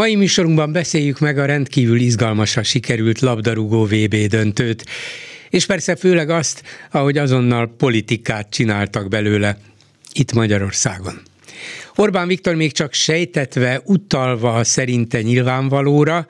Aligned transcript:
Mai 0.00 0.14
műsorunkban 0.14 0.72
beszéljük 0.72 1.18
meg 1.18 1.38
a 1.38 1.44
rendkívül 1.44 2.00
izgalmasra 2.00 2.62
sikerült 2.62 3.20
labdarúgó 3.20 3.84
VB 3.84 4.14
döntőt, 4.14 4.84
és 5.50 5.66
persze 5.66 5.96
főleg 5.96 6.30
azt, 6.30 6.62
ahogy 6.90 7.18
azonnal 7.18 7.74
politikát 7.76 8.50
csináltak 8.50 9.08
belőle 9.08 9.58
itt 10.12 10.32
Magyarországon. 10.32 11.20
Orbán 11.94 12.28
Viktor 12.28 12.54
még 12.54 12.72
csak 12.72 12.92
sejtetve, 12.92 13.80
utalva 13.84 14.54
a 14.54 14.64
szerinte 14.64 15.22
nyilvánvalóra, 15.22 16.26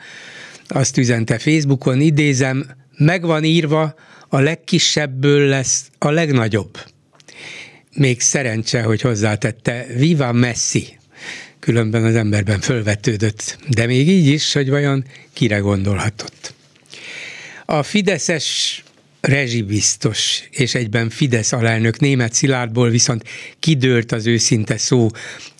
azt 0.67 0.97
üzente 0.97 1.39
Facebookon, 1.39 2.01
idézem, 2.01 2.67
megvan 2.97 3.45
írva, 3.45 3.95
a 4.29 4.41
legkisebbből 4.41 5.49
lesz 5.49 5.91
a 5.99 6.11
legnagyobb. 6.11 6.79
Még 7.95 8.21
szerencse, 8.21 8.83
hogy 8.83 9.01
hozzátette, 9.01 9.87
Viva 9.97 10.33
Messi, 10.33 10.99
különben 11.71 12.05
az 12.05 12.15
emberben 12.15 12.61
fölvetődött. 12.61 13.59
De 13.69 13.87
még 13.87 14.09
így 14.09 14.27
is, 14.27 14.53
hogy 14.53 14.69
vajon 14.71 15.05
kire 15.33 15.59
gondolhatott. 15.59 16.55
A 17.65 17.83
Fideszes 17.83 18.83
rezsibiztos 19.21 20.43
és 20.51 20.75
egyben 20.75 21.11
Fidesz 21.11 21.53
alelnök 21.53 22.01
német 22.01 22.33
Szilárdból 22.33 22.91
viszont 22.91 23.25
kidőlt 23.59 24.13
az 24.13 24.27
őszinte 24.27 24.77
szó. 24.77 25.09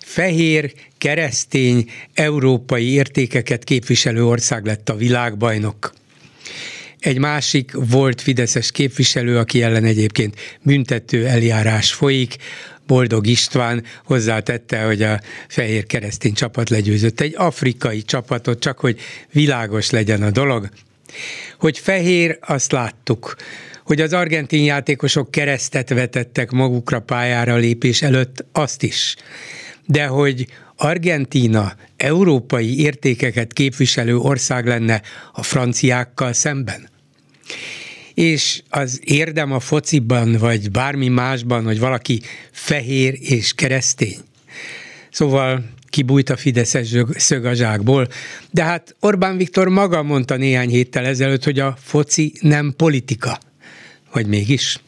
Fehér, 0.05 0.73
keresztény, 0.99 1.91
európai 2.15 2.91
értékeket 2.91 3.65
képviselő 3.65 4.25
ország 4.25 4.65
lett 4.65 4.89
a 4.89 4.97
világbajnok. 4.97 5.93
Egy 6.99 7.19
másik 7.19 7.73
volt 7.73 8.21
Fideszes 8.21 8.71
képviselő, 8.71 9.39
aki 9.39 9.63
ellen 9.63 9.85
egyébként 9.85 10.37
büntető 10.63 11.27
eljárás 11.27 11.93
folyik, 11.93 12.37
Boldog 12.91 13.27
István 13.27 13.85
hozzátette, 14.05 14.83
hogy 14.83 15.03
a 15.03 15.21
fehér 15.49 15.87
keresztény 15.87 16.33
csapat 16.33 16.71
legyőzött 16.71 17.21
egy 17.21 17.35
afrikai 17.37 18.03
csapatot, 18.03 18.61
csak 18.61 18.79
hogy 18.79 19.01
világos 19.33 19.91
legyen 19.91 20.23
a 20.23 20.31
dolog. 20.31 20.69
Hogy 21.59 21.79
fehér, 21.79 22.39
azt 22.41 22.73
láttuk. 22.73 23.37
Hogy 23.85 24.01
az 24.01 24.13
argentin 24.13 24.65
játékosok 24.65 25.31
keresztet 25.31 25.89
vetettek 25.89 26.51
magukra 26.51 27.01
pályára 27.01 27.57
lépés 27.57 28.03
előtt, 28.03 28.45
azt 28.53 28.83
is. 28.83 29.17
De 29.87 30.07
hogy 30.07 30.47
Argentína 30.77 31.73
európai 31.97 32.81
értékeket 32.81 33.53
képviselő 33.53 34.17
ország 34.17 34.67
lenne 34.67 35.03
a 35.33 35.43
franciákkal 35.43 36.33
szemben? 36.33 36.89
És 38.15 38.63
az 38.69 39.01
érdem 39.05 39.53
a 39.53 39.61
fociban, 39.61 40.33
vagy 40.33 40.71
bármi 40.71 41.09
másban, 41.09 41.65
hogy 41.65 41.79
valaki 41.79 42.21
fehér 42.51 43.19
és 43.21 43.53
keresztény. 43.55 44.19
Szóval 45.11 45.65
kibújt 45.91 46.31
a 46.31 46.37
Fideszes 46.37 46.95
szög 47.17 47.45
a 47.45 47.55
zsákból. 47.55 48.09
De 48.51 48.65
hát 48.65 48.97
Orbán 49.01 49.37
Viktor 49.37 49.69
maga 49.69 50.03
mondta 50.03 50.37
néhány 50.37 50.69
héttel 50.69 51.05
ezelőtt, 51.05 51.45
hogy 51.45 51.59
a 51.59 51.77
foci 51.81 52.33
nem 52.41 52.75
politika. 52.77 53.39
Vagy 54.13 54.27
mégis? 54.27 54.81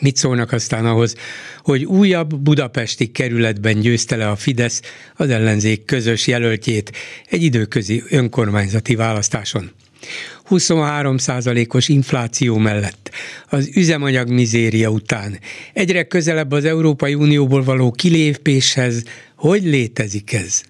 Mit 0.00 0.16
szólnak 0.16 0.52
aztán 0.52 0.86
ahhoz, 0.86 1.14
hogy 1.62 1.84
újabb 1.84 2.36
budapesti 2.36 3.10
kerületben 3.10 3.80
győzte 3.80 4.16
le 4.16 4.28
a 4.28 4.36
Fidesz 4.36 4.82
az 5.16 5.30
ellenzék 5.30 5.84
közös 5.84 6.26
jelöltjét 6.26 6.96
egy 7.28 7.42
időközi 7.42 8.02
önkormányzati 8.08 8.94
választáson? 8.94 9.70
23%-os 10.50 11.88
infláció 11.88 12.56
mellett, 12.56 13.10
az 13.48 13.70
üzemanyag 13.74 14.28
mizéria 14.28 14.88
után, 14.88 15.38
egyre 15.72 16.02
közelebb 16.02 16.52
az 16.52 16.64
Európai 16.64 17.14
Unióból 17.14 17.62
való 17.64 17.90
kilépéshez, 17.90 19.02
hogy 19.34 19.62
létezik 19.62 20.32
ez? 20.32 20.62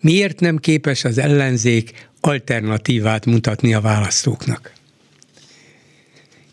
Miért 0.00 0.40
nem 0.40 0.56
képes 0.56 1.04
az 1.04 1.18
ellenzék 1.18 2.08
alternatívát 2.20 3.26
mutatni 3.26 3.74
a 3.74 3.80
választóknak? 3.80 4.72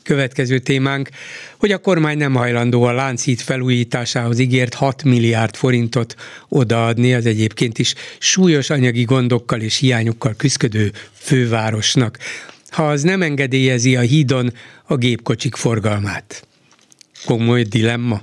Következő 0.03 0.59
témánk, 0.59 1.09
hogy 1.57 1.71
a 1.71 1.77
kormány 1.77 2.17
nem 2.17 2.33
hajlandó 2.33 2.83
a 2.83 2.91
Lánchíd 2.91 3.39
felújításához 3.39 4.39
ígért 4.39 4.73
6 4.73 5.03
milliárd 5.03 5.55
forintot 5.55 6.15
odaadni 6.49 7.13
az 7.13 7.25
egyébként 7.25 7.79
is 7.79 7.93
súlyos 8.19 8.69
anyagi 8.69 9.03
gondokkal 9.03 9.61
és 9.61 9.77
hiányokkal 9.77 10.33
küzdő 10.37 10.91
fővárosnak, 11.13 12.17
ha 12.71 12.89
az 12.89 13.01
nem 13.01 13.21
engedélyezi 13.21 13.95
a 13.95 14.01
hídon 14.01 14.53
a 14.85 14.95
gépkocsik 14.95 15.55
forgalmát. 15.55 16.47
Komoly 17.25 17.63
dilemma. 17.63 18.21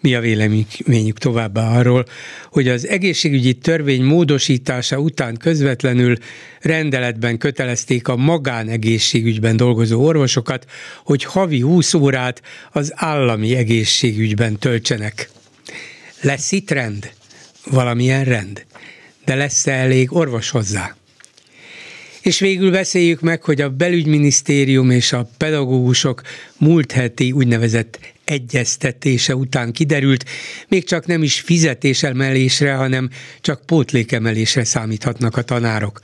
Mi 0.00 0.14
a 0.14 0.20
véleményük 0.20 1.18
továbbá 1.18 1.78
arról, 1.78 2.04
hogy 2.50 2.68
az 2.68 2.86
egészségügyi 2.86 3.54
törvény 3.54 4.02
módosítása 4.02 4.98
után 4.98 5.36
közvetlenül 5.36 6.16
rendeletben 6.60 7.38
kötelezték 7.38 8.08
a 8.08 8.16
magánegészségügyben 8.16 9.56
dolgozó 9.56 10.04
orvosokat, 10.04 10.70
hogy 11.04 11.24
havi 11.24 11.60
20 11.60 11.94
órát 11.94 12.42
az 12.70 12.92
állami 12.94 13.54
egészségügyben 13.54 14.58
töltsenek. 14.58 15.30
Lesz 16.20 16.52
itt 16.52 16.70
rend? 16.70 17.12
Valamilyen 17.70 18.24
rend? 18.24 18.64
De 19.24 19.34
lesz-e 19.34 19.72
elég 19.72 20.12
orvos 20.12 20.50
hozzá? 20.50 20.96
És 22.22 22.38
végül 22.38 22.70
beszéljük 22.70 23.20
meg, 23.20 23.42
hogy 23.42 23.60
a 23.60 23.70
belügyminisztérium 23.70 24.90
és 24.90 25.12
a 25.12 25.28
pedagógusok 25.36 26.22
múlt 26.58 26.92
heti 26.92 27.32
úgynevezett 27.32 27.98
egyeztetése 28.24 29.36
után 29.36 29.72
kiderült, 29.72 30.24
még 30.68 30.84
csak 30.84 31.06
nem 31.06 31.22
is 31.22 31.40
fizetésemelésre, 31.40 32.74
hanem 32.74 33.10
csak 33.40 33.66
pótlékemelésre 33.66 34.64
számíthatnak 34.64 35.36
a 35.36 35.42
tanárok. 35.42 36.00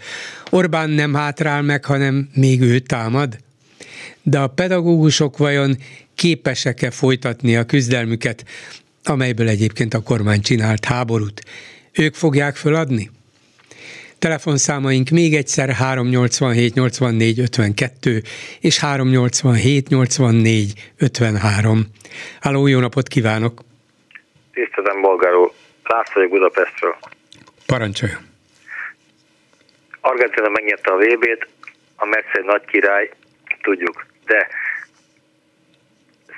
Orbán 0.50 0.90
nem 0.90 1.14
hátrál 1.14 1.62
meg, 1.62 1.84
hanem 1.84 2.28
még 2.34 2.60
ő 2.60 2.78
támad? 2.78 3.38
De 4.22 4.38
a 4.38 4.46
pedagógusok 4.46 5.36
vajon 5.36 5.78
képesek-e 6.14 6.90
folytatni 6.90 7.56
a 7.56 7.64
küzdelmüket, 7.64 8.44
amelyből 9.04 9.48
egyébként 9.48 9.94
a 9.94 10.00
kormány 10.00 10.40
csinált 10.40 10.84
háborút? 10.84 11.44
Ők 11.92 12.14
fogják 12.14 12.56
föladni? 12.56 13.10
Telefonszámaink 14.18 15.08
még 15.08 15.34
egyszer 15.34 15.68
387 15.70 16.74
84 16.74 17.40
52 17.40 18.22
és 18.60 18.78
387 18.78 19.88
84 19.88 20.92
53. 20.98 21.86
Háló, 22.40 22.66
jó 22.66 22.80
napot 22.80 23.08
kívánok! 23.08 23.60
Tisztelem, 24.52 25.00
Bolgáró. 25.00 25.54
László 25.84 26.12
vagyok 26.14 26.30
Budapestről. 26.30 26.96
Parancsoljon! 27.66 28.18
Argentina 30.00 30.48
megnyerte 30.48 30.92
a 30.92 30.96
VB-t, 30.96 31.48
a 31.96 32.06
Messi 32.06 32.38
egy 32.38 32.44
nagy 32.44 32.64
király, 32.64 33.10
tudjuk, 33.62 34.06
de 34.26 34.48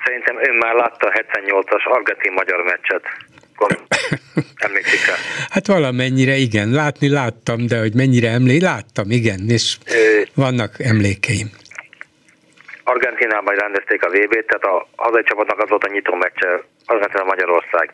szerintem 0.05 0.37
ön 0.37 0.55
már 0.55 0.75
látta 0.75 1.07
a 1.07 1.11
78-as 1.11 1.83
argentin-magyar 1.83 2.63
meccset 2.63 3.03
Emlékszik 4.55 5.05
rá? 5.05 5.13
Hát 5.49 5.67
valamennyire 5.67 6.35
igen, 6.35 6.69
látni 6.71 7.09
láttam, 7.09 7.67
de 7.67 7.79
hogy 7.79 7.93
mennyire 7.95 8.29
emlé, 8.29 8.57
láttam, 8.57 9.11
igen, 9.11 9.39
és 9.47 9.77
Ö... 9.85 10.21
vannak 10.35 10.79
emlékeim. 10.79 11.49
Argentinában 12.83 13.55
rendezték 13.55 14.03
a 14.03 14.09
VB-t, 14.09 14.47
tehát 14.47 14.63
a 14.63 14.87
hazai 14.95 15.23
csapatnak 15.23 15.59
az 15.59 15.69
volt 15.69 15.83
a 15.83 15.91
nyitó 15.91 16.15
meccse, 16.15 16.63
Argentina 16.85 17.23
Magyarország. 17.23 17.91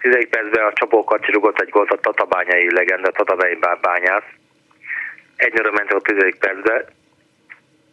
10 0.00 0.26
percben 0.30 0.64
a 0.64 0.72
csapókat 0.72 1.24
csirugott 1.24 1.60
egy 1.60 1.68
gólt 1.68 1.90
a 1.90 2.00
tatabányai 2.00 2.72
legenda, 2.72 3.10
tatabányi 3.10 3.58
bányász. 3.80 4.30
Egy 5.36 5.52
nőről 5.52 5.72
ment 5.72 5.92
a 5.92 6.00
10 6.00 6.16
percben, 6.38 6.84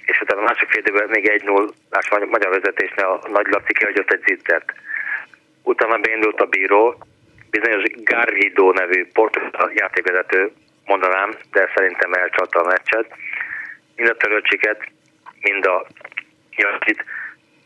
és 0.05 0.21
utána 0.21 0.41
a 0.41 0.43
másik 0.43 0.69
fél 0.69 0.81
időben 0.81 1.09
még 1.09 1.27
egy 1.27 1.43
0 1.43 1.69
magyar 2.29 2.49
vezetésnél 2.49 3.05
a 3.05 3.29
Nagy 3.29 3.47
Laci 3.49 3.73
kihagyott 3.73 4.11
egy 4.11 4.23
zittert 4.25 4.73
utána 5.63 5.97
beindult 5.97 6.41
a 6.41 6.45
bíró, 6.45 6.97
bizonyos 7.49 7.83
Garrido 8.03 8.71
nevű 8.71 9.07
portugál 9.13 9.71
játékvezető, 9.73 10.51
mondanám, 10.85 11.35
de 11.51 11.71
szerintem 11.75 12.13
elcsalta 12.13 12.59
a 12.59 12.67
meccset. 12.67 13.15
Mind 13.95 14.09
a 14.09 14.17
törölcsiket, 14.17 14.83
mind 15.41 15.65
a 15.65 15.85
Jancsit, 16.55 17.03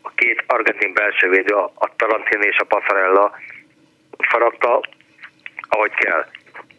a 0.01 0.09
két 0.15 0.43
argentin 0.47 0.93
belső 0.93 1.29
védő, 1.29 1.53
a 1.55 1.95
Tarantini 1.95 2.45
és 2.45 2.57
a 2.57 2.65
Passarella 2.65 3.37
faragta, 4.17 4.81
ahogy 5.69 5.93
kell. 5.93 6.25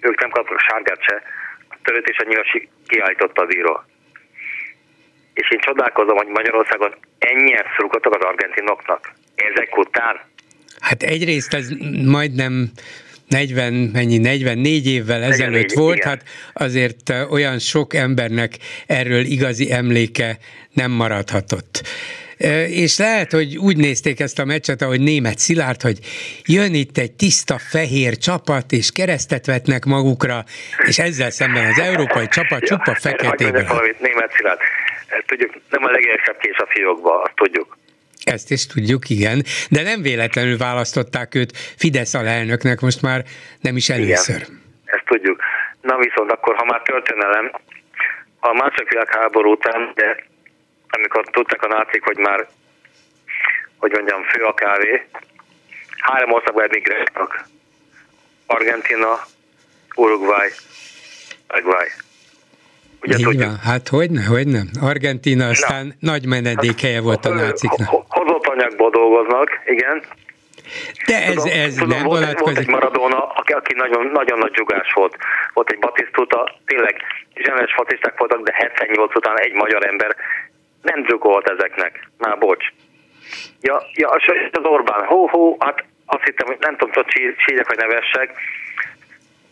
Ők 0.01 0.21
nem 0.21 0.31
kaptak 0.31 0.61
sárgát 0.61 1.03
se, 1.03 1.23
a 1.69 1.77
törőt, 1.83 2.09
és 2.09 2.19
a 2.19 2.25
nyilván 2.25 2.69
kiállította 2.87 3.43
az 3.43 3.55
író. 3.55 3.83
És 5.35 5.51
én 5.51 5.59
csodálkozom, 5.59 6.17
hogy 6.17 6.27
Magyarországon 6.27 6.95
ennyien 7.19 7.65
szurkoltak 7.77 8.15
az 8.15 8.25
argentinoknak. 8.25 9.13
Ezek 9.35 9.77
után. 9.77 10.21
Hát 10.81 11.03
egyrészt 11.03 11.55
ez 11.55 11.69
majdnem 12.05 12.71
40, 13.29 13.73
mennyi, 13.73 14.19
44 14.19 14.87
évvel 14.87 15.23
ezelőtt 15.23 15.53
44, 15.53 15.75
volt, 15.75 15.97
igen. 15.97 16.09
hát 16.09 16.23
azért 16.53 17.13
olyan 17.31 17.59
sok 17.59 17.95
embernek 17.95 18.59
erről 18.87 19.25
igazi 19.25 19.73
emléke 19.73 20.39
nem 20.73 20.91
maradhatott. 20.91 21.83
És 22.69 22.99
lehet, 22.99 23.33
hogy 23.33 23.57
úgy 23.57 23.77
nézték 23.77 24.21
ezt 24.21 24.39
a 24.39 24.45
meccset, 24.45 24.83
ahogy 24.83 25.01
német 25.01 25.39
Szilárd, 25.39 25.83
hogy 25.83 25.99
jön 26.45 26.75
itt 26.75 26.99
egy 26.99 27.13
tiszta 27.13 27.59
fehér 27.59 28.17
csapat, 28.17 28.73
és 28.73 28.93
keresztet 28.93 29.47
vetnek 29.47 29.85
magukra, 29.85 30.45
és 30.87 30.99
ezzel 30.99 31.31
szemben 31.31 31.67
az 31.67 31.79
európai 31.79 32.29
csapat 32.29 32.63
csupa 32.63 32.95
feketében. 32.95 33.67
valamit, 33.67 34.01
német 34.01 34.33
Szilárd. 34.37 34.59
Tudjuk, 35.27 35.53
nem 35.71 35.85
a 35.85 35.91
legelsőbb 35.91 36.39
kés 36.39 36.57
a 36.57 36.67
fiókba, 36.69 37.23
azt 37.23 37.35
tudjuk. 37.35 37.77
Ezt 38.29 38.51
is 38.51 38.67
tudjuk, 38.67 39.11
igen, 39.11 39.43
de 39.71 39.83
nem 39.83 40.03
véletlenül 40.03 40.57
választották 40.57 41.35
őt 41.35 41.57
Fidesz 41.57 42.15
alelnöknek 42.15 42.81
most 42.81 43.03
már 43.03 43.25
nem 43.61 43.77
is 43.77 43.89
először. 43.89 44.37
Igen, 44.37 44.61
ezt 44.85 45.05
tudjuk. 45.05 45.41
Na 45.81 45.97
viszont 45.99 46.31
akkor, 46.31 46.57
ha 46.57 46.65
már 46.65 46.83
történelem, 46.83 47.51
a 48.41 48.53
második 48.53 48.89
világháború 48.89 49.51
után, 49.51 49.93
de 49.95 50.25
amikor 50.89 51.25
tudtak 51.31 51.63
a 51.63 51.69
nácik, 51.69 52.05
hogy 52.05 52.17
már, 52.17 52.49
hogy 53.77 53.91
mondjam, 53.91 54.23
fő 54.23 54.43
a 54.43 54.55
kávé, 54.55 55.07
három 55.99 56.33
országban 56.33 56.65
emigráltak. 56.65 57.47
Argentina, 58.47 59.27
Uruguay, 59.95 60.49
Uruguay. 61.49 61.89
Ugye 63.03 63.17
Így 63.17 63.25
tudjuk. 63.25 63.43
van, 63.43 63.59
hát 63.59 63.89
hogyne, 63.89 64.25
hogyne. 64.25 64.63
Argentina 64.81 65.49
aztán 65.49 65.87
Na, 65.87 66.11
nagy 66.11 66.27
menedékhelye 66.27 66.95
hát, 66.95 67.03
volt 67.03 67.25
a 67.25 67.35
náciknak. 67.35 67.89
Hozott 67.89 68.07
anyagból 68.59 68.91
dolgoznak, 68.91 69.61
igen. 69.67 70.03
De 71.07 71.23
ez, 71.23 71.35
tudom, 71.35 71.59
ez 71.59 71.75
tudom, 71.75 71.89
nem 71.89 72.03
volt, 72.03 72.21
vonatkozik. 72.21 72.45
Volt 72.45 72.59
egy 72.59 72.69
Maradona, 72.69 73.27
aki, 73.27 73.53
aki 73.53 73.75
nagyon, 73.75 74.07
nagyon 74.07 74.39
nagy 74.39 74.55
zsugás 74.55 74.93
volt. 74.93 75.17
Volt 75.53 75.71
egy 75.71 75.79
Batisztuta, 75.79 76.55
tényleg 76.67 77.03
zsenes 77.35 77.73
fatiszták 77.73 78.19
voltak, 78.19 78.41
de 78.43 78.53
78 78.55 79.15
után 79.15 79.41
egy 79.41 79.53
magyar 79.53 79.87
ember 79.87 80.17
nem 80.83 81.07
zsugolt 81.07 81.49
ezeknek. 81.49 82.09
Már 82.19 82.39
bocs. 82.39 82.67
Ja, 83.61 83.83
ja 83.93 84.09
az 84.11 84.23
Orbán, 84.63 85.05
hó-hó, 85.05 85.57
hát 85.61 85.85
azt 86.07 86.25
hittem, 86.25 86.47
hogy 86.47 86.57
nem 86.61 86.77
tudom, 86.77 86.93
hogy 86.95 87.35
sírjek 87.37 87.69
vagy 87.69 87.79
nevessek. 87.79 88.33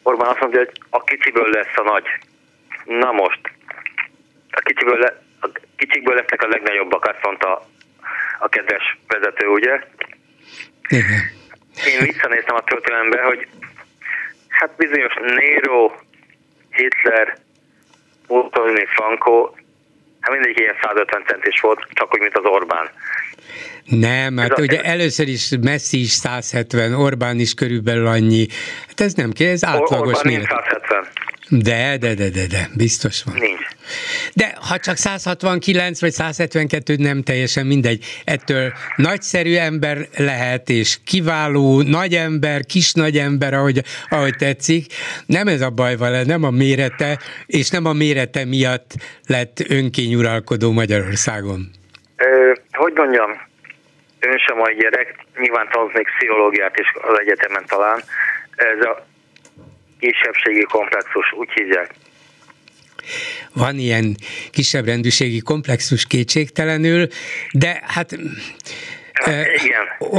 Orbán 0.03 0.29
azt 0.29 0.41
mondja, 0.41 0.59
hogy 0.59 0.73
a 0.91 1.05
kicsiből 1.05 1.51
lesz 1.51 1.77
a 1.77 1.83
nagy. 1.83 2.05
Na 2.85 3.13
most, 3.13 3.41
a 4.51 4.61
kicsiből, 4.61 4.99
le, 4.99 5.23
a 5.41 5.49
kicsikből 5.77 6.15
lesznek 6.15 6.43
a 6.43 6.49
legnagyobbak, 6.49 7.05
azt 7.05 7.25
mondta 7.25 7.67
a 8.39 8.49
kedves 8.49 8.99
vezető, 9.07 9.47
ugye? 9.47 9.81
Igen. 10.89 11.23
Én 11.87 12.01
visszanéztem 12.05 12.57
a 12.57 12.65
történelembe, 12.65 13.23
hogy 13.23 13.47
hát 14.49 14.71
bizonyos 14.77 15.15
Nero, 15.15 15.93
Hitler, 16.71 17.39
Mussolini, 18.29 18.87
Franco, 18.87 19.51
hát 20.21 20.33
mindig 20.33 20.59
ilyen 20.59 20.75
150 20.83 21.23
centis 21.27 21.61
volt, 21.61 21.87
csak 21.93 22.15
úgy, 22.15 22.21
mint 22.21 22.37
az 22.37 22.45
Orbán. 22.45 22.91
Nem, 23.85 24.37
hát 24.37 24.51
ez 24.51 24.59
ugye 24.59 24.79
a, 24.79 24.85
először 24.85 25.29
is 25.29 25.51
Messi 25.61 26.01
is 26.01 26.11
170, 26.11 26.95
Orbán 26.95 27.39
is 27.39 27.55
körülbelül 27.55 28.07
annyi. 28.07 28.47
Hát 28.87 29.01
ez 29.01 29.15
nem 29.15 29.33
kell, 29.33 29.51
ez 29.51 29.65
átlagos 29.65 30.17
Orbán 30.17 30.33
méret. 30.33 30.49
170. 30.49 31.07
De, 31.49 31.97
de, 32.01 32.15
de, 32.15 32.29
de, 32.31 32.47
de, 32.47 32.69
biztos 32.77 33.23
van. 33.23 33.35
Nincs. 33.35 33.67
De 34.35 34.57
ha 34.69 34.79
csak 34.79 34.97
169 34.97 36.01
vagy 36.01 36.11
172, 36.11 36.97
nem 36.97 37.23
teljesen 37.23 37.67
mindegy. 37.67 38.05
Ettől 38.25 38.73
nagyszerű 38.97 39.55
ember 39.55 39.99
lehet, 40.17 40.69
és 40.69 40.99
kiváló 41.05 41.83
nagy 41.83 42.15
ember, 42.15 42.65
kis 42.65 42.93
nagy 42.93 43.17
ember, 43.17 43.55
ahogy, 43.55 43.83
ahogy 44.09 44.37
tetszik. 44.37 44.87
Nem 45.27 45.47
ez 45.47 45.61
a 45.61 45.71
baj 45.71 45.97
vele, 45.97 46.25
nem 46.25 46.45
a 46.45 46.51
mérete, 46.51 47.19
és 47.47 47.71
nem 47.71 47.85
a 47.85 47.93
mérete 47.93 48.45
miatt 48.45 48.91
lett 49.27 49.65
önkényuralkodó 49.69 50.73
Magyarországon. 50.73 51.71
Ö, 52.17 52.53
hogy 52.73 52.93
mondjam, 52.95 53.31
ön 54.21 54.39
sem 54.47 54.61
a 54.61 54.71
gyerek, 54.71 55.15
nyilván 55.39 55.69
tanulnék 55.73 56.09
pszichológiát 56.17 56.79
is 56.79 56.93
az 57.03 57.21
egyetemen 57.21 57.65
talán. 57.67 58.01
Ez 58.57 58.81
a 58.81 59.07
kisebbségi 59.99 60.63
komplexus, 60.63 61.33
úgy 61.33 61.49
hívják. 61.55 61.95
Van 63.53 63.79
ilyen 63.79 64.17
kisebb 64.51 64.85
rendűségi 64.85 65.41
komplexus 65.41 66.07
kétségtelenül, 66.07 67.09
de 67.53 67.83
hát 67.87 68.19
Hát, 69.25 69.47
igen. 69.65 70.11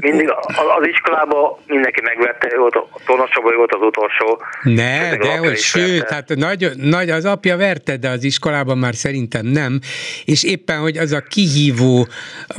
Mindig 0.00 0.30
az 0.78 0.86
iskolában 0.86 1.56
mindenki 1.66 2.00
megvette, 2.02 2.56
volt 2.56 2.74
a 2.74 2.88
Tónos 3.06 3.30
volt 3.56 3.72
az 3.72 3.80
utolsó. 3.80 4.42
Ne, 4.62 5.16
de 5.16 5.36
hogy 5.36 5.56
sőt, 5.56 6.10
hát 6.10 6.28
nagy, 6.34 6.70
nagy 6.76 7.10
az 7.10 7.24
apja 7.24 7.56
verte, 7.56 7.96
de 7.96 8.08
az 8.08 8.24
iskolában 8.24 8.78
már 8.78 8.94
szerintem 8.94 9.46
nem. 9.46 9.80
És 10.24 10.44
éppen, 10.44 10.78
hogy 10.78 10.96
az 10.96 11.12
a 11.12 11.20
kihívó, 11.20 12.06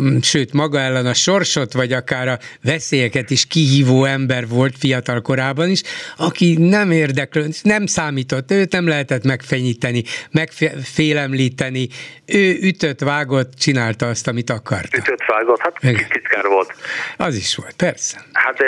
mm, 0.01 0.17
sőt 0.21 0.53
maga 0.53 0.79
ellen 0.79 1.05
a 1.05 1.13
sorsot, 1.13 1.73
vagy 1.73 1.93
akár 1.93 2.27
a 2.27 2.37
veszélyeket 2.63 3.29
is 3.29 3.47
kihívó 3.47 4.05
ember 4.05 4.47
volt 4.47 4.73
fiatal 4.79 5.21
korában 5.21 5.69
is, 5.69 5.81
aki 6.17 6.55
nem 6.59 6.91
érdeklő, 6.91 7.45
nem 7.63 7.85
számított, 7.85 8.51
őt 8.51 8.71
nem 8.71 8.87
lehetett 8.87 9.23
megfenyíteni, 9.23 10.03
megfélemlíteni, 10.31 11.87
ő 12.25 12.57
ütött, 12.61 12.99
vágott, 12.99 13.53
csinálta 13.53 14.07
azt, 14.07 14.27
amit 14.27 14.49
akart. 14.49 14.97
Ütött, 14.97 15.25
vágott, 15.27 15.59
hát 15.59 15.76
igen. 15.81 16.09
titkár 16.09 16.45
volt. 16.45 16.73
Az 17.17 17.35
is 17.35 17.55
volt, 17.55 17.73
persze. 17.75 18.17
Hát, 18.33 18.63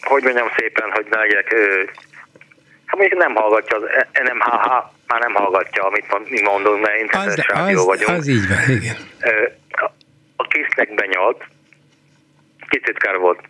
hogy 0.00 0.22
mondjam 0.22 0.48
szépen, 0.56 0.90
hogy 0.90 1.06
ne 1.10 1.18
legyek, 1.18 1.54
hát 2.86 2.98
mondjuk 2.98 3.20
nem 3.20 3.34
hallgatja, 3.34 3.76
az 3.76 3.82
NMHH 4.22 4.68
már 5.06 5.20
nem 5.20 5.34
hallgatja, 5.34 5.82
amit 5.82 6.30
mi 6.30 6.40
mondunk, 6.40 6.80
mert 6.86 7.00
internetes 7.00 7.46
az, 7.46 7.54
rádió 7.54 7.78
az, 7.78 7.84
vagyunk. 7.84 8.18
Az 8.18 8.26
így 8.26 8.48
van, 8.48 8.76
igen. 8.76 8.96
A 10.36 10.42
kisznek 10.42 10.94
benyalt, 10.94 11.44
kititkár 12.68 13.16
volt. 13.16 13.40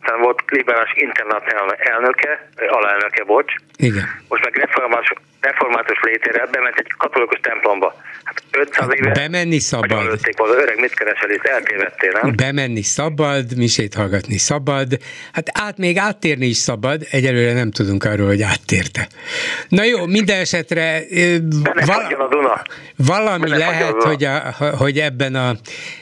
Aztán 0.00 0.20
volt 0.20 0.42
liberális 0.46 0.92
internacionál 0.94 1.72
elnöke, 1.72 2.48
alelnöke, 2.68 3.24
bocs. 3.24 3.54
Igen. 3.76 4.08
Most 4.28 4.44
meg 4.44 4.56
református, 4.56 5.12
református 5.44 6.00
létére 6.00 6.46
bement 6.52 6.78
egy 6.78 6.92
katolikus 6.96 7.38
templomba. 7.40 7.94
Hát 8.24 8.42
500 8.50 8.88
éve... 8.94 9.10
Bemenni 9.10 9.58
szabad. 9.58 10.04
Lőtték 10.04 10.34
öreg, 10.38 10.80
mit 10.80 10.94
keresel 10.94 11.30
itt, 11.30 11.44
eltévedtél, 11.44 12.10
nem? 12.22 12.36
Bemenni 12.36 12.82
szabad, 12.82 13.56
misét 13.56 13.94
hallgatni 13.94 14.38
szabad, 14.38 14.98
hát 15.32 15.50
át 15.52 15.78
még 15.78 15.98
áttérni 15.98 16.46
is 16.46 16.56
szabad, 16.56 17.06
egyelőre 17.10 17.52
nem 17.52 17.70
tudunk 17.70 18.04
arról, 18.04 18.26
hogy 18.26 18.42
áttérte. 18.42 19.08
Na 19.68 19.84
jó, 19.84 20.06
minden 20.06 20.40
esetre... 20.40 21.00
Val- 21.86 22.12
a 22.12 22.28
Duna. 22.28 22.62
Valami 22.96 23.50
Benne 23.50 23.56
lehet, 23.56 24.02
hogy, 24.02 24.24
a, 24.24 24.54
hogy 24.78 24.98
ebben 24.98 25.34
a 25.34 25.52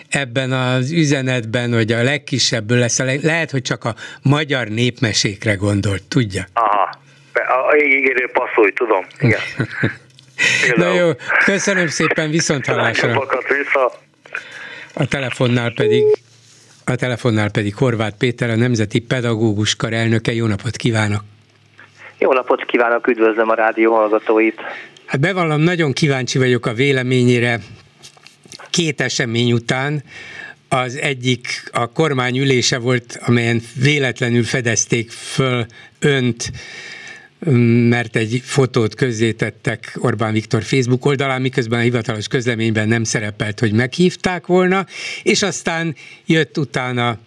ebben 0.09 0.53
az 0.53 0.91
üzenetben, 0.91 1.73
hogy 1.73 1.93
a 1.93 2.03
legkisebből 2.03 2.79
lesz, 2.79 2.99
a 2.99 3.05
leg, 3.05 3.23
lehet, 3.23 3.51
hogy 3.51 3.63
csak 3.63 3.85
a 3.85 3.95
magyar 4.23 4.69
népmesékre 4.69 5.55
gondolt, 5.55 6.03
tudja? 6.03 6.45
Aha, 6.53 7.01
a 7.73 7.77
ígérő 7.77 8.31
passzolj, 8.33 8.73
tudom, 8.73 9.07
igen. 9.21 9.41
Na 10.77 10.95
jó, 10.95 11.11
köszönöm 11.45 11.87
szépen, 11.87 12.31
viszont 12.31 12.67
hallásra. 12.67 13.27
A 14.95 15.07
telefonnál 15.07 15.73
pedig 15.75 16.05
a 16.85 16.95
telefonnál 16.95 17.51
pedig 17.51 17.75
Horváth 17.75 18.17
Péter, 18.17 18.51
a 18.51 18.57
Nemzeti 18.57 18.99
Pedagógus 18.99 19.77
Kar 19.77 19.93
elnöke. 19.93 20.33
Jó 20.33 20.47
napot 20.47 20.77
kívánok! 20.77 21.21
Jó 22.19 22.33
napot 22.33 22.65
kívánok, 22.65 23.07
üdvözlöm 23.07 23.49
a 23.49 23.55
rádió 23.55 23.95
hallgatóit! 23.95 24.61
Hát 25.07 25.21
bevallom, 25.21 25.61
nagyon 25.61 25.93
kíváncsi 25.93 26.39
vagyok 26.39 26.67
a 26.67 26.73
véleményére 26.73 27.59
két 28.71 29.01
esemény 29.01 29.53
után. 29.53 30.03
Az 30.69 30.97
egyik 30.97 31.47
a 31.73 31.93
kormány 31.93 32.39
ülése 32.39 32.79
volt, 32.79 33.19
amelyen 33.27 33.61
véletlenül 33.83 34.45
fedezték 34.45 35.11
föl 35.11 35.67
önt 35.99 36.51
mert 37.89 38.17
egy 38.17 38.41
fotót 38.45 38.95
közzétettek 38.95 39.97
Orbán 39.99 40.33
Viktor 40.33 40.63
Facebook 40.63 41.05
oldalán, 41.05 41.41
miközben 41.41 41.79
a 41.79 41.83
hivatalos 41.83 42.27
közleményben 42.29 42.89
nem 42.89 43.05
szerepelt, 43.05 43.61
hogy 43.61 43.73
meghívták 43.73 44.47
volna, 44.47 44.87
és 45.23 45.43
aztán 45.43 45.95
jött 46.27 46.59
utána 46.59 47.19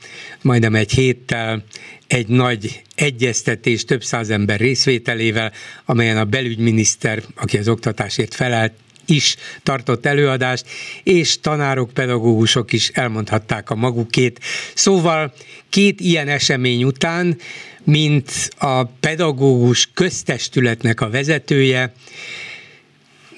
majdnem 0.42 0.76
egy 0.76 0.92
héttel 0.92 1.64
egy 2.08 2.28
nagy 2.28 2.82
egyeztetés 2.96 3.86
több 3.86 4.04
száz 4.04 4.30
ember 4.30 4.60
részvételével, 4.60 5.52
amelyen 5.86 6.18
a 6.18 6.26
belügyminiszter, 6.26 7.24
aki 7.36 7.58
az 7.58 7.68
oktatásért 7.68 8.34
felelt, 8.34 8.74
is 9.06 9.36
tartott 9.64 10.06
előadást, 10.06 10.66
és 11.04 11.40
tanárok, 11.40 11.90
pedagógusok 11.94 12.74
is 12.74 12.90
elmondhatták 12.90 13.70
a 13.70 13.76
magukét. 13.76 14.40
Szóval 14.74 15.34
két 15.70 16.00
ilyen 16.00 16.28
esemény 16.28 16.84
után, 16.84 17.38
mint 17.84 18.32
a 18.60 18.84
pedagógus 18.84 19.90
köztestületnek 19.94 21.02
a 21.02 21.10
vezetője, 21.10 21.94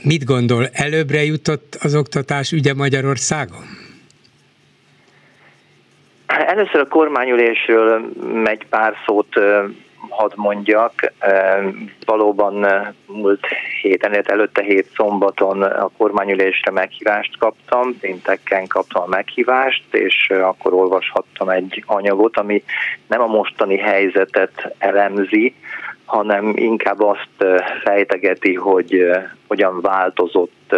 mit 0.03 0.23
gondol, 0.23 0.69
előbbre 0.73 1.23
jutott 1.23 1.77
az 1.81 1.95
oktatás 1.95 2.51
ügye 2.51 2.73
Magyarországon? 2.73 3.63
Először 6.25 6.79
a 6.79 6.87
kormányülésről 6.87 8.11
megy 8.33 8.65
pár 8.69 8.93
szót 9.05 9.35
hadd 10.09 10.31
mondjak, 10.35 11.13
valóban 12.05 12.67
múlt 13.05 13.47
héten, 13.81 14.23
előtte 14.25 14.63
hét 14.63 14.89
szombaton 14.95 15.61
a 15.61 15.89
kormányülésre 15.97 16.71
meghívást 16.71 17.37
kaptam, 17.37 17.99
pénteken 17.99 18.67
kaptam 18.67 19.01
a 19.03 19.07
meghívást, 19.07 19.83
és 19.91 20.29
akkor 20.29 20.73
olvashattam 20.73 21.49
egy 21.49 21.83
anyagot, 21.85 22.37
ami 22.37 22.63
nem 23.07 23.21
a 23.21 23.27
mostani 23.27 23.77
helyzetet 23.77 24.75
elemzi, 24.77 25.55
hanem 26.05 26.53
inkább 26.55 27.01
azt 27.01 27.61
fejtegeti, 27.83 28.53
hogy 28.53 29.11
hogyan 29.47 29.81
változott 29.81 30.75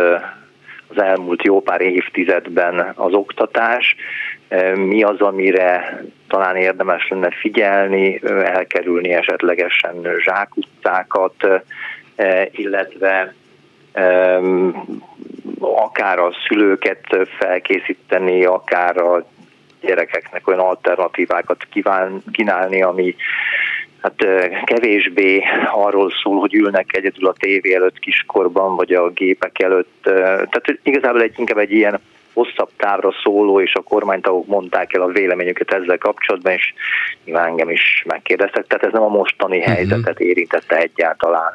az 0.87 1.01
elmúlt 1.01 1.43
jó 1.43 1.61
pár 1.61 1.81
évtizedben 1.81 2.93
az 2.95 3.13
oktatás, 3.13 3.95
mi 4.75 5.03
az, 5.03 5.19
amire 5.19 6.01
talán 6.29 6.55
érdemes 6.55 7.07
lenne 7.07 7.29
figyelni, 7.31 8.21
elkerülni 8.43 9.09
esetlegesen 9.09 9.95
zsákutcákat, 10.23 11.33
illetve 12.51 13.33
akár 15.59 16.19
a 16.19 16.31
szülőket 16.47 17.17
felkészíteni, 17.39 18.45
akár 18.45 18.97
a 18.97 19.25
gyerekeknek 19.81 20.47
olyan 20.47 20.59
alternatívákat 20.59 21.67
kíván, 21.71 22.23
kínálni, 22.31 22.81
ami 22.81 23.15
hát 24.01 24.25
kevésbé 24.63 25.43
arról 25.71 26.11
szól, 26.23 26.39
hogy 26.39 26.53
ülnek 26.53 26.95
egyedül 26.95 27.27
a 27.27 27.33
tévé 27.33 27.73
előtt 27.73 27.99
kiskorban, 27.99 28.75
vagy 28.75 28.93
a 28.93 29.09
gépek 29.09 29.59
előtt. 29.59 29.99
Tehát 30.03 30.79
igazából 30.83 31.21
egy, 31.21 31.33
inkább 31.37 31.57
egy 31.57 31.71
ilyen 31.71 31.99
hosszabb 32.33 32.69
távra 32.77 33.13
szóló, 33.23 33.61
és 33.61 33.73
a 33.73 33.81
kormánytagok 33.81 34.47
mondták 34.47 34.93
el 34.93 35.01
a 35.01 35.07
véleményüket 35.07 35.73
ezzel 35.73 35.97
kapcsolatban, 35.97 36.53
és 36.53 36.73
nyilván 37.25 37.47
engem 37.47 37.69
is 37.69 38.03
megkérdeztek, 38.07 38.67
tehát 38.67 38.85
ez 38.85 38.91
nem 38.91 39.03
a 39.03 39.07
mostani 39.07 39.57
uh-huh. 39.57 39.73
helyzetet 39.73 40.19
érintette 40.19 40.75
egyáltalán. 40.75 41.53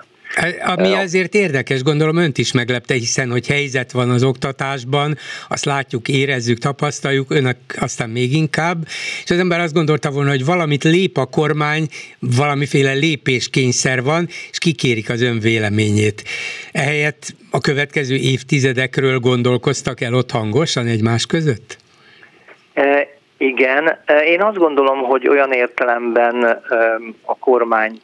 Ami 0.64 0.92
azért 0.92 1.34
érdekes, 1.34 1.82
gondolom 1.82 2.16
önt 2.16 2.38
is 2.38 2.52
meglepte, 2.52 2.94
hiszen 2.94 3.30
hogy 3.30 3.46
helyzet 3.46 3.92
van 3.92 4.10
az 4.10 4.22
oktatásban, 4.22 5.16
azt 5.48 5.64
látjuk, 5.64 6.08
érezzük, 6.08 6.58
tapasztaljuk, 6.58 7.30
önök 7.30 7.56
aztán 7.80 8.10
még 8.10 8.32
inkább, 8.32 8.84
és 9.24 9.30
az 9.30 9.38
ember 9.38 9.60
azt 9.60 9.74
gondolta 9.74 10.10
volna, 10.10 10.30
hogy 10.30 10.44
valamit 10.44 10.84
lép 10.84 11.16
a 11.16 11.26
kormány, 11.26 11.86
valamiféle 12.18 12.92
lépéskényszer 12.92 14.02
van, 14.02 14.26
és 14.50 14.58
kikérik 14.58 15.10
az 15.10 15.20
ön 15.20 15.38
véleményét. 15.38 16.24
Ehelyett 16.72 17.34
a 17.50 17.60
következő 17.60 18.14
évtizedekről 18.14 19.18
gondolkoztak 19.18 20.00
el 20.00 20.14
ott 20.14 20.30
hangosan 20.30 20.86
egymás 20.86 21.26
között? 21.26 21.76
E, 22.72 23.08
igen, 23.36 23.98
én 24.26 24.42
azt 24.42 24.56
gondolom, 24.56 24.98
hogy 24.98 25.28
olyan 25.28 25.52
értelemben 25.52 26.62
a 27.24 27.38
kormány 27.38 28.00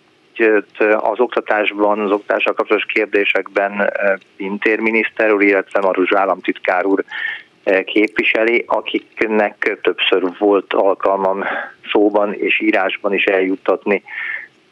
az 1.00 1.20
oktatásban, 1.20 2.00
az 2.00 2.10
oktatással 2.10 2.54
kapcsolatos 2.54 2.92
kérdésekben 2.92 3.92
Pintér 4.36 4.80
miniszter 4.80 5.32
úr, 5.32 5.42
illetve 5.42 5.80
Maruzs 5.80 6.12
államtitkár 6.14 6.84
úr 6.86 7.04
képviseli, 7.84 8.64
akiknek 8.66 9.78
többször 9.82 10.22
volt 10.38 10.72
alkalmam 10.72 11.44
szóban 11.92 12.32
és 12.32 12.60
írásban 12.60 13.14
is 13.14 13.24
eljuttatni 13.24 14.02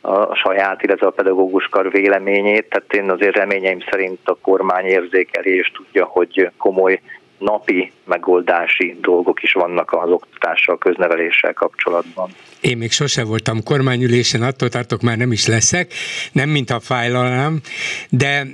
a 0.01 0.35
saját, 0.35 0.83
illetve 0.83 1.07
a 1.07 1.11
pedagógus 1.11 1.67
kar 1.67 1.91
véleményét, 1.91 2.69
tehát 2.69 2.93
én 2.93 3.11
azért 3.11 3.37
reményeim 3.37 3.81
szerint 3.91 4.19
a 4.25 4.39
kormány 4.43 4.85
érzékeli 4.85 5.57
és 5.57 5.71
tudja, 5.71 6.05
hogy 6.05 6.51
komoly 6.57 7.01
napi 7.39 7.93
megoldási 8.05 8.97
dolgok 9.01 9.43
is 9.43 9.53
vannak 9.53 9.93
az 9.93 10.11
oktatással, 10.11 10.79
közneveléssel 10.79 11.53
kapcsolatban. 11.53 12.31
Én 12.61 12.77
még 12.77 12.91
sose 12.91 13.25
voltam 13.25 13.63
kormányülésen, 13.63 14.43
attól 14.43 14.69
tartok 14.69 15.01
már 15.01 15.17
nem 15.17 15.33
is 15.33 15.47
leszek, 15.47 15.93
nem 16.33 16.49
mint 16.49 16.71
a 16.71 16.81
fájlalám, 16.81 17.61
de 18.09 18.47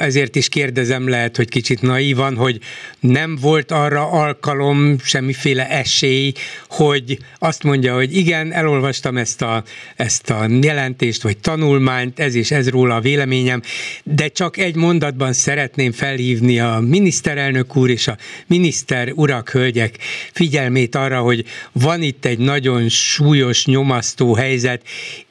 ezért 0.00 0.36
is 0.36 0.48
kérdezem, 0.48 1.08
lehet, 1.08 1.36
hogy 1.36 1.48
kicsit 1.48 1.82
naívan, 1.82 2.36
hogy 2.36 2.58
nem 3.00 3.36
volt 3.40 3.70
arra 3.70 4.10
alkalom, 4.10 4.98
semmiféle 4.98 5.68
esély, 5.68 6.32
hogy 6.68 7.18
azt 7.38 7.62
mondja, 7.62 7.94
hogy 7.94 8.16
igen, 8.16 8.52
elolvastam 8.52 9.16
ezt 9.16 9.42
a, 9.42 9.62
ezt 9.96 10.30
a 10.30 10.46
jelentést, 10.62 11.22
vagy 11.22 11.38
tanulmányt, 11.38 12.20
ez 12.20 12.34
és 12.34 12.50
ez 12.50 12.70
róla 12.70 12.94
a 12.94 13.00
véleményem, 13.00 13.60
de 14.04 14.28
csak 14.28 14.56
egy 14.56 14.76
mondatban 14.76 15.32
szeretném 15.32 15.92
felhívni 15.92 16.60
a 16.60 16.78
miniszterelnök 16.80 17.76
úr 17.76 17.90
és 17.90 18.08
a 18.08 18.16
miniszter 18.46 19.12
urak, 19.14 19.48
hölgyek 19.48 19.94
figyelmét 20.32 20.94
arra, 20.94 21.20
hogy 21.20 21.44
van 21.72 22.02
itt 22.02 22.24
egy 22.24 22.38
nagyon 22.38 22.88
súlyos, 22.88 23.66
nyomasztó 23.66 24.34
helyzet, 24.34 24.82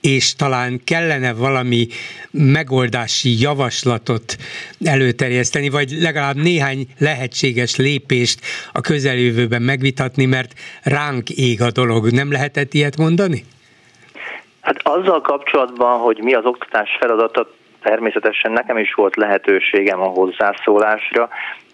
és 0.01 0.36
talán 0.36 0.81
kellene 0.84 1.34
valami 1.34 1.88
megoldási 2.31 3.41
javaslatot 3.41 4.38
előterjeszteni, 4.84 5.69
vagy 5.69 5.91
legalább 5.91 6.36
néhány 6.36 6.88
lehetséges 6.98 7.75
lépést 7.75 8.39
a 8.74 8.81
közeljövőben 8.81 9.62
megvitatni, 9.62 10.25
mert 10.25 10.53
ránk 10.84 11.29
ég 11.29 11.62
a 11.62 11.72
dolog. 11.72 12.12
Nem 12.12 12.31
lehetett 12.31 12.74
ilyet 12.74 12.98
mondani? 12.98 13.43
Hát 14.62 14.81
azzal 14.84 15.22
kapcsolatban, 15.22 16.00
hogy 16.00 16.17
mi 16.22 16.34
az 16.34 16.46
oktatás 16.46 16.89
feladata, 17.00 17.50
természetesen 17.81 18.51
nekem 18.51 18.77
is 18.77 18.93
volt 18.93 19.15
lehetőségem 19.15 20.01
a 20.01 20.05
hozzászólásra, 20.05 21.29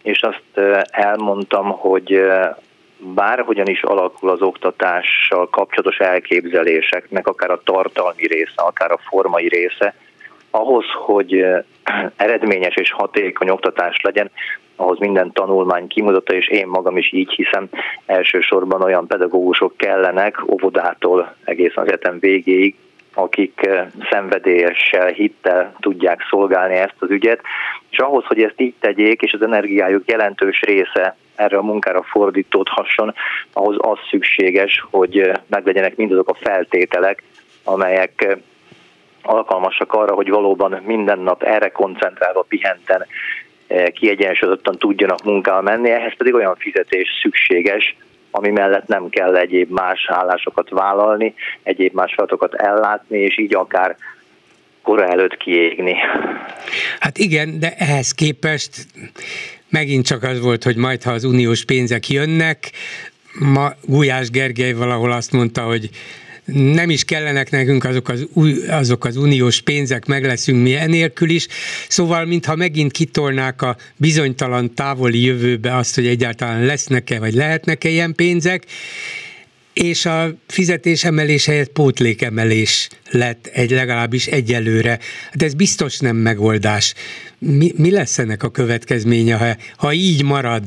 és 0.05 0.21
azt 0.21 0.67
elmondtam, 0.91 1.69
hogy 1.69 2.21
bárhogyan 2.97 3.67
is 3.67 3.83
alakul 3.83 4.29
az 4.29 4.41
oktatással 4.41 5.50
kapcsolatos 5.50 5.97
elképzeléseknek, 5.97 7.27
akár 7.27 7.50
a 7.50 7.62
tartalmi 7.63 8.27
része, 8.27 8.53
akár 8.55 8.91
a 8.91 9.00
formai 9.09 9.47
része, 9.47 9.95
ahhoz, 10.50 10.85
hogy 11.05 11.45
eredményes 12.15 12.75
és 12.75 12.91
hatékony 12.91 13.50
oktatás 13.50 14.01
legyen, 14.01 14.31
ahhoz 14.75 15.00
minden 15.00 15.31
tanulmány 15.31 15.88
kimutatta, 15.88 16.33
és 16.33 16.47
én 16.47 16.67
magam 16.67 16.97
is 16.97 17.13
így 17.13 17.31
hiszem, 17.31 17.67
elsősorban 18.05 18.81
olyan 18.81 19.07
pedagógusok 19.07 19.77
kellenek, 19.77 20.51
óvodától 20.51 21.35
egészen 21.43 21.83
az 21.83 21.88
egyetem 21.88 22.19
végéig, 22.19 22.75
akik 23.13 23.69
szenvedélyessel, 24.09 25.07
hittel 25.07 25.75
tudják 25.79 26.21
szolgálni 26.29 26.75
ezt 26.75 26.95
az 27.00 27.09
ügyet, 27.09 27.41
és 27.96 28.02
ahhoz, 28.02 28.25
hogy 28.25 28.42
ezt 28.42 28.62
így 28.62 28.74
tegyék, 28.80 29.22
és 29.22 29.34
az 29.34 29.42
energiájuk 29.42 30.10
jelentős 30.10 30.62
része 30.62 31.16
erre 31.36 31.58
a 31.58 31.62
munkára 31.62 32.04
fordítódhasson, 32.04 33.14
ahhoz 33.54 33.75
az 33.80 33.98
szükséges, 34.10 34.86
hogy 34.92 35.32
meglegyenek 35.48 35.96
mindazok 35.96 36.30
a 36.30 36.34
feltételek, 36.34 37.24
amelyek 37.64 38.38
alkalmasak 39.22 39.94
arra, 39.94 40.14
hogy 40.14 40.30
valóban 40.30 40.82
minden 40.86 41.20
nap 41.20 41.44
erre 41.44 41.70
koncentrálva, 41.70 42.46
pihenten, 42.48 43.06
kiegyensúlyozottan 43.94 44.78
tudjanak 44.78 45.24
munkával 45.24 45.62
menni, 45.62 45.90
ehhez 45.90 46.16
pedig 46.18 46.34
olyan 46.34 46.56
fizetés 46.56 47.10
szükséges, 47.22 47.96
ami 48.32 48.50
mellett 48.50 48.88
nem 48.88 49.10
kell 49.10 49.36
egyéb 49.36 49.72
más 49.72 50.06
állásokat 50.10 50.70
vállalni, 50.70 51.34
egyéb 51.64 51.94
más 51.94 52.14
feladatokat 52.14 52.54
ellátni, 52.54 53.18
és 53.18 53.38
így 53.38 53.56
akár 53.56 53.96
kora 54.86 55.08
előtt 55.08 55.38
kiégni. 55.38 55.94
Hát 57.00 57.18
igen, 57.18 57.60
de 57.60 57.74
ehhez 57.77 58.12
képest 58.12 58.88
megint 59.70 60.06
csak 60.06 60.24
az 60.24 60.39
volt, 60.39 60.63
hogy 60.63 60.75
majd 60.75 61.04
ha 61.04 61.12
az 61.12 61.24
uniós 61.24 61.65
pénzek 61.65 62.10
jönnek, 62.10 62.72
ma 63.39 63.74
Gulyás 63.82 64.30
Gergely 64.30 64.74
valahol 64.74 65.12
azt 65.12 65.32
mondta, 65.32 65.62
hogy 65.62 65.89
nem 66.54 66.89
is 66.89 67.04
kellenek 67.04 67.51
nekünk 67.51 67.84
azok 67.84 68.10
az, 68.10 68.27
azok 68.70 69.06
az 69.06 69.15
uniós 69.15 69.62
pénzek, 69.62 70.06
meg 70.06 70.25
leszünk 70.25 70.62
mi 70.62 70.75
enélkül 70.75 71.30
is. 71.30 71.48
Szóval, 71.88 72.25
mintha 72.25 72.56
megint 72.56 72.92
kitolnák 72.92 73.62
a 73.62 73.75
bizonytalan 73.98 74.74
távoli 74.74 75.24
jövőbe 75.24 75.75
azt, 75.75 75.96
hogy 75.96 76.08
egyáltalán 76.08 76.65
lesznek-e, 76.65 77.20
vagy 77.20 77.34
lehetnek-e 77.34 77.89
ilyen 77.89 78.15
pénzek, 78.15 78.63
és 79.84 80.05
a 80.05 80.25
fizetésemelés 80.48 81.46
helyett 81.46 81.72
pótlékemelés 81.72 82.89
lett 83.12 83.50
egy 83.53 83.72
legalábbis 83.72 84.25
egyelőre. 84.27 84.89
Hát 85.32 85.41
ez 85.41 85.53
biztos 85.53 86.00
nem 86.00 86.15
megoldás. 86.15 86.94
Mi, 87.39 87.72
mi 87.77 87.91
lesz 87.91 88.17
ennek 88.20 88.44
a 88.44 88.50
következménye, 88.50 89.38
ha, 89.38 89.46
ha 89.77 89.94
így 89.94 90.24
marad? 90.24 90.63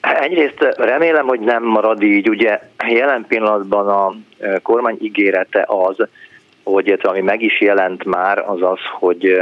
Egyrészt 0.00 0.58
remélem, 0.76 1.26
hogy 1.26 1.40
nem 1.40 1.64
marad 1.64 2.02
így. 2.02 2.28
Ugye 2.28 2.60
jelen 2.88 3.24
pillanatban 3.28 3.88
a 3.88 4.14
kormány 4.62 4.98
ígérete 5.00 5.64
az, 5.66 6.08
hogy 6.62 6.98
ami 7.02 7.20
meg 7.20 7.42
is 7.42 7.60
jelent 7.60 8.04
már, 8.04 8.38
az 8.38 8.62
az, 8.62 8.78
hogy 8.98 9.40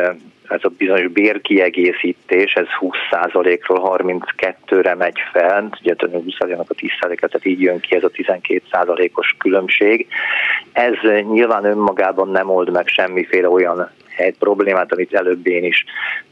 ez 0.48 0.60
a 0.62 0.68
bizonyos 0.78 1.08
bérkiegészítés, 1.08 2.52
ez 2.52 2.66
20%-ról 2.80 3.98
32-re 3.98 4.94
megy 4.94 5.18
fel, 5.32 5.70
ugye 5.80 5.94
20%-nak 5.98 6.70
a 6.70 6.74
10%-et, 6.74 7.30
tehát 7.30 7.46
így 7.46 7.60
jön 7.60 7.80
ki 7.80 7.96
ez 7.96 8.04
a 8.04 8.10
12%-os 8.10 9.34
különbség. 9.38 10.06
Ez 10.72 10.94
nyilván 11.30 11.64
önmagában 11.64 12.28
nem 12.28 12.50
old 12.50 12.70
meg 12.70 12.86
semmiféle 12.86 13.48
olyan 13.48 13.90
egy 14.16 14.38
problémát, 14.38 14.92
amit 14.92 15.14
előbb 15.14 15.46
én 15.46 15.64
is 15.64 15.84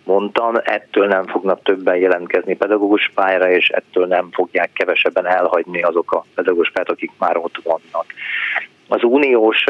mondtam, 0.04 0.54
ettől 0.62 1.06
nem 1.06 1.26
fognak 1.26 1.62
többen 1.62 1.96
jelentkezni 1.96 2.56
pedagógus 2.56 3.10
pályára, 3.14 3.50
és 3.50 3.68
ettől 3.68 4.06
nem 4.06 4.28
fogják 4.32 4.70
kevesebben 4.72 5.26
elhagyni 5.26 5.82
azok 5.82 6.12
a 6.12 6.24
pedagógus 6.34 6.70
pályát, 6.70 6.90
akik 6.90 7.10
már 7.18 7.36
ott 7.36 7.60
vannak. 7.62 8.06
Az 8.88 9.02
uniós 9.02 9.64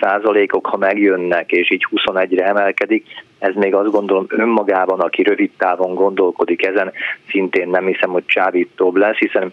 százalékok, 0.00 0.66
ha 0.66 0.76
megjönnek, 0.76 1.52
és 1.52 1.70
így 1.70 1.86
21-re 1.90 2.46
emelkedik, 2.46 3.06
ez 3.38 3.54
még 3.54 3.74
azt 3.74 3.90
gondolom 3.90 4.26
önmagában, 4.28 5.00
aki 5.00 5.22
rövid 5.22 5.50
távon 5.58 5.94
gondolkodik 5.94 6.66
ezen, 6.66 6.92
szintén 7.30 7.68
nem 7.68 7.86
hiszem, 7.86 8.10
hogy 8.10 8.26
csábítóbb 8.26 8.96
lesz, 8.96 9.16
hiszen 9.16 9.52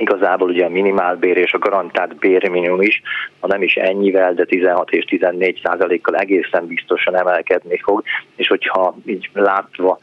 Igazából 0.00 0.48
ugye 0.48 0.64
a 0.64 0.68
minimálbér 0.68 1.36
és 1.36 1.52
a 1.52 1.58
garantált 1.58 2.16
bérminimum 2.16 2.82
is, 2.82 3.02
ha 3.40 3.46
nem 3.46 3.62
is 3.62 3.74
ennyivel, 3.74 4.34
de 4.34 4.44
16 4.44 4.90
és 4.90 5.04
14 5.04 5.60
százalékkal 5.64 6.16
egészen 6.16 6.66
biztosan 6.66 7.16
emelkedni 7.16 7.78
fog, 7.78 8.02
és 8.36 8.48
hogyha 8.48 8.96
így 9.06 9.30
látva 9.32 9.98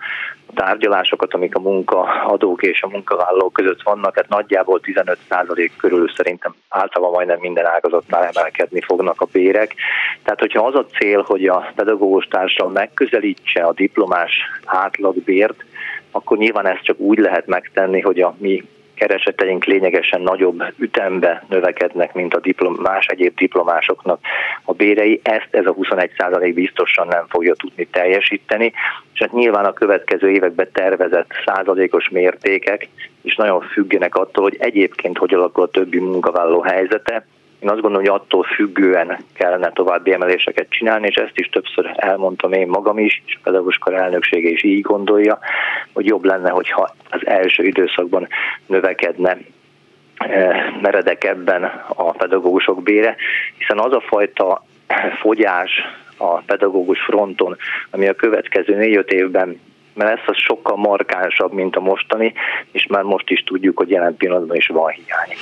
tárgyalásokat, 0.53 1.33
amik 1.33 1.55
a 1.55 1.59
munkaadók 1.59 2.61
és 2.61 2.81
a 2.81 2.87
munkavállalók 2.87 3.53
között 3.53 3.81
vannak, 3.81 4.15
hát 4.15 4.29
nagyjából 4.29 4.79
15 4.79 5.17
százalék 5.29 5.71
körül 5.77 6.09
szerintem 6.15 6.55
általában 6.69 7.13
majdnem 7.13 7.39
minden 7.39 7.65
ágazatnál 7.65 8.29
emelkedni 8.33 8.81
fognak 8.81 9.21
a 9.21 9.27
bérek. 9.31 9.75
Tehát, 10.23 10.39
hogyha 10.39 10.65
az 10.65 10.75
a 10.75 10.85
cél, 10.85 11.21
hogy 11.21 11.45
a 11.45 11.71
pedagógus 11.75 12.25
társadalom 12.25 12.73
megközelítse 12.73 13.63
a 13.63 13.73
diplomás 13.73 14.31
átlagbért, 14.65 15.65
akkor 16.11 16.37
nyilván 16.37 16.67
ezt 16.67 16.83
csak 16.83 16.99
úgy 16.99 17.17
lehet 17.17 17.47
megtenni, 17.47 18.01
hogy 18.01 18.19
a 18.21 18.35
mi 18.37 18.63
kereseteink 18.95 19.65
lényegesen 19.65 20.21
nagyobb 20.21 20.63
ütembe 20.77 21.45
növekednek, 21.49 22.13
mint 22.13 22.33
a 22.33 22.39
diplom, 22.39 22.73
más 22.73 23.05
egyéb 23.05 23.35
diplomásoknak 23.37 24.19
a 24.63 24.73
bérei. 24.73 25.19
Ezt 25.23 25.47
ez 25.51 25.65
a 25.65 25.73
21% 25.73 26.51
biztosan 26.53 27.07
nem 27.07 27.25
fogja 27.29 27.53
tudni 27.53 27.85
teljesíteni, 27.85 28.73
és 29.13 29.19
hát 29.19 29.31
nyilván 29.31 29.65
a 29.65 29.73
következő 29.73 30.31
években 30.31 30.69
tervezett 30.71 31.31
százalékos 31.45 32.09
mértékek 32.09 32.87
is 33.21 33.35
nagyon 33.35 33.61
függenek 33.61 34.15
attól, 34.15 34.43
hogy 34.43 34.57
egyébként 34.59 35.17
hogy 35.17 35.33
alakul 35.33 35.63
a 35.63 35.67
többi 35.67 35.99
munkavállaló 35.99 36.61
helyzete, 36.61 37.25
én 37.65 37.71
azt 37.71 37.81
gondolom, 37.81 38.05
hogy 38.05 38.21
attól 38.21 38.43
függően 38.43 39.17
kellene 39.33 39.71
további 39.71 40.13
emeléseket 40.13 40.69
csinálni, 40.69 41.07
és 41.07 41.15
ezt 41.15 41.37
is 41.39 41.49
többször 41.49 41.93
elmondtam 41.95 42.53
én 42.53 42.67
magam 42.67 42.97
is, 42.97 43.23
és 43.25 43.35
a 43.35 43.39
pedagóguskar 43.43 43.93
elnöksége 43.93 44.49
is 44.49 44.63
így 44.63 44.81
gondolja, 44.81 45.39
hogy 45.93 46.05
jobb 46.05 46.23
lenne, 46.23 46.49
hogyha 46.49 46.95
az 47.09 47.27
első 47.27 47.63
időszakban 47.63 48.27
növekedne 48.65 49.37
eh, 50.17 50.73
meredekebben 50.81 51.63
a 51.87 52.11
pedagógusok 52.11 52.83
bére, 52.83 53.15
hiszen 53.57 53.79
az 53.79 53.93
a 53.93 54.01
fajta 54.01 54.63
fogyás 55.21 55.71
a 56.17 56.37
pedagógus 56.37 56.99
fronton, 57.01 57.57
ami 57.91 58.07
a 58.07 58.15
következő 58.15 58.75
négy-öt 58.75 59.11
évben 59.11 59.59
mert 59.93 60.19
ez 60.19 60.23
az 60.25 60.37
sokkal 60.37 60.75
markánsabb, 60.75 61.53
mint 61.53 61.75
a 61.75 61.79
mostani, 61.79 62.33
és 62.71 62.87
már 62.87 63.03
most 63.03 63.29
is 63.29 63.43
tudjuk, 63.43 63.77
hogy 63.77 63.89
jelen 63.89 64.17
pillanatban 64.17 64.55
is 64.55 64.67
van 64.67 64.91
hiány. 64.91 65.37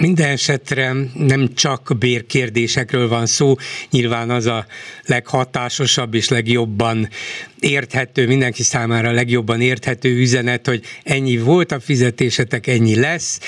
Minden 0.00 0.28
esetre 0.28 0.92
nem 1.14 1.54
csak 1.54 1.96
bérkérdésekről 1.98 3.08
van 3.08 3.26
szó, 3.26 3.54
nyilván 3.90 4.30
az 4.30 4.46
a 4.46 4.66
leghatásosabb 5.04 6.14
és 6.14 6.28
legjobban 6.28 7.08
érthető, 7.60 8.26
mindenki 8.26 8.62
számára 8.62 9.12
legjobban 9.12 9.60
érthető 9.60 10.18
üzenet, 10.18 10.66
hogy 10.66 10.84
ennyi 11.02 11.38
volt 11.38 11.72
a 11.72 11.80
fizetésetek, 11.80 12.66
ennyi 12.66 12.94
lesz, 12.94 13.40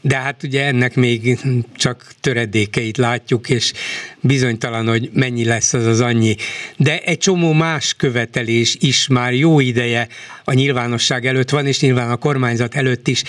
de 0.00 0.16
hát 0.16 0.42
ugye 0.42 0.64
ennek 0.64 0.94
még 0.94 1.38
csak 1.76 2.12
töredékeit 2.20 2.96
látjuk, 2.96 3.48
és 3.48 3.72
bizonytalan, 4.20 4.88
hogy 4.88 5.10
mennyi 5.12 5.44
lesz 5.44 5.72
az 5.72 5.86
az 5.86 6.00
annyi. 6.00 6.36
De 6.76 7.00
egy 7.00 7.18
csomó 7.18 7.52
más 7.52 7.94
követelés 7.94 8.76
is 8.80 9.06
már 9.08 9.34
jó 9.34 9.60
ideje 9.60 10.08
a 10.44 10.52
nyilvánosság 10.52 11.26
előtt 11.26 11.50
van, 11.50 11.66
és 11.66 11.80
nyilván 11.80 12.10
a 12.10 12.16
kormányzat 12.16 12.74
előtt 12.74 13.08
is. 13.08 13.22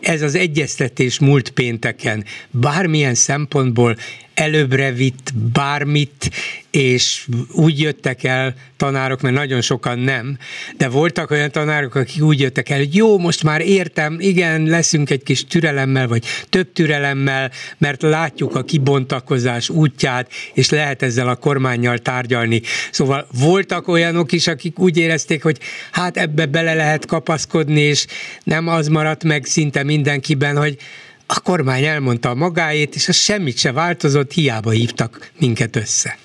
Ez 0.00 0.22
az 0.22 0.34
egyeztetés 0.34 1.18
múlt 1.18 1.50
pénteken 1.50 2.24
bármilyen 2.50 3.14
szempontból 3.14 3.96
előbbre 4.34 4.92
vitt 4.92 5.32
bármit, 5.52 6.30
és 6.70 7.28
úgy 7.52 7.80
jöttek 7.80 8.24
el 8.24 8.54
tanárok, 8.76 9.20
mert 9.20 9.34
nagyon 9.34 9.60
sokan 9.60 9.98
nem, 9.98 10.38
de 10.76 10.88
voltak 10.88 11.30
olyan 11.30 11.50
tanárok, 11.50 11.94
akik 11.94 12.22
úgy 12.22 12.40
jöttek 12.40 12.68
el, 12.68 12.78
hogy 12.78 12.94
jó, 12.94 13.18
most 13.18 13.42
már 13.42 13.60
értem, 13.60 14.16
igen, 14.20 14.62
leszünk 14.62 15.10
egy 15.10 15.22
kis 15.22 15.44
türelemmel, 15.46 16.08
vagy 16.08 16.24
több 16.48 16.72
türelemmel, 16.72 17.50
mert 17.78 18.02
látjuk 18.02 18.56
a 18.56 18.64
kibontakozás 18.64 19.68
útját, 19.68 20.30
és 20.54 20.70
lehet 20.70 21.02
ezzel 21.02 21.28
a 21.28 21.36
kormányjal 21.36 21.98
tárgyalni. 21.98 22.62
Szóval 22.90 23.26
voltak 23.38 23.88
olyanok 23.88 24.32
is, 24.32 24.46
akik 24.46 24.78
úgy 24.78 24.96
érezték, 24.96 25.42
hogy 25.42 25.58
hát 25.90 26.16
ebbe 26.16 26.46
bele 26.46 26.74
lehet 26.74 27.06
kapaszkodni, 27.06 27.80
és 27.80 28.06
nem 28.44 28.68
az 28.68 28.88
maradt 28.88 29.24
meg 29.24 29.44
szinte 29.44 29.82
mindenkiben, 29.82 30.56
hogy 30.56 30.76
a 31.26 31.40
kormány 31.44 31.84
elmondta 31.84 32.28
a 32.28 32.34
magáét, 32.34 32.94
és 32.94 33.08
az 33.08 33.16
semmit 33.16 33.58
se 33.58 33.72
változott, 33.72 34.32
hiába 34.32 34.70
hívtak 34.70 35.30
minket 35.40 35.76
össze. 35.76 36.16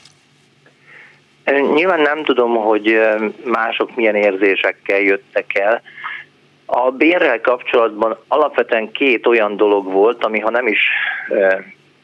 Nyilván 1.73 2.01
nem 2.01 2.23
tudom, 2.23 2.55
hogy 2.55 2.99
mások 3.43 3.95
milyen 3.95 4.15
érzésekkel 4.15 4.99
jöttek 4.99 5.57
el. 5.57 5.81
A 6.65 6.91
bérrel 6.91 7.41
kapcsolatban 7.41 8.17
alapvetően 8.27 8.91
két 8.91 9.27
olyan 9.27 9.55
dolog 9.57 9.91
volt, 9.91 10.23
ami 10.25 10.39
ha 10.39 10.49
nem 10.49 10.67
is 10.67 10.79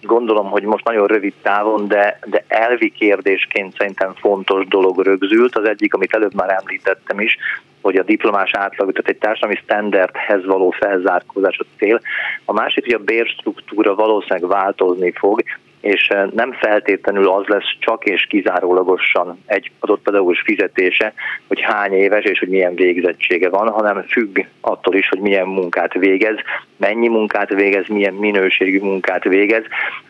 gondolom, 0.05 0.49
hogy 0.49 0.63
most 0.63 0.85
nagyon 0.85 1.07
rövid 1.07 1.33
távon, 1.41 1.87
de, 1.87 2.19
de 2.25 2.43
elvi 2.47 2.89
kérdésként 2.89 3.77
szerintem 3.77 4.13
fontos 4.13 4.67
dolog 4.67 4.99
rögzült. 4.99 5.55
Az 5.55 5.67
egyik, 5.67 5.93
amit 5.93 6.13
előbb 6.13 6.33
már 6.33 6.49
említettem 6.49 7.19
is, 7.19 7.37
hogy 7.81 7.95
a 7.95 8.03
diplomás 8.03 8.51
átlag, 8.53 8.91
tehát 8.91 9.09
egy 9.09 9.17
társadalmi 9.17 9.55
standardhez 9.55 10.45
való 10.45 10.69
felzárkózás 10.69 11.59
a 11.59 11.65
cél. 11.77 12.01
A 12.45 12.53
másik, 12.53 12.83
hogy 12.83 12.93
a 12.93 13.03
bérstruktúra 13.03 13.95
valószínűleg 13.95 14.49
változni 14.49 15.11
fog, 15.11 15.43
és 15.85 16.07
eh, 16.07 16.25
nem 16.33 16.51
feltétlenül 16.51 17.29
az 17.29 17.45
lesz 17.45 17.75
csak 17.79 18.05
és 18.05 18.25
kizárólagosan 18.29 19.43
egy 19.45 19.71
adott 19.79 20.01
pedagógus 20.01 20.41
fizetése, 20.41 21.13
hogy 21.47 21.61
hány 21.61 21.93
éves 21.93 22.23
és 22.23 22.39
hogy 22.39 22.47
milyen 22.47 22.75
végzettsége 22.75 23.49
van, 23.49 23.69
hanem 23.69 24.03
függ 24.03 24.39
attól 24.61 24.95
is, 24.95 25.09
hogy 25.09 25.19
milyen 25.19 25.47
munkát 25.47 25.93
végez, 25.93 26.37
mennyi 26.77 27.07
munkát 27.07 27.49
végez, 27.49 27.87
milyen 27.87 28.13
minőségű 28.13 28.79
munkát 28.79 29.23
végez. 29.23 29.63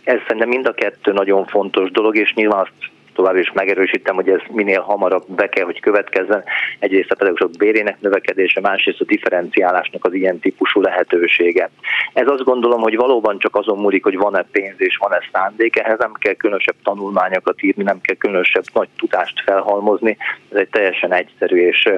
Ez 0.04 0.20
szerintem 0.22 0.50
mind 0.50 0.68
a 0.68 0.74
kettő 0.74 1.12
nagyon 1.12 1.46
fontos 1.46 1.92
dolog, 1.92 2.16
és 2.18 2.34
nyilván 2.34 2.60
azt 2.60 2.72
tovább 3.16 3.36
is 3.36 3.52
megerősítem, 3.52 4.16
hogy 4.16 4.30
ez 4.30 4.40
minél 4.52 4.82
hamarabb 4.82 5.24
be 5.28 5.50
kell, 5.50 5.66
hogy 5.66 5.80
következzen. 5.80 6.44
Egyrészt 6.80 7.12
a 7.12 7.16
pedagógusok 7.16 7.52
bérének 7.58 8.02
növekedése, 8.02 8.62
másrészt 8.62 9.02
a 9.02 9.06
differenciálásnak 9.06 10.06
az 10.06 10.14
ilyen 10.14 10.40
típusú 10.40 10.82
lehetősége. 10.82 11.70
Ez 12.14 12.28
azt 12.28 12.44
gondolom, 12.44 12.82
hogy 12.82 12.96
valóban 12.96 13.40
csak 13.40 13.56
azon 13.56 13.78
múlik, 13.78 14.04
hogy 14.04 14.18
van-e 14.18 14.46
pénz 14.52 14.76
és 14.78 14.98
van-e 14.98 15.20
szándék, 15.32 15.80
ehhez 15.80 16.00
nem 16.00 16.14
kell 16.14 16.34
különösebb 16.34 16.76
tanulmányokat 16.84 17.62
írni, 17.62 17.84
nem 17.84 18.02
kell 18.02 18.16
különösebb 18.16 18.64
nagy 18.74 18.90
tudást 18.98 19.42
felhalmozni, 19.46 20.18
ez 20.52 20.58
egy 20.58 20.70
teljesen 20.70 21.14
egyszerű 21.14 21.58
és 21.58 21.90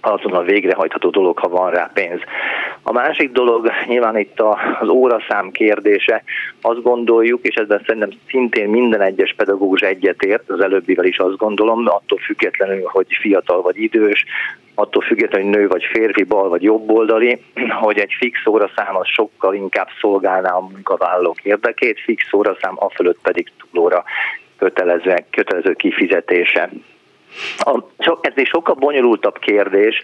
azonnal 0.00 0.44
végrehajtható 0.44 1.10
dolog, 1.10 1.38
ha 1.38 1.48
van 1.48 1.70
rá 1.70 1.90
pénz. 1.94 2.20
A 2.82 2.92
másik 2.92 3.32
dolog 3.32 3.70
nyilván 3.86 4.18
itt 4.18 4.40
az 4.80 4.88
óraszám 4.88 5.50
kérdése. 5.50 6.22
Azt 6.60 6.82
gondoljuk, 6.82 7.46
és 7.46 7.54
ezzel 7.54 7.82
szerintem 7.86 8.10
szintén 8.28 8.68
minden 8.68 9.00
egyes 9.00 9.34
pedagógus 9.36 9.80
egyetért, 9.80 10.50
az 10.50 10.60
előbbivel 10.60 11.04
is 11.04 11.18
azt 11.18 11.36
gondolom, 11.36 11.86
attól 11.86 12.18
függetlenül, 12.18 12.84
hogy 12.84 13.06
fiatal 13.20 13.62
vagy 13.62 13.78
idős, 13.78 14.24
attól 14.74 15.02
függetlenül, 15.02 15.48
hogy 15.48 15.58
nő 15.58 15.68
vagy 15.68 15.84
férfi, 15.84 16.22
bal 16.22 16.48
vagy 16.48 16.62
jobboldali, 16.62 17.42
hogy 17.80 17.98
egy 17.98 18.14
fix 18.18 18.46
óraszám 18.46 18.96
az 18.96 19.06
sokkal 19.08 19.54
inkább 19.54 19.88
szolgálná 20.00 20.50
a 20.50 20.60
munkavállalók 20.60 21.44
érdekét, 21.44 22.00
fix 22.00 22.32
óraszám, 22.32 22.74
a 22.76 22.90
fölött 22.90 23.18
pedig 23.22 23.52
túlóra 23.70 24.04
kötelező, 24.58 25.14
kötelező 25.30 25.72
kifizetése. 25.72 26.70
A, 27.58 27.78
ez 28.20 28.32
egy 28.34 28.46
sokkal 28.46 28.74
bonyolultabb 28.74 29.38
kérdés, 29.38 30.02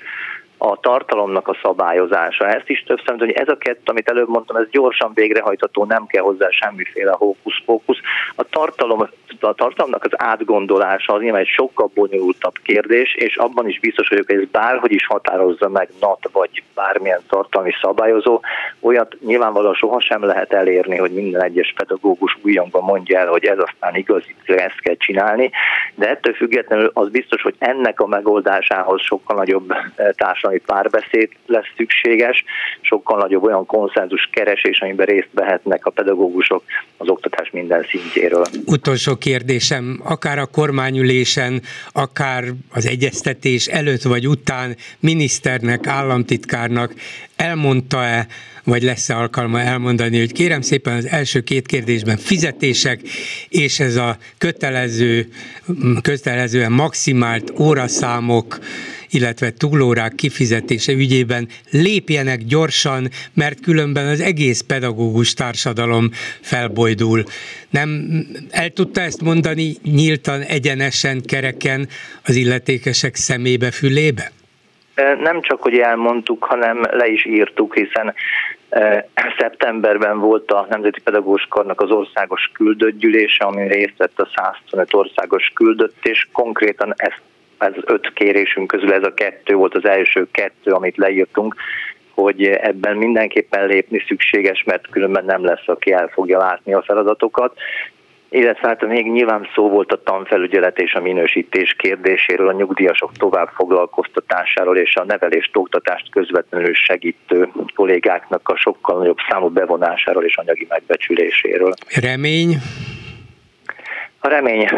a 0.58 0.80
tartalomnak 0.80 1.48
a 1.48 1.58
szabályozása. 1.62 2.48
Ezt 2.48 2.68
is 2.68 2.82
többször, 2.86 3.18
hogy 3.18 3.30
ez 3.30 3.48
a 3.48 3.56
kettő, 3.56 3.80
amit 3.84 4.08
előbb 4.08 4.28
mondtam, 4.28 4.56
ez 4.56 4.68
gyorsan 4.70 5.10
végrehajtható, 5.14 5.84
nem 5.84 6.06
kell 6.06 6.22
hozzá 6.22 6.48
semmiféle 6.50 7.12
hókusz-fókusz. 7.12 7.98
A, 8.34 8.44
tartalom, 8.44 9.00
a 9.40 9.54
tartalomnak 9.54 10.04
az 10.04 10.10
átgondolása 10.16 11.12
az 11.12 11.20
nyilván 11.20 11.40
egy 11.40 11.46
sokkal 11.46 11.90
bonyolultabb 11.94 12.54
kérdés, 12.62 13.14
és 13.14 13.36
abban 13.36 13.68
is 13.68 13.80
biztos 13.80 14.08
vagyok, 14.08 14.26
hogy 14.26 14.36
ez 14.36 14.48
bárhogy 14.50 14.92
is 14.92 15.06
határozza 15.06 15.68
meg 15.68 15.88
NAT 16.00 16.28
vagy 16.32 16.62
bármilyen 16.74 17.20
tartalmi 17.28 17.72
szabályozó, 17.80 18.40
olyat 18.80 19.16
nyilvánvalóan 19.20 19.74
sohasem 19.74 20.24
lehet 20.24 20.52
elérni, 20.52 20.96
hogy 20.96 21.12
minden 21.12 21.42
egyes 21.42 21.74
pedagógus 21.76 22.38
újonban 22.42 22.82
mondja 22.82 23.18
el, 23.18 23.26
hogy 23.26 23.44
ez 23.44 23.58
aztán 23.58 23.94
igaz, 23.94 24.22
ezt 24.46 24.80
kell 24.80 24.96
csinálni, 24.96 25.50
de 25.94 26.08
ettől 26.08 26.34
függetlenül 26.34 26.90
az 26.94 27.08
biztos, 27.08 27.42
hogy 27.42 27.54
ennek 27.58 28.00
a 28.00 28.06
megoldásához 28.06 29.02
sokkal 29.02 29.36
nagyobb 29.36 29.70
eh, 29.70 30.08
társadalmi 30.48 30.58
párbeszéd 30.58 31.28
lesz 31.46 31.66
szükséges, 31.76 32.44
sokkal 32.80 33.18
nagyobb 33.18 33.42
olyan 33.42 33.66
konszenzus 33.66 34.28
keresés, 34.32 34.80
amiben 34.80 35.06
részt 35.06 35.28
vehetnek 35.32 35.86
a 35.86 35.90
pedagógusok 35.90 36.62
az 36.96 37.08
oktatás 37.08 37.50
minden 37.50 37.86
szintjéről. 37.90 38.44
Utolsó 38.66 39.16
kérdésem, 39.16 40.00
akár 40.04 40.38
a 40.38 40.46
kormányülésen, 40.46 41.62
akár 41.92 42.44
az 42.70 42.86
egyeztetés 42.86 43.66
előtt 43.66 44.02
vagy 44.02 44.28
után 44.28 44.76
miniszternek, 45.00 45.86
államtitkárnak 45.86 46.92
elmondta-e, 47.36 48.26
vagy 48.68 48.82
lesz-e 48.82 49.16
alkalma 49.16 49.60
elmondani, 49.60 50.18
hogy 50.18 50.32
kérem 50.32 50.60
szépen 50.60 50.96
az 50.96 51.06
első 51.06 51.40
két 51.40 51.66
kérdésben 51.66 52.16
fizetések, 52.16 53.00
és 53.48 53.80
ez 53.80 53.96
a 53.96 54.16
kötelező, 54.38 55.26
kötelezően 56.02 56.72
maximált 56.72 57.52
óraszámok, 57.60 58.58
illetve 59.10 59.50
túlórák 59.50 60.14
kifizetése 60.14 60.92
ügyében 60.92 61.48
lépjenek 61.70 62.44
gyorsan, 62.44 63.08
mert 63.34 63.60
különben 63.60 64.06
az 64.06 64.20
egész 64.20 64.60
pedagógus 64.60 65.34
társadalom 65.34 66.10
felbojdul. 66.40 67.24
Nem 67.70 68.10
el 68.50 68.70
tudta 68.70 69.00
ezt 69.00 69.22
mondani 69.22 69.74
nyíltan, 69.82 70.40
egyenesen, 70.40 71.22
kereken 71.22 71.88
az 72.24 72.34
illetékesek 72.36 73.14
szemébe, 73.14 73.70
fülébe? 73.70 74.32
Nem 75.20 75.40
csak, 75.42 75.62
hogy 75.62 75.78
elmondtuk, 75.78 76.44
hanem 76.44 76.80
le 76.90 77.06
is 77.06 77.26
írtuk, 77.26 77.74
hiszen 77.74 78.14
Szeptemberben 79.38 80.18
volt 80.18 80.50
a 80.50 80.66
Nemzeti 80.70 81.00
Pedagógus 81.00 81.46
Karnak 81.48 81.80
az 81.80 81.90
országos 81.90 82.50
küldött 82.54 82.98
gyűlése, 82.98 83.48
részt 83.50 83.96
vett 83.96 84.20
a 84.20 84.28
125 84.34 84.94
országos 84.94 85.50
küldött, 85.54 86.06
és 86.06 86.28
konkrétan 86.32 86.94
ez, 86.96 87.12
ez 87.58 87.72
öt 87.84 88.12
kérésünk 88.12 88.66
közül 88.66 88.92
ez 88.92 89.02
a 89.02 89.14
kettő 89.14 89.54
volt 89.54 89.74
az 89.74 89.84
első 89.84 90.28
kettő, 90.30 90.72
amit 90.72 90.96
leírtunk, 90.96 91.54
hogy 92.14 92.44
ebben 92.44 92.96
mindenképpen 92.96 93.66
lépni 93.66 94.04
szükséges, 94.06 94.64
mert 94.64 94.88
különben 94.90 95.24
nem 95.24 95.44
lesz, 95.44 95.68
aki 95.68 95.92
el 95.92 96.08
fogja 96.08 96.38
látni 96.38 96.72
a 96.72 96.82
feladatokat 96.82 97.58
illetve 98.30 98.68
hát 98.68 98.86
még 98.86 99.10
nyilván 99.10 99.48
szó 99.54 99.68
volt 99.68 99.92
a 99.92 100.02
tanfelügyelet 100.02 100.78
és 100.78 100.94
a 100.94 101.00
minősítés 101.00 101.74
kérdéséről, 101.78 102.48
a 102.48 102.52
nyugdíjasok 102.52 103.12
tovább 103.12 103.48
foglalkoztatásáról 103.54 104.76
és 104.76 104.96
a 104.96 105.04
nevelést, 105.04 105.56
oktatást 105.56 106.10
közvetlenül 106.10 106.74
segítő 106.74 107.48
kollégáknak 107.74 108.48
a 108.48 108.56
sokkal 108.56 108.98
nagyobb 108.98 109.18
számú 109.28 109.48
bevonásáról 109.48 110.24
és 110.24 110.36
anyagi 110.36 110.66
megbecsüléséről. 110.68 111.72
Remény? 112.00 112.56
A 114.20 114.28
remény 114.28 114.68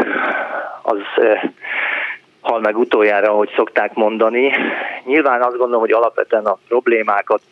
az 0.82 0.98
hal 2.40 2.60
meg 2.60 2.78
utoljára, 2.78 3.30
ahogy 3.30 3.50
szokták 3.56 3.94
mondani. 3.94 4.50
Nyilván 5.04 5.42
azt 5.42 5.56
gondolom, 5.56 5.80
hogy 5.80 5.92
alapvetően 5.92 6.44
a 6.44 6.58
problémákat 6.68 7.42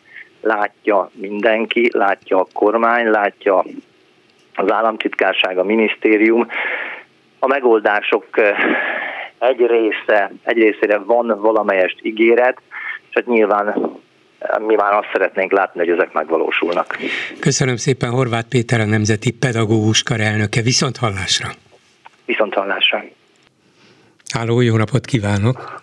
látja 0.41 1.09
mindenki, 1.13 1.89
látja 1.93 2.39
a 2.39 2.47
kormány, 2.53 3.09
látja 3.09 3.63
az 4.59 4.71
államtitkárság, 4.71 5.57
a 5.57 5.63
minisztérium. 5.63 6.47
A 7.39 7.47
megoldások 7.47 8.25
egy 9.37 9.65
része, 9.65 10.31
egy 10.43 10.57
részére 10.57 10.97
van 10.97 11.39
valamelyest 11.41 11.99
ígéret, 12.01 12.57
és 13.09 13.13
hát 13.13 13.25
nyilván 13.25 13.97
mi 14.59 14.75
már 14.75 14.93
azt 14.93 15.09
szeretnénk 15.13 15.51
látni, 15.51 15.79
hogy 15.79 15.89
ezek 15.89 16.13
megvalósulnak. 16.13 16.97
Köszönöm 17.39 17.75
szépen 17.75 18.09
Horváth 18.09 18.47
Péter, 18.47 18.79
a 18.79 18.85
Nemzeti 18.85 19.31
Pedagógus 19.31 20.03
Kar 20.03 20.19
elnöke. 20.19 20.61
Viszont 20.61 20.97
hallásra! 20.97 21.47
Viszont 22.25 22.53
hallásra! 22.53 23.03
Háló, 24.33 24.61
jó 24.61 24.75
napot 24.75 25.05
kívánok! 25.05 25.81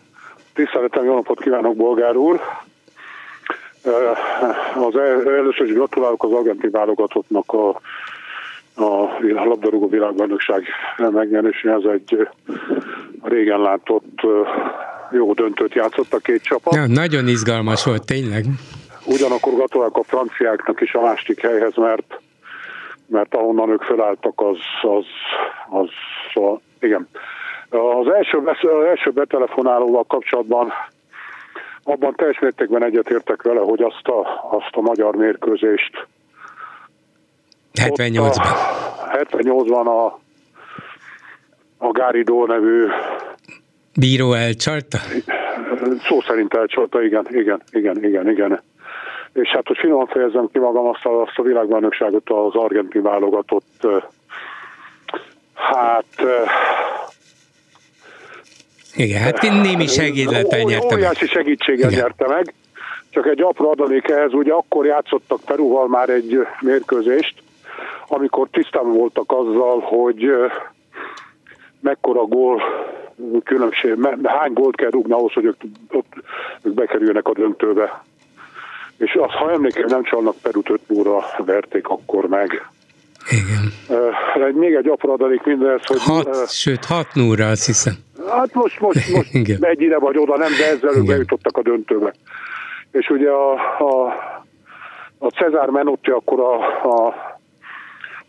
Tiszteletem, 0.55 1.05
jó 1.05 1.15
napot 1.15 1.41
kívánok, 1.41 1.77
bolgár 1.77 2.17
úr! 2.17 2.41
Az 4.75 4.97
először 5.27 5.67
is 5.67 5.73
gratulálok 5.73 6.25
az 6.25 6.33
argentin 6.33 6.71
válogatottnak 6.71 7.53
a 7.53 7.81
a 8.77 9.45
labdarúgó 9.45 9.89
világbajnokság 9.89 10.63
megnyeréséhez 10.97 11.85
egy 11.85 12.29
régen 13.23 13.61
látott 13.61 14.21
jó 15.11 15.33
döntőt 15.33 15.75
játszott 15.75 16.13
a 16.13 16.19
két 16.19 16.43
csapat. 16.43 16.75
Ja, 16.75 16.87
nagyon 16.87 17.29
izgalmas 17.29 17.85
volt, 17.85 18.07
tényleg. 18.07 18.45
Ugyanakkor 19.07 19.55
gratulálok 19.55 19.97
a 19.97 20.03
franciáknak 20.03 20.81
is 20.81 20.95
a 20.95 21.01
másik 21.01 21.41
helyhez, 21.41 21.77
mert 21.77 22.21
mert 23.09 23.35
ahonnan 23.35 23.71
ők 23.71 23.83
felálltak, 23.83 24.41
az, 24.41 24.59
az, 24.83 25.05
az 25.69 25.89
szóval, 26.33 26.61
igen. 26.81 27.09
Az 27.71 28.09
első, 28.09 28.39
az 28.39 28.87
első 28.87 29.11
betelefonálóval 29.11 30.05
kapcsolatban 30.05 30.73
abban 31.83 32.15
teljes 32.15 32.39
mértékben 32.39 32.85
egyetértek 32.85 33.43
vele, 33.43 33.61
hogy 33.61 33.83
azt 33.83 34.09
a, 34.09 34.49
azt 34.51 34.71
a 34.77 34.81
magyar 34.81 35.15
mérkőzést 35.17 36.07
78-ban. 37.77 38.47
78-ban 39.13 39.87
a, 39.87 40.21
a 41.79 41.91
Gáridó 41.91 42.47
nevű 42.47 42.87
Bíró 43.99 44.33
elcsalta? 44.33 44.99
Szó 46.09 46.21
szerint 46.21 46.55
elcsalta, 46.55 47.03
igen, 47.03 47.27
igen, 47.31 47.63
igen, 47.71 48.05
igen, 48.05 48.31
igen. 48.31 48.63
És 49.33 49.49
hát, 49.49 49.67
hogy 49.67 49.77
finoman 49.79 50.07
fejezem 50.07 50.49
ki 50.53 50.59
magam, 50.59 50.87
azt 50.87 51.05
a, 51.05 51.23
azt 51.23 51.37
a 51.39 51.43
világbajnokságot 51.43 52.31
az 52.31 52.55
argentin 52.55 53.03
válogatott, 53.03 53.87
hát... 55.55 56.05
Igen, 58.95 59.23
hát 59.23 59.43
némi 59.43 59.87
segítlettel 59.87 60.61
nyertem. 60.61 60.99
Óriási 60.99 61.27
segítséggel 61.27 61.91
igen. 61.91 62.03
nyerte 62.03 62.27
meg. 62.27 62.55
Csak 63.11 63.27
egy 63.27 63.41
apró 63.41 63.71
adalék 63.71 64.09
ehhez, 64.09 64.33
ugye 64.33 64.53
akkor 64.53 64.87
játszottak 64.87 65.41
Peruval 65.45 65.89
már 65.89 66.09
egy 66.09 66.47
mérkőzést, 66.61 67.35
amikor 68.07 68.49
tisztában 68.51 68.93
voltak 68.93 69.33
azzal, 69.33 69.81
hogy 69.81 70.31
mekkora 71.81 72.23
gól 72.23 72.63
különbség, 73.45 73.95
hány 74.25 74.53
gólt 74.53 74.77
kell 74.77 74.91
rúgni 74.91 75.13
ahhoz, 75.13 75.33
hogy 75.33 75.45
ők, 75.45 75.57
ott, 75.91 76.13
ők 76.63 76.75
bekerüljenek 76.75 77.29
a 77.29 77.33
döntőbe. 77.33 78.03
És 78.97 79.15
azt, 79.15 79.33
ha 79.33 79.51
emlékszem, 79.51 79.87
nem 79.89 80.03
csalnak 80.03 80.35
Perut 80.43 80.71
5 80.71 80.81
óra 80.89 81.25
verték 81.45 81.89
akkor 81.89 82.29
meg. 82.29 82.69
Igen. 83.31 83.73
Uh, 83.89 84.53
még 84.53 84.75
egy 84.75 84.89
apró 84.89 85.13
adalék 85.13 85.43
mindez, 85.45 85.87
hogy... 85.87 86.03
Hat, 86.03 86.27
uh, 86.27 86.47
sőt, 86.47 86.85
hat 86.85 87.09
núra, 87.15 87.49
azt 87.49 87.67
hiszem. 87.67 87.95
Hát 88.29 88.55
most, 88.55 88.81
most, 88.81 89.09
most 89.15 89.35
Igen. 89.35 89.65
egyire 89.65 89.99
vagy 89.99 90.19
oda, 90.19 90.37
nem, 90.37 90.51
de 90.59 90.67
ezzel 90.67 90.97
ők 90.97 91.07
bejutottak 91.07 91.57
a 91.57 91.63
döntőbe. 91.63 92.15
És 92.91 93.09
ugye 93.09 93.31
a, 93.31 93.53
a, 93.79 94.07
a 95.19 95.29
Cezár 95.29 95.69
Menotti 95.69 96.11
akkor 96.11 96.41
a, 96.41 96.55
a 96.83 97.15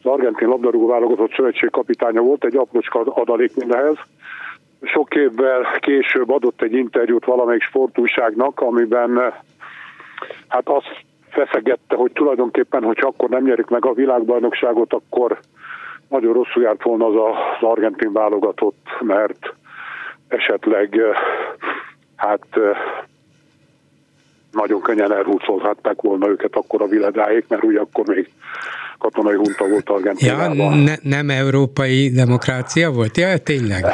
argentin 0.08 0.48
labdarúgó 0.48 0.88
válogatott 0.88 1.34
szövetség 1.34 1.70
kapitánya 1.70 2.22
volt, 2.22 2.46
egy 2.46 2.56
aprócska 2.56 3.00
adalék 3.00 3.56
mindehez. 3.56 3.96
Sok 4.82 5.16
évvel 5.16 5.78
később 5.80 6.30
adott 6.30 6.62
egy 6.62 6.74
interjút 6.74 7.26
valamelyik 7.26 7.62
sportújságnak, 7.62 8.60
amiben 8.60 9.34
hát 10.48 10.68
azt 10.70 11.06
feszegette, 11.30 11.96
hogy 11.96 12.12
tulajdonképpen, 12.12 12.84
hogy 12.84 13.00
akkor 13.02 13.30
nem 13.30 13.44
nyerik 13.44 13.68
meg 13.68 13.86
a 13.86 13.94
világbajnokságot, 13.94 14.94
akkor 14.94 15.40
nagyon 16.10 16.34
rosszul 16.34 16.64
járt 16.64 16.84
volna 16.84 17.06
az 17.06 17.16
az 17.16 17.68
argentin 17.70 18.14
válogatott, 18.14 18.88
mert 19.00 19.54
esetleg 20.28 21.02
hát 22.16 22.48
nagyon 24.52 24.82
könnyen 24.82 25.12
elhúzolhatták 25.12 26.02
volna 26.02 26.28
őket 26.28 26.56
akkor 26.56 26.82
a 26.82 26.88
világáig, 26.88 27.46
mert 27.48 27.64
ugye 27.64 27.80
akkor 27.80 28.06
még 28.08 28.32
katonai 28.98 29.36
hunta 29.36 29.68
volt 29.68 29.90
Argentinában. 29.90 30.58
Ja, 30.58 30.70
ne, 30.70 30.94
nem 31.02 31.30
európai 31.30 32.10
demokrácia 32.10 32.92
volt? 32.92 33.18
Ja, 33.18 33.38
tényleg? 33.38 33.82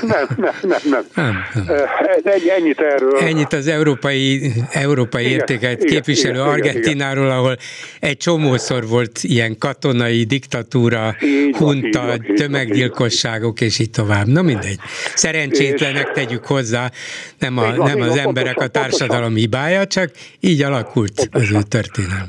nem, 0.00 0.26
nem, 0.36 0.54
nem, 0.62 0.80
nem. 0.90 1.04
nem, 1.14 1.36
nem. 1.66 1.76
Egy, 2.22 2.52
ennyit 2.58 2.80
erről. 2.80 3.16
Ennyit 3.18 3.52
az 3.52 3.66
európai, 3.66 4.52
európai 4.70 5.24
igen, 5.24 5.38
értéket 5.38 5.82
igen, 5.82 5.92
képviselő 5.92 6.34
igen, 6.34 6.46
Argentináról, 6.46 7.24
igen. 7.24 7.36
ahol 7.36 7.56
egy 8.00 8.16
csomószor 8.16 8.86
volt 8.86 9.18
ilyen 9.22 9.58
katonai 9.58 10.24
diktatúra, 10.24 11.14
így 11.22 11.56
hunta, 11.56 12.06
van, 12.06 12.24
így 12.28 12.34
tömeggyilkosságok, 12.34 13.60
és 13.60 13.78
így 13.78 13.90
tovább. 13.90 14.26
Na 14.26 14.42
mindegy. 14.42 14.78
Szerencsétlenek 15.14 16.12
tegyük 16.12 16.46
hozzá, 16.46 16.90
nem, 17.38 17.58
a, 17.58 17.74
van, 17.76 17.88
nem 17.88 18.00
az 18.00 18.08
van, 18.08 18.18
emberek 18.18 18.54
pontosan, 18.54 18.68
a 18.68 18.68
társadalom 18.68 19.34
hibája, 19.34 19.86
csak 19.86 20.10
így 20.40 20.62
alakult 20.62 21.14
pontosan. 21.14 21.56
az 21.56 21.62
ő 21.62 21.68
történelem. 21.68 22.26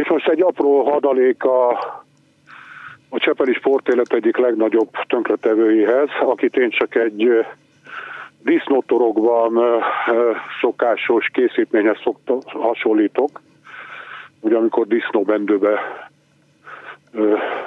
És 0.00 0.08
most 0.08 0.28
egy 0.28 0.42
apró 0.42 0.82
hadalék 0.90 1.44
a, 1.54 1.70
a 3.08 3.18
Csepeli 3.18 3.52
sportélet 3.52 4.12
egyik 4.12 4.36
legnagyobb 4.36 4.90
tönkretevőihez, 5.06 6.08
akit 6.20 6.56
én 6.56 6.70
csak 6.70 6.94
egy 6.94 7.46
disznótorokban 8.42 9.82
szokásos 10.60 11.28
készítményhez 11.32 11.98
szokta, 12.02 12.38
hasonlítok, 12.44 13.40
ugye 14.40 14.56
amikor 14.56 14.86
disznóbendőbe 14.86 15.80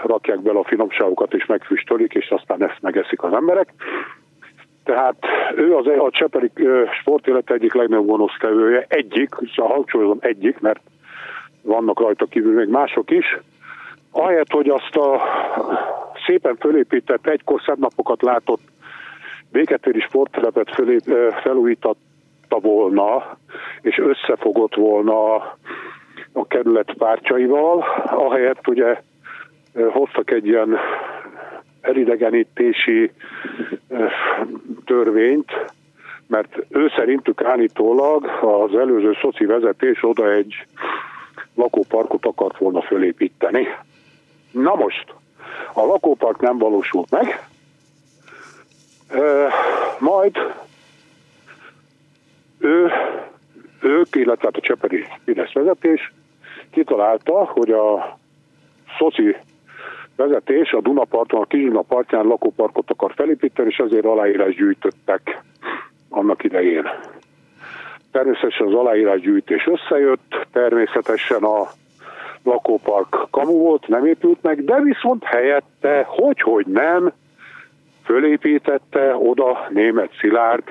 rakják 0.04 0.42
bele 0.42 0.60
a 0.60 0.64
finomságokat 0.64 1.34
és 1.34 1.46
megfüstölik, 1.46 2.14
és 2.14 2.30
aztán 2.30 2.64
ezt 2.64 2.82
megeszik 2.82 3.24
az 3.24 3.34
emberek. 3.34 3.74
Tehát 4.84 5.16
ő 5.56 5.76
az 5.76 5.88
a 5.88 6.10
Csepeli 6.12 6.52
sportélet 7.02 7.52
egyik 7.52 7.74
legnagyobb 7.74 8.08
gonoszkevője, 8.08 8.86
egyik, 8.88 9.36
szóval 9.56 9.74
hangsúlyozom 9.74 10.18
egyik, 10.22 10.60
mert 10.60 10.80
vannak 11.62 12.00
rajta 12.00 12.26
kívül 12.26 12.54
még 12.54 12.68
mások 12.68 13.12
is, 13.12 13.38
ahelyett, 14.18 14.52
hogy 14.52 14.70
azt 14.70 14.96
a 14.96 15.22
szépen 16.26 16.56
fölépített, 16.56 17.28
egykor 17.28 17.62
szebb 17.66 17.80
napokat 17.80 18.22
látott 18.22 18.62
béketéri 19.52 20.00
sporttelepet 20.00 20.74
fölép, 20.74 21.04
felújította 21.42 22.60
volna, 22.60 23.38
és 23.82 23.98
összefogott 23.98 24.76
volna 24.76 25.36
a 26.34 26.48
kerület 26.48 26.94
pártjaival, 26.98 27.86
ahelyett 28.06 28.68
ugye 28.68 29.02
hoztak 29.90 30.32
egy 30.32 30.48
ilyen 30.48 30.78
elidegenítési 31.82 33.12
törvényt, 34.86 35.52
mert 36.28 36.58
ő 36.70 36.92
szerintük 36.96 37.44
állítólag 37.44 38.26
az 38.42 38.76
előző 38.76 39.18
szoci 39.22 39.46
vezetés 39.46 40.04
oda 40.04 40.32
egy 40.32 40.66
lakóparkot 41.56 42.26
akart 42.26 42.58
volna 42.58 42.82
fölépíteni. 42.82 43.68
Na 44.62 44.76
most, 44.76 45.14
a 45.74 45.86
lakópark 45.86 46.40
nem 46.40 46.58
valósult 46.58 47.10
meg, 47.10 47.48
majd 50.00 50.38
ő, 52.60 52.92
ők, 53.82 54.16
illetve 54.16 54.46
hát 54.46 54.58
a 54.58 54.62
Cseperi 54.62 55.06
Fidesz 55.24 55.54
vezetés 55.54 56.14
kitalálta, 56.72 57.46
hogy 57.46 57.72
a 57.72 58.18
szoci 58.98 59.36
vezetés 60.16 60.72
a 60.72 60.82
Dunaparton, 60.82 61.42
a 61.42 61.46
Kizsuna 61.46 61.82
partján 61.82 62.26
lakóparkot 62.26 62.90
akar 62.92 63.14
felépíteni, 63.16 63.70
és 63.70 63.78
ezért 63.78 64.06
aláírás 64.06 64.56
gyűjtöttek 64.56 65.44
annak 66.10 66.44
idején. 66.44 66.90
Természetesen 68.12 68.68
az 68.68 68.74
aláírásgyűjtés 68.74 69.68
összejött, 69.68 70.48
természetesen 70.52 71.44
a 71.44 71.68
lakópark 72.48 73.28
kamu 73.32 73.58
volt, 73.58 73.88
nem 73.88 74.06
épült 74.06 74.42
meg, 74.42 74.64
de 74.64 74.82
viszont 74.82 75.24
helyette, 75.24 76.06
hogy, 76.08 76.42
hogy 76.42 76.66
nem, 76.66 77.14
fölépítette 78.04 79.16
oda 79.16 79.68
német 79.70 80.12
Szilárd 80.20 80.64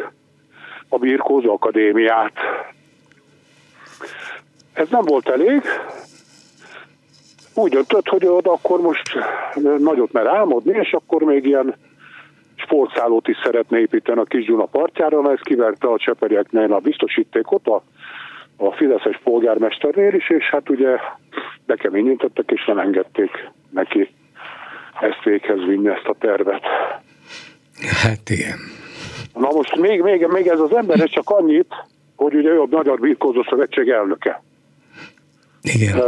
a 0.88 0.98
Birkózó 0.98 1.52
Akadémiát. 1.52 2.32
Ez 4.72 4.88
nem 4.88 5.04
volt 5.04 5.28
elég, 5.28 5.62
úgy 7.54 7.70
döntött, 7.70 8.08
hogy 8.08 8.26
oda 8.26 8.52
akkor 8.52 8.80
most 8.80 9.02
nagyot 9.78 10.12
mer 10.12 10.26
álmodni, 10.26 10.78
és 10.78 10.92
akkor 10.92 11.22
még 11.22 11.46
ilyen 11.46 11.74
sportszállót 12.54 13.28
is 13.28 13.36
szeretne 13.44 13.78
építeni 13.78 14.20
a 14.20 14.24
Kisgyuna 14.24 14.64
partjára, 14.64 15.20
na 15.20 15.32
ez 15.32 15.40
kiverte 15.40 15.88
a 15.88 15.98
cseperieknél 15.98 16.72
a 16.72 16.78
biztosítékot 16.78 17.66
a, 17.66 17.82
a 18.56 18.72
Fideszes 18.72 19.20
polgármesternél 19.24 20.14
is, 20.14 20.30
és 20.30 20.44
hát 20.50 20.70
ugye 20.70 20.96
bekeményítettek, 21.66 22.50
és 22.50 22.64
nem 22.64 22.78
engedték 22.78 23.30
neki 23.70 24.10
ezt 25.00 25.22
véghez 25.24 25.64
vinni, 25.66 25.88
ezt 25.88 26.06
a 26.06 26.14
tervet. 26.18 26.62
Hát 28.02 28.30
igen. 28.30 28.58
Na 29.34 29.48
most 29.52 29.76
még, 29.76 30.00
még, 30.00 30.26
még 30.26 30.46
ez 30.46 30.60
az 30.60 30.76
ember, 30.76 31.00
ez 31.00 31.10
csak 31.10 31.30
annyit, 31.30 31.74
hogy 32.16 32.34
ugye 32.34 32.48
ő 32.48 32.60
a 32.60 32.66
Magyar 32.70 32.98
Birkózó 33.00 33.42
Szövetség 33.42 33.88
elnöke. 33.88 34.42
Igen. 35.62 35.98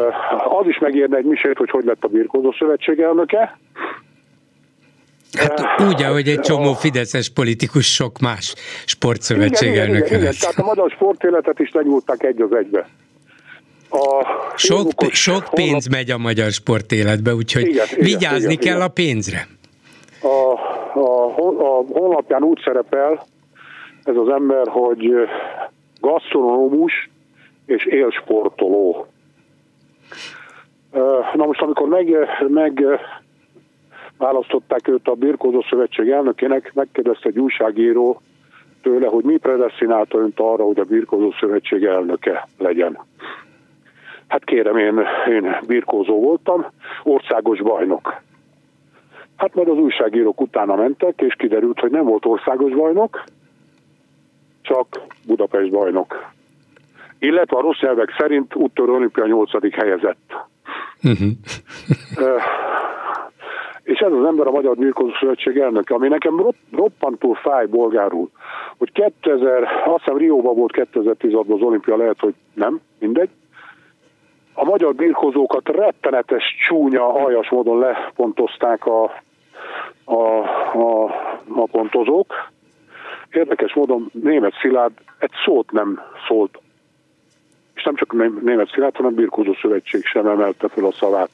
Az 0.48 0.66
is 0.66 0.78
megérne 0.78 1.16
egy 1.16 1.24
misét, 1.24 1.56
hogy 1.56 1.70
hogy 1.70 1.84
lett 1.84 2.04
a 2.04 2.08
Birkózó 2.08 2.52
Szövetség 2.52 3.00
elnöke. 3.00 3.58
Hát 5.32 5.80
úgy, 5.88 6.02
ahogy 6.02 6.28
egy 6.28 6.40
csomó 6.40 6.72
fideszes 6.72 7.28
politikus 7.28 7.94
sok 7.94 8.18
más 8.18 8.54
sportszövetség 8.84 9.70
igen, 9.70 9.88
igen, 9.88 10.04
igen, 10.04 10.20
igen, 10.20 10.34
tehát 10.40 10.58
a 10.58 10.64
magyar 10.64 10.90
sportéletet 10.90 11.58
is 11.58 11.70
lenyúlták 11.72 12.22
egy 12.22 12.40
az 12.40 12.52
egybe. 12.52 12.88
A 13.90 14.26
sok, 14.56 14.90
sok 15.12 15.44
pénz 15.50 15.70
honlap... 15.70 15.90
megy 15.90 16.10
a 16.10 16.18
magyar 16.18 16.50
sportéletbe, 16.50 17.34
úgyhogy 17.34 17.66
igen, 17.66 17.86
vigyázni 17.98 18.52
igen, 18.52 18.64
kell 18.64 18.76
igen. 18.76 18.86
a 18.86 18.88
pénzre. 18.88 19.46
A, 20.22 20.52
a, 20.98 21.24
a 21.58 21.84
honlapján 21.92 22.42
úgy 22.42 22.60
szerepel 22.64 23.26
ez 24.04 24.16
az 24.16 24.28
ember, 24.28 24.68
hogy 24.68 25.12
gasztronómus 26.00 27.10
és 27.66 27.84
élsportoló. 27.84 29.06
Na 31.34 31.46
most, 31.46 31.60
amikor 31.60 31.88
meg, 31.88 32.08
meg 32.48 32.84
választották 34.18 34.88
őt 34.88 35.08
a 35.08 35.14
Birkózó 35.14 35.62
Szövetség 35.70 36.08
elnökének, 36.08 36.70
megkérdezte 36.74 37.28
egy 37.28 37.38
újságíró 37.38 38.20
tőle, 38.82 39.06
hogy 39.06 39.24
mi 39.24 39.36
predestinálta 39.36 40.18
önt 40.18 40.40
arra, 40.40 40.64
hogy 40.64 40.78
a 40.78 40.84
Birkózó 40.84 41.32
Szövetség 41.40 41.84
elnöke 41.84 42.48
legyen. 42.58 42.98
Hát 44.28 44.44
kérem, 44.44 44.76
én, 44.76 45.00
én 45.28 45.56
birkózó 45.66 46.20
voltam, 46.20 46.66
országos 47.02 47.60
bajnok. 47.60 48.20
Hát 49.36 49.54
majd 49.54 49.68
az 49.68 49.76
újságírók 49.76 50.40
utána 50.40 50.74
mentek, 50.74 51.20
és 51.20 51.34
kiderült, 51.34 51.80
hogy 51.80 51.90
nem 51.90 52.04
volt 52.04 52.24
országos 52.24 52.72
bajnok, 52.72 53.24
csak 54.62 54.86
Budapest 55.26 55.70
bajnok. 55.70 56.30
Illetve 57.18 57.56
a 57.56 57.60
rossz 57.60 57.80
nyelvek 57.80 58.14
szerint 58.18 58.54
úttörő 58.54 58.92
olimpia 58.92 59.26
8. 59.26 59.74
helyezett. 59.74 60.34
Uh-huh. 61.02 61.28
És 63.88 63.98
ez 63.98 64.12
az 64.12 64.24
ember 64.24 64.46
a 64.46 64.50
Magyar 64.50 64.76
Birkózó 64.76 65.12
Szövetség 65.20 65.58
elnöke, 65.58 65.94
ami 65.94 66.08
nekem 66.08 66.52
roppantul 66.72 67.34
fáj 67.34 67.66
bolgárul, 67.66 68.30
hogy 68.78 68.92
2000, 68.92 69.62
azt 69.62 69.98
hiszem 69.98 70.16
Rióban 70.16 70.54
volt 70.54 70.72
2016-ban 70.92 71.54
az 71.54 71.62
olimpia, 71.62 71.96
lehet, 71.96 72.18
hogy 72.18 72.34
nem, 72.54 72.80
mindegy, 72.98 73.28
a 74.54 74.64
magyar 74.64 74.94
birkózókat 74.94 75.68
rettenetes, 75.68 76.56
csúnya, 76.66 77.14
aljas 77.14 77.50
módon 77.50 77.78
lepontozták 77.78 78.86
a, 78.86 79.04
a, 80.04 80.22
a, 80.74 81.04
a 81.54 81.66
pontozók. 81.70 82.50
Érdekes 83.30 83.74
módon 83.74 84.10
német 84.12 84.54
Szilárd 84.60 84.92
egy 85.18 85.32
szót 85.44 85.72
nem 85.72 86.00
szólt, 86.28 86.58
és 87.74 87.82
nem 87.84 87.94
csak 87.94 88.12
német 88.42 88.70
Szilárd, 88.70 88.96
hanem 88.96 89.14
Birkózó 89.14 89.52
Szövetség 89.52 90.04
sem 90.04 90.26
emelte 90.26 90.68
fel 90.68 90.84
a 90.84 90.92
szavát 90.92 91.30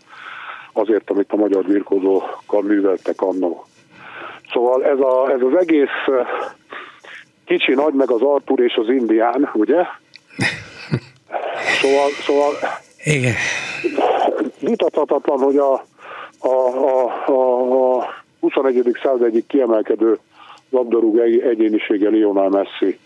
azért, 0.76 1.10
amit 1.10 1.32
a 1.32 1.36
magyar 1.36 1.64
birkózókkal 1.64 2.62
műveltek 2.62 3.20
annó. 3.20 3.64
Szóval 4.52 4.84
ez, 4.84 4.98
a, 4.98 5.30
ez 5.30 5.40
az 5.40 5.56
egész 5.60 5.88
eh, 6.06 6.26
kicsi 7.44 7.74
nagy, 7.74 7.94
meg 7.94 8.10
az 8.10 8.22
Artur 8.22 8.60
és 8.60 8.74
az 8.74 8.88
Indián, 8.88 9.50
ugye? 9.54 9.82
Szóval, 11.80 12.08
szóval 12.26 12.52
Igen. 13.04 13.34
vitathatatlan, 14.60 15.38
hogy 15.38 15.56
a, 15.56 15.72
a, 16.38 16.48
a, 16.48 17.24
a, 17.26 17.96
a 17.96 18.04
21. 18.40 18.98
század 19.02 19.22
egyik 19.22 19.46
kiemelkedő 19.46 20.18
labdarúgó 20.70 21.20
egyénisége 21.20 22.08
Lionel 22.08 22.48
Messi. 22.48 22.98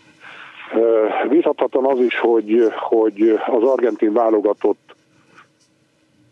Eh, 0.73 1.29
vitathatatlan 1.29 1.93
az 1.93 2.01
is, 2.01 2.19
hogy, 2.19 2.73
hogy 2.89 3.39
az 3.47 3.63
argentin 3.63 4.13
válogatott 4.13 4.97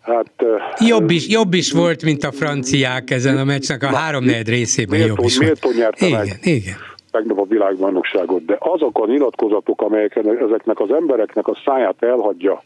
Hát, 0.07 0.45
jobb, 0.79 1.11
is, 1.11 1.29
jobb 1.29 1.55
is 1.55 1.73
volt, 1.73 2.03
mint 2.03 2.25
a 2.25 2.33
franciák 2.33 3.11
ezen 3.11 3.39
a 3.39 3.45
meccsnek 3.45 3.83
a 3.83 3.87
három 3.87 4.25
negyed 4.25 4.49
részében 4.49 4.99
miért, 4.99 5.17
jobb 5.17 5.25
is 5.27 5.39
miért 5.39 5.63
volt. 5.63 6.01
igen, 6.01 6.11
meg 6.11 6.39
igen. 6.43 6.75
tegnap 7.11 7.39
a 7.39 7.45
világbajnokságot, 7.45 8.45
de 8.45 8.57
azok 8.59 8.99
a 8.99 9.07
nyilatkozatok, 9.07 9.83
amelyek 9.83 10.17
ezeknek 10.17 10.81
az 10.81 10.91
embereknek 10.91 11.47
a 11.47 11.59
száját 11.65 12.03
elhagyja, 12.03 12.63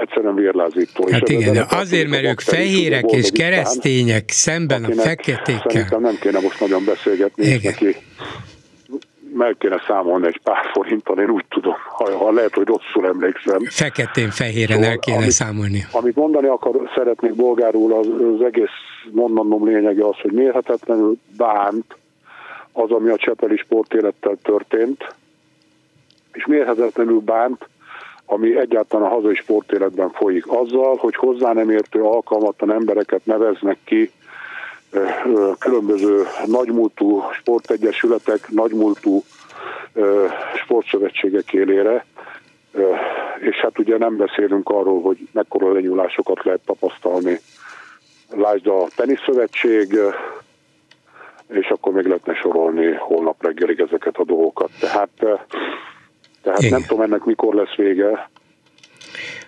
egyszerűen 0.00 0.34
vérlázító. 0.34 1.08
Hát 1.10 1.28
és 1.28 1.36
igen, 1.36 1.52
de 1.52 1.66
azért, 1.68 2.08
mert 2.08 2.24
ők 2.24 2.40
fehérek 2.40 3.12
és 3.12 3.30
keresztények 3.30 4.30
szemben 4.30 4.84
a 4.84 4.92
feketékkel. 4.92 5.70
Szerintem 5.70 6.00
nem 6.00 6.16
kéne 6.20 6.40
most 6.40 6.60
nagyon 6.60 6.84
beszélgetni, 6.84 7.44
igen. 7.44 7.60
neki 7.62 7.96
meg 9.34 9.56
kéne 9.58 9.82
számolni 9.86 10.26
egy 10.26 10.40
pár 10.42 10.64
forinton, 10.72 11.18
én 11.18 11.30
úgy 11.30 11.44
tudom, 11.48 11.74
ha, 11.88 12.16
ha 12.16 12.32
lehet, 12.32 12.54
hogy 12.54 12.66
rosszul 12.66 13.06
emlékszem. 13.06 13.64
Feketén-fehéren 13.64 14.76
szóval, 14.76 14.90
el 14.90 14.98
kéne 14.98 15.16
amit, 15.16 15.30
számolni. 15.30 15.86
Amit 15.92 16.16
mondani 16.16 16.46
akar, 16.46 16.90
szeretnék 16.94 17.34
bolgárul, 17.34 17.92
az, 17.92 18.06
az 18.34 18.46
egész 18.46 18.76
mondanom 19.10 19.66
lényege 19.66 20.06
az, 20.06 20.16
hogy 20.20 20.32
mérhetetlenül 20.32 21.16
bánt 21.36 21.96
az, 22.72 22.90
ami 22.90 23.10
a 23.10 23.16
Csepeli 23.16 23.56
sportélettel 23.56 24.36
történt, 24.42 25.14
és 26.32 26.46
mérhetetlenül 26.46 27.20
bánt, 27.20 27.68
ami 28.26 28.58
egyáltalán 28.58 29.10
a 29.10 29.14
hazai 29.14 29.34
sportéletben 29.34 30.10
folyik. 30.10 30.44
Azzal, 30.46 30.96
hogy 30.96 31.14
hozzá 31.14 31.52
nem 31.52 31.70
értő 31.70 32.02
alkalmatlan 32.02 32.72
embereket 32.72 33.26
neveznek 33.26 33.78
ki 33.84 34.10
különböző 35.58 36.22
nagymúltú 36.46 37.22
sportegyesületek, 37.32 38.48
nagymúltú 38.48 39.22
sportszövetségek 40.62 41.52
élére, 41.52 42.04
és 43.40 43.56
hát 43.56 43.78
ugye 43.78 43.98
nem 43.98 44.16
beszélünk 44.16 44.68
arról, 44.68 45.02
hogy 45.02 45.18
mekkora 45.32 45.72
lenyúlásokat 45.72 46.44
lehet 46.44 46.60
tapasztalni. 46.66 47.40
Lásd 48.30 48.66
a 48.66 48.88
teniszszövetség, 48.96 49.98
és 51.48 51.68
akkor 51.68 51.92
még 51.92 52.06
lehetne 52.06 52.34
sorolni 52.34 52.92
holnap 52.92 53.42
reggelig 53.42 53.80
ezeket 53.80 54.16
a 54.16 54.24
dolgokat. 54.24 54.70
Tehát, 54.80 55.10
tehát 56.42 56.70
nem 56.70 56.82
tudom 56.86 57.02
ennek 57.02 57.24
mikor 57.24 57.54
lesz 57.54 57.74
vége. 57.76 58.30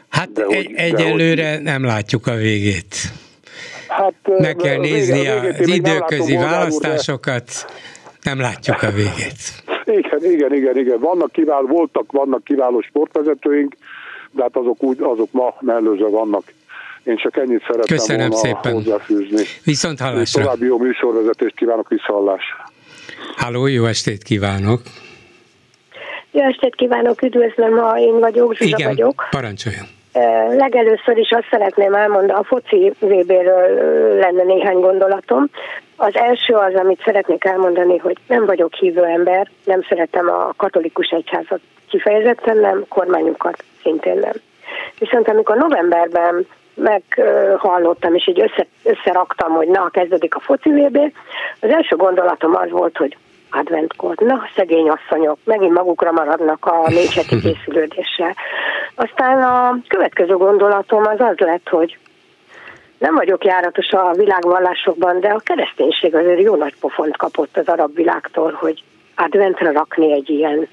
Hát 0.08 0.32
de 0.32 0.44
egy, 0.44 0.66
hogy, 0.66 0.74
egyelőre 0.74 1.54
hogy... 1.54 1.62
nem 1.62 1.84
látjuk 1.84 2.26
a 2.26 2.34
végét. 2.34 2.94
Hát, 3.88 4.14
Meg 4.38 4.56
kell 4.56 4.76
nézni 4.78 5.28
az 5.28 5.68
időközi 5.68 6.34
választásokat, 6.36 7.50
nem 8.22 8.40
látjuk 8.40 8.82
a 8.82 8.90
végét. 8.90 9.38
Igen, 9.84 10.32
igen, 10.32 10.54
igen, 10.54 10.76
igen. 10.78 11.00
Vannak 11.00 11.32
kiváló, 11.32 11.66
voltak, 11.66 12.12
vannak 12.12 12.44
kiváló 12.44 12.80
sportvezetőink, 12.80 13.76
de 14.30 14.42
hát 14.42 14.56
azok, 14.56 14.82
úgy, 14.82 14.98
azok 15.00 15.32
ma 15.32 15.54
mellőzve 15.60 16.08
vannak. 16.08 16.42
Én 17.04 17.16
csak 17.16 17.36
ennyit 17.36 17.62
szerettem 17.66 17.96
Köszönöm 17.96 18.30
volna 18.30 18.46
szépen. 18.46 18.72
hozzáfűzni. 18.72 19.44
Viszont 19.64 20.00
hallásra. 20.00 20.42
További 20.42 20.66
jó 20.66 20.78
műsorvezetést 20.78 21.56
kívánok, 21.56 21.88
visszahallás. 21.88 22.42
Háló, 23.36 23.66
jó 23.66 23.84
estét 23.84 24.22
kívánok. 24.22 24.80
Jó 26.30 26.42
estét 26.42 26.74
kívánok, 26.74 27.22
üdvözlöm, 27.22 27.76
ha 27.76 27.98
én 27.98 28.18
vagyok, 28.18 28.54
Zsuzsa 28.56 28.76
Igen, 28.76 28.88
vagyok. 28.88 29.26
parancsoljon. 29.30 29.86
Legelőször 30.56 31.16
is 31.16 31.30
azt 31.30 31.46
szeretném 31.50 31.94
elmondani, 31.94 32.38
a 32.38 32.44
foci 32.44 32.92
VB-ről 32.98 33.78
lenne 34.18 34.42
néhány 34.42 34.80
gondolatom. 34.80 35.48
Az 35.96 36.16
első 36.16 36.54
az, 36.54 36.74
amit 36.74 37.02
szeretnék 37.04 37.44
elmondani, 37.44 37.98
hogy 37.98 38.16
nem 38.26 38.46
vagyok 38.46 38.74
hívő 38.74 39.04
ember, 39.04 39.50
nem 39.64 39.82
szeretem 39.88 40.28
a 40.28 40.52
katolikus 40.56 41.08
egyházat 41.08 41.60
kifejezetten 41.88 42.56
nem, 42.56 42.84
kormányunkat 42.88 43.64
szintén 43.82 44.18
nem. 44.18 44.32
Viszont 44.98 45.28
amikor 45.28 45.56
novemberben 45.56 46.46
meghallottam, 46.74 48.14
és 48.14 48.28
így 48.28 48.40
össze, 48.40 48.66
összeraktam, 48.82 49.52
hogy 49.52 49.68
na, 49.68 49.88
kezdődik 49.88 50.34
a 50.34 50.40
foci 50.40 50.70
VB, 50.70 50.98
az 51.60 51.70
első 51.70 51.96
gondolatom 51.96 52.54
az 52.54 52.70
volt, 52.70 52.96
hogy 52.96 53.16
adventkor. 53.56 54.14
Na, 54.16 54.48
szegény 54.54 54.88
asszonyok, 54.88 55.38
megint 55.44 55.72
magukra 55.72 56.12
maradnak 56.12 56.66
a 56.66 56.88
négy 56.88 57.14
heti 57.14 57.40
készülődéssel. 57.44 58.34
Aztán 58.94 59.42
a 59.42 59.78
következő 59.88 60.36
gondolatom 60.36 61.06
az 61.06 61.20
az 61.20 61.38
lett, 61.38 61.68
hogy 61.68 61.98
nem 62.98 63.14
vagyok 63.14 63.44
járatos 63.44 63.90
a 63.90 64.12
világvallásokban, 64.12 65.20
de 65.20 65.28
a 65.28 65.40
kereszténység 65.44 66.14
azért 66.14 66.42
jó 66.42 66.54
nagy 66.54 66.74
pofont 66.80 67.16
kapott 67.16 67.56
az 67.56 67.68
arab 67.68 67.94
világtól, 67.94 68.52
hogy 68.52 68.82
adventre 69.16 69.72
rakni 69.72 70.12
egy 70.12 70.30
ilyen 70.30 70.68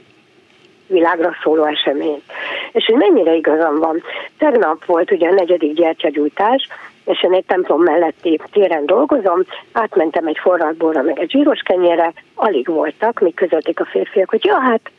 világra 0.88 1.36
szóló 1.44 1.64
eseményt. 1.64 2.24
És 2.72 2.86
hogy 2.86 2.96
mennyire 2.96 3.34
igazam 3.34 3.80
van. 3.80 4.04
Tegnap 4.38 4.86
volt 4.86 5.12
ugye 5.12 5.28
a 5.28 5.34
negyedik 5.34 5.74
gyertyagyújtás, 5.74 6.68
és 7.06 7.24
én 7.24 7.34
egy 7.34 7.46
templom 7.46 7.84
melletti 7.84 8.40
téren 8.52 8.86
dolgozom, 8.86 9.46
átmentem 9.72 10.28
egy 10.28 10.38
forradborra, 10.42 11.02
meg 11.02 11.20
egy 11.20 11.30
zsíros 11.30 11.60
kenyére, 11.60 12.14
alig 12.36 12.68
voltak, 12.68 13.20
míg 13.20 13.34
közölték 13.34 13.80
a 13.80 13.86
férfiak, 13.86 14.30
hogy 14.30 14.46
ja, 14.46 14.60
hát 14.60 14.92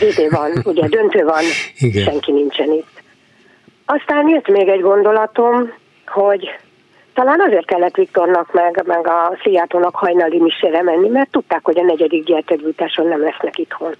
DD 0.00 0.30
van, 0.30 0.50
ugye 0.64 0.88
döntő 0.88 1.24
van, 1.24 1.42
Igen. 1.78 2.04
senki 2.04 2.32
nincsen 2.32 2.72
itt. 2.72 3.02
Aztán 3.86 4.28
jött 4.28 4.48
még 4.48 4.68
egy 4.68 4.80
gondolatom, 4.80 5.72
hogy 6.06 6.50
talán 7.14 7.40
azért 7.40 7.66
kellett 7.66 7.96
Viktornak 7.96 8.52
meg, 8.52 8.82
meg 8.86 9.06
a 9.06 9.36
Szijjátónak 9.42 9.94
hajnali 9.94 10.40
misére 10.40 10.82
menni, 10.82 11.08
mert 11.08 11.30
tudták, 11.30 11.60
hogy 11.62 11.78
a 11.78 11.82
negyedik 11.82 12.24
gyertyagyújtáson 12.24 13.06
nem 13.06 13.20
lesznek 13.20 13.58
itthon. 13.58 13.94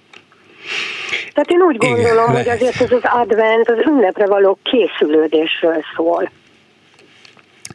Tehát 1.33 1.51
én 1.51 1.61
úgy 1.61 1.77
gondolom, 1.77 2.31
Igen, 2.31 2.43
hogy 2.43 2.49
azért 2.49 2.81
ez 2.81 2.91
az 2.91 3.03
advent 3.03 3.69
az 3.69 3.77
ünnepre 3.85 4.25
való 4.25 4.57
készülődésről 4.63 5.83
szól. 5.95 6.29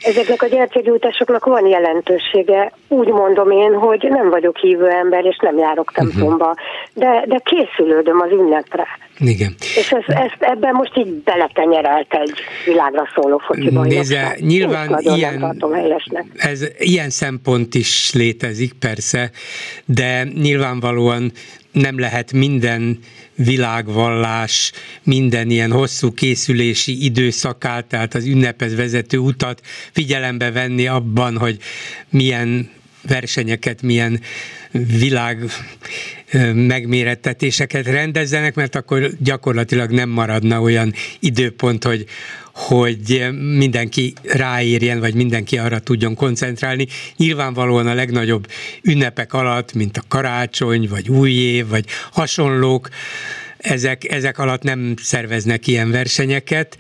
Ezeknek 0.07 0.42
a 0.42 0.47
gyertyagyújtásoknak 0.47 1.45
van 1.45 1.66
jelentősége. 1.66 2.73
Úgy 2.88 3.09
mondom 3.09 3.51
én, 3.51 3.75
hogy 3.75 4.07
nem 4.09 4.31
vagyok 4.31 4.57
hívő 4.57 4.88
ember, 4.88 5.25
és 5.25 5.37
nem 5.40 5.59
járok 5.59 5.92
templomba, 5.92 6.45
uh-huh. 6.45 6.64
de, 6.95 7.25
de 7.27 7.40
készülődöm 7.45 8.21
az 8.21 8.31
ünnepre. 8.31 8.87
Igen. 9.19 9.55
És 9.59 9.92
ez, 9.92 10.03
ezt, 10.07 10.37
ebben 10.38 10.75
most 10.75 10.97
így 10.97 11.09
beletenyerelt 11.09 12.14
egy 12.14 12.33
világra 12.64 13.09
szóló 13.14 13.38
fociban. 13.38 13.87
Nézze, 13.87 14.37
nyilván 14.40 14.99
ilyen, 15.01 15.57
ez, 16.37 16.69
ilyen 16.79 17.11
szempont 17.11 17.75
is 17.75 18.12
létezik, 18.14 18.73
persze, 18.73 19.31
de 19.85 20.23
nyilvánvalóan 20.35 21.33
nem 21.73 21.99
lehet 21.99 22.33
minden 22.33 22.99
világvallás, 23.37 24.72
minden 25.03 25.51
ilyen 25.51 25.70
hosszú 25.70 26.12
készülési 26.12 27.05
időszakát, 27.05 27.85
tehát 27.85 28.14
az 28.14 28.25
ünnephez 28.25 28.75
vezető 28.75 29.18
utat 29.18 29.61
figyelembe 29.92 30.51
venni 30.51 30.87
abban, 30.87 31.38
hogy 31.38 31.59
milyen 32.09 32.70
versenyeket, 33.03 33.83
milyen 33.83 34.20
világ 34.99 35.44
megmérettetéseket 36.53 37.87
rendezzenek, 37.87 38.55
mert 38.55 38.75
akkor 38.75 39.11
gyakorlatilag 39.18 39.90
nem 39.90 40.09
maradna 40.09 40.61
olyan 40.61 40.92
időpont, 41.20 41.85
hogy, 41.85 42.05
hogy 42.57 43.29
mindenki 43.57 44.12
ráérjen, 44.23 45.01
vagy 45.01 45.14
mindenki 45.14 45.59
arra 45.59 45.79
tudjon 45.79 46.14
koncentrálni. 46.14 46.87
Nyilvánvalóan 47.16 47.87
a 47.87 47.95
legnagyobb 47.95 48.47
ünnepek 48.83 49.33
alatt, 49.33 49.73
mint 49.73 49.97
a 49.97 50.03
karácsony, 50.09 50.88
vagy 50.90 51.09
új 51.09 51.31
év, 51.31 51.69
vagy 51.69 51.85
hasonlók, 52.12 52.88
ezek, 53.59 54.12
ezek 54.12 54.38
alatt 54.38 54.62
nem 54.62 54.95
szerveznek 55.03 55.66
ilyen 55.66 55.90
versenyeket, 55.90 56.77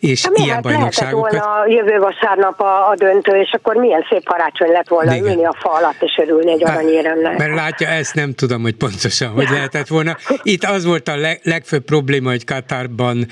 és 0.00 0.24
hát 0.24 0.38
ilyen 0.38 0.62
bajnokságokat. 0.62 1.30
volna 1.30 1.66
jövő 1.66 1.98
vasárnap 1.98 2.60
a, 2.60 2.88
a 2.88 2.94
döntő, 2.94 3.40
és 3.40 3.52
akkor 3.52 3.74
milyen 3.74 4.06
szép 4.10 4.24
karácsony 4.24 4.70
lett 4.70 4.88
volna 4.88 5.14
Igen. 5.14 5.26
ülni 5.26 5.44
a 5.44 5.56
fa 5.60 5.70
alatt 5.70 6.02
és 6.02 6.18
örülni 6.22 6.50
egy 6.50 6.62
hát, 6.64 6.76
aranyéremnek. 6.76 7.38
Mert 7.38 7.54
látja, 7.54 7.88
ezt 7.88 8.14
nem 8.14 8.32
tudom, 8.32 8.62
hogy 8.62 8.74
pontosan 8.74 9.28
hogy 9.28 9.48
lehetett 9.50 9.86
volna. 9.86 10.16
Itt 10.42 10.64
az 10.64 10.84
volt 10.84 11.08
a 11.08 11.16
legfőbb 11.42 11.84
probléma, 11.84 12.30
hogy 12.30 12.44
Katárban 12.44 13.26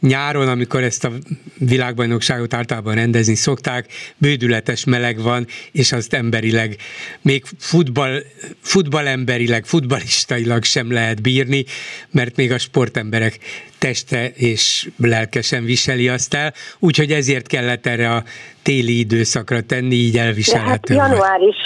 nyáron, 0.00 0.48
amikor 0.48 0.82
ezt 0.82 1.04
a 1.04 1.12
világbajnokságot 1.58 2.54
általában 2.54 2.94
rendezni 2.94 3.34
szokták, 3.34 3.86
bődületes 4.16 4.84
meleg 4.84 5.20
van, 5.20 5.46
és 5.72 5.92
azt 5.92 6.14
emberileg, 6.14 6.76
még 7.22 7.44
futball, 7.58 8.22
futballemberileg, 8.60 9.64
futballistailag 9.64 10.64
sem 10.64 10.92
lehet 10.92 11.22
bírni, 11.22 11.64
mert 12.10 12.36
még 12.36 12.52
a 12.52 12.58
sportemberek 12.58 13.38
teste 13.78 14.30
és 14.34 14.88
lelkesen 14.96 15.64
viseli 15.64 16.08
azt 16.08 16.34
el, 16.34 16.52
úgyhogy 16.78 17.12
ezért 17.12 17.46
kellett 17.46 17.86
erre 17.86 18.10
a 18.10 18.24
téli 18.62 18.98
időszakra 18.98 19.60
tenni, 19.60 19.94
így 19.94 20.18
elviselhető. 20.18 20.94
hát 20.94 21.08
január 21.08 21.40
is 21.40 21.56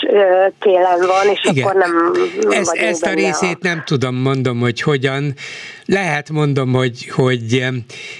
télen 0.59 0.99
van, 0.99 1.33
és 1.33 1.40
Igen. 1.51 1.64
akkor 1.64 1.75
nem 1.75 2.12
Ez, 2.51 2.68
Ezt 2.68 3.07
a 3.07 3.12
részét 3.12 3.59
a... 3.61 3.68
nem 3.68 3.83
tudom, 3.85 4.14
mondom, 4.14 4.59
hogy 4.59 4.81
hogyan. 4.81 5.35
Lehet 5.85 6.31
mondom, 6.31 6.73
hogy, 6.73 7.07
hogy 7.09 7.64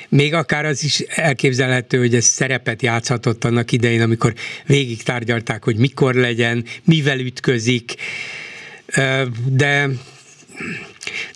még 0.09 0.35
akár 0.35 0.65
az 0.65 0.85
is 0.85 0.99
elképzelhető, 1.01 1.99
hogy 1.99 2.15
ez 2.15 2.25
szerepet 2.25 2.83
játszhatott 2.83 3.45
annak 3.45 3.73
idején, 3.73 4.03
amikor 4.03 4.35
végig 4.67 5.03
tárgyalták, 5.03 5.65
hogy 5.65 5.77
mikor 5.77 6.15
legyen, 6.15 6.65
mivel 6.85 7.19
ütközik, 7.19 7.95
de 9.47 9.89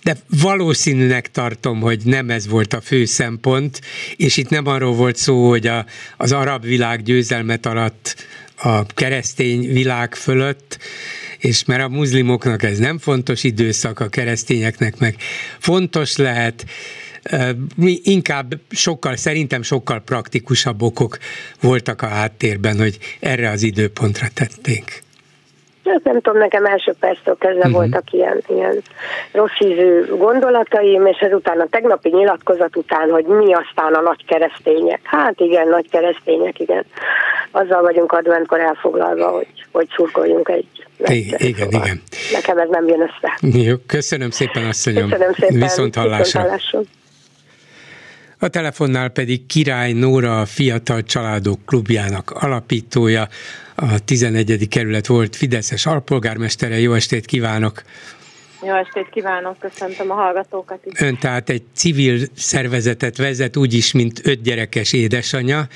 de 0.03 0.17
valószínűnek 0.41 1.31
tartom, 1.31 1.79
hogy 1.79 2.01
nem 2.03 2.29
ez 2.29 2.47
volt 2.47 2.73
a 2.73 2.81
fő 2.81 3.05
szempont, 3.05 3.81
és 4.15 4.37
itt 4.37 4.49
nem 4.49 4.67
arról 4.67 4.93
volt 4.93 5.15
szó, 5.15 5.49
hogy 5.49 5.67
a, 5.67 5.85
az 6.17 6.31
arab 6.31 6.65
világ 6.65 7.03
győzelmet 7.03 7.65
alatt 7.65 8.15
a 8.55 8.85
keresztény 8.85 9.73
világ 9.73 10.15
fölött, 10.15 10.77
és 11.39 11.65
mert 11.65 11.83
a 11.83 11.87
muzlimoknak 11.87 12.63
ez 12.63 12.77
nem 12.77 12.97
fontos 12.97 13.43
időszak, 13.43 13.99
a 13.99 14.07
keresztényeknek 14.07 14.99
meg 14.99 15.15
fontos 15.59 16.17
lehet, 16.17 16.65
inkább 18.03 18.53
sokkal, 18.69 19.15
szerintem 19.15 19.61
sokkal 19.61 20.01
praktikusabb 20.05 20.81
okok 20.81 21.17
voltak 21.61 22.01
a 22.01 22.07
háttérben, 22.07 22.77
hogy 22.77 22.97
erre 23.19 23.49
az 23.49 23.63
időpontra 23.63 24.27
tették. 24.33 25.05
Hát 25.85 26.03
nem 26.03 26.21
tudom, 26.21 26.39
nekem 26.39 26.65
első 26.65 26.93
perctől 26.99 27.37
kezdve 27.39 27.59
uh-huh. 27.59 27.73
voltak 27.73 28.11
ilyen, 28.11 28.43
ilyen 28.47 28.81
rossz 29.31 29.59
ízű 29.59 30.05
gondolataim, 30.05 31.05
és 31.05 31.17
ezután 31.17 31.59
a 31.59 31.67
tegnapi 31.69 32.09
nyilatkozat 32.09 32.75
után, 32.75 33.09
hogy 33.09 33.25
mi 33.25 33.53
aztán 33.53 33.93
a 33.93 34.01
nagy 34.01 34.25
keresztények. 34.25 34.99
Hát 35.03 35.39
igen, 35.39 35.67
nagy 35.67 35.89
keresztények, 35.89 36.59
igen. 36.59 36.85
Azzal 37.51 37.81
vagyunk 37.81 38.11
adventkor 38.11 38.59
elfoglalva, 38.59 39.29
hogy, 39.29 39.65
hogy 39.71 39.87
szurkoljunk 39.95 40.49
egy 40.49 40.86
igen, 41.05 41.39
igen, 41.39 41.67
igen. 41.67 42.01
Nekem 42.31 42.57
ez 42.57 42.67
nem 42.69 42.87
jön 42.87 43.01
össze. 43.01 43.57
Jó, 43.57 43.75
köszönöm 43.85 44.29
szépen, 44.29 44.65
asszonyom. 44.65 45.09
Köszönöm 45.09 45.33
szépen. 45.33 45.59
Viszont 45.59 45.95
hallásra. 45.95 46.41
Viszont 46.41 46.45
hallásra. 46.45 46.81
A 48.39 48.47
telefonnál 48.47 49.09
pedig 49.09 49.45
Király 49.45 49.91
Nóra, 49.91 50.39
a 50.39 50.45
Fiatal 50.45 51.03
Családok 51.03 51.65
Klubjának 51.65 52.31
alapítója, 52.31 53.27
a 53.75 53.99
11. 54.05 54.67
kerület 54.67 55.07
volt 55.07 55.35
Fideszes 55.35 55.85
alpolgármestere. 55.85 56.79
Jó 56.79 56.93
estét 56.93 57.25
kívánok! 57.25 57.83
Jó 58.63 58.75
estét 58.75 59.09
kívánok, 59.11 59.59
köszöntöm 59.59 60.11
a 60.11 60.13
hallgatókat 60.13 60.79
is. 60.83 60.99
Ön 60.99 61.17
tehát 61.17 61.49
egy 61.49 61.63
civil 61.73 62.19
szervezetet 62.35 63.17
vezet, 63.17 63.57
úgyis, 63.57 63.91
mint 63.91 64.21
öt 64.23 64.41
gyerekes 64.41 64.93
édesanyja, 64.93 65.67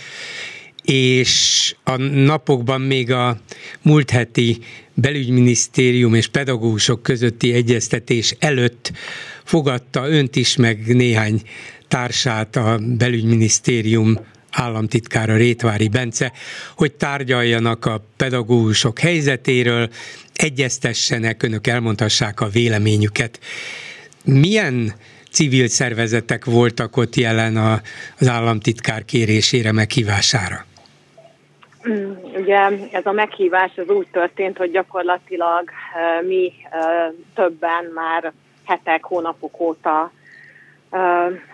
és 0.83 1.75
a 1.83 1.95
napokban 2.01 2.81
még 2.81 3.11
a 3.11 3.37
múlt 3.81 4.09
heti 4.09 4.57
belügyminisztérium 4.93 6.13
és 6.13 6.27
pedagógusok 6.27 7.03
közötti 7.03 7.53
egyeztetés 7.53 8.35
előtt 8.39 8.91
fogadta 9.43 10.09
önt 10.09 10.35
is, 10.35 10.55
meg 10.55 10.95
néhány 10.95 11.41
társát 11.87 12.55
a 12.55 12.79
belügyminisztérium 12.97 14.19
államtitkára 14.51 15.35
Rétvári 15.35 15.87
Bence, 15.87 16.31
hogy 16.75 16.91
tárgyaljanak 16.93 17.85
a 17.85 18.05
pedagógusok 18.17 18.99
helyzetéről, 18.99 19.89
egyeztessenek, 20.33 21.43
önök 21.43 21.67
elmondhassák 21.67 22.41
a 22.41 22.49
véleményüket. 22.49 23.39
Milyen 24.23 24.93
civil 25.31 25.67
szervezetek 25.67 26.45
voltak 26.45 26.97
ott 26.97 27.15
jelen 27.15 27.57
az 28.17 28.27
államtitkár 28.27 29.05
kérésére, 29.05 29.71
meghívására? 29.71 30.65
Ugye 32.41 32.59
ez 32.91 33.05
a 33.05 33.11
meghívás 33.11 33.77
az 33.77 33.89
úgy 33.89 34.07
történt, 34.11 34.57
hogy 34.57 34.71
gyakorlatilag 34.71 35.69
mi 36.21 36.53
többen 37.35 37.85
már 37.93 38.31
hetek, 38.65 39.03
hónapok 39.03 39.59
óta 39.59 40.11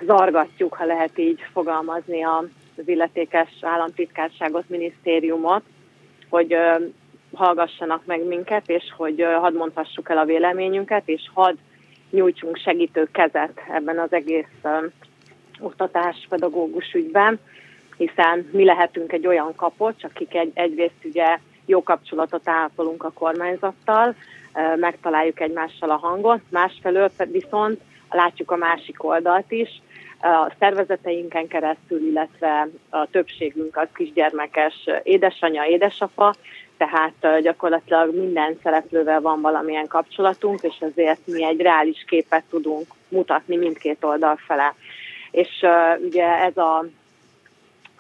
zargatjuk, 0.06 0.74
ha 0.74 0.86
lehet 0.86 1.18
így 1.18 1.40
fogalmazni 1.52 2.24
az 2.24 2.48
illetékes 2.86 3.50
államtitkárságot, 3.62 4.70
minisztériumot, 4.70 5.64
hogy 6.30 6.56
hallgassanak 7.34 8.06
meg 8.06 8.26
minket, 8.26 8.70
és 8.70 8.84
hogy 8.98 9.26
hadd 9.40 9.54
mondhassuk 9.54 10.10
el 10.10 10.18
a 10.18 10.26
véleményünket, 10.26 11.04
és 11.06 11.22
hadd 11.34 11.56
nyújtsunk 12.10 12.58
segítő 12.58 13.08
kezet 13.12 13.62
ebben 13.74 14.00
az 14.00 14.14
egész 14.14 14.62
oktatás 15.60 16.26
pedagógus 16.30 16.94
ügyben, 16.94 17.40
hiszen 17.98 18.50
mi 18.52 18.64
lehetünk 18.64 19.12
egy 19.12 19.28
olyan 19.28 19.56
kapocs, 19.56 20.04
akik 20.04 20.36
egy, 20.36 20.52
egyrészt 20.54 21.04
ugye 21.04 21.39
jó 21.66 21.84
kapcsolatot 21.84 22.50
ápolunk 22.50 23.04
a 23.04 23.12
kormányzattal, 23.12 24.16
megtaláljuk 24.76 25.39
egymással 25.39 25.89
a 25.89 25.98
hangot, 25.98 26.41
másfelől 26.50 27.12
viszont 27.32 27.82
látjuk 28.10 28.52
a 28.52 28.56
másik 28.56 29.04
oldalt 29.04 29.52
is, 29.52 29.82
a 30.22 30.52
szervezeteinken 30.60 31.48
keresztül, 31.48 32.08
illetve 32.08 32.68
a 32.89 33.06
többségünk 33.06 33.78
az 33.78 33.88
kisgyermekes 33.93 34.89
édesanyja, 35.04 35.64
édesapa, 35.64 36.36
tehát 36.78 37.41
gyakorlatilag 37.41 38.16
minden 38.16 38.60
szereplővel 38.64 39.22
van 39.22 39.41
valamilyen 39.41 39.88
kapcsolatunk, 39.88 40.62
és 40.62 40.76
ezért 40.80 41.20
mi 41.26 41.43
egy 41.43 41.62
reális 41.62 42.06
képet 42.08 42.43
tudunk 42.50 42.86
mutatni 43.08 43.56
mindkét 43.56 44.04
oldal 44.04 44.36
fele. 44.48 44.76
És 45.32 45.66
ugye 46.04 46.26
ez 46.26 46.58
a 46.58 46.86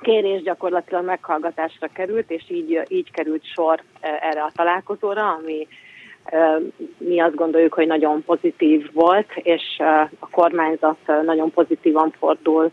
kérés 0.01 0.41
gyakorlatilag 0.41 1.05
meghallgatásra 1.05 1.87
került, 1.93 2.31
és 2.31 2.43
így, 2.47 2.81
így 2.87 3.11
került 3.11 3.43
sor 3.55 3.81
erre 4.01 4.41
a 4.41 4.51
találkozóra, 4.55 5.31
ami 5.31 5.67
mi 6.97 7.19
azt 7.19 7.35
gondoljuk, 7.35 7.73
hogy 7.73 7.87
nagyon 7.87 8.23
pozitív 8.23 8.89
volt, 8.93 9.31
és 9.35 9.61
a 10.19 10.29
kormányzat 10.31 10.97
nagyon 11.25 11.51
pozitívan 11.51 12.13
fordul 12.19 12.71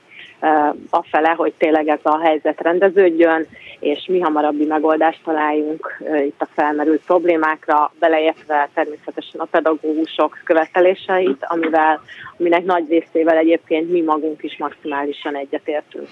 afele, 0.91 1.29
hogy 1.29 1.53
tényleg 1.59 1.89
ez 1.89 1.99
a 2.03 2.18
helyzet 2.18 2.61
rendeződjön, 2.61 3.47
és 3.81 4.07
mi 4.07 4.20
hamarabbi 4.20 4.64
megoldást 4.64 5.20
találjunk 5.25 6.03
itt 6.27 6.41
a 6.41 6.49
felmerült 6.55 7.05
problémákra, 7.05 7.93
beleértve 7.99 8.68
természetesen 8.75 9.41
a 9.41 9.45
pedagógusok 9.51 10.39
követeléseit, 10.45 11.45
amivel, 11.49 12.01
aminek 12.39 12.64
nagy 12.64 12.89
részével 12.89 13.37
egyébként 13.37 13.91
mi 13.91 14.01
magunk 14.01 14.43
is 14.43 14.57
maximálisan 14.59 15.37
egyetértünk. 15.37 16.09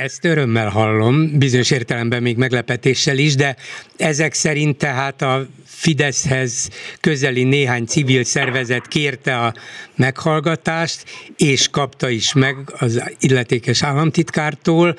Ezt 0.00 0.24
örömmel 0.24 0.68
hallom, 0.68 1.38
bizonyos 1.38 1.70
értelemben 1.70 2.22
még 2.22 2.36
meglepetéssel 2.36 3.18
is, 3.18 3.34
de 3.34 3.56
ezek 3.96 4.34
szerint 4.34 4.76
tehát 4.78 5.22
a 5.22 5.46
Fideszhez 5.64 6.70
közeli 7.00 7.44
néhány 7.44 7.84
civil 7.86 8.24
szervezet 8.24 8.88
kérte 8.88 9.38
a 9.38 9.54
meghallgatást, 9.94 11.04
és 11.36 11.68
kapta 11.68 12.08
is 12.08 12.32
meg 12.32 12.56
az 12.78 13.02
illetékes 13.20 13.82
államtitkártól, 13.82 14.96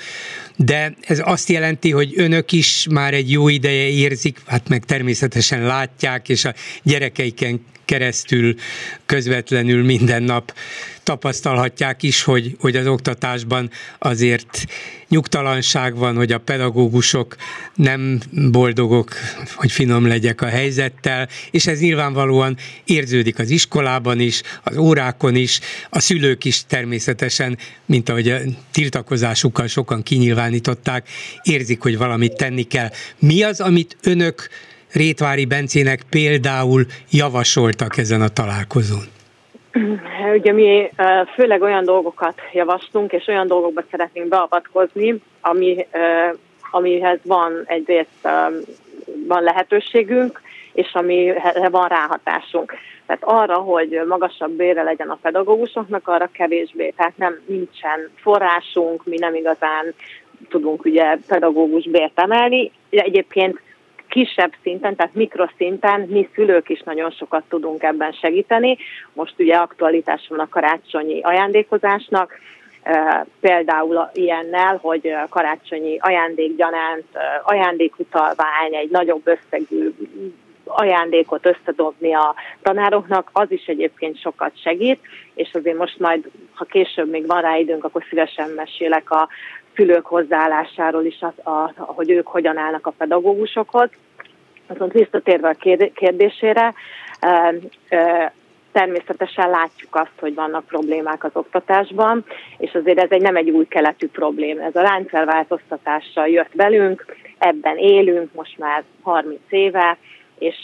de 0.58 0.94
ez 1.02 1.22
azt 1.24 1.50
jelenti, 1.50 1.92
hogy 1.92 2.14
önök 2.16 2.52
is 2.52 2.88
már 2.90 3.14
egy 3.14 3.32
jó 3.32 3.50
ideje 3.50 3.88
érzik, 3.88 4.42
hát 4.46 4.70
meg 4.70 4.86
természetesen 4.86 5.62
látják, 5.62 6.30
és 6.30 6.46
a 6.46 6.54
gyerekeiken 6.84 7.66
keresztül 7.86 8.56
közvetlenül 9.06 9.84
minden 9.84 10.24
nap 10.24 10.54
tapasztalhatják 11.04 12.04
is, 12.04 12.24
hogy, 12.24 12.56
hogy 12.60 12.76
az 12.76 12.88
oktatásban 12.88 13.70
azért 14.00 14.66
nyugtalanság 15.10 15.96
van, 15.96 16.16
hogy 16.16 16.32
a 16.32 16.38
pedagógusok 16.38 17.36
nem 17.76 18.20
boldogok, 18.52 19.12
hogy 19.56 19.72
finom 19.72 20.08
legyek 20.08 20.42
a 20.42 20.48
helyzettel, 20.48 21.30
és 21.52 21.68
ez 21.68 21.80
nyilvánvalóan 21.80 22.58
érződik 22.86 23.40
az 23.40 23.50
iskolában 23.50 24.20
is, 24.20 24.42
az 24.64 24.78
órákon 24.78 25.36
is, 25.36 25.60
a 25.90 26.00
szülők 26.00 26.46
is 26.46 26.66
természetesen, 26.68 27.58
mint 27.86 28.10
ahogy 28.10 28.30
a 28.30 28.38
tiltakozásukkal 28.72 29.68
sokan 29.68 30.04
kinyilvánították, 30.04 31.10
érzik, 31.44 31.82
hogy 31.82 31.98
valamit 31.98 32.36
tenni 32.36 32.64
kell. 32.64 32.90
Mi 33.20 33.44
az, 33.44 33.60
amit 33.60 33.98
önök 34.04 34.50
Rétvári 34.92 35.46
Bencének 35.46 36.02
például 36.10 36.86
javasoltak 37.10 37.98
ezen 37.98 38.22
a 38.22 38.28
találkozón? 38.28 39.17
Ugye 40.34 40.52
mi 40.52 40.90
főleg 41.34 41.62
olyan 41.62 41.86
dolgokat 41.86 42.42
javaslunk, 42.54 43.12
és 43.12 43.28
olyan 43.28 43.48
dolgokba 43.48 43.82
szeretnénk 43.92 44.28
beavatkozni, 44.28 45.22
ami, 45.42 45.88
amihez 46.72 47.20
van 47.24 47.64
egyrészt 47.66 48.28
van 49.28 49.44
lehetőségünk, 49.44 50.42
és 50.74 50.94
amire 50.94 51.70
van 51.70 51.88
ráhatásunk. 51.88 52.74
Tehát 53.06 53.24
arra, 53.24 53.56
hogy 53.56 54.02
magasabb 54.08 54.52
bére 54.52 54.84
legyen 54.84 55.10
a 55.10 55.18
pedagógusoknak, 55.22 56.08
arra 56.08 56.30
kevésbé. 56.32 56.94
Tehát 56.98 57.18
nem 57.18 57.40
nincsen 57.46 58.10
forrásunk, 58.16 59.06
mi 59.06 59.18
nem 59.18 59.36
igazán 59.36 59.94
tudunk 60.50 60.86
ugye 60.86 61.18
pedagógus 61.28 61.90
bért 61.90 62.20
emelni. 62.20 62.72
Egyébként 62.90 63.62
kisebb 64.08 64.54
szinten, 64.62 64.96
tehát 64.96 65.14
mikroszinten 65.14 66.02
mi 66.02 66.30
szülők 66.34 66.70
is 66.70 66.82
nagyon 66.82 67.12
sokat 67.12 67.44
tudunk 67.50 67.84
ebben 67.84 68.12
segíteni. 68.12 68.78
Most 69.14 69.34
ugye 69.38 69.56
aktualitás 69.56 70.26
van 70.30 70.40
a 70.40 70.50
karácsonyi 70.50 71.22
ajándékozásnak, 71.22 72.40
például 73.40 74.10
ilyennel, 74.14 74.78
hogy 74.82 75.16
karácsonyi 75.30 75.98
ajándékgyanánt, 76.00 77.06
ajándékutalvány, 77.44 78.76
egy 78.76 78.90
nagyobb 78.90 79.28
összegű 79.28 79.94
ajándékot 80.66 81.46
összedobni 81.46 82.14
a 82.14 82.36
tanároknak, 82.62 83.30
az 83.34 83.52
is 83.52 83.66
egyébként 83.66 84.22
sokat 84.22 84.62
segít, 84.62 85.00
és 85.34 85.50
azért 85.54 85.78
most 85.78 86.00
majd, 86.00 86.30
ha 86.54 86.66
később 86.66 87.10
még 87.10 87.28
van 87.28 87.42
rá 87.42 87.58
időnk, 87.58 87.84
akkor 87.84 88.04
szívesen 88.10 88.50
mesélek 88.50 89.12
a 89.12 89.28
szülők 89.78 90.06
hozzáállásáról 90.06 91.06
is, 91.06 91.18
az, 91.20 91.54
a, 91.54 91.72
hogy 91.76 92.10
ők 92.10 92.28
hogyan 92.28 92.58
állnak 92.58 92.88
a 92.88 92.94
pedagógusokhoz. 92.98 93.90
Azon 94.68 94.90
visszatérve 94.90 95.50
a 95.50 95.78
kérdésére, 95.94 96.74
természetesen 98.72 99.50
látjuk 99.50 99.96
azt, 99.96 100.20
hogy 100.20 100.34
vannak 100.34 100.66
problémák 100.66 101.24
az 101.24 101.32
oktatásban, 101.34 102.26
és 102.58 102.74
azért 102.74 103.00
ez 103.00 103.10
egy 103.10 103.22
nem 103.22 103.36
egy 103.36 103.50
új 103.50 103.68
keletű 103.68 104.08
probléma. 104.08 104.62
Ez 104.64 104.76
a 104.76 104.82
rendszerváltoztatással 104.82 106.28
jött 106.28 106.54
velünk, 106.54 107.06
ebben 107.38 107.78
élünk 107.78 108.34
most 108.34 108.58
már 108.58 108.84
30 109.02 109.40
éve, 109.50 109.98
és 110.40 110.56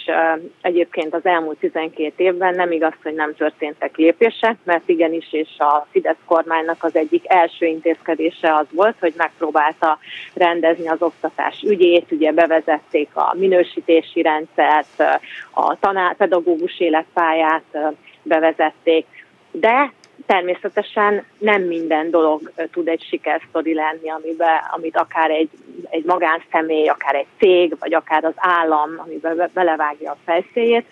egyébként 0.62 1.14
az 1.14 1.26
elmúlt 1.26 1.58
12 1.58 2.24
évben 2.24 2.56
nem 2.56 2.72
igaz, 2.72 2.94
hogy 3.04 3.14
nem 3.14 3.36
történtek 3.36 3.98
lépések, 3.98 4.56
mert 4.64 4.90
igenis, 4.90 5.34
és 5.34 5.50
a 5.58 5.88
Fidesz 5.92 6.18
kormánynak 6.26 6.84
az 6.84 6.96
egyik 6.96 7.24
első 7.28 7.66
intézkedése 7.66 8.56
az 8.56 8.66
volt, 8.72 8.96
hogy 9.00 9.14
megpróbálta 9.18 9.98
rendezni 10.34 10.88
az 10.88 11.02
oktatás 11.02 11.62
ügyét, 11.66 12.12
ugye 12.12 12.32
bevezették 12.32 13.10
a 13.14 13.36
minősítési 13.38 14.22
rendszert, 14.22 15.04
a 15.52 15.80
tanár, 15.80 16.16
pedagógus 16.16 16.80
életpályát 16.80 17.78
bevezették, 18.22 19.06
de 19.52 19.94
természetesen 20.26 21.24
nem 21.38 21.62
minden 21.62 22.10
dolog 22.10 22.52
tud 22.72 22.88
egy 22.88 23.04
sikersztori 23.10 23.74
lenni, 23.74 24.10
amiben, 24.10 24.60
amit 24.72 24.98
akár 24.98 25.30
egy, 25.30 25.50
egy 25.90 26.04
magánszemély, 26.04 26.88
akár 26.88 27.16
egy 27.16 27.26
cég, 27.40 27.76
vagy 27.80 27.94
akár 27.94 28.24
az 28.24 28.34
állam, 28.36 28.90
amiben 28.98 29.50
belevágja 29.54 30.12
a 30.12 30.18
fejszéjét, 30.26 30.86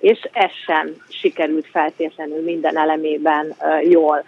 és 0.00 0.28
ez 0.32 0.50
sem 0.64 0.88
sikerült 1.08 1.66
feltétlenül 1.66 2.42
minden 2.42 2.76
elemében 2.76 3.54
jól. 3.82 4.24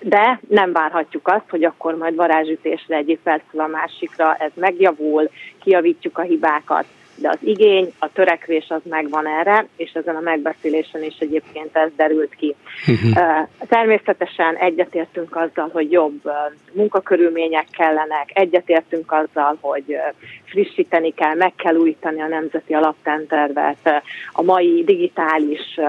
De 0.00 0.40
nem 0.48 0.72
várhatjuk 0.72 1.28
azt, 1.28 1.50
hogy 1.50 1.64
akkor 1.64 1.96
majd 1.96 2.14
varázsütésre 2.14 2.96
egyik 2.96 3.20
percről 3.22 3.62
a 3.62 3.66
másikra 3.66 4.34
ez 4.34 4.50
megjavul, 4.54 5.30
kiavítjuk 5.62 6.18
a 6.18 6.22
hibákat, 6.22 6.84
de 7.22 7.28
az 7.28 7.38
igény, 7.40 7.92
a 7.98 8.12
törekvés 8.12 8.66
az 8.68 8.80
megvan 8.84 9.26
erre, 9.26 9.66
és 9.76 9.92
ezen 9.92 10.16
a 10.16 10.20
megbeszélésen 10.20 11.02
is 11.02 11.16
egyébként 11.18 11.76
ez 11.76 11.90
derült 11.96 12.34
ki. 12.34 12.54
Uh-huh. 12.86 13.48
Természetesen 13.68 14.56
egyetértünk 14.56 15.36
azzal, 15.36 15.70
hogy 15.72 15.90
jobb 15.90 16.32
munkakörülmények 16.72 17.66
kellenek, 17.70 18.30
egyetértünk 18.32 19.12
azzal, 19.12 19.58
hogy 19.60 19.96
frissíteni 20.44 21.14
kell, 21.14 21.34
meg 21.34 21.52
kell 21.54 21.74
újítani 21.74 22.20
a 22.20 22.26
nemzeti 22.26 22.74
alaptentervet, 22.74 24.02
a 24.32 24.42
mai 24.42 24.84
digitális 24.84 25.80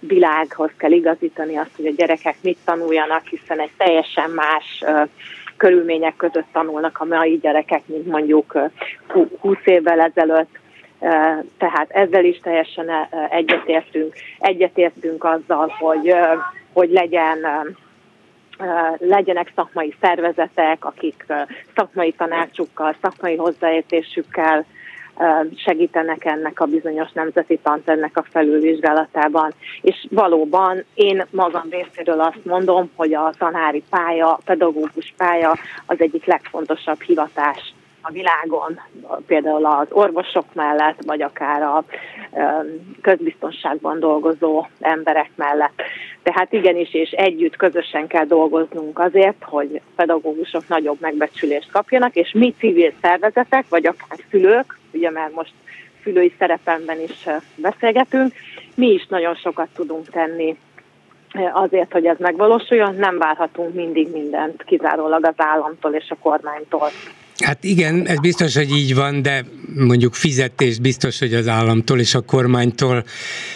világhoz 0.00 0.70
kell 0.76 0.92
igazítani 0.92 1.56
azt, 1.56 1.76
hogy 1.76 1.86
a 1.86 1.94
gyerekek 1.96 2.36
mit 2.40 2.58
tanuljanak, 2.64 3.26
hiszen 3.26 3.60
egy 3.60 3.72
teljesen 3.76 4.30
más 4.30 4.84
körülmények 5.56 6.16
között 6.16 6.46
tanulnak 6.52 7.00
a 7.00 7.04
mai 7.04 7.38
gyerekek, 7.38 7.82
mint 7.86 8.06
mondjuk 8.06 8.58
20 9.40 9.56
évvel 9.64 10.00
ezelőtt. 10.00 10.58
Tehát 11.58 11.90
ezzel 11.90 12.24
is 12.24 12.38
teljesen 12.38 12.90
egyetértünk. 13.30 14.14
Egyetértünk 14.38 15.24
azzal, 15.24 15.74
hogy, 15.78 16.14
hogy 16.72 16.90
legyen 16.90 17.38
legyenek 18.98 19.52
szakmai 19.54 19.94
szervezetek, 20.00 20.84
akik 20.84 21.24
szakmai 21.74 22.12
tanácsukkal, 22.12 22.96
szakmai 23.02 23.36
hozzáértésükkel 23.36 24.64
segítenek 25.56 26.24
ennek 26.24 26.60
a 26.60 26.66
bizonyos 26.66 27.12
nemzeti 27.12 27.58
tanternek 27.62 28.16
a 28.16 28.24
felülvizsgálatában. 28.30 29.52
És 29.80 30.06
valóban 30.10 30.84
én 30.94 31.24
magam 31.30 31.66
részéről 31.70 32.20
azt 32.20 32.44
mondom, 32.44 32.90
hogy 32.94 33.14
a 33.14 33.32
tanári 33.38 33.82
pálya, 33.90 34.38
pedagógus 34.44 35.14
pálya 35.16 35.54
az 35.86 36.00
egyik 36.00 36.24
legfontosabb 36.24 37.00
hivatás 37.00 37.74
a 38.06 38.12
világon, 38.12 38.80
például 39.26 39.66
az 39.66 39.86
orvosok 39.90 40.44
mellett, 40.52 41.02
vagy 41.06 41.22
akár 41.22 41.62
a 41.62 41.84
közbiztonságban 43.00 44.00
dolgozó 44.00 44.66
emberek 44.80 45.30
mellett. 45.34 45.82
Tehát 46.22 46.52
igenis, 46.52 46.94
és 46.94 47.10
együtt, 47.10 47.56
közösen 47.56 48.06
kell 48.06 48.24
dolgoznunk 48.24 48.98
azért, 48.98 49.42
hogy 49.42 49.80
pedagógusok 49.96 50.68
nagyobb 50.68 51.00
megbecsülést 51.00 51.70
kapjanak, 51.70 52.14
és 52.14 52.32
mi 52.32 52.54
civil 52.58 52.92
szervezetek, 53.00 53.64
vagy 53.68 53.86
akár 53.86 54.18
szülők, 54.30 54.78
ugye 54.92 55.10
mert 55.10 55.34
most 55.34 55.52
szülői 56.02 56.34
szerepemben 56.38 57.00
is 57.00 57.26
beszélgetünk, 57.54 58.32
mi 58.74 58.86
is 58.86 59.06
nagyon 59.06 59.34
sokat 59.34 59.68
tudunk 59.74 60.08
tenni 60.08 60.56
azért, 61.52 61.92
hogy 61.92 62.06
ez 62.06 62.16
megvalósuljon, 62.18 62.94
nem 62.94 63.18
várhatunk 63.18 63.74
mindig 63.74 64.12
mindent 64.12 64.62
kizárólag 64.62 65.24
az 65.24 65.34
államtól 65.36 65.92
és 65.92 66.10
a 66.10 66.16
kormánytól. 66.22 66.88
Hát 67.38 67.64
igen, 67.64 68.08
ez 68.08 68.18
biztos, 68.18 68.54
hogy 68.54 68.70
így 68.70 68.94
van, 68.94 69.22
de 69.22 69.44
mondjuk 69.74 70.14
fizetést 70.14 70.80
biztos, 70.80 71.18
hogy 71.18 71.34
az 71.34 71.48
államtól 71.48 72.00
és 72.00 72.14
a 72.14 72.20
kormánytól 72.20 73.04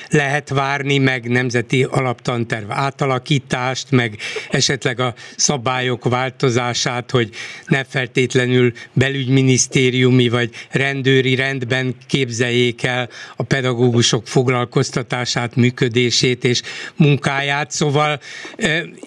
lehet 0.09 0.49
várni, 0.49 0.99
meg 0.99 1.29
nemzeti 1.29 1.83
alaptanterv 1.83 2.70
átalakítást, 2.70 3.91
meg 3.91 4.18
esetleg 4.51 5.01
a 5.01 5.14
szabályok 5.37 6.05
változását, 6.05 7.11
hogy 7.11 7.31
ne 7.66 7.85
feltétlenül 7.85 8.72
belügyminisztériumi 8.93 10.29
vagy 10.29 10.51
rendőri 10.70 11.35
rendben 11.35 11.95
képzeljék 12.07 12.83
el 12.83 13.09
a 13.37 13.43
pedagógusok 13.43 14.26
foglalkoztatását, 14.26 15.57
működését 15.57 16.45
és 16.45 16.62
munkáját. 16.97 17.70
Szóval 17.70 18.20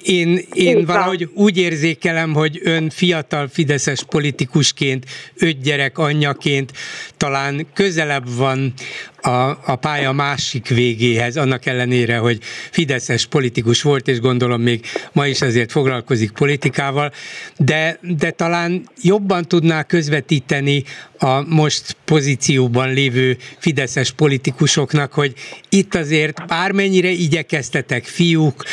én, 0.03 0.41
én 0.53 0.85
valahogy 0.85 1.29
úgy 1.33 1.57
érzékelem, 1.57 2.33
hogy 2.33 2.59
ön 2.63 2.89
fiatal 2.89 3.47
fideszes 3.47 4.03
politikus 4.03 4.60
pedagógusként, 4.61 5.05
öt 5.35 5.61
gyerek 5.61 5.97
anyjaként 5.97 6.71
talán 7.17 7.67
közelebb 7.73 8.35
van 8.35 8.73
a, 9.21 9.59
a 9.65 9.75
pálya 9.75 10.11
másik 10.11 10.67
végéhez, 10.67 11.37
annak 11.37 11.65
ellenére, 11.65 12.17
hogy 12.17 12.39
fideszes 12.71 13.25
politikus 13.25 13.81
volt, 13.81 14.07
és 14.07 14.19
gondolom 14.19 14.61
még 14.61 14.85
ma 15.11 15.27
is 15.27 15.41
ezért 15.41 15.71
foglalkozik 15.71 16.31
politikával, 16.31 17.11
de, 17.57 17.99
de 18.01 18.31
talán 18.31 18.89
jobban 19.01 19.47
tudná 19.47 19.83
közvetíteni 19.83 20.83
a 21.17 21.41
most 21.41 21.97
pozícióban 22.05 22.93
lévő 22.93 23.37
fideszes 23.57 24.11
politikusoknak, 24.11 25.13
hogy 25.13 25.33
itt 25.69 25.95
azért 25.95 26.45
bármennyire 26.47 27.09
igyekeztetek 27.09 28.05
fiúk, 28.05 28.63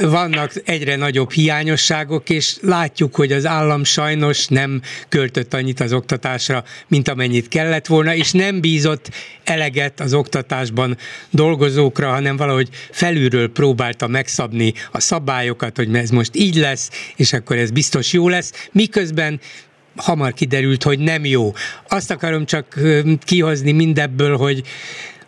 vannak 0.00 0.52
egyre 0.64 0.96
nagyobb 0.96 1.32
hiányosságok, 1.32 2.30
és 2.30 2.56
látjuk, 2.60 3.14
hogy 3.14 3.32
az 3.32 3.46
állam 3.46 3.84
sajnos 3.84 4.46
nem 4.46 4.82
költött 5.08 5.54
annyit 5.54 5.80
az 5.80 5.92
oktatásra, 5.92 6.64
mint 6.88 7.08
amennyit 7.08 7.48
kellett 7.48 7.86
volna, 7.86 8.14
és 8.14 8.32
nem 8.32 8.60
bízott 8.60 9.10
eleget 9.74 10.00
az 10.00 10.14
oktatásban 10.14 10.96
dolgozókra, 11.30 12.10
hanem 12.10 12.36
valahogy 12.36 12.68
felülről 12.90 13.52
próbálta 13.52 14.06
megszabni 14.06 14.72
a 14.92 15.00
szabályokat, 15.00 15.76
hogy 15.76 15.94
ez 15.94 16.10
most 16.10 16.36
így 16.36 16.56
lesz, 16.56 16.90
és 17.16 17.32
akkor 17.32 17.56
ez 17.56 17.70
biztos 17.70 18.12
jó 18.12 18.28
lesz, 18.28 18.68
miközben 18.72 19.40
hamar 19.96 20.32
kiderült, 20.32 20.82
hogy 20.82 20.98
nem 20.98 21.24
jó. 21.24 21.52
Azt 21.88 22.10
akarom 22.10 22.44
csak 22.44 22.80
kihozni 23.24 23.72
mindebből, 23.72 24.36
hogy 24.36 24.62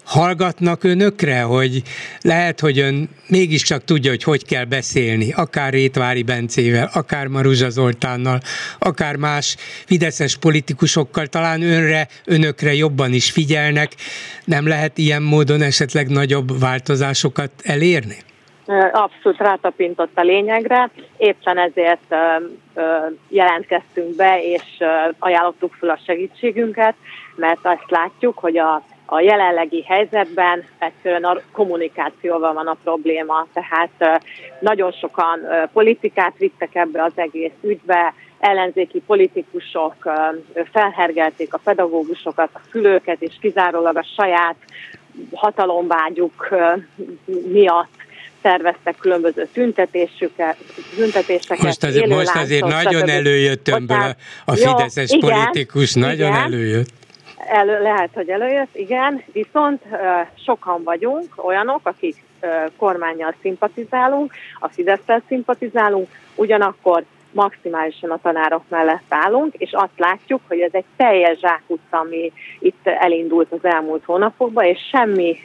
hallgatnak 0.06 0.84
önökre, 0.84 1.42
hogy 1.42 1.82
lehet, 2.20 2.60
hogy 2.60 2.78
ön 2.78 3.08
mégiscsak 3.28 3.84
tudja, 3.84 4.10
hogy 4.10 4.22
hogy 4.22 4.44
kell 4.44 4.64
beszélni, 4.64 5.32
akár 5.32 5.72
Rétvári 5.72 6.22
Bencével, 6.22 6.90
akár 6.94 7.26
Maruzsa 7.26 7.70
Zoltánnal, 7.70 8.40
akár 8.78 9.16
más 9.16 9.56
fideszes 9.86 10.36
politikusokkal, 10.36 11.26
talán 11.26 11.62
önre, 11.62 12.08
önökre 12.24 12.74
jobban 12.74 13.12
is 13.12 13.30
figyelnek. 13.30 13.92
Nem 14.44 14.66
lehet 14.66 14.98
ilyen 14.98 15.22
módon 15.22 15.62
esetleg 15.62 16.08
nagyobb 16.08 16.60
változásokat 16.60 17.50
elérni? 17.62 18.16
Abszolút 18.92 19.38
rátapintott 19.38 20.10
a 20.14 20.22
lényegre, 20.22 20.90
éppen 21.16 21.58
ezért 21.58 22.14
jelentkeztünk 23.28 24.16
be, 24.16 24.38
és 24.42 24.62
ajánlottuk 25.18 25.74
fel 25.80 25.88
a 25.88 25.98
segítségünket, 26.06 26.94
mert 27.36 27.60
azt 27.62 27.90
látjuk, 27.90 28.38
hogy 28.38 28.58
a 28.58 28.82
a 29.06 29.20
jelenlegi 29.20 29.82
helyzetben 29.82 30.64
egyszerűen 30.78 31.24
a 31.24 31.40
kommunikációval 31.52 32.52
van 32.52 32.66
a 32.66 32.76
probléma, 32.82 33.46
tehát 33.52 34.22
nagyon 34.60 34.92
sokan 34.92 35.40
politikát 35.72 36.34
vittek 36.38 36.74
ebbe 36.74 37.02
az 37.02 37.12
egész 37.14 37.52
ügybe, 37.62 38.14
ellenzéki 38.38 39.02
politikusok 39.06 39.94
felhergelték 40.72 41.54
a 41.54 41.60
pedagógusokat, 41.64 42.50
a 42.52 42.60
szülőket, 42.70 43.22
és 43.22 43.34
kizárólag 43.40 43.96
a 43.96 44.06
saját 44.16 44.56
hatalomvágyuk 45.32 46.48
miatt 47.52 47.94
szerveztek 48.42 48.96
különböző 48.98 49.48
tüntetéseket. 49.52 50.56
tüntetéseket 50.96 51.64
most 51.64 51.84
azért, 51.84 52.06
most 52.06 52.36
azért 52.36 52.66
nagyon 52.66 53.08
előjött 53.08 53.68
önből 53.68 53.96
a, 53.96 54.16
a 54.44 54.54
fideszes 54.54 55.12
jó, 55.12 55.18
politikus, 55.18 55.94
igen, 55.96 56.08
nagyon 56.08 56.28
igen. 56.28 56.42
előjött 56.42 57.05
elő, 57.46 57.82
lehet, 57.82 58.10
hogy 58.14 58.28
előjött, 58.28 58.74
igen, 58.76 59.22
viszont 59.32 59.82
sokan 60.44 60.82
vagyunk 60.82 61.26
olyanok, 61.36 61.80
akik 61.82 62.24
kormányjal 62.76 63.34
szimpatizálunk, 63.40 64.32
a 64.58 64.68
fidesz 64.68 65.22
szimpatizálunk, 65.28 66.08
ugyanakkor 66.34 67.04
maximálisan 67.32 68.10
a 68.10 68.18
tanárok 68.22 68.62
mellett 68.68 69.04
állunk, 69.08 69.54
és 69.54 69.72
azt 69.72 69.98
látjuk, 69.98 70.40
hogy 70.48 70.60
ez 70.60 70.70
egy 70.72 70.84
teljes 70.96 71.38
zsákutca, 71.38 71.98
ami 71.98 72.32
itt 72.58 72.86
elindult 72.86 73.52
az 73.52 73.64
elmúlt 73.64 74.04
hónapokban, 74.04 74.64
és 74.64 74.78
semmi 74.90 75.36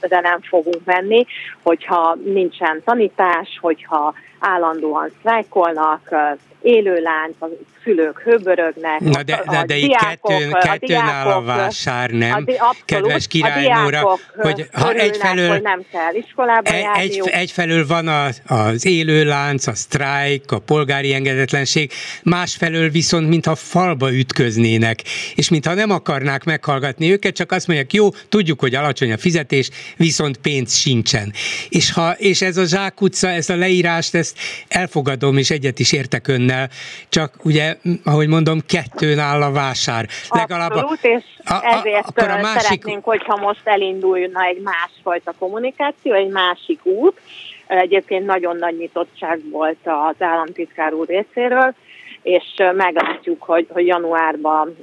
de 0.00 0.20
nem 0.20 0.40
fogunk 0.40 0.84
menni, 0.84 1.26
hogyha 1.62 2.16
nincsen 2.24 2.82
tanítás, 2.84 3.58
hogyha 3.60 4.14
állandóan 4.38 5.10
sztrájkolnak, 5.18 6.14
élőlánc, 6.62 7.34
a 7.38 7.46
szülők 7.84 8.18
höbörögnek. 8.18 9.00
Na 9.00 9.22
de, 9.22 9.42
de, 9.50 9.64
de 9.66 9.76
itt 9.76 9.96
kettőn, 9.96 10.50
kettőn 10.50 10.96
áll 10.96 11.26
a 11.26 11.42
vásár, 11.42 12.10
nem? 12.10 12.32
A, 12.32 12.36
abszolút, 12.36 12.82
Kedves 12.84 13.26
királynóra, 13.26 14.18
hogy 14.36 14.68
ha 14.72 14.92
egyfelől, 14.92 15.48
hogy 15.48 15.62
nem 15.62 15.84
kell 15.92 16.14
iskolába 16.14 16.70
egy, 16.70 16.86
egy, 16.94 17.20
egyfelől 17.24 17.86
van 17.86 18.08
az, 18.08 18.42
az 18.46 18.86
élőlánc, 18.86 19.66
a 19.66 19.74
sztrájk, 19.74 20.52
a 20.52 20.58
polgári 20.58 21.14
engedetlenség, 21.14 21.92
másfelől 22.22 22.90
viszont 22.90 23.28
mintha 23.28 23.54
falba 23.54 24.12
ütköznének, 24.12 25.02
és 25.34 25.48
mintha 25.48 25.74
nem 25.74 25.90
akarnák 25.90 26.44
meghallgatni 26.44 27.10
őket, 27.10 27.34
csak 27.34 27.52
azt 27.52 27.66
mondják, 27.66 27.92
jó, 27.92 28.10
tudjuk, 28.28 28.60
hogy 28.60 28.74
alacsony 28.74 29.12
a 29.12 29.18
fizetés, 29.18 29.70
viszont 29.96 30.36
pénz 30.36 30.74
sincsen. 30.74 31.32
És, 31.68 31.92
ha, 31.92 32.12
és 32.12 32.42
ez 32.42 32.56
a 32.56 32.64
zsákutca, 32.64 33.28
ez 33.28 33.48
a 33.48 33.56
leírást, 33.56 34.14
ezt 34.14 34.38
elfogadom, 34.68 35.36
és 35.36 35.50
egyet 35.50 35.78
is 35.78 35.92
értek 35.92 36.28
önnel, 36.28 36.70
csak 37.08 37.34
ugye, 37.42 37.71
ahogy 38.04 38.28
mondom, 38.28 38.60
kettőn 38.66 39.18
áll 39.18 39.42
a 39.42 39.52
vásár. 39.52 40.08
Legalább 40.28 40.70
Abszolút, 40.70 41.04
a, 41.04 41.08
és 41.08 41.24
a, 41.44 41.54
a, 41.54 41.78
ezért 41.78 42.06
akkor 42.06 42.28
a 42.28 42.40
másik... 42.40 42.60
szeretnénk, 42.60 43.04
hogyha 43.04 43.36
most 43.36 43.60
elindulna 43.64 44.44
egy 44.44 44.60
másfajta 44.60 45.34
kommunikáció, 45.38 46.12
egy 46.12 46.30
másik 46.30 46.80
út. 46.84 47.20
Egyébként 47.66 48.26
nagyon 48.26 48.56
nagy 48.56 48.76
nyitottság 48.76 49.40
volt 49.50 49.78
az 49.84 50.22
államtitkár 50.22 50.92
úr 50.92 51.06
részéről, 51.06 51.74
és 52.22 52.44
meglátjuk, 52.72 53.42
hogy, 53.42 53.66
hogy 53.72 53.86
januárban 53.86 54.76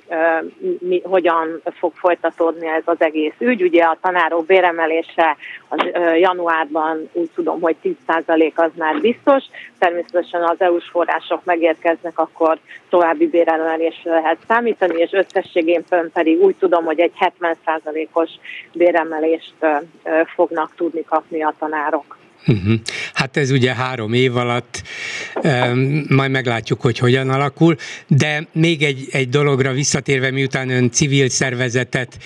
mi, 0.80 1.02
hogyan 1.04 1.62
fog 1.64 1.94
folytatódni 1.96 2.68
ez 2.68 2.84
az 2.86 3.02
egész 3.02 3.34
ügy. 3.40 3.62
Ugye 3.62 3.84
a 3.84 3.98
tanárok 4.02 4.46
béremelése 4.46 5.38
az 5.68 5.80
januárban 6.18 7.10
úgy 7.12 7.30
tudom, 7.36 7.62
hogy 7.62 7.76
10% 8.08 8.54
az 8.56 8.72
már 8.76 9.00
biztos. 9.02 9.44
Természetesen 9.78 10.44
az 10.44 10.62
EU-s 10.62 10.90
források 10.90 11.44
megérkeznek, 11.44 12.20
akkor 12.20 12.58
további 12.90 13.28
béremelésre 13.28 14.12
lehet 14.12 14.38
számítani, 14.48 15.00
és 15.00 15.12
összességében 15.12 16.10
pedig 16.14 16.42
úgy 16.42 16.56
tudom, 16.56 16.86
hogy 16.86 17.00
egy 17.00 17.14
70%-os 17.40 18.30
béremelést 18.74 19.54
fognak 20.36 20.74
tudni 20.76 21.04
kapni 21.04 21.44
a 21.44 21.54
tanárok. 21.60 22.18
Uh-huh. 22.48 22.74
Hát 23.14 23.38
ez 23.38 23.52
ugye 23.52 23.74
három 23.74 24.14
év 24.14 24.38
alatt, 24.38 24.84
majd 26.08 26.32
meglátjuk, 26.32 26.82
hogy 26.82 26.98
hogyan 26.98 27.30
alakul, 27.30 27.76
de 28.08 28.48
még 28.52 28.84
egy, 28.84 29.08
egy 29.12 29.30
dologra 29.30 29.72
visszatérve, 29.72 30.32
miután 30.32 30.70
ön 30.70 30.92
civil 30.92 31.30
szervezetet 31.30 32.18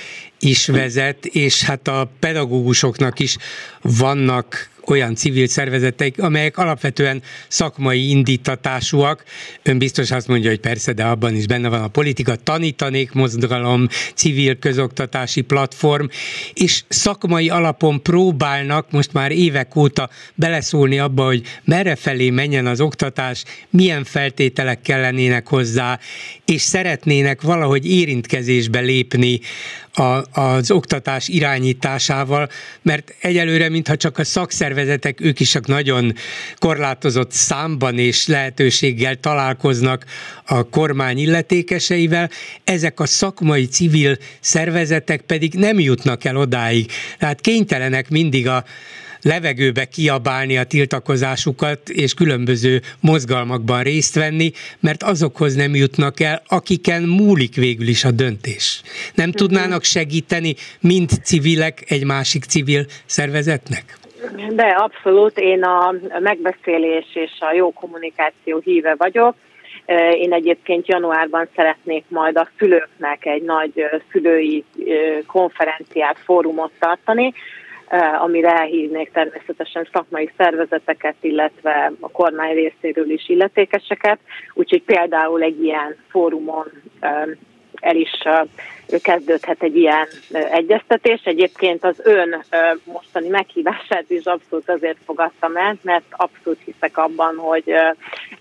is 0.44 0.68
vezet, 0.68 1.26
és 1.26 1.64
hát 1.64 1.88
a 1.88 2.12
pedagógusoknak 2.20 3.20
is 3.20 3.38
vannak 3.82 4.72
olyan 4.86 5.16
civil 5.16 5.48
szervezetek, 5.48 6.20
amelyek 6.20 6.58
alapvetően 6.58 7.22
szakmai 7.48 8.10
indítatásúak. 8.10 9.24
Ön 9.62 9.78
biztos 9.78 10.12
azt 10.12 10.28
mondja, 10.28 10.50
hogy 10.50 10.60
persze, 10.60 10.94
de 10.94 11.04
abban 11.04 11.36
is 11.36 11.46
benne 11.46 11.70
van 11.70 11.82
a 11.82 11.88
politika, 11.88 12.36
tanítanék 12.36 13.12
mozgalom, 13.12 13.88
civil 14.16 14.60
közoktatási 14.60 15.42
platform, 15.42 16.06
és 16.54 16.84
szakmai 16.88 17.50
alapon 17.50 18.02
próbálnak 18.02 18.92
most 18.92 19.14
már 19.14 19.32
évek 19.32 19.76
óta 19.76 20.10
beleszólni 20.36 21.00
abba, 21.00 21.26
hogy 21.26 21.42
merre 21.64 21.96
felé 21.96 22.30
menjen 22.30 22.66
az 22.66 22.82
oktatás, 22.82 23.44
milyen 23.70 24.04
feltételek 24.04 24.82
kellenének 24.82 25.48
hozzá, 25.48 26.00
és 26.46 26.62
szeretnének 26.62 27.42
valahogy 27.42 27.92
érintkezésbe 27.92 28.80
lépni 28.80 29.40
a, 29.94 30.42
az 30.42 30.72
oktatás 30.72 31.28
irányításával, 31.28 32.50
mert 32.82 33.16
egyelőre, 33.20 33.70
mintha 33.70 33.96
csak 33.96 34.18
a 34.18 34.24
szakszervezetek, 34.24 35.22
ők 35.22 35.40
is 35.40 35.50
csak 35.50 35.68
nagyon 35.68 36.14
korlátozott 36.56 37.32
számban 37.32 37.98
és 37.98 38.28
lehetőséggel 38.28 39.16
találkoznak 39.16 40.06
a 40.46 40.64
kormány 40.64 41.18
illetékeseivel, 41.18 42.30
ezek 42.64 43.00
a 43.00 43.06
szakmai 43.06 43.66
civil 43.66 44.18
szervezetek 44.40 45.22
pedig 45.22 45.54
nem 45.54 45.80
jutnak 45.80 46.24
el 46.24 46.38
odáig. 46.38 46.92
Tehát 47.20 47.42
kénytelenek 47.42 48.10
mindig 48.10 48.48
a 48.48 48.64
levegőbe 49.24 49.86
kiabálni 49.86 50.58
a 50.58 50.64
tiltakozásukat, 50.64 51.90
és 51.90 52.14
különböző 52.14 52.82
mozgalmakban 53.02 53.84
részt 53.84 54.16
venni, 54.16 54.52
mert 54.80 55.04
azokhoz 55.04 55.56
nem 55.56 55.76
jutnak 55.76 56.20
el, 56.20 56.42
akiken 56.48 57.04
múlik 57.04 57.56
végül 57.56 57.88
is 57.88 58.04
a 58.04 58.12
döntés. 58.12 58.82
Nem 59.16 59.28
mhm. 59.28 59.38
tudnának 59.38 59.84
segíteni, 59.84 60.56
mint 60.82 61.12
civilek 61.24 61.84
egy 61.88 62.06
másik 62.06 62.44
civil 62.44 62.86
szervezetnek? 63.06 63.98
De 64.50 64.66
abszolút, 64.66 65.38
én 65.38 65.64
a 65.64 65.94
megbeszélés 66.20 67.06
és 67.14 67.32
a 67.40 67.54
jó 67.54 67.72
kommunikáció 67.72 68.60
híve 68.64 68.96
vagyok. 68.98 69.36
Én 70.20 70.34
egyébként 70.34 70.88
januárban 70.88 71.48
szeretnék 71.56 72.04
majd 72.08 72.38
a 72.38 72.48
szülőknek 72.58 73.26
egy 73.26 73.42
nagy 73.42 73.86
szülői 74.12 74.64
konferenciát, 75.26 76.18
fórumot 76.24 76.72
tartani, 76.80 77.34
amire 78.20 78.54
elhívnék 78.54 79.12
természetesen 79.12 79.88
szakmai 79.94 80.32
szervezeteket, 80.38 81.16
illetve 81.20 81.92
a 82.00 82.10
kormány 82.12 82.54
részéről 82.54 83.10
is 83.10 83.30
illetékeseket. 83.30 84.20
Úgyhogy 84.54 84.84
például 84.84 85.42
egy 85.42 85.64
ilyen 85.64 85.96
fórumon 86.10 86.72
el 87.82 87.96
is 87.96 88.12
kezdődhet 89.02 89.64
egy 89.64 89.76
ilyen 89.76 90.08
egyeztetés. 90.32 91.22
Egyébként 91.24 91.84
az 91.84 92.02
ön 92.04 92.44
mostani 92.84 93.28
meghívását 93.28 94.06
is 94.08 94.26
abszolút 94.26 94.70
azért 94.70 94.98
fogadtam 95.06 95.58
el, 95.58 95.76
mert 95.82 96.06
abszolút 96.10 96.60
hiszek 96.66 96.98
abban, 96.98 97.36
hogy 97.36 97.74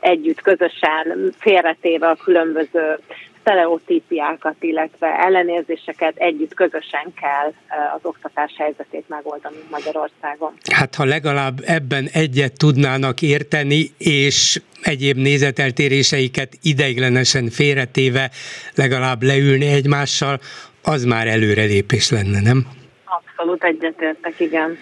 együtt 0.01 0.41
közösen 0.41 1.33
félretéve 1.39 2.09
a 2.09 2.17
különböző 2.25 2.99
sztereotípiákat, 3.43 4.57
illetve 4.61 5.07
ellenérzéseket 5.07 6.17
együtt 6.17 6.55
közösen 6.55 7.13
kell 7.21 7.53
az 7.95 8.01
oktatás 8.03 8.53
helyzetét 8.57 9.05
megoldani 9.09 9.57
Magyarországon. 9.71 10.53
Hát 10.73 10.95
ha 10.95 11.05
legalább 11.05 11.59
ebben 11.67 12.09
egyet 12.13 12.59
tudnának 12.59 13.23
érteni, 13.23 13.91
és 13.99 14.61
egyéb 14.83 15.17
nézeteltéréseiket 15.17 16.53
ideiglenesen 16.63 17.49
félretéve 17.51 18.31
legalább 18.75 19.23
leülni 19.23 19.67
egymással, 19.67 20.41
az 20.83 21.05
már 21.05 21.27
előrelépés 21.27 22.11
lenne, 22.11 22.41
nem? 22.41 22.67
Abszolút 23.05 23.65
egyetértek, 23.65 24.41
igen. 24.41 24.79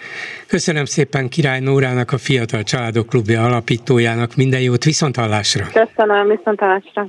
Köszönöm 0.47 0.85
szépen 0.85 1.29
Király 1.29 1.61
Nórának, 1.61 2.13
a 2.13 2.19
Fiatal 2.19 2.63
Családok 2.63 3.09
Klubja 3.09 3.45
alapítójának. 3.45 4.37
Minden 4.37 4.61
jót, 4.61 4.85
viszont 4.85 5.17
hallásra! 5.17 5.67
Köszönöm, 5.73 6.29
viszont 6.29 6.61
hallásra! 6.61 7.09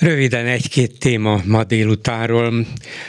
Röviden 0.00 0.46
egy-két 0.46 0.98
téma 0.98 1.40
ma 1.44 1.64
délutánról. 1.64 2.66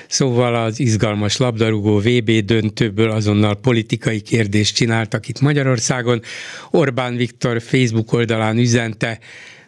Szóval 0.08 0.56
az 0.56 0.80
izgalmas 0.80 1.38
labdarúgó 1.38 2.00
VB 2.00 2.32
döntőből 2.32 3.12
azonnal 3.12 3.56
politikai 3.56 4.22
kérdést 4.22 4.76
csináltak 4.76 5.28
itt 5.28 5.40
Magyarországon. 5.40 6.22
Orbán 6.72 7.16
Viktor 7.16 7.62
Facebook 7.62 8.14
oldalán 8.14 8.58
üzente, 8.58 9.20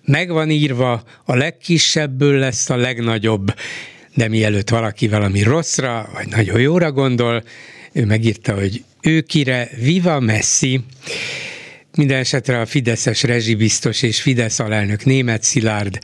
megvan 0.06 0.50
írva, 0.50 1.04
a 1.26 1.36
legkisebből 1.36 2.40
lesz 2.40 2.70
a 2.70 2.76
legnagyobb, 2.76 3.54
de 4.16 4.28
mielőtt 4.28 4.70
valaki 4.70 5.08
valami 5.08 5.44
rosszra, 5.44 6.10
vagy 6.14 6.28
nagyon 6.28 6.60
jóra 6.60 6.92
gondol, 6.92 7.44
ő 7.92 8.06
megírta, 8.06 8.54
hogy 8.54 8.84
ő 9.02 9.22
kire, 9.22 9.70
viva 9.82 10.20
Messi. 10.20 10.84
Minden 11.96 12.20
esetre 12.20 12.60
a 12.60 12.66
Fideszes 12.66 13.24
rezsibiztos 13.24 14.02
és 14.02 14.22
Fidesz 14.22 14.60
alelnök 14.60 15.06
német 15.06 15.44
Szilárd 15.44 16.00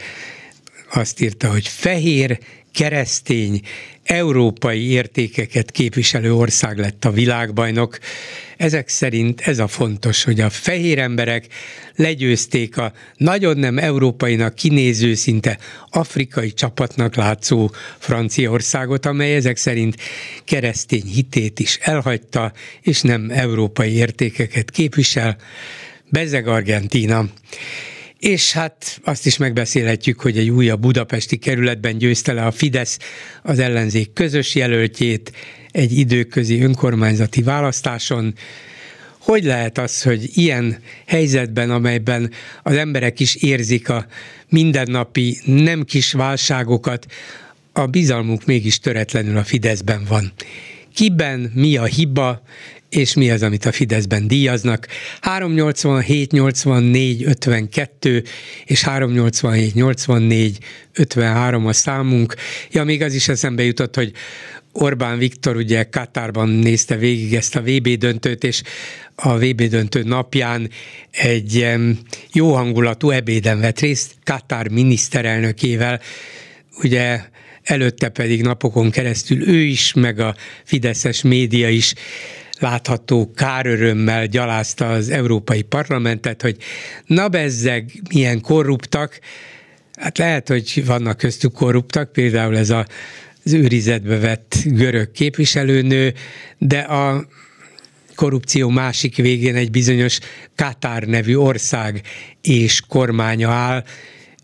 azt 0.92 1.22
írta, 1.22 1.50
hogy 1.52 1.68
fehér, 1.68 2.40
keresztény, 2.74 3.62
európai 4.04 4.90
értékeket 4.90 5.72
képviselő 5.72 6.34
ország 6.34 6.78
lett 6.78 7.06
a 7.06 7.12
világbajnok. 7.12 8.00
Ezek 8.58 8.88
szerint 8.90 9.42
ez 9.42 9.60
a 9.60 9.68
fontos, 9.68 10.24
hogy 10.24 10.40
a 10.40 10.50
fehér 10.50 11.00
emberek 11.00 11.46
legyőzték 11.96 12.78
a 12.78 12.94
nagyon 13.18 13.58
nem 13.58 13.78
európainak 13.78 14.56
kinéző, 14.56 15.14
szinte 15.14 15.58
afrikai 15.90 16.54
csapatnak 16.54 17.16
látszó 17.16 17.72
Franciaországot, 18.00 19.06
amely 19.06 19.36
ezek 19.36 19.58
szerint 19.58 19.96
keresztény 20.46 21.06
hitét 21.06 21.60
is 21.60 21.78
elhagyta, 21.82 22.54
és 22.82 23.02
nem 23.02 23.30
európai 23.30 23.92
értékeket 23.94 24.72
képvisel. 24.72 25.38
Bezeg 26.12 26.48
Argentína. 26.48 27.26
És 28.20 28.52
hát 28.52 29.00
azt 29.04 29.26
is 29.26 29.38
megbeszélhetjük, 29.38 30.20
hogy 30.20 30.38
egy 30.38 30.50
újabb 30.50 30.82
budapesti 30.82 31.38
kerületben 31.38 31.98
győzte 31.98 32.34
le 32.34 32.46
a 32.46 32.52
Fidesz 32.52 33.00
az 33.44 33.60
ellenzék 33.60 34.14
közös 34.14 34.56
jelöltjét, 34.56 35.32
egy 35.72 35.98
időközi 35.98 36.62
önkormányzati 36.62 37.42
választáson. 37.42 38.34
Hogy 39.18 39.44
lehet 39.44 39.78
az, 39.78 40.02
hogy 40.02 40.30
ilyen 40.34 40.78
helyzetben, 41.06 41.72
amelyben 41.72 42.32
az 42.64 42.76
emberek 42.76 43.20
is 43.20 43.36
érzik 43.36 43.90
a 43.90 44.06
mindennapi 44.50 45.40
nem 45.46 45.84
kis 45.84 46.12
válságokat, 46.12 47.06
a 47.74 47.86
bizalmuk 47.86 48.46
mégis 48.46 48.80
töretlenül 48.80 49.38
a 49.38 49.44
Fideszben 49.44 50.06
van. 50.08 50.32
Kiben 50.94 51.52
mi 51.56 51.78
a 51.78 51.86
hiba, 51.86 52.42
és 52.90 53.14
mi 53.14 53.32
az, 53.32 53.44
amit 53.44 53.66
a 53.66 53.72
Fideszben 53.72 54.28
díjaznak. 54.28 54.88
387 55.22 56.32
84 56.32 57.24
52 57.24 58.24
és 58.66 58.84
387 58.84 59.74
84 59.74 60.58
53 60.94 61.66
a 61.66 61.74
számunk. 61.74 62.36
Ja, 62.72 62.84
még 62.84 63.02
az 63.02 63.14
is 63.14 63.28
eszembe 63.28 63.64
jutott, 63.64 63.96
hogy 63.96 64.12
Orbán 64.72 65.18
Viktor 65.18 65.56
ugye 65.56 65.84
Katárban 65.84 66.50
nézte 66.50 66.96
végig 66.96 67.34
ezt 67.34 67.56
a 67.56 67.62
VB 67.62 67.88
döntőt, 67.88 68.44
és 68.44 68.62
a 69.16 69.38
VB 69.38 69.62
döntő 69.62 70.04
napján 70.04 70.70
egy 71.12 71.68
jó 72.34 72.54
hangulatú 72.54 73.10
ebéden 73.10 73.60
vett 73.60 73.80
részt 73.80 74.16
Katár 74.24 74.70
miniszterelnökével. 74.70 76.02
Ugye 76.84 77.22
előtte 77.64 78.10
pedig 78.10 78.42
napokon 78.42 78.92
keresztül 78.92 79.48
ő 79.48 79.62
is, 79.62 79.94
meg 79.94 80.20
a 80.20 80.36
fideszes 80.64 81.22
média 81.22 81.70
is 81.70 81.94
látható 82.60 83.32
kárörömmel 83.36 84.26
gyalázta 84.26 84.90
az 84.90 85.10
Európai 85.10 85.62
Parlamentet, 85.62 86.42
hogy 86.42 86.58
na 87.06 87.28
bezzeg, 87.28 87.92
milyen 88.10 88.42
korruptak, 88.42 89.20
hát 89.96 90.18
lehet, 90.18 90.48
hogy 90.48 90.86
vannak 90.86 91.18
köztük 91.18 91.54
korruptak, 91.54 92.12
például 92.12 92.58
ez 92.58 92.70
a, 92.70 92.86
az 93.46 93.54
őrizetbe 93.54 94.18
vett 94.18 94.56
görög 94.66 95.12
képviselőnő, 95.12 96.14
de 96.58 96.80
a 96.80 97.28
korrupció 98.16 98.70
másik 98.70 99.16
végén 99.16 99.56
egy 99.56 99.72
bizonyos 99.72 100.20
Katár 100.56 101.04
nevű 101.04 101.36
ország 101.36 102.02
és 102.42 102.82
kormánya 102.88 103.50
áll, 103.50 103.84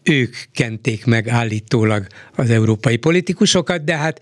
ők 0.10 0.36
kenték 0.54 1.06
meg 1.06 1.28
állítólag 1.28 2.02
az 2.36 2.50
európai 2.50 2.98
politikusokat, 2.98 3.84
de 3.84 3.98
hát 3.98 4.20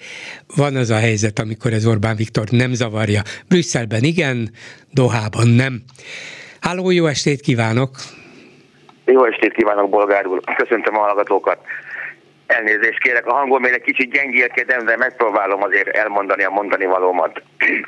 van 0.56 0.76
az 0.76 0.90
a 0.90 0.96
helyzet, 0.98 1.40
amikor 1.40 1.74
ez 1.74 1.86
Orbán 1.86 2.16
Viktor 2.16 2.48
nem 2.50 2.74
zavarja. 2.74 3.22
Brüsszelben 3.48 4.04
igen, 4.04 4.50
Dohában 4.92 5.48
nem. 5.48 5.82
Háló, 6.62 6.92
jó 6.92 7.06
estét 7.06 7.42
kívánok! 7.42 7.90
Jó 9.06 9.26
estét 9.26 9.54
kívánok, 9.54 9.90
Bolgár 9.90 10.28
úr! 10.28 10.42
Köszöntöm 10.56 10.98
a 10.98 11.00
hallgatókat! 11.00 11.58
Elnézést 12.48 13.00
kérek, 13.00 13.26
a 13.26 13.34
hangom 13.34 13.62
még 13.62 13.72
egy 13.72 13.82
kicsit 13.82 14.12
gyengélkedem, 14.12 14.86
de 14.86 14.98
megpróbálom 14.98 15.64
azért 15.64 15.88
elmondani 15.88 16.44
a 16.44 16.50
mondani 16.50 16.86
valómat. 16.86 17.42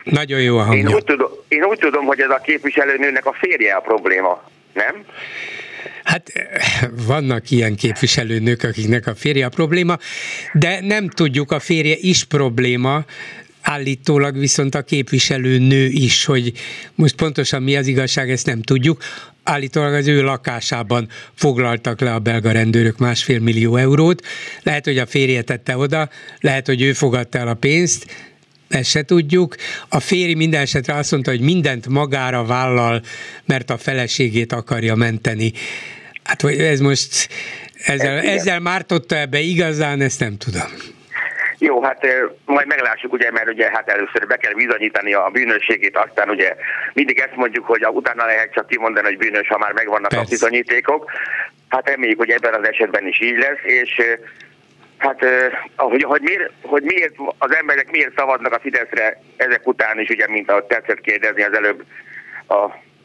Nagyon 0.03 0.41
jó 0.41 0.57
a 0.57 0.63
hangja. 0.63 0.89
Én 0.89 0.95
úgy, 0.95 1.03
tudom, 1.03 1.29
én 1.47 1.63
úgy 1.63 1.79
tudom, 1.79 2.05
hogy 2.05 2.19
ez 2.19 2.29
a 2.29 2.41
képviselőnőnek 2.43 3.25
a 3.25 3.33
férje 3.33 3.73
a 3.73 3.79
probléma, 3.79 4.43
nem? 4.73 5.05
Hát 6.05 6.31
vannak 7.05 7.51
ilyen 7.51 7.75
képviselőnők, 7.75 8.63
akiknek 8.63 9.07
a 9.07 9.15
férje 9.15 9.45
a 9.45 9.49
probléma, 9.49 9.97
de 10.53 10.79
nem 10.81 11.09
tudjuk, 11.09 11.51
a 11.51 11.59
férje 11.59 11.95
is 11.99 12.23
probléma, 12.23 13.05
állítólag 13.61 14.37
viszont 14.37 14.75
a 14.75 14.81
képviselő 14.81 15.57
nő 15.57 15.85
is, 15.85 16.25
hogy 16.25 16.51
most 16.95 17.15
pontosan 17.15 17.63
mi 17.63 17.75
az 17.75 17.87
igazság, 17.87 18.31
ezt 18.31 18.45
nem 18.45 18.61
tudjuk. 18.61 19.03
Állítólag 19.43 19.93
az 19.93 20.07
ő 20.07 20.23
lakásában 20.23 21.09
foglaltak 21.33 22.01
le 22.01 22.13
a 22.13 22.19
belga 22.19 22.51
rendőrök 22.51 22.97
másfél 22.97 23.39
millió 23.39 23.75
eurót. 23.75 24.25
Lehet, 24.63 24.85
hogy 24.85 24.97
a 24.97 25.05
férje 25.05 25.41
tette 25.41 25.77
oda, 25.77 26.09
lehet, 26.39 26.65
hogy 26.65 26.81
ő 26.81 26.93
fogadta 26.93 27.37
el 27.37 27.47
a 27.47 27.53
pénzt, 27.53 28.05
ezt 28.67 28.89
se 28.89 29.03
tudjuk. 29.03 29.55
A 29.89 29.99
férj 29.99 30.33
minden 30.33 30.61
esetre 30.61 30.93
azt 30.93 31.11
mondta, 31.11 31.31
hogy 31.31 31.39
mindent 31.39 31.87
magára 31.87 32.45
vállal, 32.45 33.01
mert 33.45 33.69
a 33.69 33.77
feleségét 33.77 34.53
akarja 34.53 34.95
menteni. 34.95 35.53
Hát 36.25 36.41
hogy 36.41 36.57
ez 36.57 36.79
most 36.79 37.29
ezzel, 37.85 38.19
ezzel 38.19 38.59
mártotta 38.59 39.15
ebbe 39.15 39.39
igazán, 39.39 40.01
ezt 40.01 40.19
nem 40.19 40.37
tudom. 40.37 40.69
Jó, 41.57 41.83
hát 41.83 42.05
majd 42.45 42.67
meglássuk, 42.67 43.13
ugye, 43.13 43.31
mert 43.31 43.47
ugye 43.47 43.69
hát 43.69 43.89
először 43.89 44.27
be 44.27 44.37
kell 44.37 44.53
bizonyítani 44.53 45.13
a 45.13 45.29
bűnösségét, 45.33 45.97
aztán 45.97 46.29
ugye 46.29 46.55
mindig 46.93 47.19
ezt 47.19 47.35
mondjuk, 47.35 47.65
hogy 47.65 47.85
utána 47.87 48.25
lehet 48.25 48.53
csak 48.53 48.67
kimondani, 48.67 49.07
hogy 49.07 49.17
bűnös, 49.17 49.47
ha 49.47 49.57
már 49.57 49.73
megvannak 49.73 50.09
Persze. 50.09 50.25
a 50.25 50.29
bizonyítékok. 50.29 51.11
Hát 51.69 51.89
reméljük, 51.89 52.17
hogy 52.17 52.29
ebben 52.29 52.53
az 52.53 52.67
esetben 52.67 53.07
is 53.07 53.21
így 53.21 53.37
lesz, 53.37 53.63
és 53.63 54.01
Hát, 54.97 55.25
hogy, 55.75 56.03
hogy, 56.03 56.21
miért, 56.21 56.51
hogy 56.61 56.83
miért 56.83 57.15
az 57.37 57.55
emberek 57.55 57.91
miért 57.91 58.17
szavaznak 58.17 58.53
a 58.53 58.59
Fideszre 58.59 59.21
ezek 59.37 59.67
után 59.67 59.99
is, 59.99 60.09
ugye, 60.09 60.27
mint 60.27 60.51
ahogy 60.51 60.63
tetszett 60.63 61.01
kérdezni 61.01 61.43
az 61.43 61.53
előbb 61.53 61.83
a, 62.45 62.55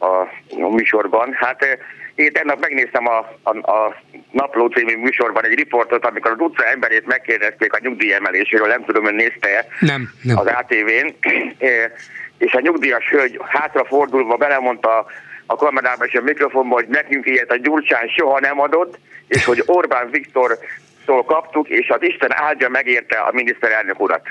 a, 0.05 0.21
a 0.49 0.69
műsorban. 0.69 1.33
Hát 1.33 1.77
én 2.21 2.31
tegnap 2.31 2.59
megnéztem 2.59 3.07
a, 3.07 3.17
a, 3.43 3.71
a 3.71 4.01
Napló 4.31 4.67
című 4.67 4.97
műsorban 4.97 5.45
egy 5.45 5.53
riportot, 5.53 6.05
amikor 6.05 6.31
az 6.31 6.39
utca 6.39 6.65
emberét 6.65 7.05
megkérdezték 7.05 7.73
a 7.73 7.79
nyugdíjemelésről, 7.81 8.67
nem 8.67 8.85
tudom, 8.85 9.03
hogy 9.03 9.13
nézte 9.13 9.67
nem, 9.79 10.09
nem. 10.21 10.37
az 10.37 10.45
ATV-n, 10.45 11.15
és 12.45 12.53
a 12.53 12.59
nyugdíjas 12.59 13.09
hölgy 13.09 13.39
hátrafordulva 13.47 14.37
belemondta 14.37 15.05
a 15.45 15.55
kamerában 15.55 16.07
és 16.07 16.13
a 16.13 16.21
mikrofonban, 16.21 16.83
hogy 16.83 16.87
nekünk 16.89 17.25
ilyet 17.25 17.51
a 17.51 17.57
Gyurcsán 17.57 18.07
soha 18.07 18.39
nem 18.39 18.59
adott, 18.59 18.99
és 19.27 19.45
hogy 19.45 19.63
Orbán 19.65 20.09
Viktor 20.11 20.57
tól 21.05 21.23
kaptuk, 21.23 21.69
és 21.69 21.89
az 21.89 22.01
Isten 22.01 22.33
áldja 22.33 22.69
megérte 22.69 23.17
a 23.17 23.31
miniszterelnök 23.31 23.99
urat. 23.99 24.27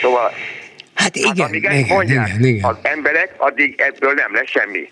Szóval 0.00 0.32
Hát 0.94 1.16
igen, 1.16 1.36
hát, 1.36 1.48
amíg 1.48 1.62
igen, 1.62 1.84
mondják 1.88 2.28
igen, 2.28 2.44
igen. 2.44 2.70
az 2.70 2.76
emberek, 2.82 3.34
addig 3.36 3.80
ebből 3.80 4.12
nem 4.12 4.34
lesz 4.34 4.50
semmi. 4.50 4.90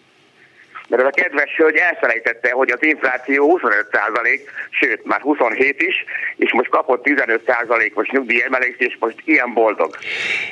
Mert 0.91 1.03
ez 1.03 1.09
a 1.09 1.23
kedves 1.23 1.51
hölgy 1.57 1.77
elfelejtette, 1.77 2.51
hogy 2.51 2.71
az 2.71 2.83
infláció 2.83 3.51
25 3.51 3.87
százalék, 3.93 4.51
sőt 4.71 5.05
már 5.05 5.21
27 5.21 5.83
is, 5.83 6.05
és 6.37 6.53
most 6.53 6.69
kapott 6.69 7.03
15 7.03 7.43
százalékos 7.47 8.09
nyugdíjemelést, 8.09 8.81
és 8.81 8.97
most 9.01 9.17
ilyen 9.25 9.53
boldog. 9.53 9.97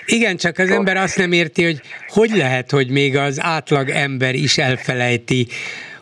Igen, 0.07 0.37
csak 0.37 0.59
az 0.59 0.71
ember 0.71 0.97
azt 0.97 1.17
nem 1.17 1.33
érti, 1.33 1.65
hogy 1.65 1.81
hogy 2.09 2.31
lehet, 2.31 2.71
hogy 2.71 2.91
még 2.91 3.17
az 3.17 3.39
átlag 3.43 3.89
ember 3.89 4.35
is 4.35 4.59
elfelejti 4.59 5.47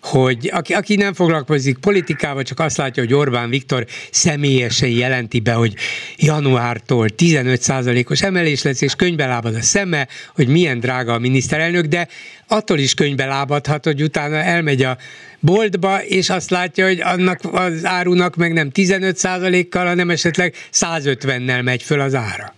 hogy 0.07 0.51
aki, 0.53 0.73
aki 0.73 0.97
nem 0.97 1.15
foglalkozik 1.15 1.79
politikával, 1.79 2.43
csak 2.43 2.61
azt 2.61 2.77
látja, 2.77 3.03
hogy 3.03 3.15
Orbán 3.15 3.51
Viktor 3.51 3.87
személyesen 4.11 4.89
jelenti 4.89 5.41
be, 5.41 5.53
hogy 5.53 5.75
januártól 6.17 7.07
15%-os 7.17 8.23
emelés 8.23 8.63
lesz, 8.63 8.81
és 8.81 8.95
könyvbe 8.95 9.27
lábad 9.27 9.55
a 9.55 9.63
szeme, 9.63 10.09
hogy 10.35 10.49
milyen 10.49 10.81
drága 10.81 11.13
a 11.13 11.19
miniszterelnök, 11.19 11.85
de 11.85 12.09
attól 12.47 12.79
is 12.79 12.95
könyvbe 12.95 13.27
lábadhat, 13.27 13.85
hogy 13.85 14.03
utána 14.03 14.37
elmegy 14.37 14.83
a 14.83 14.97
boltba, 15.41 16.05
és 16.05 16.31
azt 16.31 16.51
látja, 16.51 16.87
hogy 16.87 17.01
annak 17.01 17.41
az 17.53 17.85
árunak 17.85 18.37
meg 18.37 18.53
nem 18.53 18.71
15%-kal, 18.75 19.87
hanem 19.87 20.11
esetleg 20.11 20.55
150-nel 20.73 21.63
megy 21.63 21.83
föl 21.83 22.01
az 22.01 22.15
ára. 22.15 22.55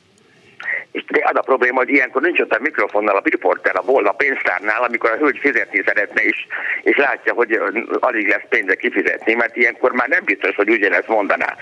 De 1.07 1.21
az 1.25 1.37
a 1.37 1.41
probléma, 1.41 1.79
hogy 1.79 1.89
ilyenkor 1.89 2.23
nincs 2.23 2.41
ott 2.41 2.55
a 2.55 2.61
mikrofonnal 2.61 3.17
a 3.17 3.23
riporter 3.25 3.77
a 3.77 3.83
bolna 3.83 4.13
pénztárnál, 4.13 4.83
amikor 4.83 5.11
a 5.11 5.17
hölgy 5.17 5.39
fizetni 5.39 5.83
szeretne 5.87 6.25
is, 6.25 6.47
és 6.83 6.97
látja, 6.97 7.33
hogy 7.33 7.61
alig 8.01 8.29
lesz 8.29 8.49
pénze 8.49 8.75
kifizetni, 8.75 9.35
mert 9.35 9.57
ilyenkor 9.57 9.93
már 9.93 10.09
nem 10.09 10.25
biztos, 10.25 10.55
hogy 10.55 10.71
ugyanezt 10.71 11.09
mondaná. 11.09 11.57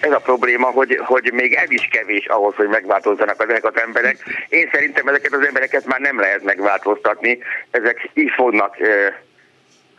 Ez 0.00 0.12
a 0.12 0.18
probléma, 0.18 0.66
hogy, 0.66 1.00
hogy 1.04 1.32
még 1.32 1.52
ez 1.52 1.70
is 1.70 1.88
kevés 1.90 2.26
ahhoz, 2.26 2.54
hogy 2.54 2.68
megváltozzanak 2.68 3.42
ezek 3.48 3.64
az 3.64 3.76
emberek. 3.76 4.16
Én 4.48 4.68
szerintem 4.72 5.08
ezeket 5.08 5.32
az 5.32 5.46
embereket 5.46 5.84
már 5.84 6.00
nem 6.00 6.20
lehet 6.20 6.42
megváltoztatni, 6.42 7.38
ezek 7.70 8.10
így 8.14 8.30
fognak 8.30 8.76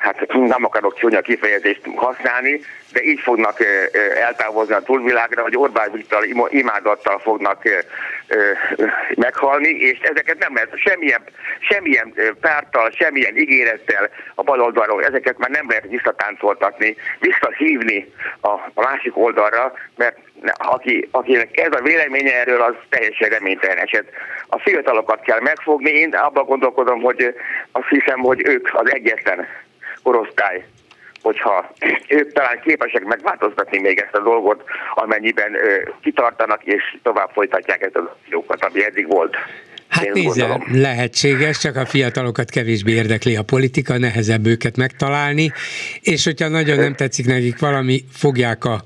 hát 0.01 0.33
nem 0.33 0.65
akarok 0.65 0.95
csúnya 0.95 1.21
kifejezést 1.21 1.81
használni, 1.95 2.61
de 2.91 3.03
így 3.03 3.19
fognak 3.19 3.57
eltávozni 4.15 4.73
a 4.73 4.81
túlvilágra, 4.81 5.41
hogy 5.41 5.57
Orbán 5.57 5.91
Viktor 5.91 6.25
imádattal 6.49 7.19
fognak 7.19 7.63
meghalni, 9.15 9.69
és 9.69 9.99
ezeket 9.99 10.39
nem 10.39 10.53
lehet 10.53 10.77
semmilyen, 10.77 11.21
semmilyen 11.59 12.13
párttal, 12.41 12.91
semmilyen 12.91 13.37
ígérettel 13.37 14.09
a 14.35 14.43
baloldalról, 14.43 15.03
ezeket 15.03 15.37
már 15.37 15.49
nem 15.49 15.65
lehet 15.69 15.87
visszatáncoltatni, 15.89 16.95
visszahívni 17.19 18.13
a, 18.41 18.81
másik 18.81 19.17
oldalra, 19.17 19.73
mert 19.95 20.17
aki, 20.57 21.07
akinek 21.11 21.59
ez 21.59 21.71
a 21.71 21.81
véleménye 21.83 22.39
erről, 22.39 22.61
az 22.61 22.73
teljesen 22.89 23.29
reménytelen 23.29 23.77
eset. 23.77 24.05
A 24.47 24.59
fiatalokat 24.59 25.21
kell 25.21 25.39
megfogni, 25.39 25.89
én 25.89 26.13
abban 26.13 26.45
gondolkodom, 26.45 27.01
hogy 27.01 27.35
azt 27.71 27.87
hiszem, 27.89 28.19
hogy 28.19 28.47
ők 28.47 28.69
az 28.73 28.91
egyetlen 28.93 29.47
korosztály, 30.03 30.65
hogyha 31.21 31.73
ők 32.07 32.33
talán 32.33 32.59
képesek 32.63 33.03
megváltoztatni 33.03 33.79
még 33.79 33.99
ezt 33.99 34.15
a 34.15 34.23
dolgot, 34.23 34.63
amennyiben 34.93 35.55
ö, 35.55 35.89
kitartanak 36.01 36.63
és 36.63 36.97
tovább 37.03 37.29
folytatják 37.33 37.81
ezt 37.81 37.95
a 37.95 38.17
jókat, 38.29 38.65
ami 38.65 38.85
eddig 38.85 39.07
volt. 39.07 39.35
Hát 39.87 40.13
nézze, 40.13 40.63
lehetséges, 40.71 41.57
csak 41.57 41.75
a 41.75 41.85
fiatalokat 41.85 42.49
kevésbé 42.49 42.91
érdekli 42.91 43.35
a 43.35 43.43
politika, 43.43 43.97
nehezebb 43.97 44.45
őket 44.45 44.77
megtalálni, 44.77 45.51
és 46.01 46.25
hogyha 46.25 46.47
nagyon 46.47 46.77
nem 46.77 46.95
tetszik 46.95 47.25
nekik 47.25 47.59
valami, 47.59 48.03
fogják 48.13 48.65
a 48.65 48.81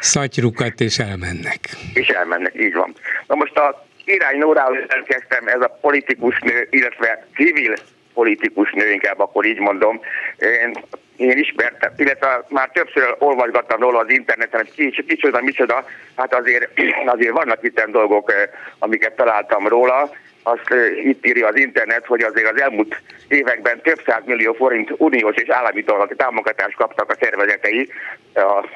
szatyrukat 0.00 0.80
és 0.80 0.98
elmennek. 0.98 1.58
És 1.94 2.08
elmennek, 2.08 2.52
így 2.60 2.74
van. 2.74 2.94
Na 3.26 3.34
most 3.34 3.56
a 3.56 3.86
Király 4.04 4.36
Nórához 4.38 4.76
elkezdtem, 4.88 5.46
ez 5.46 5.60
a 5.60 5.78
politikus 5.80 6.38
nő, 6.40 6.66
illetve 6.70 7.26
civil 7.34 7.74
politikus 8.20 8.72
nő, 8.72 8.90
inkább 8.90 9.20
akkor 9.20 9.44
így 9.44 9.58
mondom. 9.58 10.00
Én, 10.38 10.70
én 11.16 11.38
ismertem, 11.38 11.92
illetve 11.96 12.44
már 12.48 12.68
többször 12.68 13.16
olvasgattam 13.18 13.80
róla 13.80 13.98
az 13.98 14.10
interneten, 14.10 14.60
hogy 14.60 14.72
ki, 14.72 15.04
kicsoda, 15.08 15.40
micsoda, 15.42 15.84
hát 16.16 16.34
azért, 16.34 16.70
azért 17.14 17.36
vannak 17.40 17.58
itt 17.62 17.80
dolgok, 17.80 18.32
amiket 18.78 19.16
találtam 19.16 19.68
róla, 19.68 20.10
azt 20.42 20.74
itt 21.04 21.26
írja 21.26 21.46
az 21.46 21.56
internet, 21.56 22.06
hogy 22.06 22.22
azért 22.22 22.50
az 22.50 22.60
elmúlt 22.60 23.02
években 23.28 23.80
több 23.80 24.00
száz 24.06 24.22
millió 24.24 24.52
forint 24.52 24.92
uniós 24.96 25.34
és 25.36 25.48
állami 25.48 25.84
támogatást 26.16 26.76
kaptak 26.76 27.10
a 27.10 27.16
szervezetei. 27.20 27.88
A, 28.34 28.68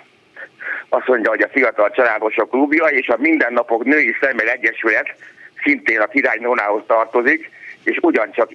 azt 0.89 1.07
mondja, 1.07 1.31
hogy 1.31 1.43
a 1.43 1.49
Fiatal 1.49 1.91
Családosok 1.91 2.51
Klubja 2.51 2.85
és 2.85 3.09
a 3.09 3.17
Mindennapok 3.19 3.85
Női 3.85 4.17
Szemmel 4.21 4.49
Egyesület 4.49 5.15
szintén 5.63 6.01
a 6.01 6.07
Király 6.07 6.39
Nónához 6.41 6.83
tartozik, 6.87 7.51
és 7.85 7.99
ugyancsak 8.03 8.51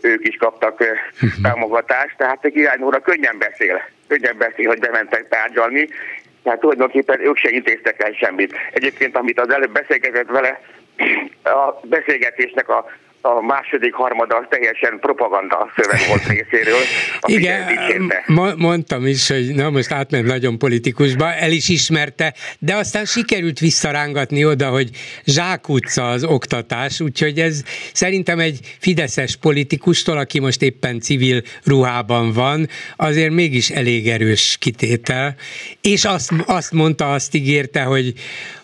ők 0.00 0.28
is 0.28 0.36
kaptak 0.36 0.84
támogatást, 1.42 2.16
tehát 2.16 2.44
a 2.44 2.48
Király 2.48 2.76
Nóra 2.78 2.98
könnyen 2.98 3.38
beszél, 3.38 3.82
könnyen 4.08 4.36
beszél, 4.38 4.66
hogy 4.66 4.78
bementek 4.78 5.28
tárgyalni, 5.28 5.88
tehát 6.42 6.60
tulajdonképpen 6.60 7.20
ők 7.20 7.36
se 7.36 7.50
intéztek 7.50 8.02
el 8.02 8.12
semmit. 8.12 8.54
Egyébként, 8.72 9.16
amit 9.16 9.40
az 9.40 9.50
előbb 9.50 9.72
beszélgetett 9.72 10.28
vele, 10.28 10.60
a 11.42 11.80
beszélgetésnek 11.82 12.68
a 12.68 12.90
a 13.20 13.40
második 13.40 13.94
harmada 13.94 14.46
teljesen 14.50 14.98
propaganda 15.00 15.72
szöveg 15.76 16.00
volt 16.08 16.26
részéről. 16.26 16.80
Igen, 17.26 18.12
ma- 18.26 18.54
mondtam 18.56 19.06
is, 19.06 19.28
hogy 19.28 19.54
na 19.54 19.70
most 19.70 19.92
átment 19.92 20.26
nagyon 20.26 20.58
politikusba, 20.58 21.32
el 21.32 21.50
is 21.50 21.68
ismerte, 21.68 22.34
de 22.58 22.74
aztán 22.74 23.04
sikerült 23.04 23.58
visszarángatni 23.58 24.44
oda, 24.44 24.68
hogy 24.68 24.90
zsákutca 25.24 26.08
az 26.08 26.24
oktatás, 26.24 27.00
úgyhogy 27.00 27.38
ez 27.38 27.62
szerintem 27.92 28.38
egy 28.38 28.58
fideszes 28.80 29.36
politikustól, 29.36 30.18
aki 30.18 30.40
most 30.40 30.62
éppen 30.62 31.00
civil 31.00 31.42
ruhában 31.64 32.32
van, 32.32 32.68
azért 32.96 33.32
mégis 33.32 33.70
elég 33.70 34.08
erős 34.08 34.56
kitétel, 34.60 35.34
és 35.80 36.04
azt, 36.04 36.32
azt 36.46 36.72
mondta, 36.72 37.12
azt 37.12 37.34
ígérte, 37.34 37.82
hogy, 37.82 38.12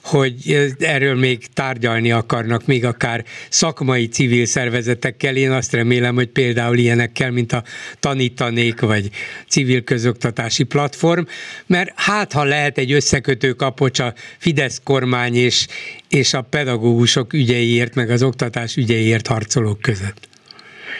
hogy 0.05 0.67
erről 0.79 1.15
még 1.15 1.47
tárgyalni 1.55 2.13
akarnak, 2.13 2.67
még 2.67 2.85
akár 2.85 3.25
szakmai 3.49 4.09
civil 4.09 4.47
szervezetekkel. 4.47 5.37
Én 5.37 5.51
azt 5.51 5.73
remélem, 5.73 6.15
hogy 6.15 6.29
például 6.29 6.77
ilyenekkel, 6.77 7.31
mint 7.31 7.53
a 7.53 7.63
Tanítanék, 8.01 8.81
vagy 8.81 9.09
civil 9.49 9.85
közoktatási 9.85 10.65
platform, 10.65 11.23
mert 11.67 11.93
hát 11.97 12.33
ha 12.33 12.45
lehet 12.45 12.79
egy 12.79 12.93
összekötő 12.93 13.53
kapocs 13.53 14.01
a 14.01 14.13
Fidesz 14.39 14.81
kormány 14.85 15.35
és, 15.35 15.67
és 16.09 16.35
a 16.35 16.43
pedagógusok 16.43 17.33
ügyeiért, 17.33 17.95
meg 17.95 18.11
az 18.11 18.23
oktatás 18.23 18.77
ügyeiért 18.77 19.27
harcolók 19.27 19.81
között. 19.81 20.29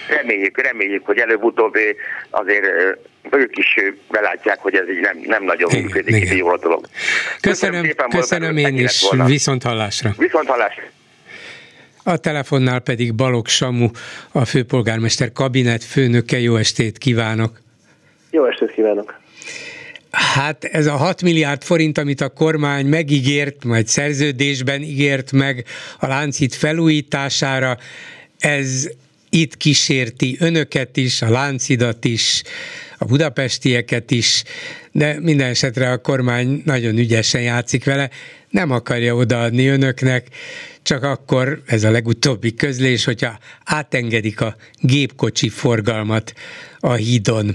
Reméljük, 0.09 0.61
reméljük, 0.63 1.05
hogy 1.07 1.19
előbb-utóbb 1.19 1.75
azért 2.31 2.67
ők 3.37 3.57
is 3.57 3.75
belátják, 4.11 4.59
hogy 4.59 4.75
ez 4.75 4.89
így 4.89 5.01
nem, 5.01 5.19
nem 5.25 5.45
nagyon 5.45 5.71
igen, 5.71 5.83
működik, 5.83 6.17
igen. 6.17 6.37
jó 6.37 6.49
a 6.49 6.59
dolog. 6.59 6.87
Köszönöm, 7.41 7.41
köszönöm, 7.41 7.85
szépen, 7.85 8.09
köszönöm 8.09 8.57
én 8.57 8.79
is, 8.79 9.05
viszont 9.27 9.63
hallásra. 9.63 10.15
Viszont 10.19 10.47
hallásra. 10.47 10.83
A 12.03 12.17
telefonnál 12.17 12.81
pedig 12.81 13.15
Balog 13.15 13.47
Samu, 13.47 13.89
a 14.33 14.45
főpolgármester 14.45 15.33
kabinet 15.33 15.85
főnöke. 15.85 16.39
Jó 16.39 16.57
estét 16.57 16.99
kívánok! 16.99 17.61
Jó 18.31 18.47
estét 18.47 18.73
kívánok! 18.73 19.23
Hát 20.11 20.65
ez 20.65 20.87
a 20.87 20.97
6 20.97 21.23
milliárd 21.23 21.63
forint, 21.63 21.99
amit 21.99 22.21
a 22.21 22.29
kormány 22.29 22.87
megígért, 22.87 23.65
majd 23.65 23.87
szerződésben 23.87 24.83
ígért 24.83 25.33
meg 25.33 25.65
a 25.99 26.07
láncít 26.07 26.55
felújítására, 26.55 27.77
ez 28.39 28.89
itt 29.31 29.57
kísérti 29.57 30.37
önöket 30.41 30.97
is, 30.97 31.23
a 31.23 31.31
láncidat 31.31 32.05
is, 32.05 32.43
a 33.05 33.07
budapestieket 33.07 34.11
is, 34.11 34.45
de 34.93 35.17
minden 35.21 35.49
esetre 35.49 35.91
a 35.91 35.99
kormány 35.99 36.63
nagyon 36.65 36.99
ügyesen 36.99 37.43
játszik 37.43 37.85
vele, 37.85 38.09
nem 38.51 38.71
akarja 38.71 39.15
odaadni 39.15 39.67
önöknek, 39.69 40.27
csak 40.83 41.03
akkor 41.03 41.59
ez 41.67 41.85
a 41.85 41.91
legutóbbi 41.91 42.55
közlés, 42.55 43.05
hogyha 43.05 43.31
átengedik 43.65 44.41
a 44.41 44.55
gépkocsi 44.81 45.49
forgalmat 45.49 46.33
a 46.81 46.93
hídon. 46.93 47.47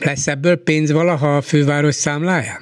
Lesz 0.00 0.26
ebből 0.26 0.56
pénz 0.56 0.92
valaha 0.92 1.36
a 1.36 1.40
főváros 1.40 1.94
számláján? 1.94 2.60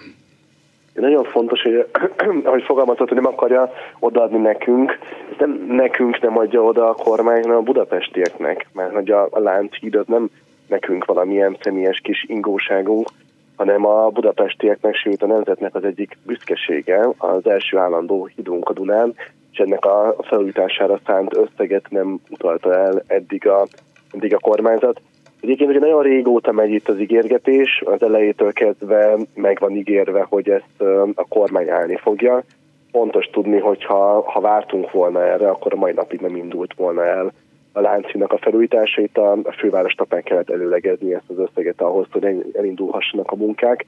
Nagyon 0.94 1.24
fontos, 1.24 1.62
hogy 1.62 1.86
ahogy 2.44 2.62
fogalmazott, 2.62 3.08
hogy 3.08 3.16
nem 3.16 3.32
akarja 3.32 3.72
odaadni 3.98 4.38
nekünk, 4.38 4.98
ez 5.30 5.36
nem 5.38 5.64
nekünk 5.68 6.20
nem 6.20 6.38
adja 6.38 6.62
oda 6.62 6.88
a 6.88 6.94
kormány, 6.94 7.42
hanem 7.42 7.56
a 7.56 7.60
budapestieknek, 7.60 8.66
mert 8.72 8.92
hogy 8.92 9.10
a, 9.10 9.28
a 9.30 9.38
Lánchídot 9.38 10.08
nem 10.08 10.30
nekünk 10.72 11.04
valamilyen 11.04 11.56
személyes 11.60 12.00
kis 12.02 12.24
ingóságunk, 12.28 13.08
hanem 13.56 13.86
a 13.86 14.08
budapestieknek, 14.08 14.94
sőt 14.94 15.22
a 15.22 15.26
nemzetnek 15.26 15.74
az 15.74 15.84
egyik 15.84 16.18
büszkesége, 16.26 17.08
az 17.18 17.46
első 17.46 17.78
állandó 17.78 18.28
hidunk 18.34 18.68
a 18.68 18.72
Dunán, 18.72 19.14
és 19.52 19.58
ennek 19.58 19.84
a 19.84 20.16
felújítására 20.22 21.00
szánt 21.06 21.36
összeget 21.36 21.90
nem 21.90 22.20
utalta 22.30 22.74
el 22.74 23.02
eddig 23.06 23.46
a, 23.48 23.66
eddig 24.10 24.34
a 24.34 24.38
kormányzat. 24.38 25.00
Egyébként 25.40 25.70
ugye 25.70 25.78
nagyon 25.78 26.02
régóta 26.02 26.52
megy 26.52 26.70
itt 26.70 26.88
az 26.88 26.98
ígérgetés, 26.98 27.82
az 27.84 28.02
elejétől 28.02 28.52
kezdve 28.52 29.16
meg 29.34 29.58
van 29.60 29.76
ígérve, 29.76 30.26
hogy 30.28 30.48
ezt 30.48 30.80
a 31.14 31.24
kormány 31.28 31.70
állni 31.70 31.96
fogja. 31.96 32.42
Fontos 32.90 33.26
tudni, 33.26 33.58
hogy 33.58 33.84
ha, 33.84 34.30
ha 34.30 34.40
vártunk 34.40 34.90
volna 34.90 35.26
erre, 35.26 35.48
akkor 35.48 35.72
a 35.72 35.76
mai 35.76 35.92
napig 35.92 36.20
nem 36.20 36.36
indult 36.36 36.74
volna 36.74 37.06
el 37.06 37.32
a 37.72 37.80
láncinak 37.80 38.32
a 38.32 38.38
felújításait, 38.38 39.18
a, 39.18 39.32
a 39.32 39.52
főváros 39.52 39.94
tapán 39.94 40.22
kellett 40.22 40.50
előlegezni 40.50 41.14
ezt 41.14 41.28
az 41.28 41.38
összeget 41.38 41.80
ahhoz, 41.80 42.06
hogy 42.10 42.52
elindulhassanak 42.52 43.30
a 43.30 43.36
munkák. 43.36 43.86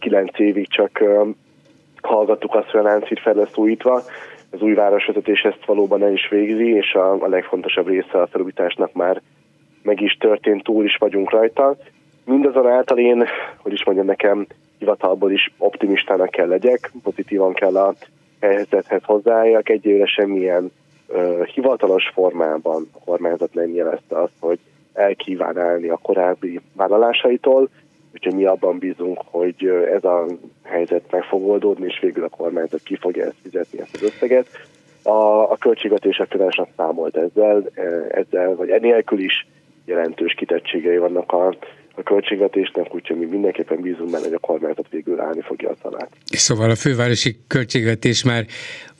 Kilenc 0.00 0.38
évig 0.38 0.68
csak 0.68 1.02
hallgattuk 2.02 2.54
azt, 2.54 2.70
hogy 2.70 2.80
a 2.80 2.82
láncít 2.82 3.20
fel 3.20 3.34
lesz 3.34 3.56
újítva, 3.56 4.02
az 4.50 4.60
új 4.60 4.74
városvezetés 4.74 5.40
ezt 5.40 5.64
valóban 5.64 6.02
el 6.02 6.12
is 6.12 6.28
végzi, 6.28 6.74
és 6.74 6.94
a, 6.94 7.28
legfontosabb 7.28 7.88
része 7.88 8.20
a 8.20 8.26
felújításnak 8.26 8.92
már 8.92 9.20
meg 9.82 10.00
is 10.00 10.16
történt, 10.20 10.62
túl 10.62 10.84
is 10.84 10.96
vagyunk 10.96 11.30
rajta. 11.30 11.76
Mindazonáltal 12.24 12.98
én, 12.98 13.24
hogy 13.56 13.72
is 13.72 13.84
mondjam 13.84 14.06
nekem, 14.06 14.46
hivatalból 14.78 15.32
is 15.32 15.52
optimistának 15.58 16.30
kell 16.30 16.48
legyek, 16.48 16.90
pozitívan 17.02 17.52
kell 17.52 17.76
a 17.76 17.94
helyzethez 18.40 19.02
hozzáálljak, 19.04 19.68
egyébként 19.68 20.08
semmilyen 20.08 20.70
hivatalos 21.54 22.10
formában 22.14 22.88
a 22.92 22.98
kormányzat 23.04 23.54
nem 23.54 23.74
jelezte 23.74 24.20
azt, 24.20 24.32
hogy 24.40 24.58
elkíván 24.92 25.58
állni 25.58 25.88
a 25.88 25.98
korábbi 26.02 26.60
vállalásaitól, 26.76 27.68
úgyhogy 28.14 28.34
mi 28.34 28.44
abban 28.44 28.78
bízunk, 28.78 29.20
hogy 29.24 29.66
ez 29.94 30.04
a 30.04 30.26
helyzet 30.62 31.10
meg 31.10 31.22
fog 31.22 31.48
oldódni, 31.48 31.86
és 31.86 31.98
végül 32.00 32.24
a 32.24 32.28
kormányzat 32.28 32.82
ki 32.82 32.96
fogja 32.96 33.24
ezt 33.24 33.36
fizetni, 33.42 33.80
ezt 33.80 33.94
az 33.94 34.02
összeget. 34.02 34.46
A, 35.02 35.50
a 35.50 35.56
költségvetés 35.56 36.18
a 36.18 36.68
számolt 36.76 37.16
ezzel, 37.16 37.70
ezzel, 38.08 38.54
vagy 38.54 38.70
enélkül 38.70 39.18
is 39.18 39.46
jelentős 39.84 40.34
kitettségei 40.34 40.98
vannak 40.98 41.32
a, 41.32 41.54
a 41.94 42.02
költségvetésnek, 42.02 42.94
úgyhogy 42.94 43.16
mi 43.18 43.24
mindenképpen 43.24 43.80
bízunk 43.80 44.10
benne, 44.10 44.24
hogy 44.24 44.32
a 44.32 44.38
kormányzat 44.38 44.86
végül 44.90 45.20
állni 45.20 45.40
fogja 45.40 45.70
a 45.70 45.74
szalát. 45.82 46.08
Szóval 46.24 46.70
a 46.70 46.74
fővárosi 46.74 47.36
költségvetés 47.46 48.24
már 48.24 48.44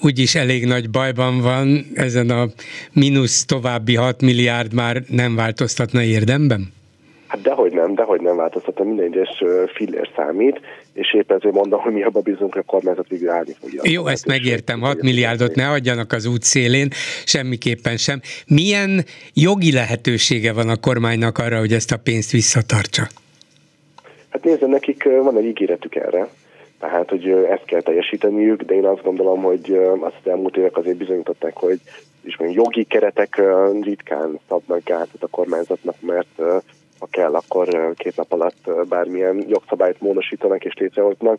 úgyis 0.03 0.35
elég 0.35 0.67
nagy 0.67 0.91
bajban 0.91 1.41
van, 1.41 1.87
ezen 1.95 2.31
a 2.31 2.47
mínusz 2.93 3.45
további 3.45 3.95
6 3.97 4.23
milliárd 4.23 4.75
már 4.75 5.03
nem 5.09 5.37
változtatna 5.37 6.03
érdemben? 6.03 6.73
Hát 7.27 7.43
dehogy 7.43 7.73
nem, 7.73 7.95
dehogy 7.95 8.21
nem 8.21 8.37
változtatna, 8.37 8.85
minden 8.85 9.07
egyes 9.07 9.43
fillér 9.75 10.09
számít, 10.17 10.61
és 10.93 11.15
épp 11.15 11.31
ezért 11.31 11.55
mondom, 11.55 11.81
hogy 11.81 11.93
mi 11.93 12.03
abban 12.03 12.23
bízunk, 12.23 12.53
hogy 12.53 12.63
a 12.67 12.71
kormányzat 12.71 13.09
végül 13.09 13.31
állni 13.31 13.55
fogja. 13.61 13.81
Jó, 13.85 14.07
ezt 14.07 14.27
megértem, 14.27 14.81
6 14.81 15.03
milliárdot 15.03 15.55
ne 15.55 15.69
adjanak 15.69 16.13
az 16.13 16.27
út 16.27 16.43
szélén, 16.43 16.89
semmiképpen 17.25 17.97
sem. 17.97 18.21
Milyen 18.47 19.05
jogi 19.35 19.73
lehetősége 19.73 20.53
van 20.53 20.69
a 20.69 20.77
kormánynak 20.77 21.39
arra, 21.39 21.59
hogy 21.59 21.73
ezt 21.73 21.93
a 21.93 21.97
pénzt 21.97 22.31
visszatartsa? 22.31 23.03
Hát 24.29 24.45
nézd, 24.45 24.69
nekik 24.69 25.05
van 25.05 25.37
egy 25.37 25.45
ígéretük 25.45 25.95
erre, 25.95 26.29
tehát, 26.79 27.09
hogy 27.09 27.29
ezt 27.29 27.65
kell 27.65 27.81
teljesíteniük, 27.81 28.63
de 28.63 28.75
én 28.75 28.85
azt 28.85 29.03
gondolom, 29.03 29.43
hogy 29.43 29.79
azt 30.01 30.17
az 30.23 30.31
elmúlt 30.31 30.57
évek 30.57 30.77
azért 30.77 30.97
bizonyították, 30.97 31.57
hogy 31.57 31.81
és 32.23 32.37
jogi 32.39 32.85
keretek 32.85 33.43
ritkán 33.81 34.39
szabnak 34.49 34.85
gátat 34.85 35.23
a 35.23 35.27
kormányzatnak, 35.27 35.95
mert 36.01 36.63
ha 37.03 37.09
kell, 37.11 37.35
akkor 37.35 37.95
két 37.97 38.17
nap 38.17 38.33
alatt 38.33 38.71
bármilyen 38.89 39.45
jogszabályt 39.49 40.01
módosítanak 40.01 40.65
és 40.65 40.75
létrehoznak. 40.75 41.39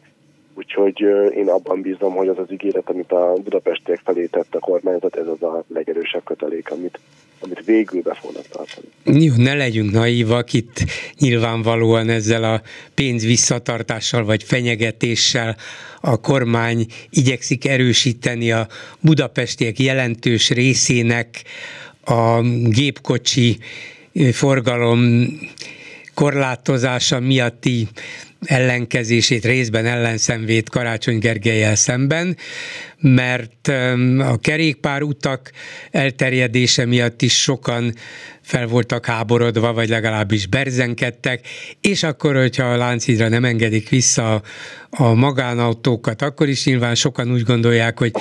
Úgyhogy 0.53 0.99
én 1.35 1.47
abban 1.47 1.81
bízom, 1.81 2.13
hogy 2.15 2.27
az 2.27 2.37
az 2.37 2.51
ígéret, 2.51 2.89
amit 2.89 3.11
a 3.11 3.33
budapestiek 3.43 4.01
felé 4.03 4.25
tett 4.25 4.55
a 4.55 4.59
kormányzat, 4.59 5.15
ez 5.15 5.27
az 5.27 5.43
a 5.43 5.63
legerősebb 5.67 6.23
kötelék, 6.23 6.71
amit, 6.71 6.99
amit 7.39 7.65
végül 7.65 8.01
be 8.01 8.13
fognak 8.13 8.47
tartani. 8.47 8.87
jó, 9.25 9.33
ne 9.37 9.53
legyünk 9.53 9.91
naívak, 9.91 10.53
itt 10.53 10.83
nyilvánvalóan 11.19 12.09
ezzel 12.09 12.43
a 12.43 12.61
pénz 12.93 13.25
visszatartással 13.25 14.25
vagy 14.25 14.43
fenyegetéssel 14.43 15.55
a 16.01 16.21
kormány 16.21 16.85
igyekszik 17.09 17.67
erősíteni 17.67 18.51
a 18.51 18.67
budapestiek 18.99 19.79
jelentős 19.79 20.49
részének 20.49 21.43
a 22.05 22.41
gépkocsi 22.69 23.57
forgalom 24.31 25.25
korlátozása 26.13 27.19
miatti 27.19 27.87
ellenkezését, 28.45 29.45
részben 29.45 29.85
ellenszenvét 29.85 30.69
Karácsony 30.69 31.19
Gergelyel 31.19 31.75
szemben, 31.75 32.37
mert 32.99 33.67
a 34.19 34.37
kerékpár 34.41 35.01
utak 35.01 35.51
elterjedése 35.91 36.85
miatt 36.85 37.21
is 37.21 37.41
sokan 37.41 37.93
fel 38.41 38.67
voltak 38.67 39.05
háborodva, 39.05 39.73
vagy 39.73 39.89
legalábbis 39.89 40.47
berzenkedtek, 40.47 41.47
és 41.81 42.03
akkor, 42.03 42.35
hogyha 42.35 42.63
a 42.63 42.77
Lánchídra 42.77 43.27
nem 43.27 43.45
engedik 43.45 43.89
vissza 43.89 44.41
a, 44.89 45.13
magánautókat, 45.13 46.21
akkor 46.21 46.49
is 46.49 46.65
nyilván 46.65 46.95
sokan 46.95 47.31
úgy 47.31 47.43
gondolják, 47.43 47.99
hogy, 47.99 48.11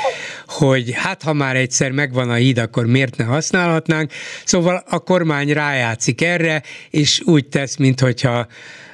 hogy 0.46 0.92
hát 0.94 1.22
ha 1.22 1.32
már 1.32 1.56
egyszer 1.56 1.90
megvan 1.90 2.30
a 2.30 2.34
híd, 2.34 2.58
akkor 2.58 2.86
miért 2.86 3.16
ne 3.16 3.24
használhatnánk. 3.24 4.12
Szóval 4.44 4.84
a 4.88 4.98
kormány 4.98 5.52
rájátszik 5.52 6.22
erre, 6.22 6.62
és 6.90 7.22
úgy 7.24 7.46
tesz, 7.46 7.76
minthogyha 7.76 8.46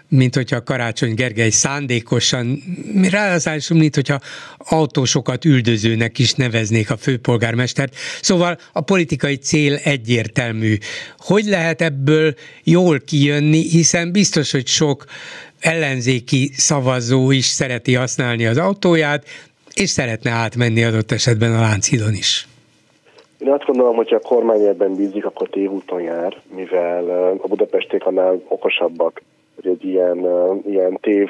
mint 0.08 0.34
hogyha 0.34 0.62
Karácsony 0.62 1.14
Gergely 1.14 1.50
szándékosan, 1.50 2.62
ráadásul, 3.10 3.78
mint 3.78 3.94
hogyha 3.94 4.18
autósokat 4.58 5.44
üldözőnek 5.44 6.18
is 6.18 6.34
neveznék 6.34 6.90
a 6.90 6.96
főpolgármestert. 6.96 7.94
Szóval 8.22 8.58
a 8.72 8.80
politikai 8.80 9.36
cél 9.36 9.74
egyértelmű. 9.74 10.76
Hogy 11.18 11.44
lehet 11.44 11.82
ebből 11.82 12.34
jól 12.64 13.00
kijönni, 13.00 13.62
hiszen 13.62 14.12
biztos, 14.12 14.50
hogy 14.50 14.66
sok 14.66 15.04
ellenzéki 15.60 16.50
szavazó 16.54 17.30
is 17.30 17.44
szereti 17.44 17.94
használni 17.94 18.46
az 18.46 18.56
autóját, 18.56 19.24
és 19.74 19.90
szeretne 19.90 20.30
átmenni 20.30 20.84
adott 20.84 21.12
esetben 21.12 21.54
a 21.54 21.60
Lánchidon 21.60 22.12
is. 22.12 22.48
Én 23.38 23.48
azt 23.48 23.64
gondolom, 23.64 23.96
hogy 23.96 24.14
a 24.14 24.18
kormány 24.18 24.60
ebben 24.60 24.94
bízik, 24.94 25.24
akkor 25.24 25.48
tévúton 25.48 26.00
jár, 26.00 26.40
mivel 26.54 27.08
a 27.42 27.48
budapesték 27.48 28.04
annál 28.04 28.42
okosabbak, 28.48 29.22
hogy 29.62 29.70
egy 29.70 29.84
ilyen, 29.84 30.26
ilyen 30.66 30.98
tév, 31.00 31.28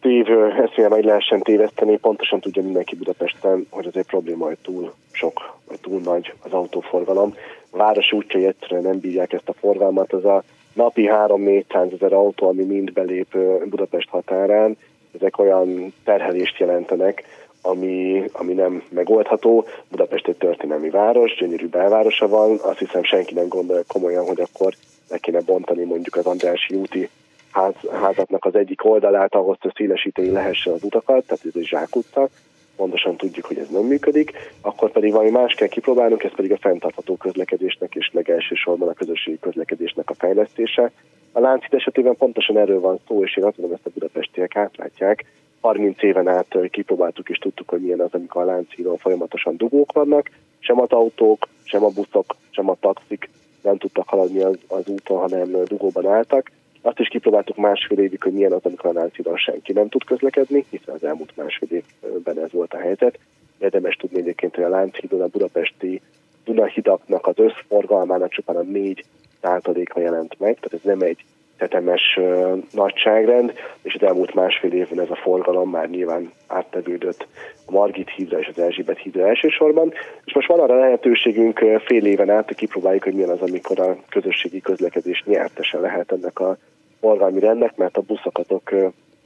tév 0.00 0.26
eszmébe 0.30 0.88
meg 0.88 1.04
lehessen 1.04 1.40
téveszteni, 1.40 1.96
pontosan 1.96 2.40
tudja 2.40 2.62
mindenki 2.62 2.96
Budapesten, 2.96 3.66
hogy 3.70 3.86
az 3.86 3.96
egy 3.96 4.06
probléma, 4.06 4.44
hogy 4.44 4.58
túl 4.62 4.92
sok, 5.12 5.56
vagy 5.68 5.80
túl 5.80 6.00
nagy 6.00 6.32
az 6.42 6.52
autóforgalom. 6.52 7.34
A 7.70 7.76
városi 7.76 8.16
útjai 8.16 8.46
egyszerűen 8.46 8.82
nem 8.82 8.98
bírják 9.00 9.32
ezt 9.32 9.48
a 9.48 9.52
forgalmat, 9.52 10.12
az 10.12 10.24
a 10.24 10.42
napi 10.72 11.08
3-400 11.12 11.92
ezer 11.92 12.12
autó, 12.12 12.48
ami 12.48 12.64
mind 12.64 12.92
belép 12.92 13.36
Budapest 13.64 14.08
határán, 14.08 14.76
ezek 15.14 15.38
olyan 15.38 15.92
terhelést 16.04 16.58
jelentenek, 16.58 17.24
ami, 17.62 18.24
ami 18.32 18.52
nem 18.52 18.82
megoldható. 18.88 19.64
Budapest 19.88 20.28
egy 20.28 20.36
történelmi 20.36 20.90
város, 20.90 21.36
gyönyörű 21.36 21.68
belvárosa 21.68 22.28
van, 22.28 22.58
azt 22.62 22.78
hiszem 22.78 23.02
senki 23.02 23.34
nem 23.34 23.48
gondolja 23.48 23.82
komolyan, 23.86 24.26
hogy 24.26 24.40
akkor 24.40 24.74
le 25.08 25.18
kéne 25.18 25.40
bontani 25.40 25.84
mondjuk 25.84 26.16
az 26.16 26.26
Andrási 26.26 26.74
úti 26.74 27.08
ház, 27.50 27.74
házatnak 27.92 28.44
az 28.44 28.54
egyik 28.54 28.84
oldalát 28.84 29.34
ahhoz, 29.34 29.56
hogy 29.60 29.72
szélesíteni 29.74 30.30
lehessen 30.30 30.72
az 30.72 30.82
utakat, 30.82 31.26
tehát 31.26 31.44
ez 31.44 31.52
egy 31.54 31.66
zsákutca, 31.66 32.28
pontosan 32.76 33.16
tudjuk, 33.16 33.44
hogy 33.44 33.58
ez 33.58 33.68
nem 33.68 33.82
működik, 33.82 34.32
akkor 34.60 34.90
pedig 34.90 35.12
valami 35.12 35.30
más 35.30 35.54
kell 35.54 35.68
kipróbálnunk, 35.68 36.22
ez 36.22 36.34
pedig 36.34 36.52
a 36.52 36.56
fenntartható 36.56 37.16
közlekedésnek 37.16 37.94
és 37.94 38.10
legelsősorban 38.12 38.88
a 38.88 38.92
közösségi 38.92 39.38
közlekedésnek 39.38 40.10
a 40.10 40.14
fejlesztése. 40.14 40.90
A 41.32 41.40
láncít 41.40 41.74
esetében 41.74 42.16
pontosan 42.16 42.58
erről 42.58 42.80
van 42.80 42.98
szó, 43.06 43.24
és 43.24 43.36
én 43.36 43.44
azt 43.44 43.56
mondom, 43.56 43.76
ezt 43.76 43.86
a 43.86 43.90
budapestiek 43.94 44.56
átlátják. 44.56 45.24
30 45.60 46.02
éven 46.02 46.28
át 46.28 46.56
kipróbáltuk 46.70 47.28
és 47.28 47.38
tudtuk, 47.38 47.68
hogy 47.68 47.80
milyen 47.80 48.00
az, 48.00 48.12
amikor 48.12 48.42
a 48.42 48.44
láncíron 48.44 48.96
folyamatosan 48.96 49.56
dugók 49.56 49.92
vannak, 49.92 50.30
sem 50.58 50.80
az 50.80 50.90
autók, 50.90 51.48
sem 51.62 51.84
a 51.84 51.88
buszok, 51.88 52.36
sem 52.50 52.68
a 52.68 52.76
taxik 52.80 53.28
nem 53.62 53.76
tudtak 53.76 54.08
haladni 54.08 54.40
az, 54.40 54.58
az 54.68 54.86
úton, 54.86 55.18
hanem 55.18 55.64
dugóban 55.64 56.06
álltak. 56.06 56.50
Azt 56.86 56.98
is 56.98 57.08
kipróbáltuk 57.08 57.56
másfél 57.56 57.98
évig, 57.98 58.22
hogy 58.22 58.32
milyen 58.32 58.52
az, 58.52 58.60
amikor 58.62 58.90
a 58.90 58.92
Nánciban 58.92 59.36
senki 59.36 59.72
nem 59.72 59.88
tud 59.88 60.04
közlekedni, 60.04 60.64
hiszen 60.70 60.94
az 60.94 61.04
elmúlt 61.04 61.36
másfél 61.36 61.82
évben 62.02 62.38
ez 62.38 62.52
volt 62.52 62.74
a 62.74 62.78
helyzet. 62.78 63.18
Érdemes 63.58 63.96
tudni 63.96 64.18
egyébként, 64.18 64.54
hogy 64.54 64.64
a 64.64 64.68
Lánchídon 64.68 65.20
a 65.20 65.26
budapesti 65.26 66.00
Dunahidaknak 66.44 67.26
az 67.26 67.38
összforgalmának 67.38 68.30
csupán 68.30 68.56
a 68.56 68.62
4 68.62 69.04
százaléka 69.40 70.00
jelent 70.00 70.38
meg, 70.38 70.54
tehát 70.54 70.72
ez 70.72 70.80
nem 70.82 71.00
egy 71.00 71.24
tetemes 71.56 72.16
uh, 72.16 72.62
nagyságrend, 72.72 73.52
és 73.82 73.94
az 73.94 74.02
elmúlt 74.02 74.34
másfél 74.34 74.72
évben 74.72 75.00
ez 75.00 75.10
a 75.10 75.16
forgalom 75.16 75.70
már 75.70 75.88
nyilván 75.88 76.32
áttevődött 76.46 77.26
a 77.66 77.70
Margit 77.72 78.10
hídra 78.10 78.38
és 78.38 78.48
az 78.48 78.58
Erzsébet 78.58 78.98
hídra 78.98 79.28
elsősorban, 79.28 79.92
és 80.24 80.34
most 80.34 80.48
van 80.48 80.60
arra 80.60 80.78
lehetőségünk 80.78 81.58
fél 81.84 82.06
éven 82.06 82.30
át, 82.30 82.46
hogy 82.46 82.56
kipróbáljuk, 82.56 83.02
hogy 83.02 83.14
milyen 83.14 83.30
az, 83.30 83.40
amikor 83.40 83.80
a 83.80 83.96
közösségi 84.08 84.60
közlekedés 84.60 85.22
nyertesen 85.26 85.80
lehet 85.80 86.12
ennek 86.12 86.40
a 86.40 86.56
forgalmi 87.00 87.40
rendnek, 87.40 87.76
mert 87.76 87.96
a 87.96 88.00
buszokatok 88.00 88.70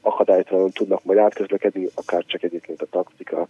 akadálytalanul 0.01 0.73
tudnak 0.73 1.05
majd 1.05 1.19
átközlekedni, 1.19 1.89
akár 1.95 2.25
csak 2.27 2.43
egyébként 2.43 2.83
a 2.83 2.87
taxik, 2.91 3.33
a 3.33 3.49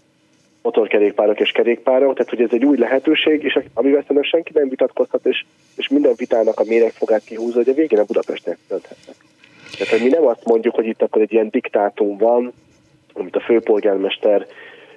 motorkerékpárok 0.63 1.41
és 1.41 1.51
kerékpárok, 1.51 2.15
tehát 2.15 2.31
hogy 2.31 2.43
ez 2.43 2.53
egy 2.53 2.65
új 2.65 2.79
lehetőség, 2.79 3.43
és 3.43 3.59
amivel 3.75 4.01
szerintem 4.01 4.31
senki 4.31 4.53
nem 4.55 4.69
vitatkozhat, 4.69 5.27
és, 5.27 5.45
és 5.77 5.89
minden 5.89 6.13
vitának 6.17 6.61
a 6.61 6.65
méregfogát 6.65 7.25
kihúzza, 7.25 7.57
hogy 7.57 7.69
a 7.69 7.73
végén 7.73 7.99
a 7.99 8.05
Budapestnek 8.05 8.59
dönthetnek. 8.69 9.17
Tehát, 9.79 9.93
hogy 9.93 10.03
mi 10.03 10.09
nem 10.09 10.27
azt 10.27 10.45
mondjuk, 10.45 10.75
hogy 10.75 10.87
itt 10.87 11.03
akkor 11.03 11.23
egy 11.23 11.33
ilyen 11.33 11.49
diktátum 11.51 12.17
van, 12.17 12.53
amit 13.13 13.37
a 13.37 13.41
főpolgármester 13.41 14.47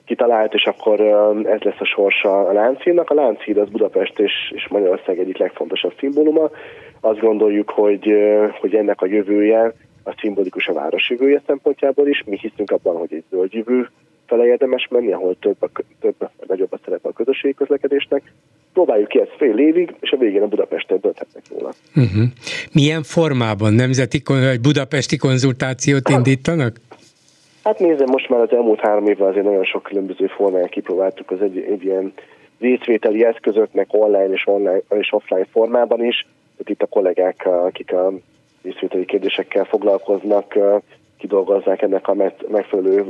kitalált, 0.06 0.54
és 0.54 0.64
akkor 0.64 1.00
ez 1.46 1.62
lesz 1.62 1.80
a 1.80 1.86
sorsa 1.86 2.48
a 2.48 2.54
Lánchídnak. 2.54 3.10
A 3.10 3.14
Lánchíd 3.14 3.58
az 3.58 3.70
Budapest 3.70 4.20
és, 4.20 4.32
és 4.56 4.68
Magyarország 4.68 5.20
egyik 5.20 5.38
legfontosabb 5.38 5.94
szimbóluma. 6.00 6.50
Azt 7.06 7.20
gondoljuk, 7.20 7.70
hogy, 7.70 8.14
hogy 8.60 8.76
ennek 8.76 9.02
a 9.02 9.06
jövője 9.06 9.74
a 10.04 10.16
szimbolikus 10.20 10.68
a 10.68 10.74
város 10.74 11.10
jövője 11.10 11.42
szempontjából 11.46 12.08
is. 12.08 12.24
Mi 12.26 12.38
hiszünk 12.42 12.72
abban, 12.72 12.98
hogy 12.98 13.14
egy 13.14 13.24
zöld 13.30 13.54
jövő 13.54 13.90
fele 14.26 14.46
érdemes 14.46 14.88
menni, 14.90 15.12
ahol 15.12 15.36
több, 15.40 15.56
a, 15.60 15.70
több 16.00 16.16
vagy 16.18 16.48
nagyobb 16.48 16.74
a 16.74 16.80
szerepe 16.84 17.08
a 17.08 17.12
közösségi 17.12 17.54
közlekedésnek. 17.54 18.34
Próbáljuk 18.74 19.08
ki 19.08 19.20
ezt 19.20 19.36
fél 19.38 19.58
évig, 19.58 19.96
és 20.00 20.12
a 20.12 20.18
végén 20.18 20.42
a 20.42 20.48
Budapesten 20.48 21.00
dönthetnek 21.02 21.44
róla. 21.50 21.74
Uh-huh. 21.96 22.24
Milyen 22.74 23.04
formában? 23.04 23.74
Nemzeti 23.74 24.22
vagy 24.26 24.62
budapesti 24.62 25.18
konzultációt 25.18 26.10
indítanak? 26.10 26.76
Hát 27.64 27.80
nézem, 27.80 28.08
most 28.12 28.30
már 28.30 28.40
az 28.40 28.52
elmúlt 28.52 28.80
három 28.80 29.08
évben 29.08 29.28
azért 29.28 29.46
nagyon 29.46 29.64
sok 29.64 29.84
különböző 29.84 30.28
formáját 30.28 30.70
kipróbáltuk 30.70 31.32
az 31.32 31.42
egy, 31.42 31.58
egy 31.58 31.84
ilyen 31.84 32.14
részvételi 32.60 33.26
eszközöknek 33.26 33.88
online 33.90 34.34
és 34.34 34.48
online 34.48 34.82
és 34.90 35.14
offline 35.14 35.48
formában 35.52 36.06
is. 36.06 36.28
Itt 36.70 36.82
a 36.82 36.88
kollégák, 36.88 37.46
akik 37.46 37.94
a 37.94 38.12
részvételi 38.62 39.06
kérdésekkel 39.06 39.64
foglalkoznak, 39.64 40.58
kidolgozzák 41.18 41.82
ennek 41.82 42.08
a 42.08 42.14
megfelelő 42.48 43.04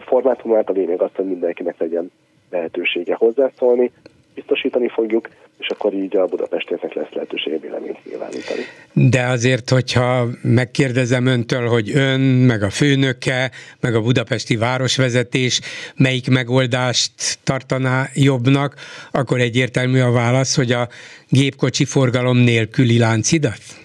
formátumát. 0.00 0.68
A 0.68 0.72
lényeg 0.72 1.02
az, 1.02 1.10
hogy 1.14 1.26
mindenkinek 1.26 1.78
legyen 1.78 2.10
lehetősége 2.50 3.14
hozzászólni. 3.14 3.90
Biztosítani 4.34 4.88
fogjuk, 4.88 5.28
és 5.58 5.68
akkor 5.68 5.92
így 5.94 6.16
a 6.16 6.26
Budapestieknek 6.26 6.92
lesz 6.92 7.12
lehetősége 7.12 7.58
véleményt 7.58 8.04
nyilvánítani. 8.04 8.60
De 8.92 9.22
azért, 9.22 9.70
hogyha 9.70 10.26
megkérdezem 10.42 11.26
öntől, 11.26 11.66
hogy 11.68 11.90
ön, 11.94 12.20
meg 12.20 12.62
a 12.62 12.70
főnöke, 12.70 13.50
meg 13.80 13.94
a 13.94 14.02
budapesti 14.02 14.56
városvezetés 14.56 15.60
melyik 15.96 16.30
megoldást 16.30 17.38
tartaná 17.44 18.04
jobbnak, 18.14 18.74
akkor 19.12 19.40
egyértelmű 19.40 20.00
a 20.00 20.12
válasz, 20.12 20.56
hogy 20.56 20.72
a 20.72 20.88
gépkocsi 21.28 21.84
forgalom 21.84 22.36
nélküli 22.36 22.98
láncidat? 22.98 23.82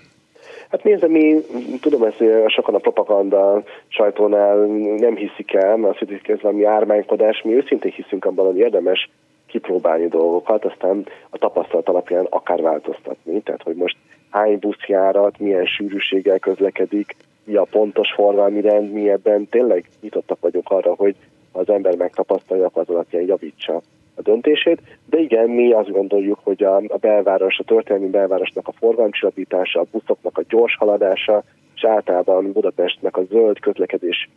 Hát 0.70 0.84
nézd, 0.84 1.10
mi 1.10 1.36
tudom 1.82 2.04
ezt, 2.04 2.24
sokan 2.48 2.76
a 2.76 2.78
propaganda 2.78 3.64
sajtónál 3.88 4.58
nem 4.98 5.16
hiszik 5.16 5.54
el, 5.54 5.78
mert 5.78 6.02
azt 6.02 6.10
hiszik, 6.10 6.28
ez 6.28 6.42
valami 6.42 6.64
ármánykodás, 6.64 7.42
mi 7.42 7.54
őszintén 7.54 7.92
hiszünk 7.92 8.26
abban, 8.26 8.46
hogy 8.46 8.58
érdemes 8.58 9.10
kipróbálni 9.50 10.08
dolgokat, 10.08 10.66
aztán 10.66 11.06
a 11.30 11.38
tapasztalat 11.38 11.90
alapján 11.90 12.28
akár 12.30 12.62
változtatni. 12.62 13.42
Tehát, 13.42 13.64
hogy 13.64 13.76
most 13.76 13.98
hány 14.30 14.60
buszjárat, 14.60 15.40
milyen 15.40 15.66
sűrűséggel 15.66 16.40
közlekedik, 16.40 17.16
mi 17.44 17.56
a 17.56 17.68
pontos 17.72 18.14
forgalmi 18.14 18.62
rend, 18.62 18.92
mi 18.92 19.10
ebben 19.10 19.48
tényleg 19.48 19.90
nyitottak 20.02 20.40
vagyunk 20.40 20.70
arra, 20.70 20.94
hogy 20.96 21.16
az 21.52 21.70
ember 21.70 21.96
megtapasztalja, 21.96 22.66
akkor 22.66 22.82
az 22.82 22.90
alapján 22.90 23.26
javítsa 23.26 23.82
a 24.16 24.22
döntését, 24.22 24.82
de 25.10 25.20
igen, 25.20 25.50
mi 25.50 25.72
azt 25.72 25.92
gondoljuk, 25.92 26.40
hogy 26.44 26.64
a, 26.64 26.76
a 26.76 26.98
belváros, 26.98 27.60
a 27.60 27.64
történelmi 27.64 28.10
belvárosnak 28.10 28.68
a 28.68 28.72
forgalomcsillapítása, 28.72 29.80
a 29.80 29.86
buszoknak 29.92 30.38
a 30.38 30.44
gyors 30.50 30.76
haladása, 30.76 31.44
és 31.76 31.86
általában 31.86 32.52
Budapestnek 32.52 33.18
a 33.18 33.24
zöld 33.24 33.60
közlekedés 33.60 34.30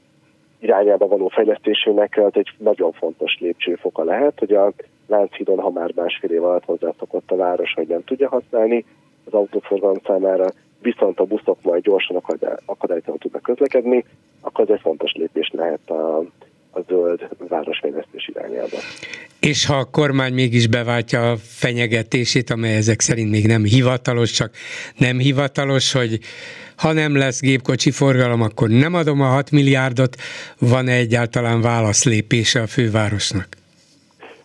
irányába 0.63 1.07
való 1.07 1.29
fejlesztésének 1.29 2.17
az 2.17 2.33
egy 2.35 2.49
nagyon 2.59 2.93
fontos 2.93 3.39
lépcsőfoka 3.41 4.05
lehet, 4.05 4.39
hogy 4.39 4.53
a 4.53 4.73
Lánchídon, 5.07 5.59
ha 5.59 5.71
már 5.71 5.93
másfél 5.95 6.31
év 6.31 6.45
alatt 6.45 6.65
hozzászokott 6.65 7.31
a 7.31 7.37
város, 7.37 7.73
hogy 7.75 7.87
nem 7.87 8.05
tudja 8.05 8.29
használni, 8.29 8.85
az 9.25 9.33
autóforgalom 9.33 9.99
számára, 10.07 10.47
viszont 10.83 11.21
a 11.21 11.25
buszok 11.25 11.63
majd 11.63 11.83
gyorsan 11.83 12.17
akadálytalanul 12.65 13.19
tudnak 13.19 13.43
közlekedni, 13.43 14.05
akkor 14.41 14.65
ez 14.65 14.75
egy 14.75 14.81
fontos 14.81 15.13
lépés 15.13 15.51
lehet 15.53 15.91
a, 15.91 16.19
a 16.71 16.81
zöld 16.89 17.29
városfejlesztés 17.49 18.29
irányába. 18.29 18.77
És 19.47 19.67
ha 19.67 19.77
a 19.77 19.85
kormány 19.85 20.33
mégis 20.33 20.67
beváltja 20.67 21.31
a 21.31 21.37
fenyegetését, 21.37 22.51
amely 22.51 22.77
ezek 22.77 23.01
szerint 23.01 23.31
még 23.31 23.47
nem 23.47 23.65
hivatalos, 23.65 24.31
csak 24.31 24.51
nem 24.97 25.19
hivatalos, 25.19 25.93
hogy 25.93 26.19
ha 26.77 26.93
nem 26.93 27.17
lesz 27.17 27.41
gépkocsi 27.41 27.91
forgalom, 27.91 28.43
akkor 28.43 28.69
nem 28.69 28.95
adom 28.95 29.21
a 29.21 29.27
6 29.27 29.51
milliárdot, 29.51 30.17
van-e 30.59 30.93
egyáltalán 30.93 31.61
válaszlépése 31.61 32.61
a 32.61 32.67
fővárosnak? 32.67 33.49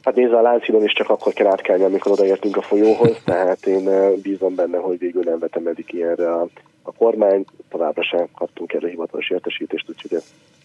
Hát 0.02 0.16
nézze, 0.16 0.38
a 0.38 0.42
Lánchídon 0.42 0.84
is 0.84 0.94
csak 0.94 1.10
akkor 1.10 1.34
kell 1.34 1.48
átkelni, 1.48 1.84
amikor 1.84 2.12
odaértünk 2.12 2.58
a 2.58 2.62
folyóhoz, 2.62 3.18
tehát 3.26 3.66
én 3.66 3.90
bízom 4.22 4.56
benne, 4.56 4.78
hogy 4.78 5.00
végül 5.00 5.24
nem 5.26 5.40
vetem 5.40 5.68
eddig 5.68 5.86
ilyenre 5.88 6.34
a, 6.34 6.48
a 6.82 6.92
kormány, 6.92 7.46
továbbra 7.70 8.04
sem 8.04 8.28
kaptunk 8.34 8.74
erre 8.74 8.90
hivatalos 8.90 9.30
értesítést, 9.30 9.90
úgyhogy 9.90 10.22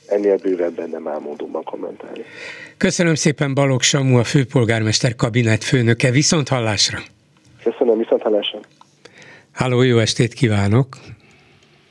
ennél 0.06 0.36
bővebben 0.36 0.88
nem 0.90 1.08
áll 1.08 1.18
módonban 1.18 1.62
kommentálni. 1.62 2.24
Köszönöm 2.76 3.14
szépen 3.14 3.54
Balogh 3.54 3.82
Samu, 3.82 4.18
a 4.18 4.24
főpolgármester 4.24 5.14
kabinet 5.14 5.64
főnöke. 5.64 6.10
Viszont 6.10 6.48
hallásra! 6.48 6.98
Köszönöm, 7.62 7.98
viszont 7.98 8.22
hallásra! 8.22 8.58
Háló, 9.52 9.82
jó 9.82 9.98
estét 9.98 10.32
kívánok! 10.32 10.86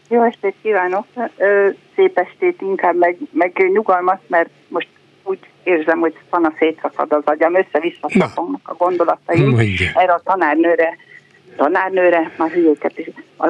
Jó 0.10 0.24
estét 0.24 0.56
kívánok! 0.62 1.06
Szép 1.96 2.18
estét 2.18 2.62
inkább, 2.62 2.98
meg, 2.98 3.18
meg 3.32 3.70
nyugalmat, 3.74 4.22
mert 4.28 4.50
most 4.68 4.88
úgy 5.24 5.40
érzem, 5.64 6.00
hogy 6.00 6.16
van 6.30 6.44
a 6.46 6.54
szétszakad 6.60 7.12
az 7.12 7.24
agyam, 7.26 7.56
össze-vissza 7.56 8.10
a 8.64 8.74
gondolataim. 8.74 9.50
Mondja. 9.50 9.92
Erre 9.94 10.14
a 10.14 10.22
tanárnőre 10.24 10.98
tanárnőre, 11.56 12.32
már 12.38 12.52
hülyéket 12.52 12.98
is, 12.98 13.08
a 13.38 13.48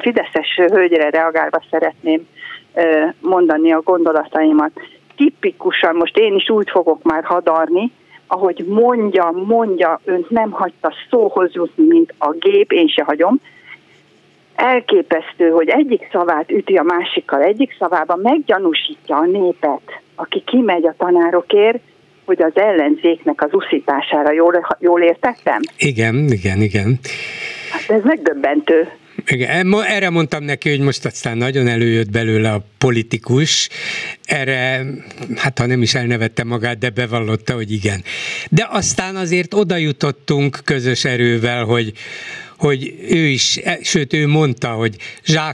Fideszes 0.00 0.54
hölgyre 0.54 1.10
reagálva 1.10 1.62
szeretném 1.70 2.26
mondani 3.20 3.72
a 3.72 3.80
gondolataimat. 3.80 4.70
Tipikusan, 5.16 5.96
most 5.96 6.16
én 6.16 6.34
is 6.34 6.50
úgy 6.50 6.70
fogok 6.70 7.02
már 7.02 7.24
hadarni, 7.24 7.92
ahogy 8.26 8.64
mondja, 8.68 9.30
mondja, 9.46 10.00
önt 10.04 10.30
nem 10.30 10.50
hagyta 10.50 10.92
szóhoz 11.10 11.52
jutni, 11.52 11.86
mint 11.86 12.14
a 12.18 12.30
gép, 12.30 12.72
én 12.72 12.88
se 12.88 13.02
hagyom. 13.02 13.40
Elképesztő, 14.54 15.48
hogy 15.48 15.68
egyik 15.68 16.08
szavát 16.12 16.50
üti 16.50 16.76
a 16.76 16.82
másikkal, 16.82 17.42
egyik 17.42 17.76
szavában 17.78 18.18
meggyanúsítja 18.22 19.16
a 19.16 19.26
népet, 19.26 20.00
aki 20.14 20.42
kimegy 20.46 20.86
a 20.86 20.94
tanárokért, 20.98 21.80
hogy 22.24 22.42
az 22.42 22.52
ellenzéknek 22.54 23.42
az 23.42 23.54
uszítására 23.54 24.32
jól, 24.32 24.66
jól 24.78 25.02
értettem? 25.02 25.60
Igen, 25.78 26.14
igen, 26.14 26.60
igen. 26.60 26.98
Hát 27.70 27.90
ez 27.96 28.02
megdöbbentő. 28.04 28.88
Igen, 29.28 29.74
erre 29.82 30.10
mondtam 30.10 30.44
neki, 30.44 30.68
hogy 30.70 30.80
most 30.80 31.04
aztán 31.04 31.36
nagyon 31.36 31.68
előjött 31.68 32.10
belőle 32.10 32.52
a 32.52 32.66
politikus, 32.78 33.68
erre, 34.24 34.84
hát 35.36 35.58
ha 35.58 35.66
nem 35.66 35.82
is 35.82 35.94
elnevette 35.94 36.44
magát, 36.44 36.78
de 36.78 36.90
bevallotta, 36.90 37.54
hogy 37.54 37.72
igen. 37.72 38.04
De 38.50 38.68
aztán 38.70 39.16
azért 39.16 39.54
oda 39.54 39.76
jutottunk 39.76 40.60
közös 40.64 41.04
erővel, 41.04 41.64
hogy, 41.64 41.92
hogy 42.56 42.94
ő 43.10 43.26
is, 43.26 43.56
e, 43.56 43.78
sőt 43.82 44.12
ő 44.12 44.26
mondta, 44.26 44.68
hogy 44.68 44.96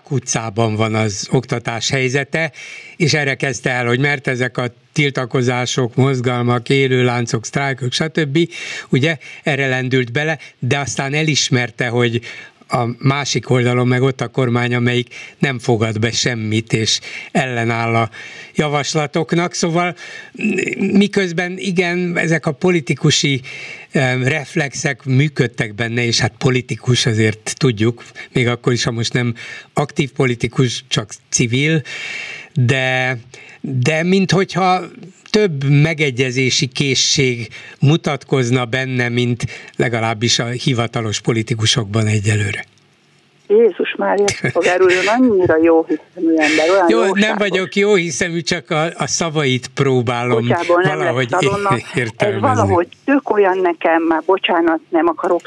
utcában 0.09 0.75
van 0.75 0.95
az 0.95 1.29
oktatás 1.31 1.91
helyzete, 1.91 2.53
és 2.97 3.14
erre 3.14 3.35
kezdte 3.35 3.70
el, 3.70 3.87
hogy 3.87 3.99
mert 3.99 4.27
ezek 4.27 4.59
a 4.59 4.75
tiltakozások, 4.93 5.95
mozgalmak, 5.95 6.68
élőláncok, 6.68 7.45
sztrájkok, 7.45 7.93
stb. 7.93 8.39
Ugye 8.89 9.16
erre 9.43 9.68
lendült 9.68 10.12
bele, 10.12 10.39
de 10.59 10.79
aztán 10.79 11.14
elismerte, 11.14 11.89
hogy 11.89 12.20
a 12.73 12.89
másik 12.99 13.51
oldalon 13.51 13.89
meg 13.89 14.03
ott 14.03 14.20
a 14.20 14.29
kormány, 14.29 14.75
amelyik 14.75 15.14
nem 15.39 15.59
fogad 15.59 15.99
be 15.99 16.11
semmit, 16.11 16.73
és 16.73 17.01
ellenáll 17.33 17.95
a 17.95 18.11
javaslatoknak. 18.55 19.55
Szóval 19.55 19.97
miközben 20.79 21.59
igen, 21.59 22.18
ezek 22.18 22.47
a 22.47 22.53
politikusi 22.53 23.41
reflexek 24.23 25.05
működtek 25.05 25.75
benne, 25.75 26.05
és 26.05 26.18
hát 26.18 26.35
politikus 26.39 27.07
azért 27.07 27.55
tudjuk, 27.57 28.05
még 28.33 28.49
akkor 28.49 28.73
is, 28.73 28.85
ha 28.85 28.91
most 28.91 29.12
nem 29.12 29.35
aktív 29.73 30.11
politikus, 30.11 30.85
csak 30.89 31.12
civil, 31.29 31.83
de, 32.55 33.19
de 33.61 34.03
minthogyha 34.03 34.83
több 35.31 35.65
megegyezési 35.65 36.67
készség 36.67 37.49
mutatkozna 37.79 38.65
benne, 38.65 39.09
mint 39.09 39.47
legalábbis 39.77 40.39
a 40.39 40.47
hivatalos 40.47 41.21
politikusokban 41.21 42.07
egyelőre. 42.07 42.67
Jézus 43.47 43.95
Mária, 43.97 44.24
polgár 44.53 44.82
úr, 44.82 44.93
annyira 45.07 45.57
jó 45.57 45.84
hiszemű 45.84 46.34
ember, 46.36 46.70
olyan 46.70 46.86
jó, 46.88 46.99
jóságos. 46.99 47.20
nem 47.20 47.36
vagyok 47.36 47.74
jó 47.74 47.95
hiszemű, 47.95 48.40
csak 48.40 48.70
a, 48.70 48.84
a 48.84 49.07
szavait 49.07 49.68
próbálom 49.74 50.49
Bocsából, 50.49 50.82
valahogy 50.82 51.28
értelmezni. 51.95 52.49
Ez 52.49 52.57
valahogy 52.57 52.88
tök 53.05 53.30
olyan 53.30 53.59
nekem, 53.59 54.03
már 54.03 54.22
bocsánat, 54.26 54.80
nem 54.88 55.09
akarok 55.09 55.40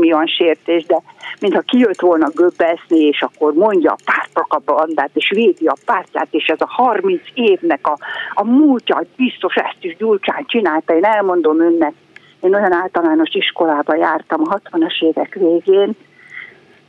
olyan 0.00 0.26
sértés, 0.26 0.84
de 0.86 1.02
mintha 1.40 1.60
kijött 1.60 2.00
volna 2.00 2.28
göbbeszni, 2.34 2.98
és 2.98 3.22
akkor 3.22 3.52
mondja 3.52 3.90
a 3.90 3.98
pártpropagandát, 4.04 5.10
és 5.14 5.30
védi 5.34 5.66
a 5.66 5.76
pártját, 5.84 6.28
és 6.30 6.46
ez 6.46 6.60
a 6.60 6.68
30 6.68 7.20
évnek 7.34 7.86
a, 7.86 7.98
a 8.34 8.44
múltja, 8.44 9.02
biztos 9.16 9.54
ezt 9.54 9.78
is 9.80 9.96
Gyurcsán 9.96 10.44
csinálta, 10.46 10.94
én 10.94 11.04
elmondom 11.04 11.60
önnek, 11.60 11.92
én 12.40 12.54
olyan 12.54 12.72
általános 12.72 13.30
iskolába 13.32 13.94
jártam 13.94 14.40
a 14.44 14.58
60-as 14.58 15.02
évek 15.02 15.34
végén, 15.34 15.96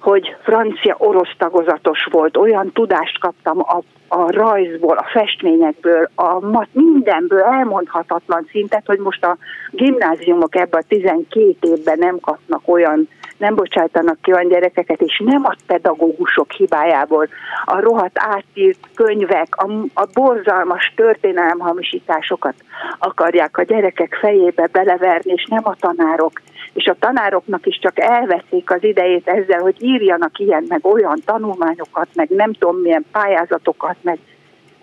hogy 0.06 0.36
francia-orosz 0.43 1.36
tagozatos 1.38 2.08
volt, 2.12 2.38
olyan 2.38 2.72
tudást 2.72 3.20
kaptam 3.20 3.60
a, 3.60 3.82
a 4.08 4.32
rajzból, 4.32 4.97
a 4.97 5.10
festményekből, 5.14 6.10
a 6.16 6.39
mat, 6.39 6.68
mindenből 6.72 7.41
elmondhatatlan 7.41 8.47
szintet, 8.51 8.84
hogy 8.86 8.99
most 8.99 9.24
a 9.24 9.38
gimnáziumok 9.72 10.56
ebben 10.56 10.82
a 10.82 10.88
12 10.88 11.56
évben 11.62 11.97
nem 11.99 12.20
kapnak 12.20 12.62
olyan 12.66 13.08
nem 13.38 13.56
bocsájtanak 13.56 14.18
ki 14.22 14.34
olyan 14.34 14.47
gyerekeket, 14.47 15.01
és 15.01 15.22
nem 15.26 15.45
a 15.45 15.56
pedagógusok 15.68 16.51
hibájából. 16.51 17.28
A 17.66 17.80
rohadt 17.80 18.20
átírt 18.20 18.80
könyvek, 18.93 19.56
a, 19.56 19.72
a 19.93 20.08
borzalmas 20.14 20.93
történelemhamisításokat 20.95 22.56
akarják 22.99 23.58
a 23.58 23.64
gyerekek 23.64 24.18
fejébe 24.22 24.68
beleverni, 24.72 25.32
és 25.32 25.45
nem 25.49 25.62
a 25.64 25.76
tanárok. 25.80 26.41
És 26.76 26.86
a 26.86 26.95
tanároknak 26.99 27.65
is 27.65 27.80
csak 27.80 27.99
elveszik 27.99 28.71
az 28.71 28.84
idejét 28.84 29.28
ezzel, 29.28 29.59
hogy 29.59 29.76
írjanak 29.84 30.39
ilyen, 30.39 30.65
meg 30.67 30.86
olyan 30.86 31.21
tanulmányokat, 31.26 32.07
meg 32.13 32.30
nem 32.30 32.53
tudom 32.53 32.78
milyen 32.78 33.05
pályázatokat, 33.11 33.95
meg 34.01 34.19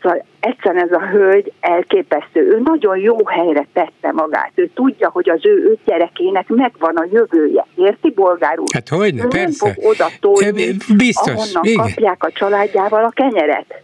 Szóval 0.02 0.24
egyszerűen 0.40 0.84
ez 0.84 0.92
a 0.92 1.06
hölgy 1.06 1.52
elképesztő. 1.60 2.40
Ő 2.40 2.60
nagyon 2.64 2.98
jó 2.98 3.26
helyre 3.26 3.66
tette 3.72 4.12
magát. 4.12 4.52
Ő 4.54 4.70
tudja, 4.74 5.10
hogy 5.10 5.30
az 5.30 5.46
ő 5.46 5.70
öt 5.70 5.78
gyerekének 5.84 6.48
megvan 6.48 6.96
a 6.96 7.06
jövője. 7.12 7.66
Érti, 7.74 8.10
bolgár 8.10 8.58
úr? 8.58 8.66
Hát 8.72 8.88
hogy 8.88 9.14
ne, 9.14 9.24
ő 9.24 9.28
persze. 9.28 9.66
nem 9.66 9.74
fog 9.74 9.84
oda 9.84 10.06
tolni, 10.20 10.76
Biztos, 10.96 11.32
ahonnan 11.32 11.64
igen. 11.64 11.84
kapják 11.84 12.24
a 12.24 12.32
családjával 12.32 13.04
a 13.04 13.10
kenyeret. 13.10 13.82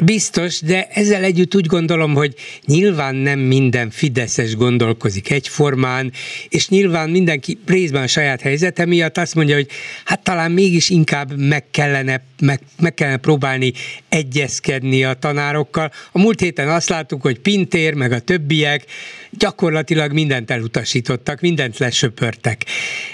Biztos, 0.00 0.60
de 0.60 0.86
ezzel 0.86 1.22
együtt 1.22 1.54
úgy 1.54 1.66
gondolom, 1.66 2.14
hogy 2.14 2.34
nyilván 2.66 3.14
nem 3.14 3.38
minden 3.38 3.90
fideszes 3.90 4.56
gondolkozik 4.56 5.30
egyformán, 5.30 6.12
és 6.48 6.68
nyilván 6.68 7.10
mindenki 7.10 7.58
részben 7.66 8.02
a 8.02 8.06
saját 8.06 8.40
helyzete 8.40 8.84
miatt 8.84 9.18
azt 9.18 9.34
mondja, 9.34 9.54
hogy 9.54 9.68
hát 10.04 10.22
talán 10.22 10.50
mégis 10.50 10.90
inkább 10.90 11.38
meg 11.38 11.64
kellene, 11.70 12.24
meg, 12.40 12.60
meg 12.80 12.94
kellene 12.94 13.16
próbálni 13.16 13.72
egyezkedni 14.08 15.04
a 15.04 15.14
tanárokkal. 15.14 15.92
A 16.12 16.18
múlt 16.18 16.40
héten 16.40 16.68
azt 16.68 16.88
láttuk, 16.88 17.22
hogy 17.22 17.38
Pintér, 17.38 17.94
meg 17.94 18.12
a 18.12 18.18
többiek 18.20 18.84
gyakorlatilag 19.30 20.12
mindent 20.12 20.50
elutasítottak, 20.50 21.40
mindent 21.40 21.78
lesöpörtek. 21.78 22.64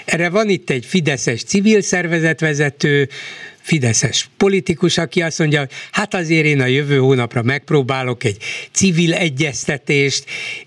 Erre 0.05 0.29
van 0.29 0.49
itt 0.49 0.69
egy 0.69 0.85
fideszes 0.85 1.43
civil 1.43 1.81
szervezetvezető, 1.81 3.09
fideszes 3.63 4.29
politikus, 4.37 4.97
aki 4.97 5.21
azt 5.21 5.39
mondja, 5.39 5.59
hogy 5.59 5.71
hát 5.91 6.13
azért 6.13 6.45
én 6.45 6.61
a 6.61 6.65
jövő 6.65 6.97
hónapra 6.97 7.41
megpróbálok 7.41 8.23
egy 8.23 8.37
civil 8.71 9.13
egyeztetést, 9.13 10.25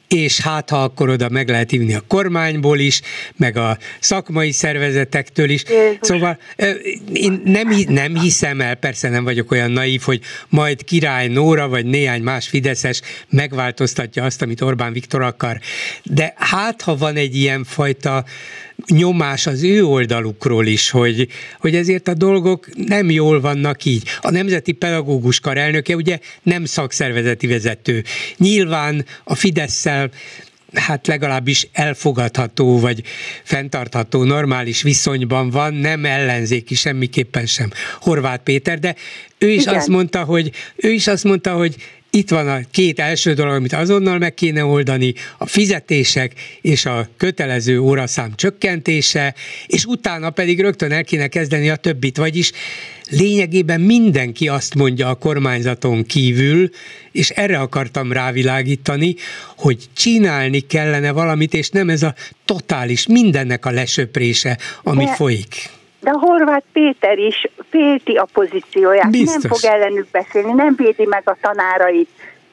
és 0.09 0.41
hát 0.41 0.71
ha 0.71 0.83
akkor 0.83 1.09
oda 1.09 1.29
meg 1.29 1.49
lehet 1.49 1.71
hívni 1.71 1.95
a 1.95 2.03
kormányból 2.09 2.79
is, 2.79 3.01
meg 3.37 3.57
a 3.57 3.79
szakmai 4.01 4.53
szervezetektől 4.53 5.51
is. 5.51 5.65
Jézus. 5.69 5.99
Szóval 6.01 6.39
én 7.13 7.43
nem, 7.45 7.69
nem 7.89 8.19
hiszem 8.21 8.61
el, 8.61 8.75
persze 8.75 9.09
nem 9.09 9.25
vagyok 9.25 9.51
olyan 9.51 9.71
naív, 9.71 10.03
hogy 10.03 10.21
majd 10.49 10.85
király 10.85 11.29
Nóra, 11.29 11.69
vagy 11.69 11.87
néhány 11.87 12.23
más 12.23 12.49
fideszes 12.49 13.01
megváltoztatja 13.29 14.25
azt, 14.25 14.43
amit 14.43 14.61
Orbán 14.61 14.93
Viktor 14.93 15.23
akar. 15.23 15.61
De 16.03 16.35
hát, 16.37 16.83
ha 16.83 16.97
van 16.97 17.17
egy 17.17 17.37
ilyen 17.37 17.65
fajta 17.65 18.25
nyomás 18.87 19.47
az 19.47 19.63
ő 19.63 19.85
oldalukról 19.85 20.67
is, 20.67 20.91
hogy, 20.91 21.29
hogy 21.61 21.75
ezért 21.75 22.09
a 22.09 22.15
dolgok 22.15 22.69
nem 22.75 23.11
jól 23.11 23.41
vannak 23.41 23.85
így. 23.85 24.09
A 24.21 24.31
Nemzeti 24.31 24.73
Pedagógus 24.73 25.41
Kar 25.41 25.59
elnöke 25.59 25.95
ugye 25.95 26.19
nem 26.43 26.65
szakszervezeti 26.65 27.47
vezető. 27.47 28.05
Nyilván 28.37 29.05
a 29.25 29.35
fidesz 29.35 29.87
hát 30.75 31.07
legalábbis 31.07 31.69
elfogadható, 31.73 32.81
vagy 32.81 33.03
fenntartható, 33.43 34.25
normális 34.25 34.83
viszonyban 34.83 35.51
van, 35.51 35.75
nem 35.75 36.05
ellenzéki 36.05 36.75
semmiképpen 36.75 37.47
sem 37.47 37.71
Horváth 38.01 38.43
Péter, 38.43 38.79
de 38.79 38.95
ő 39.39 39.51
is 39.51 39.63
Igen. 39.63 39.75
azt 39.75 39.89
mondta, 39.89 40.25
hogy 40.25 40.51
ő 40.77 40.93
is 40.93 41.07
azt 41.07 41.25
mondta, 41.25 41.53
hogy 41.53 41.77
itt 42.17 42.31
van 42.31 42.49
a 42.49 42.61
két 42.71 42.99
első 42.99 43.35
dolog, 43.35 43.55
amit 43.55 43.73
azonnal 43.73 44.19
meg 44.19 44.35
kéne 44.35 44.65
oldani, 44.65 45.15
a 45.39 45.47
fizetések 45.47 46.33
és 46.61 46.87
a 46.87 47.09
kötelező 47.17 47.81
óraszám 47.81 48.33
csökkentése, 48.35 49.35
és 49.67 49.85
utána 49.85 50.31
pedig 50.31 50.61
rögtön 50.61 50.93
el 50.93 51.05
kéne 51.05 51.29
kezdeni 51.29 51.71
a 51.71 51.77
többit, 51.77 52.17
vagyis 52.17 52.53
lényegében 53.11 53.81
mindenki 53.81 54.49
azt 54.49 54.75
mondja 54.75 55.09
a 55.09 55.15
kormányzaton 55.15 56.05
kívül, 56.05 56.71
és 57.13 57.31
erre 57.31 57.59
akartam 57.59 58.13
rávilágítani, 58.13 59.15
hogy 59.57 59.85
csinálni 59.97 60.61
kellene 60.61 61.11
valamit, 61.11 61.55
és 61.55 61.69
nem 61.69 61.91
ez 61.91 62.03
a 62.03 62.15
totális, 62.45 63.07
mindennek 63.07 63.67
a 63.67 63.71
lesöprése, 63.71 64.59
ami 64.83 65.05
De... 65.05 65.15
folyik 65.15 65.71
de 66.01 66.11
a 66.11 66.19
Horváth 66.19 66.67
Péter 66.73 67.19
is 67.19 67.47
félti 67.71 68.15
a 68.17 68.27
pozícióját, 68.33 69.11
Biztos. 69.11 69.43
nem 69.43 69.53
fog 69.53 69.71
ellenük 69.71 70.07
beszélni, 70.11 70.53
nem 70.53 70.75
védi 70.77 71.07
meg 71.07 71.23
a 71.25 71.37
tanárait, 71.41 72.09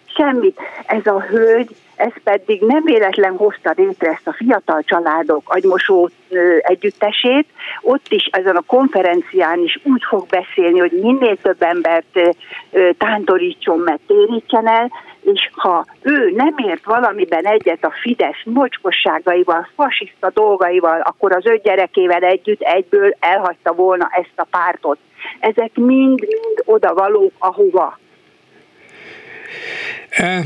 semmit. 0.06 0.60
Ez 0.86 1.06
a 1.06 1.22
hölgy 1.22 1.76
ez 1.96 2.12
pedig 2.24 2.62
nem 2.62 2.84
véletlen 2.84 3.36
hozta 3.36 3.74
létre 3.76 4.10
ezt 4.10 4.28
a 4.28 4.34
fiatal 4.34 4.84
családok 4.84 5.42
agymosó 5.46 6.10
együttesét. 6.60 7.48
Ott 7.82 8.06
is 8.10 8.26
ezen 8.32 8.56
a 8.56 8.62
konferencián 8.62 9.60
is 9.60 9.80
úgy 9.84 10.04
fog 10.08 10.28
beszélni, 10.28 10.80
hogy 10.80 10.92
minél 10.92 11.38
több 11.42 11.62
embert 11.62 12.20
tántorítson, 12.98 13.80
meg 13.80 14.00
térítsen 14.08 14.68
el, 14.68 14.92
és 15.24 15.50
ha 15.52 15.86
ő 16.02 16.32
nem 16.36 16.54
ért 16.58 16.86
valamiben 16.86 17.46
egyet 17.46 17.84
a 17.84 17.94
Fidesz 18.02 18.42
mocskosságaival, 18.46 19.68
fasiszta 19.76 20.32
dolgaival, 20.34 21.02
akkor 21.02 21.32
az 21.36 21.46
öt 21.46 21.64
gyerekével 21.64 22.24
együtt 22.24 22.62
egyből 22.62 23.16
elhagyta 23.20 23.74
volna 23.74 24.10
ezt 24.12 24.34
a 24.36 24.48
pártot. 24.50 24.98
Ezek 25.40 25.72
mind-mind 25.76 26.62
oda 26.66 26.94
valók, 26.94 27.32
ahova 27.38 27.98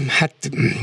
Hát... 0.08 0.34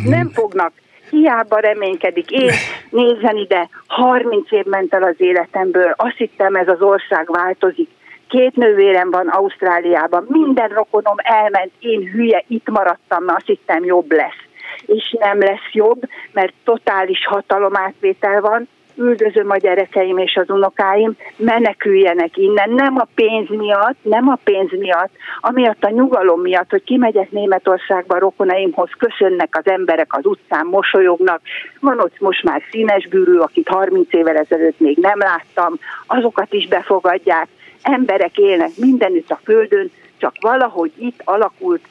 Nem 0.05 0.31
fognak. 0.31 0.73
Hiába 1.11 1.59
reménykedik. 1.59 2.31
Én 2.31 2.51
nézzen 2.91 3.37
ide, 3.37 3.69
30 3.87 4.53
év 4.53 4.65
ment 4.65 4.95
el 4.95 5.03
az 5.03 5.15
életemből, 5.17 5.95
azt 5.97 6.17
hittem 6.17 6.55
ez 6.55 6.69
az 6.69 6.81
ország 6.83 7.31
változik. 7.31 7.89
Két 8.35 8.57
nővérem 8.57 9.11
van 9.11 9.29
Ausztráliában, 9.29 10.27
minden 10.29 10.69
rokonom 10.69 11.17
elment, 11.17 11.73
én 11.79 12.11
hülye, 12.13 12.45
itt 12.49 12.69
maradtam, 12.71 13.25
mert 13.25 13.39
azt 13.39 13.47
hittem 13.47 13.85
jobb 13.85 14.13
lesz. 14.13 14.43
És 14.87 15.17
nem 15.19 15.39
lesz 15.39 15.73
jobb, 15.73 16.03
mert 16.33 16.53
totális 16.65 17.27
hatalomátvétel 17.27 18.41
van, 18.41 18.69
üldözöm 18.97 19.51
a 19.51 19.57
gyerekeim 19.57 20.19
és 20.19 20.37
az 20.37 20.51
unokáim, 20.51 21.17
meneküljenek 21.37 22.37
innen, 22.37 22.71
nem 22.71 22.97
a 22.97 23.07
pénz 23.15 23.49
miatt, 23.49 23.97
nem 24.03 24.29
a 24.29 24.39
pénz 24.45 24.71
miatt, 24.71 25.11
amiatt 25.41 25.85
a 25.85 25.91
nyugalom 25.91 26.41
miatt, 26.41 26.71
hogy 26.71 26.85
kimegyek 26.85 27.31
Németországba 27.31 28.19
rokonaimhoz, 28.19 28.91
köszönnek 28.99 29.57
az 29.57 29.67
emberek 29.67 30.17
az 30.17 30.27
utcán, 30.27 30.67
mosolyognak, 30.67 31.41
van 31.81 32.01
ott 32.01 32.21
most 32.21 32.43
már 32.43 32.63
színes 32.71 33.09
bűrű, 33.09 33.37
akit 33.37 33.69
30 33.69 34.13
évvel 34.13 34.37
ezelőtt 34.37 34.81
még 34.81 34.97
nem 34.97 35.19
láttam, 35.19 35.75
azokat 36.07 36.53
is 36.53 36.69
befogadják, 36.69 37.49
emberek 37.85 38.39
élnek 38.39 38.71
mindenütt 38.77 39.31
a 39.31 39.41
földön, 39.45 39.91
csak 40.19 40.35
valahogy 40.41 40.93
itt 40.99 41.21
alakult 41.25 41.83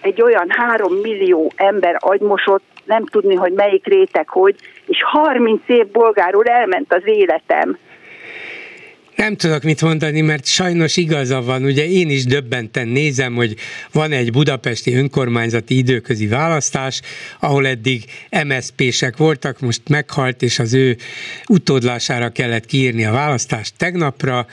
egy 0.00 0.22
olyan 0.22 0.46
három 0.48 0.94
millió 0.94 1.52
ember 1.56 1.96
agymosott, 1.98 2.62
nem 2.84 3.06
tudni, 3.06 3.34
hogy 3.34 3.52
melyik 3.52 3.86
réteg 3.86 4.28
hogy, 4.28 4.56
és 4.86 4.98
30 5.02 5.60
év 5.66 5.86
bolgárul 5.86 6.44
elment 6.44 6.92
az 6.92 7.02
életem. 7.04 7.78
Nem 9.16 9.36
tudok 9.36 9.62
mit 9.62 9.82
mondani, 9.82 10.20
mert 10.20 10.46
sajnos 10.46 10.96
igaza 10.96 11.42
van. 11.42 11.64
Ugye 11.64 11.86
én 11.88 12.10
is 12.10 12.24
döbbenten 12.24 12.88
nézem, 12.88 13.34
hogy 13.34 13.54
van 13.92 14.12
egy 14.12 14.32
budapesti 14.32 14.94
önkormányzati 14.94 15.76
időközi 15.76 16.26
választás, 16.26 17.00
ahol 17.40 17.66
eddig 17.66 18.04
MSZP-sek 18.46 19.16
voltak, 19.16 19.60
most 19.60 19.88
meghalt, 19.88 20.42
és 20.42 20.58
az 20.58 20.74
ő 20.74 20.96
utódlására 21.48 22.28
kellett 22.28 22.66
kiírni 22.66 23.04
a 23.04 23.12
választást 23.12 23.74
tegnapra, 23.76 24.46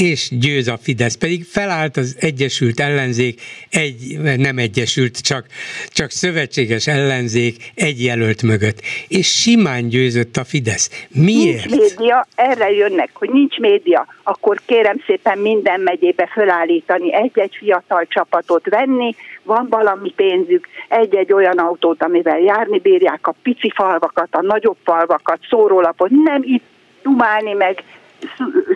és 0.00 0.28
győz 0.40 0.68
a 0.68 0.76
Fidesz. 0.76 1.14
Pedig 1.14 1.44
felállt 1.44 1.96
az 1.96 2.16
Egyesült 2.20 2.80
Ellenzék, 2.80 3.40
egy, 3.70 4.18
nem 4.36 4.58
egyesült, 4.58 5.20
csak, 5.20 5.46
csak 5.88 6.10
szövetséges 6.10 6.86
ellenzék 6.86 7.72
egy 7.74 8.04
jelölt 8.04 8.42
mögött. 8.42 8.80
És 9.08 9.26
simán 9.26 9.88
győzött 9.88 10.36
a 10.36 10.44
Fidesz. 10.44 11.06
Miért? 11.08 11.64
Nincs 11.64 11.96
média, 11.96 12.26
erre 12.34 12.70
jönnek, 12.70 13.10
hogy 13.12 13.30
nincs 13.30 13.58
média, 13.58 14.06
akkor 14.22 14.60
kérem 14.66 15.02
szépen 15.06 15.38
minden 15.38 15.80
megyébe 15.80 16.26
fölállítani, 16.26 17.14
egy-egy 17.14 17.56
fiatal 17.58 18.06
csapatot 18.08 18.68
venni, 18.68 19.14
van 19.42 19.66
valami 19.70 20.12
pénzük, 20.16 20.68
egy-egy 20.88 21.32
olyan 21.32 21.58
autót, 21.58 22.02
amivel 22.02 22.38
járni 22.38 22.78
bírják 22.78 23.26
a 23.26 23.34
pici 23.42 23.72
falvakat, 23.74 24.28
a 24.30 24.42
nagyobb 24.42 24.76
falvakat, 24.84 25.38
szórólapot, 25.48 26.10
nem 26.10 26.42
itt 26.42 26.64
dumálni 27.02 27.52
meg 27.52 27.82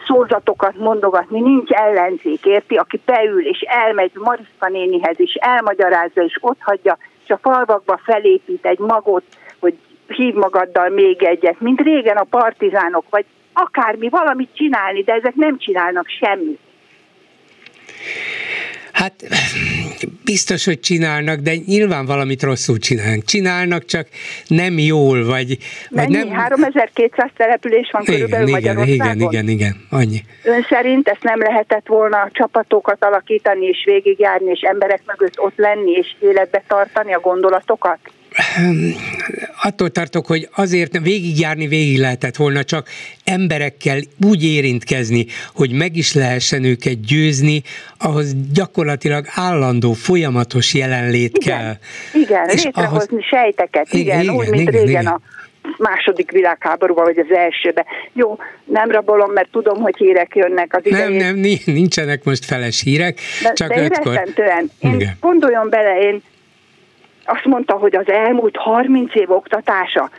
szózatokat 0.07 0.77
mondogatni, 0.77 1.41
nincs 1.41 1.71
ellenzék, 1.71 2.45
érti, 2.45 2.75
aki 2.75 3.01
beül 3.05 3.47
és 3.47 3.61
elmegy 3.61 4.11
Mariska 4.15 4.69
nénihez, 4.69 5.21
és 5.21 5.35
elmagyarázza, 5.35 6.23
és 6.23 6.37
ott 6.41 6.61
hagyja, 6.61 6.99
és 7.25 7.31
a 7.31 7.39
falvakba 7.43 8.01
felépít 8.05 8.67
egy 8.67 8.79
magot, 8.79 9.25
hogy 9.59 9.75
hív 10.07 10.35
magaddal 10.35 10.89
még 10.89 11.23
egyet, 11.23 11.61
mint 11.61 11.81
régen 11.81 12.17
a 12.17 12.25
partizánok, 12.25 13.05
vagy 13.11 13.25
akármi, 13.53 14.09
valamit 14.09 14.51
csinálni, 14.55 15.03
de 15.03 15.13
ezek 15.13 15.35
nem 15.35 15.59
csinálnak 15.59 16.07
semmit. 16.09 16.61
Hát 18.95 19.15
biztos, 20.25 20.65
hogy 20.65 20.81
csinálnak, 20.81 21.39
de 21.39 21.55
nyilván 21.67 22.07
valamit 22.07 22.43
rosszul 22.43 22.79
csinálnak. 22.79 23.25
Csinálnak, 23.25 23.85
csak 23.85 24.09
nem 24.47 24.79
jól, 24.79 25.25
vagy, 25.25 25.59
vagy 25.91 26.09
nem... 26.09 26.31
3200 26.31 27.31
település 27.37 27.91
van 27.93 28.03
igen, 28.03 28.15
körülbelül 28.15 28.49
igen, 28.49 28.61
Magyarországon? 28.61 29.33
Igen, 29.33 29.49
igen, 29.49 29.49
igen, 29.49 29.87
annyi. 29.91 30.25
Ön 30.43 30.67
szerint 30.69 31.09
ezt 31.09 31.23
nem 31.23 31.41
lehetett 31.41 31.87
volna 31.87 32.29
csapatokat 32.33 33.05
alakítani, 33.05 33.67
és 33.67 33.83
végigjárni, 33.85 34.51
és 34.51 34.61
emberek 34.61 35.01
mögött 35.07 35.41
ott 35.41 35.57
lenni, 35.57 35.91
és 35.91 36.15
életbe 36.21 36.63
tartani 36.69 37.15
a 37.15 37.21
gondolatokat? 37.21 37.99
Attól 39.65 39.91
tartok, 39.91 40.27
hogy 40.27 40.49
azért 40.55 40.99
végigjárni 40.99 41.67
végig 41.67 41.99
lehetett 41.99 42.37
volna, 42.37 42.65
csak 42.65 42.89
emberekkel 43.25 43.99
úgy 44.27 44.45
érintkezni, 44.45 45.27
hogy 45.55 45.73
meg 45.73 45.97
is 45.97 46.15
lehessen 46.15 46.65
őket 46.65 47.01
győzni, 47.01 47.63
ahhoz 47.99 48.35
gyakorlatilag 48.55 49.25
állandó, 49.35 49.93
folyamatos 49.93 50.75
jelenlét 50.75 51.39
igen, 51.39 51.59
kell. 51.59 51.75
Igen, 52.23 52.49
és 52.49 52.65
létrehozni 52.65 53.17
ahhoz... 53.17 53.25
sejteket, 53.25 53.93
igen, 53.93 54.21
igen 54.21 54.35
úgy, 54.35 54.49
mint 54.49 54.69
igen, 54.69 54.73
régen 54.73 54.89
igen. 54.89 55.07
a 55.07 55.21
második 55.79 56.31
világháborúban, 56.31 57.05
vagy 57.05 57.19
az 57.19 57.37
elsőbe. 57.37 57.85
Jó, 58.13 58.37
nem 58.65 58.91
rabolom, 58.91 59.33
mert 59.33 59.49
tudom, 59.51 59.81
hogy 59.81 59.97
hírek 59.97 60.35
jönnek 60.35 60.77
az 60.77 60.87
idején. 60.87 61.11
Nem, 61.11 61.37
nem, 61.37 61.59
nincsenek 61.65 62.25
most 62.25 62.45
feles 62.45 62.83
hírek, 62.83 63.19
de, 63.43 63.53
csak 63.53 63.75
de 63.75 63.85
ötkor. 63.85 64.29
Én 64.81 65.17
gondoljon 65.21 65.69
bele, 65.69 65.99
én 65.99 66.23
azt 67.25 67.45
mondta, 67.45 67.75
hogy 67.75 67.97
az 67.97 68.09
elmúlt 68.09 68.57
30 68.57 69.15
év 69.15 69.31
oktatása, 69.31 70.11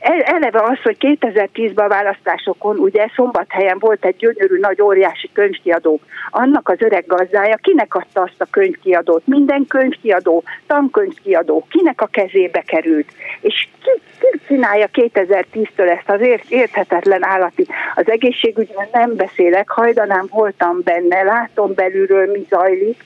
eleve 0.00 0.62
az, 0.62 0.82
hogy 0.82 0.96
2010-ben 1.00 1.84
a 1.84 1.88
választásokon 1.88 2.78
ugye 2.78 3.06
szombathelyen 3.14 3.78
volt 3.78 4.04
egy 4.04 4.16
gyönyörű 4.16 4.58
nagy 4.58 4.82
óriási 4.82 5.30
könyvkiadó. 5.32 6.00
Annak 6.30 6.68
az 6.68 6.76
öreg 6.78 7.04
gazdája 7.06 7.56
kinek 7.56 7.94
adta 7.94 8.20
azt 8.20 8.40
a 8.40 8.46
könyvkiadót? 8.50 9.26
Minden 9.26 9.66
könyvkiadó, 9.66 10.42
tankönyvkiadó, 10.66 11.66
kinek 11.70 12.00
a 12.00 12.06
kezébe 12.06 12.60
került? 12.60 13.12
És 13.40 13.68
ki, 13.82 13.90
ki 14.18 14.40
csinálja 14.46 14.88
2010-től 14.92 15.98
ezt 15.98 16.10
az 16.10 16.20
érthetetlen 16.48 17.24
állati? 17.24 17.66
Az 17.94 18.10
egészségügyben 18.10 18.88
nem 18.92 19.16
beszélek, 19.16 19.68
hajdanám 19.68 20.26
voltam 20.30 20.80
benne, 20.84 21.22
látom 21.22 21.74
belülről 21.74 22.30
mi 22.30 22.46
zajlik. 22.48 23.04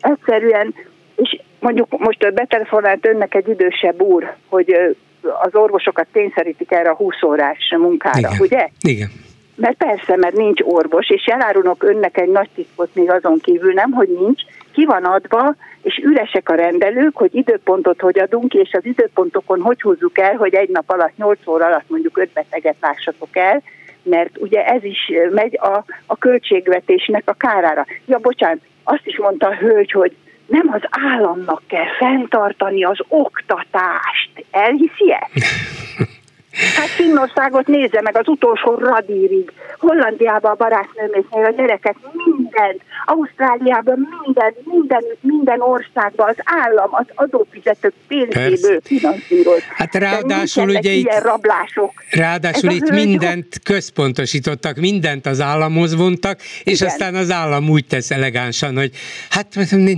Egyszerűen, 0.00 0.74
és 1.16 1.40
mondjuk 1.60 1.98
most 1.98 2.34
betelefonált 2.34 3.06
önnek 3.06 3.34
egy 3.34 3.48
idősebb 3.48 4.00
úr, 4.00 4.34
hogy 4.48 4.96
az 5.42 5.54
orvosokat 5.54 6.06
kényszerítik 6.12 6.72
erre 6.72 6.90
a 6.90 6.94
20 6.94 7.22
órás 7.22 7.74
munkára, 7.78 8.18
Igen. 8.18 8.40
ugye? 8.40 8.68
Igen. 8.80 9.10
Mert 9.54 9.76
persze, 9.76 10.16
mert 10.16 10.36
nincs 10.36 10.60
orvos, 10.60 11.10
és 11.10 11.24
elárulok 11.24 11.82
önnek 11.82 12.18
egy 12.18 12.28
nagy 12.28 12.48
titkot 12.54 12.94
még 12.94 13.10
azon 13.10 13.38
kívül, 13.38 13.72
nem, 13.72 13.90
hogy 13.90 14.08
nincs, 14.08 14.42
ki 14.72 14.84
van 14.84 15.04
adva, 15.04 15.54
és 15.82 16.00
üresek 16.04 16.48
a 16.48 16.54
rendelők, 16.54 17.16
hogy 17.16 17.34
időpontot 17.34 18.00
hogy 18.00 18.18
adunk, 18.18 18.54
és 18.54 18.72
az 18.72 18.84
időpontokon 18.84 19.60
hogy 19.60 19.80
húzzuk 19.80 20.18
el, 20.18 20.34
hogy 20.34 20.54
egy 20.54 20.68
nap 20.68 20.90
alatt, 20.90 21.16
8 21.16 21.46
óra 21.46 21.66
alatt 21.66 21.88
mondjuk 21.88 22.18
5 22.18 22.28
beteget 22.32 22.76
lássatok 22.80 23.36
el, 23.36 23.62
mert 24.02 24.38
ugye 24.38 24.64
ez 24.64 24.84
is 24.84 25.12
megy 25.30 25.58
a, 25.60 25.84
a 26.06 26.16
költségvetésnek 26.16 27.22
a 27.24 27.32
kárára. 27.32 27.86
Ja, 28.06 28.18
bocsánat, 28.18 28.58
azt 28.82 29.06
is 29.06 29.18
mondta 29.18 29.46
a 29.46 29.54
hölgy, 29.54 29.90
hogy 29.90 30.16
nem 30.52 30.68
az 30.72 30.82
államnak 30.90 31.62
kell 31.66 31.96
fenntartani 31.98 32.84
az 32.84 32.98
oktatást. 33.08 34.44
Elhiszi 34.50 35.12
-e? 35.12 35.28
Hát 36.52 36.88
Finnországot 36.88 37.66
nézze 37.66 38.00
meg 38.02 38.16
az 38.16 38.28
utolsó 38.28 38.74
radírig. 38.74 39.52
Hollandiában 39.78 40.50
a 40.50 40.54
barátnőméknél 40.54 41.44
a 41.44 41.50
gyereket 41.50 41.96
minden, 42.24 42.80
Ausztráliában 43.06 44.08
minden, 44.24 44.54
minden, 44.64 45.04
minden 45.20 45.60
országban 45.60 46.28
az 46.28 46.36
állam, 46.44 46.88
az 46.90 47.04
adófizetők 47.14 47.92
pénzéből 48.08 48.80
finanszíroz. 48.84 49.62
Hát 49.76 49.94
ráadásul 49.94 50.68
ugye 50.68 50.90
itt, 50.90 51.06
ilyen 51.06 51.22
rablások. 51.22 51.92
Ráadásul 52.10 52.70
itt 52.70 52.90
mindent 52.90 53.46
központosítottak, 53.64 54.76
mindent 54.76 55.26
az 55.26 55.40
államhoz 55.40 55.96
vontak, 55.96 56.40
és 56.64 56.80
Igen. 56.80 56.88
aztán 56.88 57.14
az 57.14 57.30
állam 57.30 57.68
úgy 57.68 57.86
tesz 57.86 58.10
elegánsan, 58.10 58.76
hogy 58.76 58.90
hát 59.30 59.46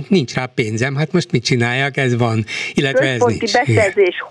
nincs 0.09 0.33
rá 0.33 0.45
pénzem, 0.55 0.95
hát 0.95 1.11
most 1.11 1.31
mit 1.31 1.43
csinálják, 1.43 1.97
ez 1.97 2.17
van, 2.17 2.45
illetve 2.73 3.05
ez 3.05 3.21
nincs. 3.21 3.53
beszerzés, 3.53 4.23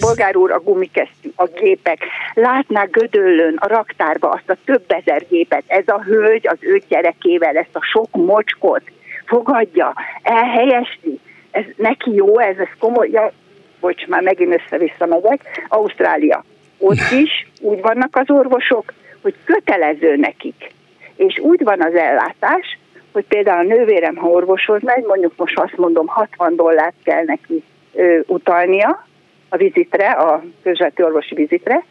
bolgár 0.00 0.36
úr, 0.36 0.50
a 0.50 0.60
gumikesztyű, 0.60 1.30
a 1.34 1.46
gépek, 1.72 1.98
látnák 2.34 2.90
Gödöllön 2.90 3.56
a 3.56 3.66
raktárba 3.66 4.28
azt 4.28 4.50
a 4.50 4.56
több 4.64 4.84
ezer 4.86 5.26
gépet, 5.28 5.62
ez 5.66 5.84
a 5.86 6.02
hölgy 6.02 6.46
az 6.48 6.56
ő 6.60 6.82
gyerekével 6.88 7.56
ezt 7.56 7.76
a 7.76 7.82
sok 7.82 8.08
mocskot 8.10 8.82
fogadja, 9.26 9.94
elhelyesli, 10.22 11.20
ez 11.50 11.64
neki 11.76 12.14
jó, 12.14 12.38
ez, 12.38 12.56
ez 12.58 12.68
komoly, 12.78 13.08
ja, 13.10 13.32
bocs, 13.80 14.06
már 14.06 14.22
megint 14.22 14.54
össze-vissza 14.54 15.06
megyek, 15.06 15.64
Ausztrália, 15.68 16.44
ott 16.78 17.10
is 17.10 17.46
úgy 17.60 17.80
vannak 17.80 18.16
az 18.16 18.30
orvosok, 18.30 18.92
hogy 19.22 19.34
kötelező 19.44 20.16
nekik, 20.16 20.70
és 21.16 21.38
úgy 21.38 21.62
van 21.62 21.82
az 21.82 21.94
ellátás, 21.94 22.78
hogy 23.12 23.24
például 23.24 23.58
a 23.58 23.74
nővérem, 23.74 24.16
ha 24.16 24.28
orvoshoz 24.28 24.82
megy, 24.82 25.04
mondjuk 25.04 25.32
most 25.36 25.58
azt 25.58 25.76
mondom, 25.76 26.06
60 26.06 26.56
dollárt 26.56 26.94
kell 27.04 27.24
neki 27.24 27.62
ö, 27.92 28.18
utalnia 28.26 29.06
a 29.52 29.56
vizitre, 29.56 30.10
a 30.10 30.42
közvető 30.62 31.04
orvosi 31.04 31.34
vizitre, 31.34 31.84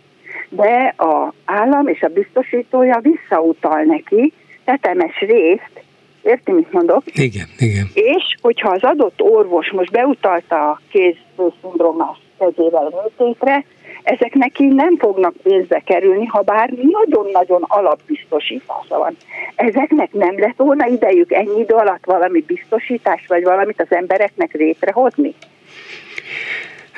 de 0.49 0.93
a 0.97 1.33
állam 1.45 1.87
és 1.87 2.01
a 2.01 2.07
biztosítója 2.07 2.99
visszautal 2.99 3.81
neki 3.81 4.33
tetemes 4.65 5.19
részt, 5.19 5.83
érti, 6.21 6.51
mit 6.51 6.71
mondok? 6.71 7.03
Igen, 7.13 7.47
igen. 7.57 7.87
És 7.93 8.35
hogyha 8.41 8.69
az 8.69 8.83
adott 8.83 9.21
orvos 9.21 9.71
most 9.71 9.91
beutalta 9.91 10.69
a 10.69 10.81
kézszindrómás 10.91 12.17
kezével 12.37 12.85
a 12.85 13.01
műtétre, 13.01 13.65
ezek 14.03 14.33
neki 14.33 14.65
nem 14.65 14.97
fognak 14.97 15.33
pénzbe 15.43 15.79
kerülni, 15.79 16.25
ha 16.25 16.41
bár 16.41 16.69
nagyon-nagyon 16.69 17.65
alapbiztosítása 17.67 18.97
van. 18.97 19.17
Ezeknek 19.55 20.13
nem 20.13 20.39
lett 20.39 20.57
volna 20.57 20.87
idejük 20.87 21.31
ennyi 21.31 21.59
idő 21.59 21.73
alatt 21.73 22.05
valami 22.05 22.41
biztosítás, 22.47 23.25
vagy 23.27 23.43
valamit 23.43 23.81
az 23.81 23.95
embereknek 23.95 24.53
létrehozni? 24.53 25.33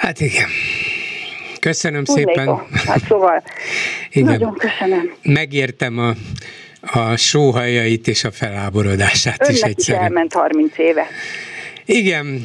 Hát 0.04 0.20
igen. 0.20 0.48
Köszönöm 1.60 2.04
Tudnék 2.04 2.28
szépen. 2.28 2.66
Hát 2.86 3.00
szóval, 3.08 3.44
igen. 4.12 4.28
nagyon 4.28 4.54
köszönöm. 4.54 5.14
Megértem 5.22 5.98
a, 5.98 6.14
a 7.00 7.16
sóhajait 7.16 8.08
és 8.08 8.24
a 8.24 8.32
feláborodását 8.32 9.42
Önnek 9.42 9.54
is 9.54 9.62
egyszerűen. 9.62 10.04
is 10.04 10.08
elment 10.08 10.34
30 10.34 10.78
éve. 10.78 11.08
Igen, 11.86 12.44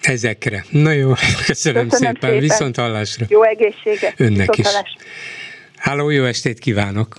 ezekre. 0.00 0.64
Na 0.70 0.90
jó, 0.90 1.12
köszönöm, 1.46 1.88
köszönöm 1.88 2.14
szépen. 2.14 2.16
szépen. 2.20 2.38
Viszont 2.38 2.76
hallásra. 2.76 3.26
Jó 3.28 3.42
egészséget. 3.42 4.14
Önnek 4.16 4.56
is. 4.56 4.66
Háló, 5.76 6.10
jó 6.10 6.24
estét 6.24 6.58
kívánok. 6.58 7.16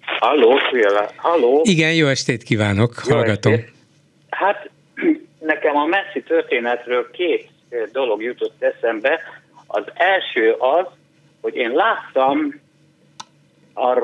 Halló, 0.00 0.58
Szüjele. 0.70 1.10
Halló. 1.16 1.60
Igen, 1.64 1.94
jó 1.94 2.06
estét 2.06 2.42
kívánok, 2.42 3.02
jó 3.08 3.14
hallgatom. 3.14 3.52
Estét. 3.52 3.72
Hát 4.30 4.70
nekem 5.40 5.76
a 5.76 5.86
messzi 5.86 6.22
történetről 6.22 7.10
két 7.10 7.54
dolog 7.92 8.22
jutott 8.22 8.62
eszembe. 8.62 9.20
Az 9.66 9.84
első 9.94 10.52
az, 10.52 10.86
hogy 11.40 11.54
én 11.54 11.70
láttam 11.70 12.60
a 13.74 14.00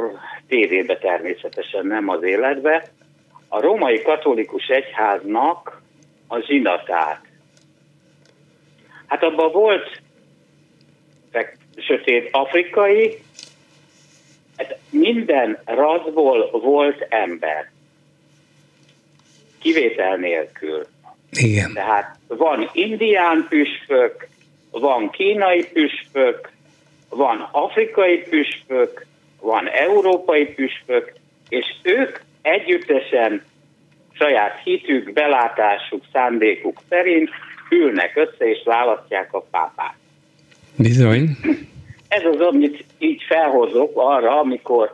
tévébe 0.49 0.99
természetesen, 0.99 1.87
nem 1.87 2.09
az 2.09 2.23
életbe, 2.23 2.89
a 3.49 3.61
római 3.61 4.03
katolikus 4.03 4.67
egyháznak 4.67 5.83
a 6.29 6.39
zsinatát. 6.39 7.21
Hát 9.07 9.23
abban 9.23 9.53
volt 9.53 10.01
sötét 11.77 12.29
afrikai, 12.33 13.23
hát 14.57 14.79
minden 14.91 15.59
razból 15.65 16.51
volt 16.51 17.07
ember. 17.09 17.71
Kivétel 19.59 20.17
nélkül. 20.17 20.87
Igen. 21.41 21.73
Tehát 21.73 22.19
van 22.27 22.71
indián 22.73 23.47
püspök, 23.49 24.29
van 24.71 25.11
kínai 25.11 25.65
püspök, 25.73 26.51
van 27.09 27.49
afrikai 27.53 28.19
püspök, 28.19 29.07
van 29.41 29.69
európai 29.69 30.47
püspök, 30.47 31.13
és 31.49 31.67
ők 31.83 32.21
együttesen 32.43 33.45
saját 34.13 34.61
hitük, 34.65 35.13
belátásuk, 35.13 36.05
szándékuk 36.13 36.81
szerint 36.89 37.31
ülnek 37.71 38.17
össze 38.17 38.51
és 38.51 38.63
választják 38.65 39.33
a 39.33 39.41
pápát. 39.51 39.95
Bizony. 40.77 41.37
Ez 42.09 42.25
az, 42.25 42.41
amit 42.41 42.85
így 42.99 43.23
felhozok 43.29 43.93
arra, 43.95 44.41
amikor, 44.41 44.91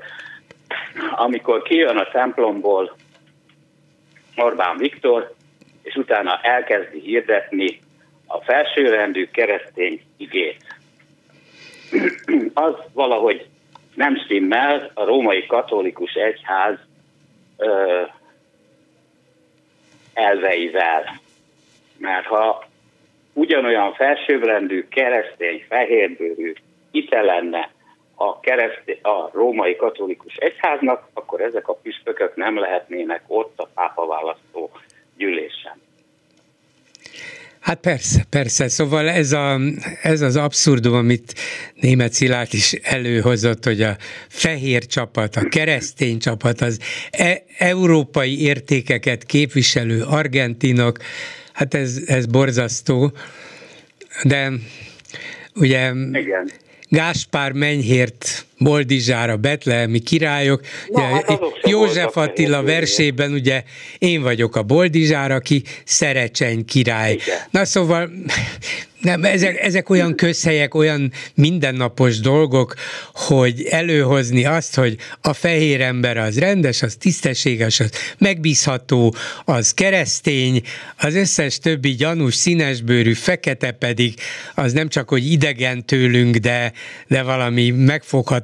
amikor 1.10 1.62
kijön 1.62 1.96
a 1.96 2.08
templomból 2.12 2.96
Orbán 4.36 4.76
Viktor, 4.76 5.34
és 5.88 5.94
utána 5.94 6.40
elkezdi 6.42 7.00
hirdetni 7.00 7.80
a 8.26 8.40
felsőrendű 8.40 9.28
keresztény 9.30 10.00
igét. 10.16 10.64
Az 12.54 12.74
valahogy 12.92 13.46
nem 13.94 14.16
stimmel 14.16 14.90
a 14.94 15.04
római 15.04 15.46
katolikus 15.46 16.12
egyház 16.12 16.78
ö, 17.56 18.02
elveivel. 20.14 21.20
Mert 21.98 22.26
ha 22.26 22.64
ugyanolyan 23.32 23.92
felsőbbrendű, 23.92 24.88
keresztény, 24.88 25.64
fehérbőrű 25.68 26.52
ite 26.90 27.20
lenne 27.20 27.70
a, 28.14 28.40
keresztény, 28.40 28.98
a 29.02 29.30
római 29.32 29.76
katolikus 29.76 30.34
egyháznak, 30.34 31.08
akkor 31.12 31.40
ezek 31.40 31.68
a 31.68 31.74
püspökök 31.74 32.36
nem 32.36 32.58
lehetnének 32.58 33.22
ott 33.26 33.58
a 33.58 33.68
pápaválasztó 33.74 34.70
gyűlésen. 35.18 35.86
Hát 37.60 37.80
persze, 37.80 38.26
persze. 38.30 38.68
Szóval 38.68 39.08
ez, 39.08 39.32
a, 39.32 39.60
ez 40.02 40.20
az 40.20 40.36
abszurdum, 40.36 40.94
amit 40.94 41.34
német 41.74 42.12
Szilárd 42.12 42.54
is 42.54 42.72
előhozott, 42.72 43.64
hogy 43.64 43.82
a 43.82 43.96
fehér 44.28 44.86
csapat, 44.86 45.36
a 45.36 45.48
keresztény 45.48 46.18
csapat, 46.18 46.60
az 46.60 46.78
e- 47.10 47.42
európai 47.58 48.42
értékeket 48.42 49.24
képviselő 49.24 50.02
argentinok, 50.02 50.98
hát 51.52 51.74
ez, 51.74 52.02
ez 52.06 52.26
borzasztó. 52.26 53.12
De 54.24 54.52
ugye 55.54 55.92
Igen. 56.12 56.50
Gáspár 56.88 57.52
Menyhért 57.52 58.46
Boldizsára, 58.58 59.36
Betlehemi 59.36 59.98
királyok. 59.98 60.60
Na, 60.88 61.00
ugye, 61.00 61.08
hát 61.08 61.40
József 61.62 62.16
Attila 62.16 62.62
versében 62.62 63.32
ugye 63.32 63.62
én 63.98 64.22
vagyok 64.22 64.56
a 64.56 64.62
Boldizsár, 64.62 65.30
aki 65.30 65.62
Szerecseny 65.84 66.64
király. 66.64 67.12
Igen. 67.12 67.36
Na 67.50 67.64
szóval 67.64 68.10
nem, 69.00 69.24
ezek, 69.24 69.60
ezek 69.60 69.90
olyan 69.90 70.14
közhelyek, 70.14 70.74
olyan 70.74 71.12
mindennapos 71.34 72.20
dolgok, 72.20 72.74
hogy 73.12 73.62
előhozni 73.70 74.44
azt, 74.44 74.74
hogy 74.74 74.96
a 75.20 75.32
fehér 75.32 75.80
ember 75.80 76.16
az 76.16 76.38
rendes, 76.38 76.82
az 76.82 76.96
tisztességes, 76.98 77.80
az 77.80 77.90
megbízható, 78.18 79.14
az 79.44 79.74
keresztény, 79.74 80.62
az 80.96 81.14
összes 81.14 81.58
többi 81.58 81.90
gyanús, 81.90 82.34
színesbőrű, 82.34 83.12
fekete 83.12 83.70
pedig 83.70 84.14
az 84.54 84.72
nem 84.72 84.88
csak, 84.88 85.08
hogy 85.08 85.32
idegen 85.32 85.86
tőlünk, 85.86 86.36
de, 86.36 86.72
de 87.06 87.22
valami 87.22 87.70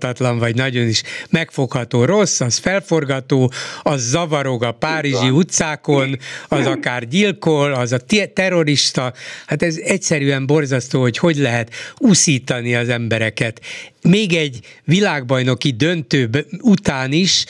megfoghatatlan, 0.05 0.39
vagy 0.39 0.55
nagyon 0.55 0.89
is 0.89 1.03
megfogható 1.31 2.05
rossz, 2.05 2.41
az 2.41 2.59
felforgató, 2.59 3.53
az 3.83 4.03
zavarog 4.03 4.63
a 4.63 4.73
párizsi 4.73 5.31
utcákon, 5.31 6.19
az 6.49 6.67
akár 6.67 7.09
gyilkol, 7.09 7.73
az 7.73 7.93
a 7.93 7.99
terrorista, 8.35 9.13
hát 9.47 9.63
ez 9.63 9.77
egyszerűen 9.77 10.47
borzasztó, 10.47 11.01
hogy 11.01 11.19
hogy 11.19 11.37
lehet 11.37 11.71
uszítani 11.99 12.75
az 12.75 12.89
embereket. 12.89 13.61
Még 14.03 14.35
egy 14.35 14.61
világbajnoki 14.85 15.71
döntő 15.71 16.47
után 16.61 17.13
is, 17.13 17.45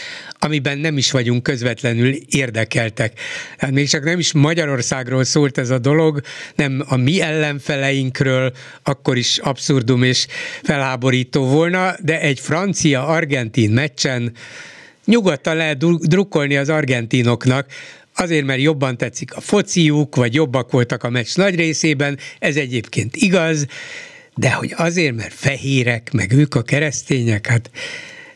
amiben 0.45 0.79
nem 0.79 0.97
is 0.97 1.11
vagyunk 1.11 1.43
közvetlenül 1.43 2.15
érdekeltek. 2.29 3.21
Hát 3.59 3.71
még 3.71 3.89
csak 3.89 4.05
nem 4.05 4.19
is 4.19 4.33
Magyarországról 4.33 5.25
szólt 5.25 5.59
ez 5.59 5.71
a 5.71 5.79
dolog, 5.79 6.21
nem 6.55 6.85
a 6.89 6.97
mi 6.97 7.21
ellenfeleinkről, 7.21 8.53
akkor 8.83 9.17
is 9.17 9.39
abszurdum 9.39 10.03
és 10.03 10.27
felháborító 10.63 11.47
volna, 11.47 11.95
de 12.03 12.21
egy 12.21 12.41
francia-argentin 12.45 13.71
meccsen 13.71 14.33
nyugodtan 15.05 15.57
lehet 15.57 15.79
drukkolni 16.09 16.57
az 16.57 16.69
argentinoknak, 16.69 17.67
azért, 18.17 18.45
mert 18.45 18.61
jobban 18.61 18.97
tetszik 18.97 19.37
a 19.37 19.41
fociuk, 19.41 20.17
vagy 20.17 20.35
jobbak 20.35 20.71
voltak 20.71 21.03
a 21.03 21.11
meccs 21.11 21.37
nagy 21.37 21.55
részében, 21.55 22.19
ez 22.39 22.57
egyébként 22.57 23.17
igaz, 23.17 23.67
de 24.35 24.53
hogy 24.53 24.73
azért, 24.77 25.15
mert 25.15 25.33
fehérek, 25.33 26.13
meg 26.13 26.33
ők 26.33 26.55
a 26.55 26.63
keresztények, 26.63 27.47
hát 27.47 27.71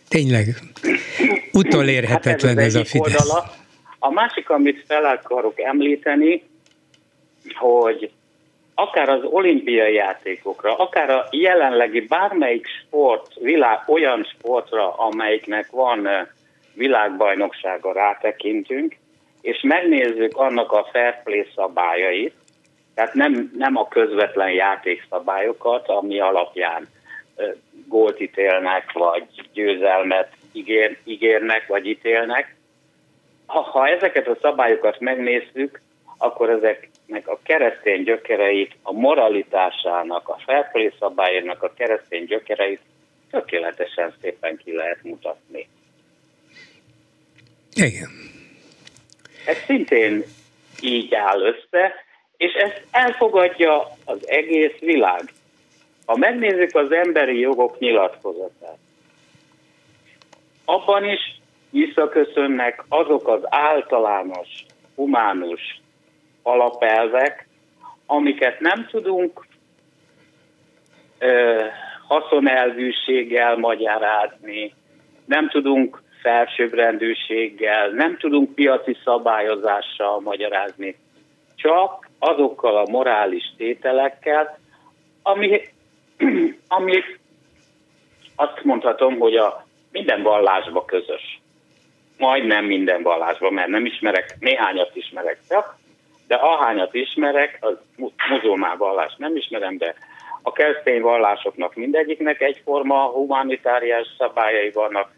tényleg 0.08 0.60
utolérhetetlen 1.52 2.56
hát 2.56 2.66
ez, 2.66 2.74
ez 2.74 2.80
a 2.80 2.84
Fidesz. 2.84 3.20
Oldala. 3.20 3.56
A 3.98 4.10
másik, 4.10 4.50
amit 4.50 4.84
fel 4.86 5.04
akarok 5.04 5.60
említeni, 5.60 6.42
hogy 7.54 8.10
akár 8.80 9.08
az 9.08 9.24
olimpiai 9.24 9.94
játékokra, 9.94 10.76
akár 10.76 11.10
a 11.10 11.26
jelenlegi 11.30 12.00
bármelyik 12.00 12.66
sport, 12.66 13.34
világ, 13.34 13.82
olyan 13.86 14.24
sportra, 14.24 14.94
amelyiknek 14.94 15.70
van 15.70 16.08
világbajnoksága 16.74 17.92
rátekintünk, 17.92 18.96
és 19.40 19.60
megnézzük 19.62 20.36
annak 20.36 20.72
a 20.72 20.88
fair 20.92 21.22
play 21.22 21.46
szabályait, 21.54 22.34
tehát 22.94 23.14
nem, 23.14 23.52
nem 23.56 23.76
a 23.76 23.88
közvetlen 23.88 24.50
játékszabályokat, 24.50 25.88
ami 25.88 26.20
alapján 26.20 26.88
gólt 27.88 28.20
ítélnek, 28.20 28.92
vagy 28.92 29.24
győzelmet 29.52 30.32
ígér, 30.52 30.98
ígérnek, 31.04 31.66
vagy 31.66 31.86
ítélnek. 31.86 32.56
Ha, 33.46 33.60
ha 33.60 33.88
ezeket 33.88 34.28
a 34.28 34.38
szabályokat 34.40 35.00
megnézzük, 35.00 35.80
akkor 36.18 36.50
ezeknek 37.08 37.28
a 37.28 37.40
keresztény 37.42 38.02
gyökereit, 38.02 38.76
a 38.82 38.92
moralitásának, 38.92 40.28
a 40.28 40.38
felfelé 40.46 40.92
szabályának 40.98 41.62
a 41.62 41.72
keresztény 41.74 42.24
gyökereit 42.24 42.80
tökéletesen 43.30 44.14
szépen 44.20 44.56
ki 44.56 44.72
lehet 44.72 45.02
mutatni. 45.02 45.68
Igen. 47.72 48.10
Ez 49.46 49.56
szintén 49.66 50.24
így 50.80 51.14
áll 51.14 51.40
össze, 51.40 51.94
és 52.36 52.52
ezt 52.52 52.82
elfogadja 52.90 53.96
az 54.04 54.28
egész 54.28 54.78
világ. 54.80 55.32
Ha 56.06 56.16
megnézzük 56.16 56.74
az 56.74 56.92
emberi 56.92 57.38
jogok 57.38 57.78
nyilatkozatát, 57.78 58.78
abban 60.64 61.04
is 61.04 61.40
visszaköszönnek 61.70 62.84
azok 62.88 63.28
az 63.28 63.40
általános, 63.44 64.48
humánus 64.94 65.80
alapelvek, 66.48 67.48
amiket 68.06 68.60
nem 68.60 68.86
tudunk 68.90 69.46
ö, 71.18 71.64
haszonelvűséggel 72.06 73.56
magyarázni, 73.56 74.74
nem 75.24 75.48
tudunk 75.48 76.02
felsőbbrendűséggel, 76.22 77.88
nem 77.88 78.16
tudunk 78.16 78.54
piaci 78.54 78.96
szabályozással 79.04 80.20
magyarázni, 80.20 80.96
csak 81.56 82.08
azokkal 82.18 82.76
a 82.76 82.90
morális 82.90 83.54
tételekkel, 83.56 84.58
ami, 85.22 85.60
ami 86.78 87.02
azt 88.36 88.64
mondhatom, 88.64 89.18
hogy 89.18 89.36
a 89.36 89.66
minden 89.92 90.22
vallásba 90.22 90.84
közös. 90.84 91.40
Majdnem 92.18 92.64
minden 92.64 93.02
vallásban, 93.02 93.52
mert 93.52 93.68
nem 93.68 93.84
ismerek, 93.84 94.36
néhányat 94.40 94.96
ismerek 94.96 95.38
csak, 95.48 95.77
de 96.28 96.34
ahányat 96.34 96.94
ismerek, 96.94 97.58
az 97.60 97.76
muzulmán 98.28 98.78
vallás 98.78 99.14
nem 99.16 99.36
ismerem, 99.36 99.76
de 99.76 99.94
a 100.42 100.52
keresztény 100.52 101.00
vallásoknak 101.00 101.74
mindegyiknek 101.74 102.40
egyforma 102.40 103.06
humanitáriás 103.06 104.06
szabályai 104.18 104.70
vannak, 104.70 105.10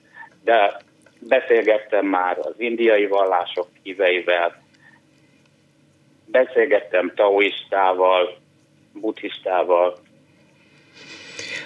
de 0.44 0.80
beszélgettem 1.18 2.06
már 2.06 2.38
az 2.38 2.54
indiai 2.56 3.06
vallások 3.06 3.66
híveivel, 3.82 4.62
beszélgettem 6.26 7.12
taoistával, 7.14 8.36
buddhistával, 8.92 9.96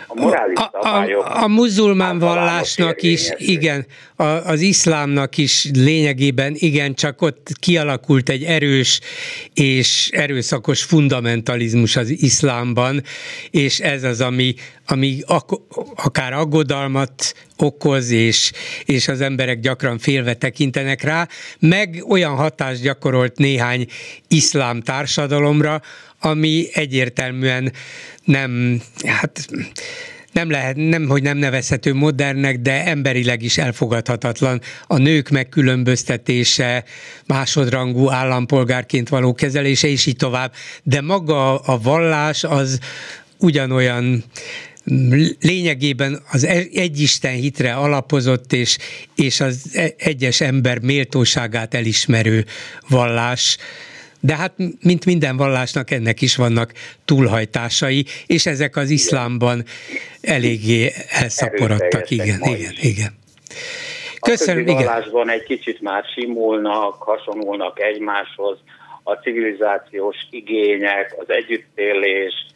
a 0.07 0.21
morális 0.21 0.59
a, 0.59 0.71
szabályok. 0.73 1.25
A, 1.25 1.39
a, 1.39 1.43
a 1.43 1.49
muzulmán 1.49 2.19
vallásnak 2.19 3.03
is, 3.03 3.31
igen, 3.37 3.87
a, 4.17 4.25
az 4.25 4.61
iszlámnak 4.61 5.37
is 5.37 5.71
lényegében 5.73 6.53
igen, 6.57 6.95
csak 6.95 7.23
ott 7.23 7.51
kialakult 7.61 8.29
egy 8.29 8.43
erős 8.43 9.01
és 9.55 10.11
erőszakos 10.13 10.83
fundamentalizmus 10.83 11.97
az 11.97 12.09
iszlámban, 12.11 13.03
és 13.51 13.81
ez 13.81 14.03
az, 14.03 14.21
ami, 14.21 14.55
ami 14.87 15.19
ak- 15.27 15.61
akár 15.95 16.33
aggodalmat 16.33 17.35
okoz, 17.57 18.11
és, 18.11 18.53
és 18.85 19.09
az 19.09 19.21
emberek 19.21 19.61
gyakran 19.61 19.99
félve 19.99 20.35
tekintenek 20.35 21.03
rá, 21.03 21.29
meg 21.59 22.05
olyan 22.09 22.35
hatást 22.35 22.83
gyakorolt 22.83 23.39
néhány 23.39 23.87
iszlám 24.29 24.81
társadalomra, 24.81 25.83
ami 26.25 26.67
egyértelműen 26.73 27.73
nem, 28.25 28.81
hát 29.05 29.47
nem 30.33 30.51
lehet, 30.51 30.77
nem, 30.77 31.09
hogy 31.09 31.23
nem 31.23 31.37
nevezhető 31.37 31.95
modernnek, 31.95 32.59
de 32.59 32.87
emberileg 32.87 33.43
is 33.43 33.59
elfogadhatatlan. 33.59 34.61
A 34.87 34.99
nők 34.99 35.29
megkülönböztetése, 35.29 36.85
másodrangú 37.27 38.11
állampolgárként 38.11 39.09
való 39.09 39.35
kezelése, 39.35 39.89
és 39.89 40.07
így 40.07 40.17
tovább. 40.17 40.53
De 40.83 41.01
maga 41.01 41.59
a 41.59 41.79
vallás 41.79 42.45
az 42.45 42.79
ugyanolyan 43.39 44.25
lényegében 45.41 46.23
az 46.31 46.45
egyisten 46.73 47.33
hitre 47.33 47.75
alapozott 47.75 48.53
és, 48.53 48.79
és 49.15 49.41
az 49.41 49.79
egyes 49.97 50.41
ember 50.41 50.79
méltóságát 50.79 51.75
elismerő 51.75 52.45
vallás 52.89 53.57
de 54.25 54.37
hát, 54.37 54.53
mint 54.83 55.05
minden 55.05 55.37
vallásnak, 55.37 55.91
ennek 55.91 56.21
is 56.21 56.37
vannak 56.37 56.73
túlhajtásai, 57.05 58.05
és 58.27 58.47
ezek 58.47 58.77
az 58.77 58.91
iszlámban 58.91 59.65
eléggé 60.21 60.93
elszaporodtak. 61.11 62.11
Igen, 62.11 62.41
igen, 62.43 62.73
igen. 62.81 63.13
Köszönöm, 64.21 64.69
a 64.69 64.73
vallásban 64.73 65.31
egy 65.31 65.43
kicsit 65.43 65.81
már 65.81 66.05
simulnak, 66.15 67.03
hasonulnak 67.03 67.81
egymáshoz, 67.81 68.59
a 69.03 69.13
civilizációs 69.13 70.17
igények, 70.31 71.15
az 71.19 71.31
együttélés, 71.31 72.47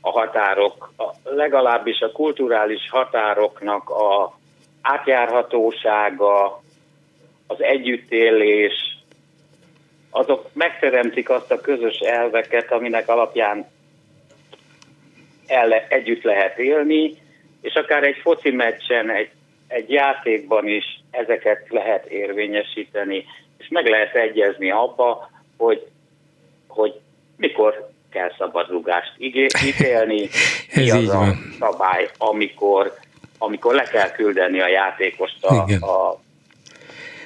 a 0.00 0.10
határok, 0.10 0.92
a, 0.96 1.30
legalábbis 1.34 2.00
a 2.00 2.12
kulturális 2.12 2.90
határoknak 2.90 3.90
a 3.90 4.38
átjárhatósága, 4.82 6.62
az 7.46 7.62
együttélés, 7.62 8.97
azok 10.10 10.50
megteremtik 10.52 11.30
azt 11.30 11.50
a 11.50 11.60
közös 11.60 11.98
elveket, 11.98 12.72
aminek 12.72 13.08
alapján 13.08 13.66
el, 15.46 15.72
együtt 15.72 16.22
lehet 16.22 16.58
élni, 16.58 17.16
és 17.60 17.74
akár 17.74 18.02
egy 18.02 18.16
foci 18.22 18.50
meccsen, 18.50 19.10
egy, 19.10 19.30
egy 19.66 19.90
játékban 19.90 20.66
is 20.66 21.00
ezeket 21.10 21.66
lehet 21.68 22.06
érvényesíteni, 22.06 23.24
és 23.58 23.68
meg 23.68 23.86
lehet 23.86 24.14
egyezni 24.14 24.70
abba, 24.70 25.30
hogy, 25.56 25.86
hogy 26.66 27.00
mikor 27.36 27.90
kell 28.10 28.32
szabadrugást 28.38 29.12
ítélni, 29.64 30.28
mi 30.74 30.90
az 30.90 31.08
a 31.08 31.34
szabály, 31.58 32.08
amikor, 32.18 32.94
amikor 33.38 33.74
le 33.74 33.82
kell 33.82 34.10
küldeni 34.10 34.60
a 34.60 34.68
játékost 34.68 35.44
a, 35.44 35.62
a 35.86 36.20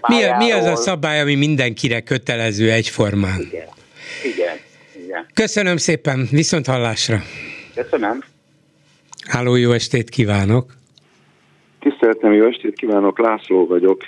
mi, 0.09 0.45
mi 0.45 0.51
az 0.51 0.65
a 0.65 0.77
szabály, 0.77 1.21
ami 1.21 1.35
mindenkire 1.35 2.01
kötelező 2.01 2.71
egyformán? 2.71 3.41
Igen. 3.41 3.67
Igen. 4.25 4.57
Igen. 5.05 5.27
Köszönöm 5.35 5.77
szépen, 5.77 6.29
viszont 6.31 6.67
hallásra. 6.67 7.23
Köszönöm. 7.75 8.23
Háló, 9.29 9.55
jó 9.55 9.73
estét 9.73 10.09
kívánok! 10.09 10.73
Tiszteltem, 11.81 12.33
jó 12.33 12.47
estét 12.47 12.75
kívánok, 12.75 13.19
László 13.19 13.67
vagyok. 13.67 14.03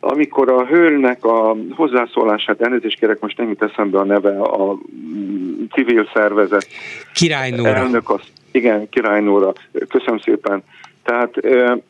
Amikor 0.00 0.50
a 0.50 0.66
hölnek 0.66 1.24
a 1.24 1.56
hozzászólását, 1.70 2.60
elnézést 2.60 2.98
kérek, 2.98 3.20
most 3.20 3.36
nem 3.36 3.48
jut 3.48 3.62
eszembe 3.62 3.98
a 3.98 4.04
neve, 4.04 4.40
a 4.40 4.72
mm, 4.74 5.64
civil 5.72 6.10
szervezet. 6.14 6.66
Királynóra. 7.14 7.74
Elnök 7.74 8.10
az, 8.10 8.20
igen, 8.50 8.88
Királynóra. 8.88 9.52
Köszönöm 9.88 10.18
szépen. 10.18 10.62
Tehát 11.10 11.34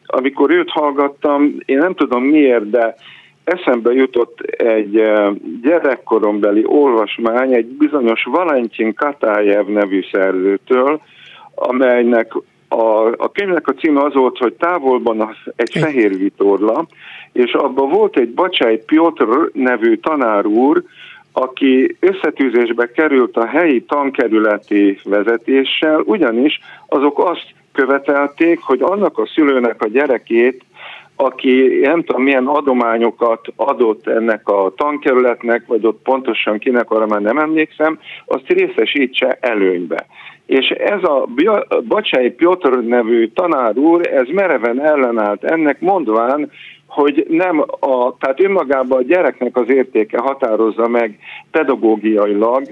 amikor 0.07 0.51
őt 0.51 0.71
hallgattam, 0.71 1.55
én 1.65 1.79
nem 1.79 1.95
tudom 1.95 2.25
miért, 2.25 2.71
de 2.71 2.95
eszembe 3.45 3.93
jutott 3.93 4.41
egy 4.41 5.03
gyerekkorombeli 5.63 6.63
olvasmány 6.67 7.55
egy 7.55 7.67
bizonyos 7.67 8.25
Valentin 8.25 8.95
Katájev 8.95 9.67
nevű 9.67 10.01
szerzőtől, 10.13 11.01
amelynek 11.55 12.33
a, 12.69 13.07
a 13.17 13.31
könyvnek 13.33 13.69
a 13.69 13.73
címe 13.73 14.03
az 14.03 14.15
volt, 14.15 14.39
hogy 14.39 14.53
távolban 14.53 15.21
az, 15.21 15.53
egy 15.57 15.79
fehér 15.81 16.17
vitorla, 16.17 16.87
és 17.33 17.53
abban 17.53 17.89
volt 17.89 18.17
egy 18.17 18.31
Bacsály 18.31 18.83
Piotr 18.87 19.51
nevű 19.53 19.97
tanár 19.97 20.47
úr, 20.47 20.83
aki 21.33 21.97
összetűzésbe 22.01 22.91
került 22.91 23.37
a 23.37 23.47
helyi 23.47 23.83
tankerületi 23.83 25.01
vezetéssel, 25.05 26.01
ugyanis 26.01 26.61
azok 26.87 27.19
azt 27.31 27.59
követelték, 27.81 28.61
hogy 28.63 28.83
annak 28.83 29.19
a 29.19 29.27
szülőnek 29.27 29.83
a 29.83 29.89
gyerekét, 29.89 30.65
aki 31.17 31.81
nem 31.83 32.03
tudom 32.03 32.23
milyen 32.23 32.47
adományokat 32.47 33.47
adott 33.57 34.07
ennek 34.07 34.49
a 34.49 34.73
tankerületnek, 34.77 35.67
vagy 35.67 35.87
ott 35.87 36.03
pontosan 36.03 36.59
kinek, 36.59 36.91
arra 36.91 37.07
már 37.07 37.21
nem 37.21 37.39
emlékszem, 37.39 37.99
azt 38.25 38.49
részesítse 38.49 39.39
előnybe. 39.41 40.07
És 40.47 40.69
ez 40.69 41.03
a 41.03 41.27
Bacsai 41.89 42.31
Piotr 42.31 42.79
nevű 42.79 43.29
tanár 43.29 43.77
úr, 43.77 44.07
ez 44.07 44.27
mereven 44.33 44.85
ellenállt 44.85 45.45
ennek, 45.45 45.81
mondván, 45.81 46.51
hogy 46.87 47.27
nem 47.29 47.65
a, 47.81 48.17
tehát 48.19 48.43
önmagában 48.43 48.99
a 48.99 49.03
gyereknek 49.03 49.57
az 49.57 49.69
értéke 49.69 50.19
határozza 50.19 50.89
meg 50.89 51.19
pedagógiailag, 51.51 52.63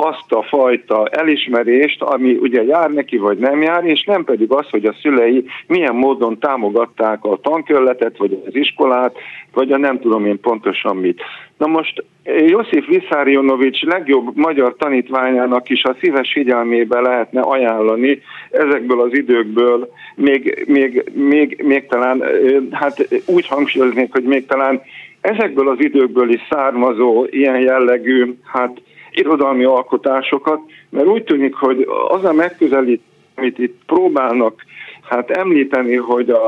azt 0.00 0.32
a 0.32 0.42
fajta 0.42 1.06
elismerést, 1.06 2.02
ami 2.02 2.32
ugye 2.32 2.62
jár 2.62 2.90
neki, 2.90 3.16
vagy 3.16 3.38
nem 3.38 3.62
jár, 3.62 3.84
és 3.84 4.04
nem 4.04 4.24
pedig 4.24 4.52
az, 4.52 4.70
hogy 4.70 4.84
a 4.84 4.94
szülei 5.02 5.44
milyen 5.66 5.94
módon 5.94 6.38
támogatták 6.38 7.24
a 7.24 7.38
tankörletet, 7.42 8.18
vagy 8.18 8.42
az 8.46 8.54
iskolát, 8.54 9.16
vagy 9.52 9.72
a 9.72 9.76
nem 9.76 10.00
tudom 10.00 10.26
én 10.26 10.40
pontosan 10.40 10.96
mit. 10.96 11.22
Na 11.58 11.66
most 11.66 12.04
Josif 12.46 12.86
Viszárionovics 12.86 13.82
legjobb 13.82 14.36
magyar 14.36 14.76
tanítványának 14.76 15.68
is 15.68 15.82
a 15.84 15.96
szíves 16.00 16.32
figyelmébe 16.32 17.00
lehetne 17.00 17.40
ajánlani 17.40 18.22
ezekből 18.50 19.00
az 19.00 19.16
időkből, 19.16 19.92
még, 20.14 20.64
még, 20.66 21.10
még, 21.12 21.62
még 21.64 21.86
talán, 21.86 22.24
hát 22.70 23.08
úgy 23.26 23.46
hangsúlyoznék, 23.46 24.12
hogy 24.12 24.24
még 24.24 24.46
talán 24.46 24.82
ezekből 25.20 25.68
az 25.68 25.80
időkből 25.80 26.30
is 26.30 26.40
származó 26.50 27.26
ilyen 27.30 27.60
jellegű, 27.60 28.34
hát 28.44 28.80
irodalmi 29.20 29.64
alkotásokat, 29.64 30.60
mert 30.88 31.06
úgy 31.06 31.24
tűnik, 31.24 31.54
hogy 31.54 31.86
az 32.08 32.24
a 32.24 32.32
megközelít, 32.32 33.02
amit 33.34 33.58
itt 33.58 33.78
próbálnak 33.86 34.64
hát 35.02 35.30
említeni, 35.30 35.96
hogy 35.96 36.30
a, 36.30 36.46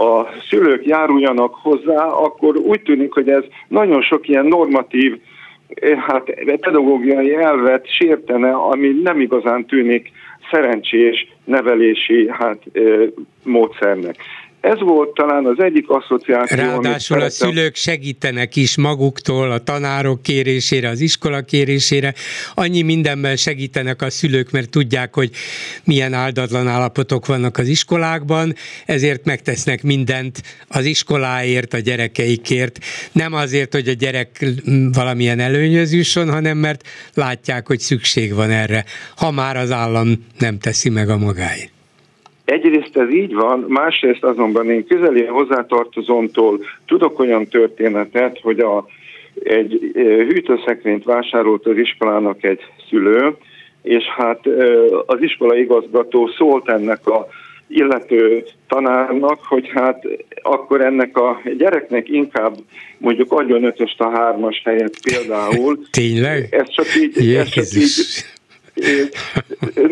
a 0.00 0.28
szülők 0.48 0.86
járuljanak 0.86 1.54
hozzá, 1.54 2.04
akkor 2.04 2.56
úgy 2.56 2.82
tűnik, 2.82 3.12
hogy 3.12 3.28
ez 3.28 3.42
nagyon 3.68 4.02
sok 4.02 4.28
ilyen 4.28 4.46
normatív, 4.46 5.18
eh, 5.68 5.98
hát 5.98 6.34
pedagógiai 6.60 7.34
elvet 7.34 7.90
sértene, 7.90 8.52
ami 8.52 8.88
nem 9.02 9.20
igazán 9.20 9.66
tűnik 9.66 10.10
szerencsés 10.50 11.28
nevelési 11.44 12.28
hát, 12.30 12.58
eh, 12.72 12.82
módszernek. 13.42 14.16
Ez 14.60 14.80
volt 14.80 15.14
talán 15.14 15.46
az 15.46 15.58
egyik 15.58 15.88
asszociáció. 15.88 16.56
Ráadásul 16.56 17.20
a 17.20 17.30
szülők 17.30 17.74
segítenek 17.74 18.56
is 18.56 18.76
maguktól, 18.76 19.50
a 19.50 19.58
tanárok 19.58 20.22
kérésére, 20.22 20.88
az 20.88 21.00
iskola 21.00 21.40
kérésére. 21.40 22.14
Annyi 22.54 22.82
mindenben 22.82 23.36
segítenek 23.36 24.02
a 24.02 24.10
szülők, 24.10 24.50
mert 24.50 24.70
tudják, 24.70 25.14
hogy 25.14 25.30
milyen 25.84 26.12
áldatlan 26.12 26.68
állapotok 26.68 27.26
vannak 27.26 27.58
az 27.58 27.68
iskolákban, 27.68 28.54
ezért 28.86 29.24
megtesznek 29.24 29.82
mindent 29.82 30.42
az 30.68 30.84
iskoláért, 30.84 31.74
a 31.74 31.78
gyerekeikért. 31.78 32.78
Nem 33.12 33.32
azért, 33.32 33.72
hogy 33.72 33.88
a 33.88 33.92
gyerek 33.92 34.44
valamilyen 34.92 35.40
előnyöz 35.40 35.92
jusson, 35.92 36.30
hanem 36.30 36.58
mert 36.58 36.88
látják, 37.14 37.66
hogy 37.66 37.78
szükség 37.78 38.34
van 38.34 38.50
erre, 38.50 38.84
ha 39.16 39.30
már 39.30 39.56
az 39.56 39.70
állam 39.70 40.26
nem 40.38 40.58
teszi 40.58 40.88
meg 40.88 41.08
a 41.08 41.16
magáit. 41.16 41.75
Egyrészt 42.46 42.96
ez 42.96 43.10
így 43.10 43.34
van, 43.34 43.64
másrészt 43.68 44.24
azonban 44.24 44.70
én 44.70 44.86
közeli 44.86 45.24
hozzátartozómtól 45.24 46.60
tudok 46.86 47.18
olyan 47.18 47.46
történetet, 47.46 48.40
hogy 48.42 48.58
a, 48.58 48.86
egy 49.42 49.90
hűtőszekrényt 50.28 51.04
vásárolt 51.04 51.66
az 51.66 51.76
iskolának 51.76 52.44
egy 52.44 52.60
szülő, 52.88 53.36
és 53.82 54.04
hát 54.04 54.40
az 55.06 55.22
iskola 55.22 55.56
igazgató 55.56 56.26
szólt 56.26 56.68
ennek 56.68 57.06
a 57.06 57.28
illető 57.68 58.44
tanárnak, 58.68 59.40
hogy 59.44 59.70
hát 59.74 60.04
akkor 60.42 60.80
ennek 60.80 61.16
a 61.16 61.40
gyereknek 61.58 62.08
inkább 62.08 62.56
mondjuk 62.98 63.32
adjon 63.32 63.64
ötöst 63.64 64.00
a 64.00 64.10
hármas 64.10 64.62
helyet 64.64 64.94
például. 65.02 65.78
Tényleg? 65.90 66.48
Ez 66.50 66.68
csak 66.68 66.86
így, 66.96 67.34
ez 67.34 67.48
csak 67.48 67.64
így 67.76 68.24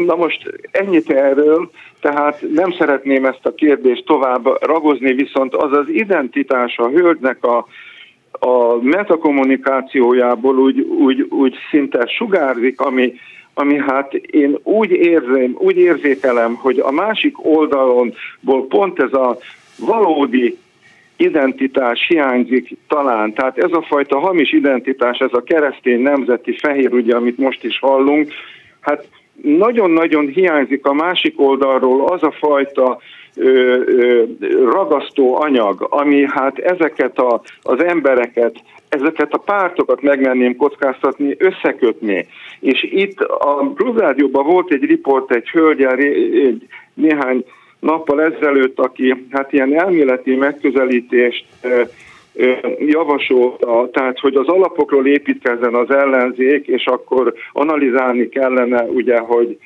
Na 0.06 0.14
most 0.14 0.68
ennyit 0.70 1.10
erről, 1.10 1.70
tehát 2.04 2.44
nem 2.54 2.72
szeretném 2.72 3.24
ezt 3.24 3.46
a 3.46 3.54
kérdést 3.54 4.04
tovább 4.04 4.62
ragozni, 4.62 5.12
viszont 5.12 5.54
az 5.54 5.72
az 5.72 5.88
identitás 5.88 6.76
a 6.76 6.88
hölgynek 6.88 7.44
a, 7.44 7.66
a 8.30 8.82
metakommunikációjából 8.82 10.58
úgy, 10.58 10.80
úgy, 10.80 11.20
úgy 11.20 11.54
szinte 11.70 12.06
sugárzik, 12.06 12.80
ami, 12.80 13.12
ami 13.54 13.78
hát 13.78 14.14
én 14.14 14.58
úgy 14.62 14.90
érzem, 14.90 15.54
úgy 15.58 15.76
érzékelem, 15.76 16.54
hogy 16.54 16.78
a 16.78 16.90
másik 16.90 17.44
oldalonból 17.44 18.66
pont 18.68 19.00
ez 19.00 19.12
a 19.12 19.38
valódi 19.78 20.58
identitás 21.16 22.06
hiányzik 22.08 22.76
talán. 22.88 23.32
Tehát 23.32 23.58
ez 23.58 23.72
a 23.72 23.82
fajta 23.82 24.18
hamis 24.18 24.52
identitás, 24.52 25.18
ez 25.18 25.32
a 25.32 25.42
keresztény 25.42 26.00
nemzeti 26.00 26.56
fehér, 26.58 26.92
ugye, 26.92 27.16
amit 27.16 27.38
most 27.38 27.64
is 27.64 27.78
hallunk, 27.78 28.32
hát 28.80 29.06
nagyon-nagyon 29.42 30.26
hiányzik 30.26 30.86
a 30.86 30.92
másik 30.92 31.40
oldalról 31.40 32.04
az 32.06 32.22
a 32.22 32.34
fajta 32.38 32.98
ö, 33.36 33.48
ö, 33.86 34.24
ragasztó 34.70 35.36
anyag, 35.40 35.86
ami 35.90 36.26
hát 36.28 36.58
ezeket 36.58 37.18
a, 37.18 37.40
az 37.62 37.84
embereket, 37.84 38.56
ezeket 38.88 39.32
a 39.32 39.38
pártokat 39.38 40.02
megmenném 40.02 40.56
kockáztatni, 40.56 41.36
összekötni. 41.38 42.26
És 42.60 42.82
itt 42.82 43.20
a 43.20 43.72
Klubrádióban 43.74 44.46
volt 44.46 44.72
egy 44.72 44.84
riport 44.84 45.32
egy 45.32 45.48
hölgyel 45.48 45.96
egy 45.96 46.66
néhány 46.94 47.44
nappal 47.78 48.22
ezelőtt, 48.22 48.78
aki 48.78 49.26
hát 49.30 49.52
ilyen 49.52 49.80
elméleti 49.80 50.34
megközelítést 50.34 51.44
javasolta, 52.78 53.88
tehát 53.92 54.18
hogy 54.18 54.34
az 54.34 54.46
alapokról 54.46 55.06
építkezzen 55.06 55.74
az 55.74 55.90
ellenzék, 55.90 56.66
és 56.66 56.84
akkor 56.86 57.34
analizálni 57.52 58.28
kellene 58.28 58.82
ugye, 58.82 59.18
hogy 59.18 59.58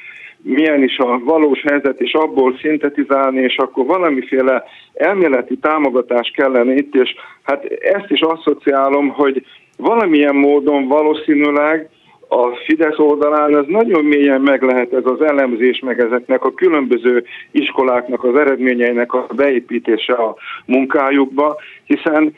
milyen 0.43 0.83
is 0.83 0.99
a 0.99 1.21
valós 1.25 1.61
helyzet, 1.61 2.01
és 2.01 2.13
abból 2.13 2.59
szintetizálni, 2.61 3.41
és 3.41 3.57
akkor 3.57 3.87
valamiféle 3.87 4.65
elméleti 4.95 5.57
támogatás 5.57 6.33
kellene 6.37 6.75
itt, 6.75 6.95
és 6.95 7.15
hát 7.43 7.65
ezt 7.65 8.11
is 8.11 8.21
asszociálom, 8.21 9.09
hogy 9.09 9.45
valamilyen 9.77 10.35
módon 10.35 10.89
valószínűleg 10.89 11.89
a 12.29 12.57
Fidesz 12.65 12.99
oldalán 12.99 13.57
ez 13.57 13.65
nagyon 13.67 14.05
mélyen 14.05 14.41
meg 14.41 14.63
lehet 14.63 14.93
ez 14.93 15.05
az 15.05 15.23
elemzés, 15.23 15.79
meg 15.79 16.01
ezeknek 16.01 16.45
a 16.45 16.55
különböző 16.55 17.25
iskoláknak 17.51 18.25
az 18.25 18.37
eredményeinek 18.37 19.13
a 19.15 19.27
beépítése 19.37 20.13
a 20.13 20.37
munkájukba, 20.67 21.57
hiszen 21.85 22.33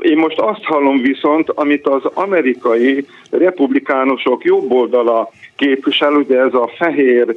én 0.00 0.16
most 0.16 0.38
azt 0.38 0.64
hallom 0.64 1.02
viszont, 1.02 1.50
amit 1.50 1.86
az 1.86 2.02
amerikai 2.14 3.06
republikánusok 3.30 4.44
jobb 4.44 4.72
oldala 4.72 5.30
képvisel, 5.56 6.14
ugye 6.14 6.38
ez 6.38 6.54
a 6.54 6.70
fehér 6.76 7.36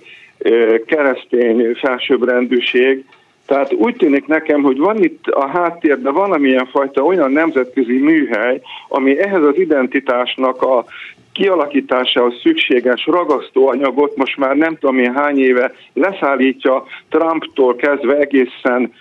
keresztény 0.86 1.74
felsőbbrendűség, 1.76 3.06
tehát 3.46 3.74
úgy 3.74 3.96
tűnik 3.96 4.26
nekem, 4.26 4.62
hogy 4.62 4.78
van 4.78 5.04
itt 5.04 5.28
a 5.28 5.48
háttérben 5.48 6.14
valamilyen 6.14 6.66
fajta 6.66 7.02
olyan 7.02 7.32
nemzetközi 7.32 7.98
műhely, 7.98 8.62
ami 8.88 9.20
ehhez 9.20 9.44
az 9.44 9.58
identitásnak 9.58 10.62
a 10.62 10.86
kialakításához 11.34 12.34
szükséges 12.42 13.06
ragasztóanyagot 13.06 14.16
most 14.16 14.38
már 14.38 14.56
nem 14.56 14.78
tudom 14.78 15.00
én 15.00 15.14
hány 15.14 15.40
éve 15.40 15.74
leszállítja 15.94 16.84
Trumptól 17.10 17.76
kezdve 17.76 18.18
egészen 18.18 18.94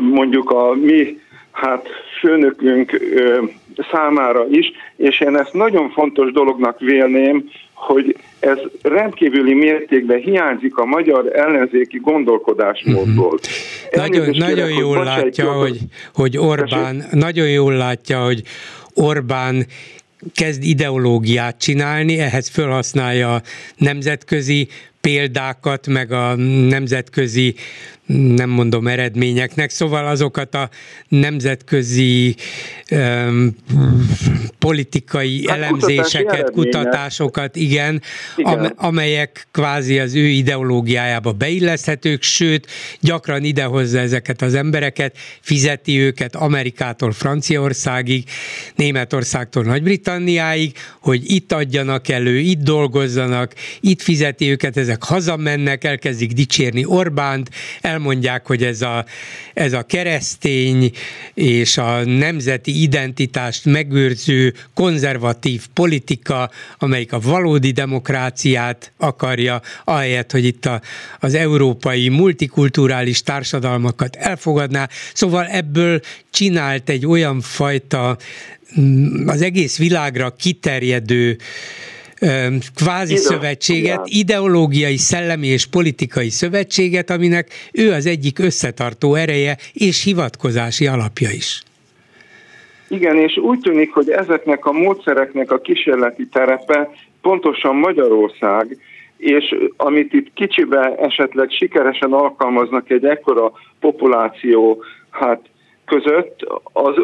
mondjuk 0.00 0.50
a 0.50 0.74
mi 0.74 1.18
hát 1.50 1.88
főnökünk 2.20 2.92
ö, 2.92 3.42
számára 3.90 4.46
is, 4.50 4.72
és 4.96 5.20
én 5.20 5.36
ezt 5.36 5.52
nagyon 5.52 5.90
fontos 5.90 6.32
dolognak 6.32 6.78
vélném, 6.78 7.50
hogy 7.72 8.16
ez 8.40 8.58
rendkívüli 8.82 9.54
mértékben 9.54 10.18
hiányzik 10.18 10.76
a 10.76 10.84
magyar 10.84 11.36
ellenzéki 11.36 11.98
gondolkodásmódból. 11.98 13.34
Uh-huh. 13.34 14.08
Nagyon, 14.08 14.34
nagyon 14.38 14.70
jól 14.78 15.04
látja, 15.04 15.52
hogy, 15.52 15.78
hogy 16.14 16.38
Orbán, 16.38 17.04
nagyon 17.10 17.48
jól 17.48 17.72
látja, 17.72 18.24
hogy 18.24 18.42
Orbán 18.94 19.66
kezd 20.34 20.62
ideológiát 20.62 21.58
csinálni, 21.58 22.18
ehhez 22.18 22.48
felhasználja 22.48 23.42
nemzetközi 23.76 24.68
példákat, 25.00 25.86
meg 25.86 26.12
a 26.12 26.34
nemzetközi 26.68 27.54
nem 28.16 28.50
mondom 28.50 28.86
eredményeknek, 28.86 29.70
szóval 29.70 30.06
azokat 30.06 30.54
a 30.54 30.70
nemzetközi 31.08 32.36
um, 32.90 33.56
politikai 34.58 35.44
hát 35.46 35.56
elemzéseket, 35.56 36.50
kutatásokat, 36.50 37.56
igen, 37.56 38.02
igen. 38.36 38.64
amelyek 38.64 39.48
kvázi 39.50 39.98
az 39.98 40.14
ő 40.14 40.26
ideológiájába 40.26 41.32
beilleszthetők, 41.32 42.22
sőt, 42.22 42.66
gyakran 43.00 43.44
idehozza 43.44 43.98
ezeket 43.98 44.42
az 44.42 44.54
embereket, 44.54 45.16
fizeti 45.40 45.98
őket 45.98 46.36
Amerikától 46.36 47.12
Franciaországig, 47.12 48.24
Németországtól 48.74 49.64
Nagy-Britanniáig, 49.64 50.72
hogy 51.00 51.30
itt 51.30 51.52
adjanak 51.52 52.08
elő, 52.08 52.38
itt 52.38 52.62
dolgozzanak, 52.62 53.54
itt 53.80 54.02
fizeti 54.02 54.50
őket, 54.50 54.76
ezek 54.76 55.04
hazamennek, 55.04 55.84
elkezdik 55.84 56.32
dicsérni 56.32 56.84
Orbánt, 56.84 57.50
el 57.80 57.98
elmondják, 58.00 58.46
hogy 58.46 58.62
ez 58.62 58.82
a, 58.82 59.04
ez 59.54 59.72
a 59.72 59.82
keresztény 59.82 60.90
és 61.34 61.78
a 61.78 62.04
nemzeti 62.04 62.82
identitást 62.82 63.64
megőrző 63.64 64.54
konzervatív 64.74 65.66
politika, 65.74 66.50
amelyik 66.78 67.12
a 67.12 67.20
valódi 67.20 67.70
demokráciát 67.70 68.92
akarja, 68.96 69.60
ahelyett, 69.84 70.30
hogy 70.30 70.44
itt 70.44 70.66
a, 70.66 70.80
az 71.18 71.34
európai 71.34 72.08
multikulturális 72.08 73.22
társadalmakat 73.22 74.16
elfogadná. 74.16 74.88
Szóval 75.14 75.46
ebből 75.46 76.00
csinált 76.30 76.88
egy 76.88 77.06
olyan 77.06 77.40
fajta 77.40 78.16
mm, 78.80 79.28
az 79.28 79.42
egész 79.42 79.78
világra 79.78 80.30
kiterjedő 80.30 81.38
kvázi 82.74 83.12
Ide, 83.12 83.20
szövetséget, 83.20 84.06
igen. 84.06 84.20
ideológiai, 84.20 84.96
szellemi 84.96 85.46
és 85.46 85.66
politikai 85.66 86.28
szövetséget, 86.28 87.10
aminek 87.10 87.48
ő 87.72 87.92
az 87.92 88.06
egyik 88.06 88.38
összetartó 88.38 89.14
ereje 89.14 89.56
és 89.72 90.04
hivatkozási 90.04 90.86
alapja 90.86 91.30
is. 91.30 91.62
Igen, 92.88 93.16
és 93.16 93.36
úgy 93.36 93.60
tűnik, 93.60 93.92
hogy 93.92 94.10
ezeknek 94.10 94.64
a 94.66 94.72
módszereknek 94.72 95.50
a 95.50 95.60
kísérleti 95.60 96.26
terepe 96.26 96.90
pontosan 97.22 97.76
Magyarország, 97.76 98.76
és 99.16 99.54
amit 99.76 100.12
itt 100.12 100.30
kicsibe 100.34 100.94
esetleg 100.98 101.50
sikeresen 101.50 102.12
alkalmaznak 102.12 102.90
egy 102.90 103.04
ekkora 103.04 103.52
populáció, 103.80 104.84
hát 105.10 105.40
között, 105.90 106.46
az 106.72 106.94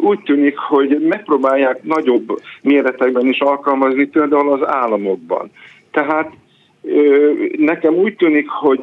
úgy 0.00 0.20
tűnik, 0.22 0.58
hogy 0.58 0.98
megpróbálják 1.08 1.82
nagyobb 1.82 2.40
méretekben 2.62 3.26
is 3.26 3.38
alkalmazni, 3.38 4.06
például 4.06 4.52
az 4.52 4.66
államokban. 4.66 5.50
Tehát 5.90 6.32
nekem 7.56 7.94
úgy 7.94 8.16
tűnik, 8.16 8.48
hogy 8.48 8.80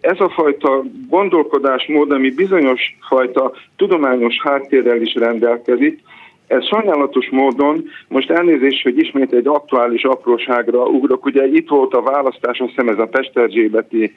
ez 0.00 0.20
a 0.20 0.28
fajta 0.28 0.84
gondolkodásmód, 1.08 2.10
ami 2.10 2.30
bizonyos 2.30 2.96
fajta 3.08 3.52
tudományos 3.76 4.34
háttérrel 4.42 5.00
is 5.00 5.14
rendelkezik, 5.14 6.00
ez 6.48 6.66
sajnálatos 6.66 7.28
módon, 7.30 7.84
most 8.08 8.30
elnézést, 8.30 8.82
hogy 8.82 8.98
ismét 8.98 9.32
egy 9.32 9.46
aktuális 9.46 10.04
apróságra 10.04 10.84
ugrok, 10.84 11.24
ugye 11.24 11.46
itt 11.46 11.68
volt 11.68 11.94
a 11.94 12.02
választás, 12.02 12.58
azt 12.58 12.68
hiszem 12.68 12.88
ez 12.88 12.98
a 12.98 13.06
Pesterzsébeti 13.06 14.12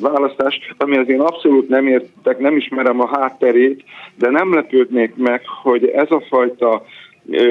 választás, 0.00 0.60
az 0.78 1.08
én 1.08 1.20
abszolút 1.20 1.68
nem 1.68 1.86
értek, 1.86 2.38
nem 2.38 2.56
ismerem 2.56 3.00
a 3.00 3.18
hátterét, 3.18 3.84
de 4.18 4.30
nem 4.30 4.54
lepődnék 4.54 5.16
meg, 5.16 5.42
hogy 5.62 5.86
ez 5.86 6.10
a 6.10 6.22
fajta 6.28 6.84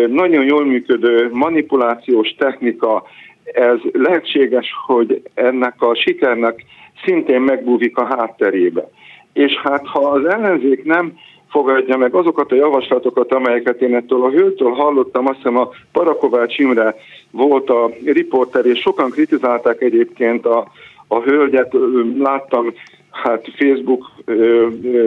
nagyon 0.08 0.46
jól 0.46 0.66
működő 0.66 1.30
manipulációs 1.32 2.36
technika, 2.38 3.04
ez 3.44 3.78
lehetséges, 3.92 4.68
hogy 4.86 5.22
ennek 5.34 5.82
a 5.82 5.96
sikernek 5.96 6.66
szintén 7.06 7.42
megbúvik 7.42 7.98
a 7.98 8.06
hátterébe. 8.06 8.90
És 9.34 9.54
hát 9.64 9.88
ha 9.88 10.00
az 10.00 10.26
ellenzék 10.26 10.84
nem 10.84 11.14
fogadja 11.54 11.98
meg 11.98 12.14
azokat 12.14 12.52
a 12.52 12.56
javaslatokat, 12.56 13.34
amelyeket 13.34 13.82
én 13.82 13.96
ettől 13.96 14.24
a 14.24 14.30
hölgytől 14.30 14.72
hallottam, 14.72 15.28
azt 15.28 15.38
hiszem 15.38 15.58
a 15.58 15.70
Parakovács 15.92 16.58
Imre 16.58 16.96
volt 17.32 17.70
a 17.70 17.90
riporter, 18.06 18.66
és 18.66 18.80
sokan 18.80 19.10
kritizálták 19.10 19.82
egyébként 19.82 20.46
a, 20.46 20.68
a 21.08 21.20
hölgyet, 21.20 21.76
láttam 22.18 22.74
hát 23.12 23.48
Facebook 23.58 24.12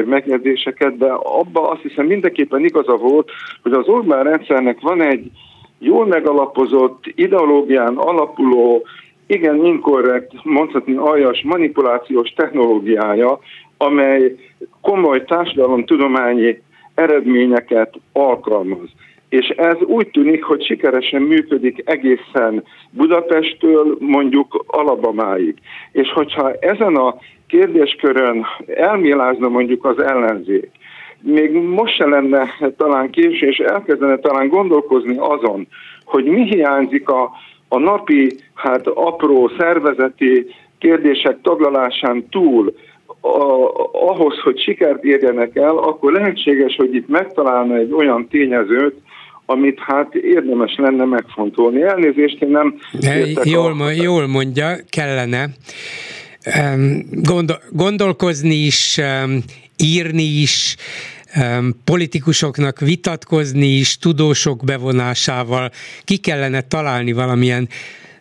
megjegyzéseket, 0.05 0.97
de 0.97 1.13
abba 1.13 1.71
azt 1.71 1.83
hiszem 1.83 2.07
mindenképpen 2.07 2.65
igaza 2.65 2.97
volt, 2.97 3.31
hogy 3.63 3.73
az 3.73 3.89
Orbán 3.89 4.25
rendszernek 4.25 4.81
van 4.81 5.01
egy 5.03 5.31
jól 5.79 6.07
megalapozott, 6.07 7.05
ideológián 7.15 7.97
alapuló, 7.97 8.87
igen 9.27 9.65
inkorrekt, 9.65 10.33
mondhatni 10.43 10.95
aljas 10.95 11.43
manipulációs 11.43 12.31
technológiája, 12.31 13.39
amely 13.77 14.35
komoly 14.81 15.25
társadalomtudományi 15.25 16.63
eredményeket 16.95 17.95
alkalmaz. 18.13 18.89
És 19.29 19.49
ez 19.49 19.77
úgy 19.81 20.11
tűnik, 20.11 20.45
hogy 20.45 20.65
sikeresen 20.65 21.23
működik 21.23 21.83
egészen 21.85 22.65
Budapesttől 22.91 23.97
mondjuk 24.01 24.65
Alabamáig. 24.67 25.55
És 25.93 26.13
hogyha 26.13 26.53
ezen 26.53 26.97
a 26.97 27.15
kérdéskörön 27.47 28.47
elmélázna 28.67 29.49
mondjuk 29.49 29.85
az 29.85 29.99
ellenzék, 29.99 30.71
még 31.21 31.53
most 31.53 31.95
se 31.97 32.07
lenne 32.07 32.49
talán 32.77 33.11
késő, 33.11 33.47
és 33.47 33.57
elkezdene 33.57 34.19
talán 34.19 34.49
gondolkozni 34.49 35.17
azon, 35.19 35.67
hogy 36.05 36.25
mi 36.25 36.45
hiányzik 36.45 37.09
a, 37.09 37.31
a 37.69 37.79
napi, 37.79 38.37
hát 38.55 38.87
apró 38.87 39.51
szervezeti 39.59 40.47
kérdések 40.79 41.41
taglalásán 41.43 42.29
túl 42.29 42.75
a, 43.35 43.73
ahhoz, 43.93 44.39
hogy 44.39 44.61
sikert 44.61 45.05
érjenek 45.05 45.57
el, 45.57 45.77
akkor 45.77 46.13
lehetséges, 46.13 46.77
hogy 46.77 46.95
itt 46.95 47.09
megtalálna 47.09 47.77
egy 47.77 47.93
olyan 47.93 48.29
tényezőt, 48.29 48.95
amit 49.47 49.79
hát 49.81 50.15
érdemes 50.15 50.75
lenne 50.77 51.05
megfontolni. 51.05 51.83
Elnézést, 51.83 52.43
én 52.43 52.49
nem... 52.49 52.75
Jól, 53.45 53.81
a... 53.81 53.91
jól 53.91 54.27
mondja, 54.27 54.77
kellene 54.91 55.49
gondol, 57.11 57.57
gondolkozni 57.71 58.55
is, 58.55 59.01
írni 59.77 60.23
is, 60.23 60.77
politikusoknak 61.85 62.81
vitatkozni 62.81 63.67
is, 63.67 63.99
tudósok 63.99 64.65
bevonásával, 64.65 65.71
ki 66.05 66.17
kellene 66.17 66.61
találni 66.61 67.13
valamilyen 67.13 67.69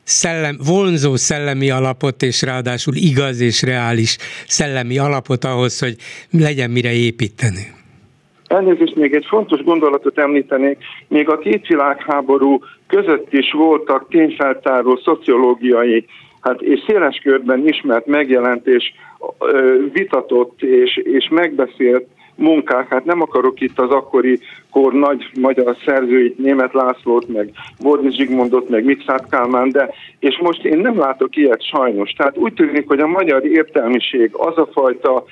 szellem, 0.05 0.57
vonzó 0.65 1.15
szellemi 1.15 1.69
alapot, 1.69 2.21
és 2.21 2.41
ráadásul 2.41 2.93
igaz 2.95 3.39
és 3.39 3.61
reális 3.61 4.17
szellemi 4.47 4.97
alapot 4.97 5.43
ahhoz, 5.43 5.79
hogy 5.79 5.95
legyen 6.31 6.69
mire 6.69 6.93
építeni. 6.93 7.73
Elnézést, 8.47 8.95
még 8.95 9.13
egy 9.13 9.25
fontos 9.27 9.63
gondolatot 9.63 10.17
említenék. 10.17 10.77
Még 11.07 11.29
a 11.29 11.37
két 11.37 11.67
világháború 11.67 12.59
között 12.87 13.33
is 13.33 13.51
voltak 13.51 14.07
tényfeltáró 14.09 14.99
szociológiai 15.03 16.05
hát 16.45 16.61
és 16.61 16.83
széles 16.87 17.19
körben 17.23 17.67
ismert 17.67 18.05
megjelent 18.05 18.67
és 18.67 18.93
vitatott 19.91 20.61
és, 20.61 20.97
és 21.03 21.27
megbeszélt 21.29 22.07
munkák, 22.35 22.87
hát 22.87 23.05
nem 23.05 23.21
akarok 23.21 23.61
itt 23.61 23.79
az 23.79 23.89
akkori 23.89 24.39
kor 24.71 24.93
nagy 24.93 25.29
magyar 25.39 25.75
szerzőit, 25.85 26.37
német 26.37 26.73
Lászlót, 26.73 27.27
meg 27.27 27.51
Bordi 27.81 28.11
Zsigmondot, 28.11 28.69
meg 28.69 28.83
Mixát 28.83 29.29
Kálmán, 29.29 29.69
de 29.69 29.89
és 30.19 30.37
most 30.41 30.65
én 30.65 30.77
nem 30.77 30.99
látok 30.99 31.35
ilyet 31.35 31.63
sajnos. 31.63 32.11
Tehát 32.11 32.37
úgy 32.37 32.53
tűnik, 32.53 32.87
hogy 32.87 32.99
a 32.99 33.07
magyar 33.07 33.45
értelmiség 33.45 34.29
az 34.33 34.57
a 34.57 34.69
fajta 34.71 35.23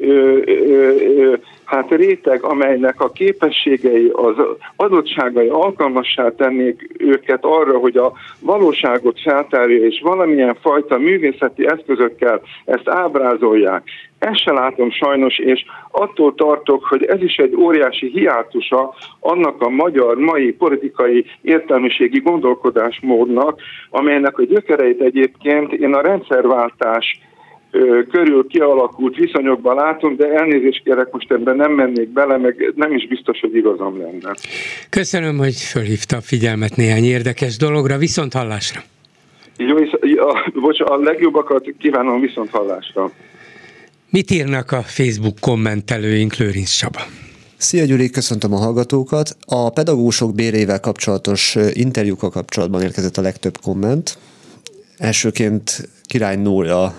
ö, 0.00 0.38
ö, 0.44 0.94
ö, 1.18 1.34
hát 1.64 1.90
réteg, 1.90 2.42
amelynek 2.42 3.00
a 3.00 3.10
képességei, 3.10 4.10
az 4.12 4.34
adottságai 4.76 5.48
alkalmassá 5.48 6.28
tennék 6.28 6.90
őket 6.98 7.44
arra, 7.44 7.78
hogy 7.78 7.96
a 7.96 8.12
valóságot 8.40 9.20
feltárja, 9.20 9.84
és 9.84 10.00
valamilyen 10.02 10.56
fajta 10.60 10.98
művészeti 10.98 11.66
eszközökkel 11.66 12.40
ezt 12.64 12.88
ábrázolják. 12.88 13.82
Ezt 14.18 14.42
se 14.42 14.52
látom 14.52 14.90
sajnos, 14.90 15.38
és 15.38 15.64
attól 15.90 16.34
tartok, 16.34 16.84
hogy 16.84 17.04
ez 17.04 17.22
is 17.22 17.36
egy 17.36 17.54
óriási 17.56 18.06
hiátusa 18.06 18.94
annak 19.20 19.62
a 19.62 19.68
magyar 19.68 20.16
mai 20.16 20.52
politikai 20.52 21.24
értelmiségi 21.42 22.20
gondolkodásmódnak, 22.20 23.60
amelynek 23.90 24.38
a 24.38 24.44
gyökereit 24.44 25.00
egyébként 25.00 25.72
én 25.72 25.94
a 25.94 26.00
rendszerváltás 26.00 27.20
körül 28.10 28.46
kialakult 28.46 29.16
viszonyokban 29.16 29.74
látunk, 29.74 30.18
de 30.18 30.26
elnézést 30.26 30.82
kérek, 30.84 31.10
most 31.10 31.32
ebben 31.32 31.56
nem 31.56 31.72
mennék 31.72 32.08
bele, 32.08 32.36
meg 32.36 32.72
nem 32.76 32.92
is 32.92 33.08
biztos, 33.08 33.40
hogy 33.40 33.56
igazam 33.56 33.98
lenne. 33.98 34.34
Köszönöm, 34.90 35.36
hogy 35.36 35.54
fölhívta 35.54 36.16
a 36.16 36.20
figyelmet 36.20 36.76
néhány 36.76 37.04
érdekes 37.04 37.56
dologra, 37.56 37.96
viszont 37.96 38.32
hallásra. 38.32 38.80
Jó, 39.56 39.76
a, 40.16 40.50
bocs, 40.54 40.80
a 40.80 40.96
legjobbakat 40.96 41.74
kívánom 41.78 42.20
viszont 42.20 42.50
hallásra. 42.50 43.10
Mit 44.10 44.30
írnak 44.30 44.72
a 44.72 44.82
Facebook 44.82 45.38
kommentelőink, 45.40 46.36
Lőrinc 46.36 46.70
Csaba? 46.70 47.00
Szia 47.56 47.84
Gyuri, 47.84 48.10
köszöntöm 48.10 48.52
a 48.52 48.56
hallgatókat. 48.56 49.36
A 49.46 49.70
pedagógusok 49.70 50.34
bérével 50.34 50.80
kapcsolatos 50.80 51.56
interjúkkal 51.72 52.30
kapcsolatban 52.30 52.82
érkezett 52.82 53.16
a 53.16 53.22
legtöbb 53.22 53.56
komment. 53.62 54.18
Elsőként 55.00 55.88
király 56.04 56.36
Nóra 56.36 56.94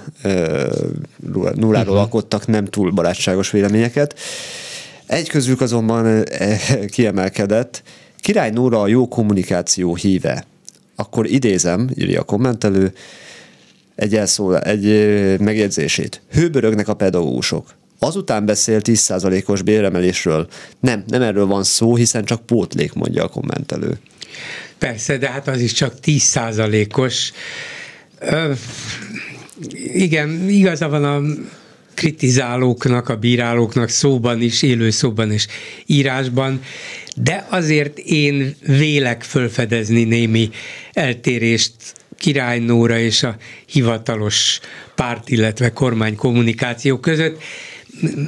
Nóráról 1.53 1.79
uh-huh. 1.79 1.97
alkottak 1.97 2.47
nem 2.47 2.65
túl 2.65 2.91
barátságos 2.91 3.51
véleményeket. 3.51 4.19
Egy 5.05 5.29
közük 5.29 5.61
azonban 5.61 6.23
kiemelkedett, 6.87 7.83
Király 8.21 8.49
Nóra 8.49 8.81
a 8.81 8.87
jó 8.87 9.07
kommunikáció 9.07 9.95
híve. 9.95 10.45
Akkor 10.95 11.29
idézem, 11.29 11.89
írja 11.95 12.19
a 12.19 12.23
kommentelő, 12.23 12.93
egy, 13.95 14.15
elszól, 14.15 14.59
egy 14.59 14.85
megjegyzését. 15.39 16.21
Hőbörögnek 16.31 16.87
a 16.87 16.93
pedagógusok. 16.93 17.73
Azután 17.99 18.45
beszél 18.45 18.79
10%-os 18.83 19.61
béremelésről. 19.61 20.47
Nem, 20.79 21.03
nem 21.07 21.21
erről 21.21 21.45
van 21.45 21.63
szó, 21.63 21.95
hiszen 21.95 22.25
csak 22.25 22.45
pótlék, 22.45 22.93
mondja 22.93 23.23
a 23.23 23.27
kommentelő. 23.27 23.99
Persze, 24.77 25.17
de 25.17 25.29
hát 25.29 25.47
az 25.47 25.59
is 25.59 25.71
csak 25.71 25.93
10%-os 26.03 27.31
igen, 29.93 30.49
igaza 30.49 30.89
van 30.89 31.03
a 31.03 31.21
kritizálóknak, 31.93 33.09
a 33.09 33.15
bírálóknak 33.15 33.89
szóban 33.89 34.41
is, 34.41 34.61
élő 34.61 34.89
szóban 34.89 35.31
és 35.31 35.47
írásban, 35.85 36.61
de 37.15 37.45
azért 37.49 37.97
én 37.97 38.55
vélek 38.65 39.23
fölfedezni 39.23 40.03
némi 40.03 40.49
eltérést 40.93 41.73
Király 42.17 42.59
Nóra 42.59 42.97
és 42.97 43.23
a 43.23 43.35
hivatalos 43.65 44.59
párt, 44.95 45.29
illetve 45.29 45.73
kormány 45.73 46.15
kommunikáció 46.15 46.99
között. 46.99 47.41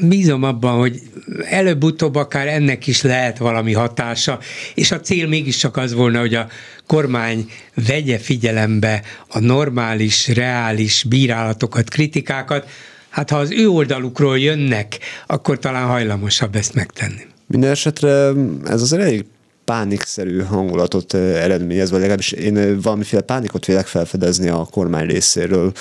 Bízom 0.02 0.44
abban, 0.44 0.80
hogy 0.80 1.02
előbb-utóbb 1.50 2.16
akár 2.16 2.48
ennek 2.48 2.88
is 2.88 3.02
lehet 3.02 3.38
valami 3.38 3.74
hatása, 3.74 4.40
és 4.74 4.92
a 4.92 5.00
cél 5.00 5.28
mégiscsak 5.28 5.78
az 5.78 5.94
volna, 5.94 6.20
hogy 6.20 6.36
a 6.36 6.48
kormány 6.88 7.50
vegye 7.88 8.18
figyelembe 8.18 9.02
a 9.28 9.40
normális, 9.40 10.28
reális 10.28 11.06
bírálatokat, 11.10 11.90
kritikákat, 11.90 12.70
hát 13.10 13.30
ha 13.30 13.38
az 13.38 13.52
ő 13.52 13.68
oldalukról 13.68 14.40
jönnek, 14.40 15.00
akkor 15.28 15.60
talán 15.60 15.88
hajlamosabb 15.88 16.56
ezt 16.56 16.74
megtenni. 16.74 17.26
Minden 17.48 17.72
esetre 17.72 18.32
ez 18.66 18.82
az 18.82 18.94
elég 18.94 19.26
pánikszerű 19.66 20.40
hangulatot 20.40 21.14
eredményez, 21.14 21.90
vagy 21.90 22.00
legalábbis 22.00 22.32
én 22.32 22.82
valamiféle 22.82 23.22
pánikot 23.22 23.66
vélek 23.66 23.88
felfedezni 23.88 24.50
a 24.50 24.68
kormány 24.72 25.08
részéről. 25.08 25.72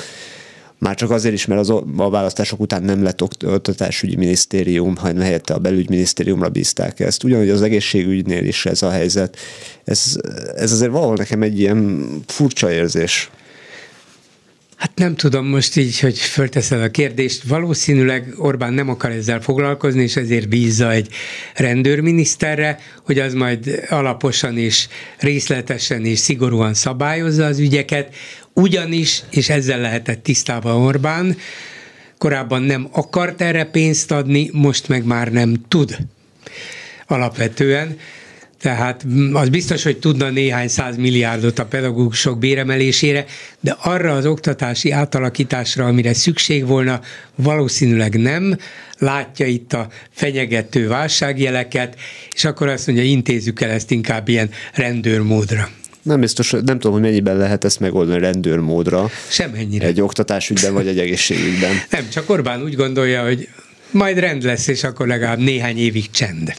Már 0.82 0.94
csak 0.94 1.10
azért 1.10 1.34
is, 1.34 1.46
mert 1.46 1.60
az, 1.60 1.70
a 1.96 2.10
választások 2.10 2.60
után 2.60 2.82
nem 2.82 3.02
lett 3.02 3.22
oktatásügyi 3.22 4.16
minisztérium, 4.16 4.96
hanem 4.96 5.22
helyette 5.22 5.54
a 5.54 5.58
belügyminisztériumra 5.58 6.48
bízták 6.48 7.00
ezt. 7.00 7.24
Ugyanúgy 7.24 7.50
az 7.50 7.62
egészségügynél 7.62 8.44
is 8.44 8.66
ez 8.66 8.82
a 8.82 8.90
helyzet. 8.90 9.36
Ez, 9.84 10.16
ez 10.56 10.72
azért 10.72 10.90
valahol 10.90 11.16
nekem 11.16 11.42
egy 11.42 11.60
ilyen 11.60 12.06
furcsa 12.26 12.72
érzés. 12.72 13.30
Hát 14.82 14.92
nem 14.94 15.14
tudom 15.14 15.46
most 15.46 15.76
így, 15.76 16.00
hogy 16.00 16.18
fölteszel 16.18 16.82
a 16.82 16.90
kérdést. 16.90 17.42
Valószínűleg 17.42 18.34
Orbán 18.36 18.72
nem 18.72 18.88
akar 18.88 19.10
ezzel 19.10 19.40
foglalkozni, 19.40 20.02
és 20.02 20.16
ezért 20.16 20.48
bízza 20.48 20.92
egy 20.92 21.08
rendőrminiszterre, 21.54 22.78
hogy 23.04 23.18
az 23.18 23.34
majd 23.34 23.84
alaposan 23.88 24.58
és 24.58 24.88
részletesen 25.18 26.04
és 26.04 26.18
szigorúan 26.18 26.74
szabályozza 26.74 27.44
az 27.44 27.58
ügyeket, 27.58 28.14
ugyanis, 28.54 29.22
és 29.30 29.48
ezzel 29.48 29.80
lehetett 29.80 30.22
tisztában 30.22 30.74
Orbán, 30.74 31.36
korábban 32.18 32.62
nem 32.62 32.88
akart 32.92 33.40
erre 33.40 33.64
pénzt 33.64 34.10
adni, 34.10 34.50
most 34.52 34.88
meg 34.88 35.04
már 35.04 35.32
nem 35.32 35.54
tud 35.68 35.96
alapvetően. 37.06 37.96
Tehát 38.60 39.06
az 39.32 39.48
biztos, 39.48 39.82
hogy 39.82 39.98
tudna 39.98 40.30
néhány 40.30 40.68
száz 40.68 40.96
milliárdot 40.96 41.58
a 41.58 41.66
pedagógusok 41.66 42.38
béremelésére, 42.38 43.24
de 43.60 43.76
arra 43.80 44.12
az 44.12 44.26
oktatási 44.26 44.90
átalakításra, 44.90 45.86
amire 45.86 46.14
szükség 46.14 46.66
volna, 46.66 47.00
valószínűleg 47.34 48.20
nem. 48.20 48.58
Látja 48.98 49.46
itt 49.46 49.72
a 49.72 49.88
fenyegető 50.10 50.88
válságjeleket, 50.88 51.96
és 52.34 52.44
akkor 52.44 52.68
azt 52.68 52.86
mondja, 52.86 53.04
intézzük 53.04 53.60
el 53.60 53.70
ezt 53.70 53.90
inkább 53.90 54.28
ilyen 54.28 54.50
rendőrmódra. 54.74 55.68
Nem 56.02 56.20
biztos, 56.20 56.50
nem 56.50 56.64
tudom, 56.64 56.92
hogy 56.92 57.00
mennyiben 57.00 57.36
lehet 57.36 57.64
ezt 57.64 57.80
megoldani 57.80 58.18
rendőrmódra. 58.18 59.10
Semennyire. 59.28 59.86
Egy 59.86 60.00
oktatásügyben 60.00 60.72
vagy 60.74 60.86
egy 60.86 60.98
egészségügyben. 60.98 61.70
Nem, 61.90 62.08
csak 62.08 62.30
Orbán 62.30 62.62
úgy 62.62 62.74
gondolja, 62.74 63.24
hogy 63.24 63.48
majd 63.90 64.18
rend 64.18 64.42
lesz, 64.42 64.66
és 64.66 64.84
akkor 64.84 65.06
legalább 65.06 65.38
néhány 65.38 65.78
évig 65.78 66.10
csend. 66.10 66.52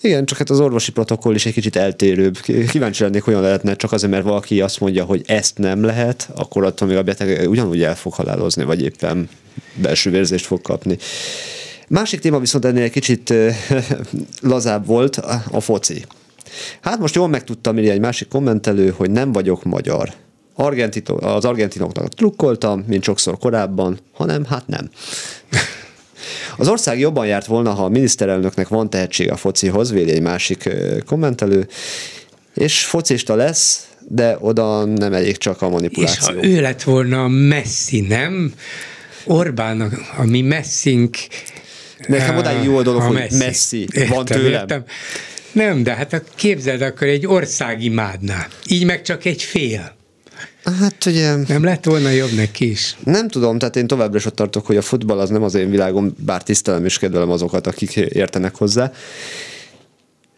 Igen, 0.00 0.24
csak 0.24 0.38
hát 0.38 0.50
az 0.50 0.60
orvosi 0.60 0.92
protokoll 0.92 1.34
is 1.34 1.46
egy 1.46 1.52
kicsit 1.52 1.76
eltérőbb. 1.76 2.38
Kíváncsi 2.68 3.02
lennék, 3.02 3.26
olyan 3.26 3.42
lehetne, 3.42 3.76
csak 3.76 3.92
azért, 3.92 4.12
mert 4.12 4.24
valaki 4.24 4.60
azt 4.60 4.80
mondja, 4.80 5.04
hogy 5.04 5.22
ezt 5.26 5.58
nem 5.58 5.84
lehet, 5.84 6.28
akkor 6.34 6.64
attól 6.64 6.88
még 6.88 6.96
a 6.96 7.02
beteg 7.02 7.48
ugyanúgy 7.48 7.82
el 7.82 7.96
fog 7.96 8.12
halálozni, 8.12 8.64
vagy 8.64 8.82
éppen 8.82 9.28
belső 9.74 10.10
vérzést 10.10 10.46
fog 10.46 10.60
kapni. 10.60 10.98
Másik 11.88 12.20
téma 12.20 12.38
viszont 12.38 12.64
ennél 12.64 12.82
egy 12.82 12.90
kicsit 12.90 13.34
lazább 14.40 14.86
volt, 14.86 15.16
a 15.50 15.60
foci. 15.60 16.04
Hát 16.80 16.98
most 16.98 17.14
jól 17.14 17.28
megtudtam 17.28 17.78
írni 17.78 17.90
egy 17.90 18.00
másik 18.00 18.28
kommentelő, 18.28 18.94
hogy 18.96 19.10
nem 19.10 19.32
vagyok 19.32 19.64
magyar. 19.64 20.12
Argentito, 20.54 21.26
az 21.26 21.44
argentinoknak 21.44 22.14
trukkoltam, 22.14 22.84
mint 22.86 23.04
sokszor 23.04 23.38
korábban, 23.38 23.98
hanem 24.12 24.44
hát 24.44 24.66
nem. 24.66 24.90
Az 26.56 26.68
ország 26.68 26.98
jobban 26.98 27.26
járt 27.26 27.46
volna, 27.46 27.72
ha 27.72 27.84
a 27.84 27.88
miniszterelnöknek 27.88 28.68
van 28.68 28.90
tehetség 28.90 29.30
a 29.30 29.36
focihoz, 29.36 29.92
véli 29.92 30.10
egy 30.10 30.22
másik 30.22 30.68
kommentelő, 31.06 31.68
és 32.54 32.84
focista 32.84 33.34
lesz, 33.34 33.88
de 34.08 34.36
oda 34.40 34.84
nem 34.84 35.12
elég 35.12 35.36
csak 35.36 35.62
a 35.62 35.68
manipuláció. 35.68 36.34
És 36.34 36.40
ha 36.40 36.46
ő 36.46 36.60
lett 36.60 36.82
volna 36.82 37.28
Messi, 37.28 38.00
nem? 38.00 38.52
Orbán, 39.24 39.80
a 40.16 40.24
mi 40.24 40.40
messzink 40.40 41.16
Nekem 42.06 42.36
odáig 42.36 42.64
jó 42.64 42.82
dolog, 42.82 43.02
hogy 43.02 43.14
Messi, 43.14 43.36
Messi 43.36 43.88
van 43.92 44.02
értem, 44.02 44.24
tőlem. 44.24 44.60
Értem. 44.60 44.84
Nem, 45.52 45.82
de 45.82 45.94
hát 45.94 46.22
képzeld 46.34 46.82
akkor 46.82 47.06
egy 47.06 47.26
ország 47.26 47.82
imádná. 47.82 48.46
Így 48.66 48.84
meg 48.84 49.02
csak 49.02 49.24
egy 49.24 49.42
fél. 49.42 49.94
Hát 50.64 51.06
ugye... 51.06 51.36
Nem 51.36 51.64
lett 51.64 51.84
volna 51.84 52.08
jobb 52.08 52.32
neki 52.32 52.70
is? 52.70 52.96
Nem 53.04 53.28
tudom, 53.28 53.58
tehát 53.58 53.76
én 53.76 53.86
továbbra 53.86 54.18
is 54.18 54.24
ott 54.24 54.36
tartok, 54.36 54.66
hogy 54.66 54.76
a 54.76 54.82
futball 54.82 55.18
az 55.18 55.30
nem 55.30 55.42
az 55.42 55.54
én 55.54 55.70
világom, 55.70 56.14
bár 56.18 56.42
tisztelem 56.42 56.84
és 56.84 56.98
kedvelem 56.98 57.30
azokat, 57.30 57.66
akik 57.66 57.96
értenek 57.96 58.54
hozzá. 58.54 58.92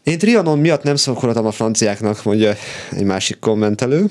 Én 0.03 0.19
Trianon 0.19 0.59
miatt 0.59 0.82
nem 0.82 0.97
szokolatom 0.97 1.47
a 1.47 1.51
franciáknak, 1.51 2.24
mondja 2.24 2.57
egy 2.91 3.05
másik 3.05 3.39
kommentelő 3.39 4.07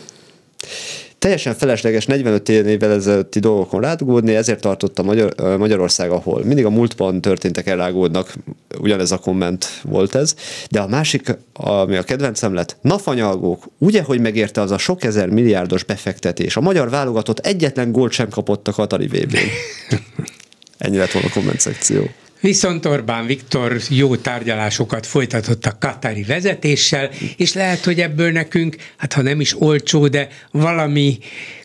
teljesen 1.24 1.54
felesleges 1.54 2.06
45 2.06 2.50
évvel 2.50 2.91
ezelőtti 2.91 3.40
dolgokon 3.40 3.82
rádugódni, 3.82 4.36
ezért 4.36 4.62
tartott 4.62 5.00
a 5.00 5.04
Magyar, 5.04 5.58
Magyarország, 5.58 6.12
ahol 6.12 6.44
mindig 6.44 6.66
a 6.66 6.70
múltban 6.70 7.22
történtek 7.22 7.68
elrágódnak, 7.68 8.34
ugyanez 8.80 9.12
a 9.12 9.18
komment 9.18 9.66
volt 9.84 10.16
ez, 10.16 10.36
de 10.70 10.80
a 10.80 10.88
másik, 10.88 11.38
ami 11.54 11.95
a 11.95 12.04
kedvencem 12.04 12.54
lett, 12.54 12.78
nafanyalgók, 12.82 13.66
ugye, 13.78 14.02
hogy 14.02 14.20
megérte 14.20 14.62
az 14.62 14.72
a 14.72 14.78
sok 14.78 15.04
ezer 15.04 15.30
milliárdos 15.30 15.84
befektetés. 15.84 16.58
A 16.58 16.62
magyar 16.62 16.90
válogatott 16.90 17.40
egyetlen 17.40 17.91
gólt 17.91 18.12
sem 18.12 18.30
kapott 18.30 18.68
a 18.68 18.72
Katari 18.72 19.08
vb 19.08 19.38
Ennyi 20.78 20.98
lett 20.98 21.12
volna 21.12 21.28
a 21.28 21.32
komment 21.34 21.60
szekció. 21.60 22.04
Viszont 22.44 22.86
Orbán 22.86 23.26
Viktor 23.26 23.78
jó 23.90 24.15
tárgyalásokat 24.15 25.06
folytatott 25.06 25.65
a 25.65 25.78
katari 25.80 26.24
vezetéssel, 26.24 27.10
és 27.38 27.53
lehet, 27.53 27.84
hogy 27.84 27.99
ebből 27.99 28.32
nekünk, 28.32 28.76
hát 28.98 29.14
ha 29.14 29.22
nem 29.22 29.40
is 29.40 29.61
olcsó, 29.61 30.07
de 30.07 30.28
valami 30.52 31.18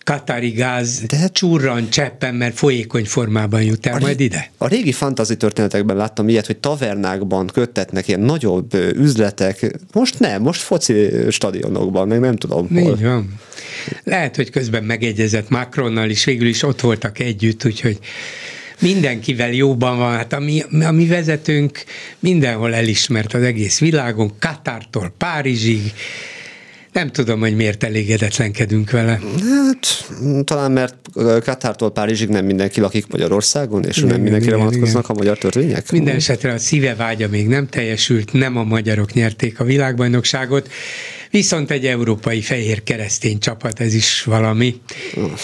katari 0.05 0.51
gáz 0.51 1.01
de 1.07 1.17
hát, 1.17 1.33
csurran 1.33 1.91
cseppen, 1.91 2.35
mert 2.35 2.59
folyékony 2.59 3.05
formában 3.05 3.63
jut 3.63 3.87
el 3.87 3.97
a 3.97 3.99
majd 3.99 4.21
ide. 4.21 4.51
A 4.59 4.69
régi 4.69 4.93
fantazi 4.93 5.37
történetekben 5.37 5.97
láttam 5.97 6.29
ilyet, 6.29 6.47
hogy 6.47 6.57
tavernákban 6.57 7.47
köttetnek 7.47 8.09
ilyen 8.09 8.21
nagyobb 8.21 8.75
üzletek. 8.95 9.77
Most 9.93 10.19
nem, 10.19 10.43
most 10.43 10.61
foci 10.61 11.11
stadionokban, 11.31 12.09
meg 12.09 12.21
nem 12.21 12.37
tudom 12.37 12.69
hol. 12.69 12.93
Így 12.93 13.03
van. 13.03 13.35
Lehet, 14.05 14.37
hogy 14.37 14.51
közben 14.51 14.85
megegyezett 14.85 15.49
Macronnal 15.49 16.11
is, 16.11 16.25
végül 16.25 16.47
is 16.47 16.63
ott 16.63 16.81
voltak 16.81 17.19
együtt, 17.19 17.65
úgyhogy 17.65 17.99
mindenkivel 18.81 19.53
jóban 19.53 19.99
van, 19.99 20.17
hát 20.17 20.33
a 20.33 20.39
mi, 20.39 20.63
a 20.85 20.91
mi 20.91 21.07
vezetőnk 21.07 21.85
mindenhol 22.19 22.75
elismert 22.75 23.35
az 23.35 23.43
egész 23.43 23.79
világon, 23.79 24.33
Katártól 24.39 25.13
Párizsig, 25.19 25.93
nem 26.93 27.11
tudom, 27.11 27.41
hogy 27.41 27.57
miért 27.57 27.85
elégedetlenkedünk 27.85 28.91
vele. 28.91 29.21
Hát, 29.41 30.09
talán 30.45 30.73
mert 30.73 30.95
Katártól 31.45 31.93
Párizsig 31.93 32.29
nem 32.29 32.45
mindenki 32.45 32.81
lakik 32.81 33.07
Magyarországon, 33.07 33.85
és 33.85 33.97
igen, 33.97 34.09
nem 34.09 34.21
mindenkire 34.21 34.55
igen, 34.55 34.67
vonatkoznak 34.67 35.05
igen. 35.05 35.17
a 35.17 35.19
magyar 35.19 35.39
törvények. 35.39 35.91
Minden 35.91 36.15
esetre 36.15 36.53
a 36.53 36.59
szíve 36.59 36.95
vágya 36.95 37.29
még 37.29 37.47
nem 37.47 37.69
teljesült, 37.69 38.33
nem 38.33 38.57
a 38.57 38.65
magyarok 38.65 39.13
nyerték 39.13 39.61
a 39.61 39.65
világbajnokságot, 39.65 40.69
viszont 41.31 41.71
egy 41.71 41.87
európai 41.87 42.41
fehér 42.41 42.83
keresztény 42.83 43.39
csapat, 43.39 43.81
ez 43.81 43.95
is 43.95 44.25
valami. 44.25 44.75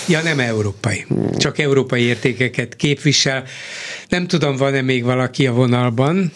Ja, 0.08 0.22
nem 0.22 0.38
európai, 0.38 1.06
csak 1.36 1.58
európai 1.58 2.02
értékeket 2.02 2.76
képvisel. 2.76 3.44
Nem 4.08 4.26
tudom, 4.26 4.56
van-e 4.56 4.82
még 4.82 5.04
valaki 5.04 5.46
a 5.46 5.52
vonalban, 5.52 6.32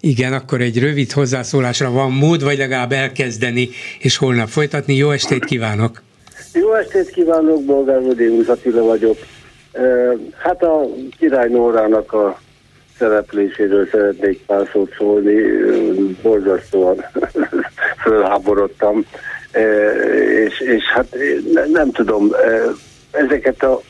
igen, 0.00 0.32
akkor 0.32 0.60
egy 0.60 0.78
rövid 0.78 1.12
hozzászólásra 1.12 1.90
van 1.90 2.12
mód, 2.12 2.42
vagy 2.42 2.58
legalább 2.58 2.92
elkezdeni, 2.92 3.68
és 3.98 4.16
holnap 4.16 4.48
folytatni. 4.48 4.94
Jó 4.94 5.10
estét 5.10 5.44
kívánok! 5.44 6.02
Jó 6.52 6.74
estét 6.74 7.10
kívánok, 7.10 7.64
Bolgár 7.64 8.02
Vödémus 8.02 8.46
Attila 8.46 8.82
vagyok. 8.82 9.18
Hát 10.36 10.62
a 10.62 10.86
király 11.18 11.48
Nórának 11.48 12.12
a 12.12 12.40
szerepléséről 13.00 13.88
szeretnék 13.90 14.40
pár 14.46 14.68
szót 14.72 14.94
szólni, 14.98 15.42
borzasztóan 16.22 17.04
fölháborodtam, 18.02 19.04
és, 20.44 20.60
és 20.60 20.84
hát 20.84 21.16
nem 21.72 21.90
tudom, 21.90 22.30
ezeket 23.10 23.62
a 23.62 23.80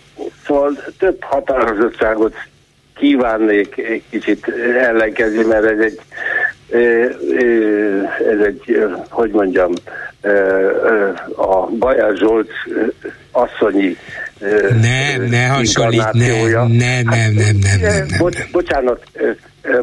szóval 0.46 0.76
több 0.98 1.22
határozottságot 1.22 2.34
kívánnék 2.96 3.78
egy 3.78 4.02
kicsit 4.10 4.48
ellenkezni, 4.78 5.44
mert 5.44 5.64
ez 5.64 5.78
egy, 5.78 6.00
ez 8.30 8.38
egy, 8.44 8.86
hogy 9.08 9.30
mondjam, 9.30 9.72
a 11.36 11.66
Bajár 11.66 12.16
Zsolt 12.16 12.50
asszonyi 13.32 13.96
nem, 14.80 15.22
ne 15.28 15.46
hasonlít, 15.46 16.12
nem, 16.12 16.68
nem, 16.68 16.68
nem, 16.68 17.06
nem, 17.06 17.32
nem, 17.34 17.56
nem, 17.60 17.80
nem. 17.80 18.06
Bocs, 18.18 18.50
bocsánat, 18.52 19.04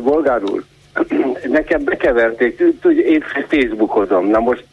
Bolgár 0.04 0.44
úr, 0.44 0.64
nekem 1.58 1.84
bekeverték, 1.84 2.64
tudj, 2.82 3.00
én 3.00 3.24
Facebookozom. 3.50 4.28
Na 4.28 4.40
most 4.40 4.66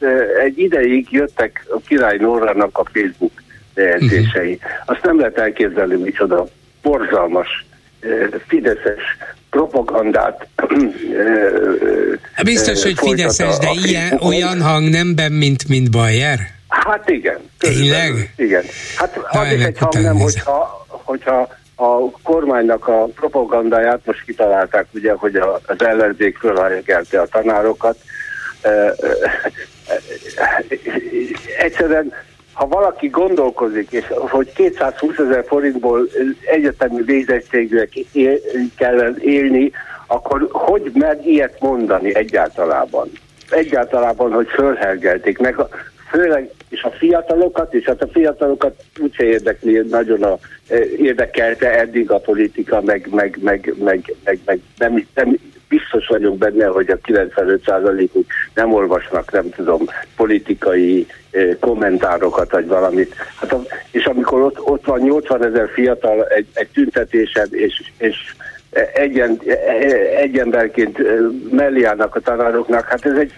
egy 0.44 0.59
ideig 0.59 1.06
jöttek 1.10 1.66
a 1.68 1.80
király 1.86 2.16
Norrának 2.16 2.78
a 2.78 2.84
Facebook 2.92 3.42
bejegyzései. 3.74 4.52
Uh-huh. 4.52 4.70
Azt 4.84 5.02
nem 5.02 5.18
lehet 5.18 5.38
elképzelni, 5.38 5.94
micsoda 5.94 6.46
borzalmas 6.82 7.66
fideszes 8.46 9.02
propagandát. 9.51 10.46
Hát 12.32 12.44
biztos, 12.44 12.82
hogy 12.82 12.98
fideszes, 12.98 13.59
de 13.59 13.70
ilyen, 13.86 14.18
olyan 14.20 14.62
hang 14.62 14.88
nemben, 14.88 15.32
mint, 15.32 15.68
mint 15.68 15.90
Bayer? 15.90 16.38
Hát 16.82 17.10
igen. 17.10 17.51
Tényleg? 17.59 18.32
Igen. 18.36 18.62
Hát 18.96 19.16
az 19.30 19.52
is 19.52 19.64
egy 19.64 19.78
hang 19.78 20.02
nem, 20.02 20.18
hogyha, 20.18 20.86
hogyha 20.88 21.48
a 21.76 22.10
kormánynak 22.10 22.88
a 22.88 23.05
propagandáját 23.05 24.01
most 24.05 24.24
kitalálták, 24.24 24.86
ugye, 24.94 25.12
hogy 25.12 25.36
az 25.66 25.84
ellenzék 25.84 26.38
fölhajgelte 26.38 27.20
a 27.20 27.26
tanárokat. 27.26 27.96
Egyszerűen 31.59 32.12
ha 32.52 32.66
valaki 32.66 33.09
gondolkozik, 33.09 33.90
és 33.90 34.05
hogy 34.09 34.52
220 34.52 35.18
ezer 35.18 35.44
forintból 35.46 36.09
egyetemi 36.44 37.02
végzettségűek 37.02 37.92
kell 38.76 39.14
élni, 39.18 39.70
akkor 40.06 40.48
hogy 40.52 40.90
mer 40.94 41.18
ilyet 41.24 41.60
mondani 41.60 42.14
egyáltalában? 42.14 43.10
Egyáltalában, 43.51 44.32
hogy 44.32 44.48
fölhergelték. 44.48 45.38
Meg 45.38 45.59
a, 45.59 45.68
főleg 46.10 46.51
és 46.74 46.82
a 46.82 46.90
fiatalokat, 46.90 47.74
és 47.74 47.84
hát 47.84 48.02
a 48.02 48.09
fiatalokat 48.12 48.74
úgyse 49.01 49.24
érdekli, 49.24 49.80
nagyon 49.90 50.22
a, 50.22 50.38
érdekelte 50.96 51.78
eddig 51.78 52.10
a 52.10 52.18
politika, 52.18 52.80
meg, 52.80 53.09
meg, 53.10 53.38
meg, 53.42 53.74
meg, 53.78 54.14
meg, 54.24 54.38
meg 54.44 54.60
nem, 54.78 55.06
nem, 55.14 55.38
biztos 55.68 56.06
vagyok 56.06 56.38
benne, 56.38 56.66
hogy 56.66 56.90
a 56.90 56.98
95%-uk 56.98 58.26
nem 58.55 58.72
olvasnak, 58.72 59.32
nem 59.32 59.51
tudom, 59.51 59.84
politikai 60.16 61.06
eh, 61.30 61.56
kommentárokat, 61.60 62.51
vagy 62.51 62.66
valamit. 62.66 63.14
Hát 63.40 63.52
a, 63.52 63.62
és 63.90 64.05
amikor 64.05 64.42
ott, 64.42 64.60
ott 64.60 64.84
van 64.84 65.01
80 65.01 65.44
ezer 65.44 65.68
fiatal 65.68 66.24
egy, 66.24 66.46
egy 66.52 66.68
tüntetésen, 66.72 67.48
és, 67.51 67.82
és 67.98 68.16
egyen, 68.94 69.40
egy 70.16 70.38
emberként 70.38 70.98
eh, 70.98 71.05
mellé 71.51 71.82
állnak 71.84 72.14
a 72.14 72.20
tanároknak, 72.20 72.88
hát 72.88 73.06
ez 73.06 73.16
egy 73.16 73.32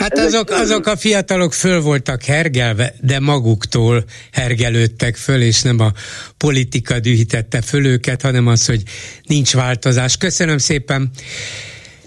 Hát 0.00 0.18
azok, 0.18 0.50
azok 0.50 0.86
a 0.86 0.96
fiatalok 0.96 1.52
föl 1.52 1.80
voltak 1.80 2.22
hergelve, 2.22 2.94
de 3.00 3.18
maguktól 3.18 4.04
hergelődtek 4.32 5.16
föl, 5.16 5.40
és 5.40 5.62
nem 5.62 5.80
a 5.80 5.92
politika 6.36 7.00
dühítette 7.00 7.60
föl 7.60 7.86
őket, 7.86 8.22
hanem 8.22 8.46
az, 8.46 8.66
hogy 8.66 8.82
nincs 9.22 9.54
változás. 9.54 10.16
Köszönöm 10.16 10.58
szépen! 10.58 11.10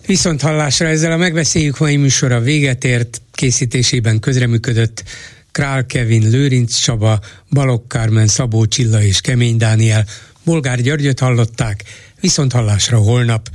Viszont 0.06 0.42
hallásra 0.42 0.88
ezzel 0.88 1.12
a 1.12 1.18
megbeszéljük 1.18 1.80
mai 1.80 1.96
műsora 1.96 2.40
véget 2.40 2.84
ért, 2.84 3.22
készítésében 3.32 4.20
közreműködött 4.20 5.04
Král 5.52 5.86
Kevin, 5.86 6.30
Lőrinc 6.30 6.76
Csaba, 6.76 7.20
Balogh 7.50 7.88
Kármen, 7.88 8.28
Szabó 8.28 8.66
Csilla 8.66 9.04
és 9.04 9.22
Kemény 9.22 9.58
Dániel. 9.58 10.06
Bolgár 10.44 10.82
Györgyöt 10.82 11.20
hallották, 11.20 11.84
viszont 12.20 12.52
hallásra 12.52 12.98
holnap 12.98 13.50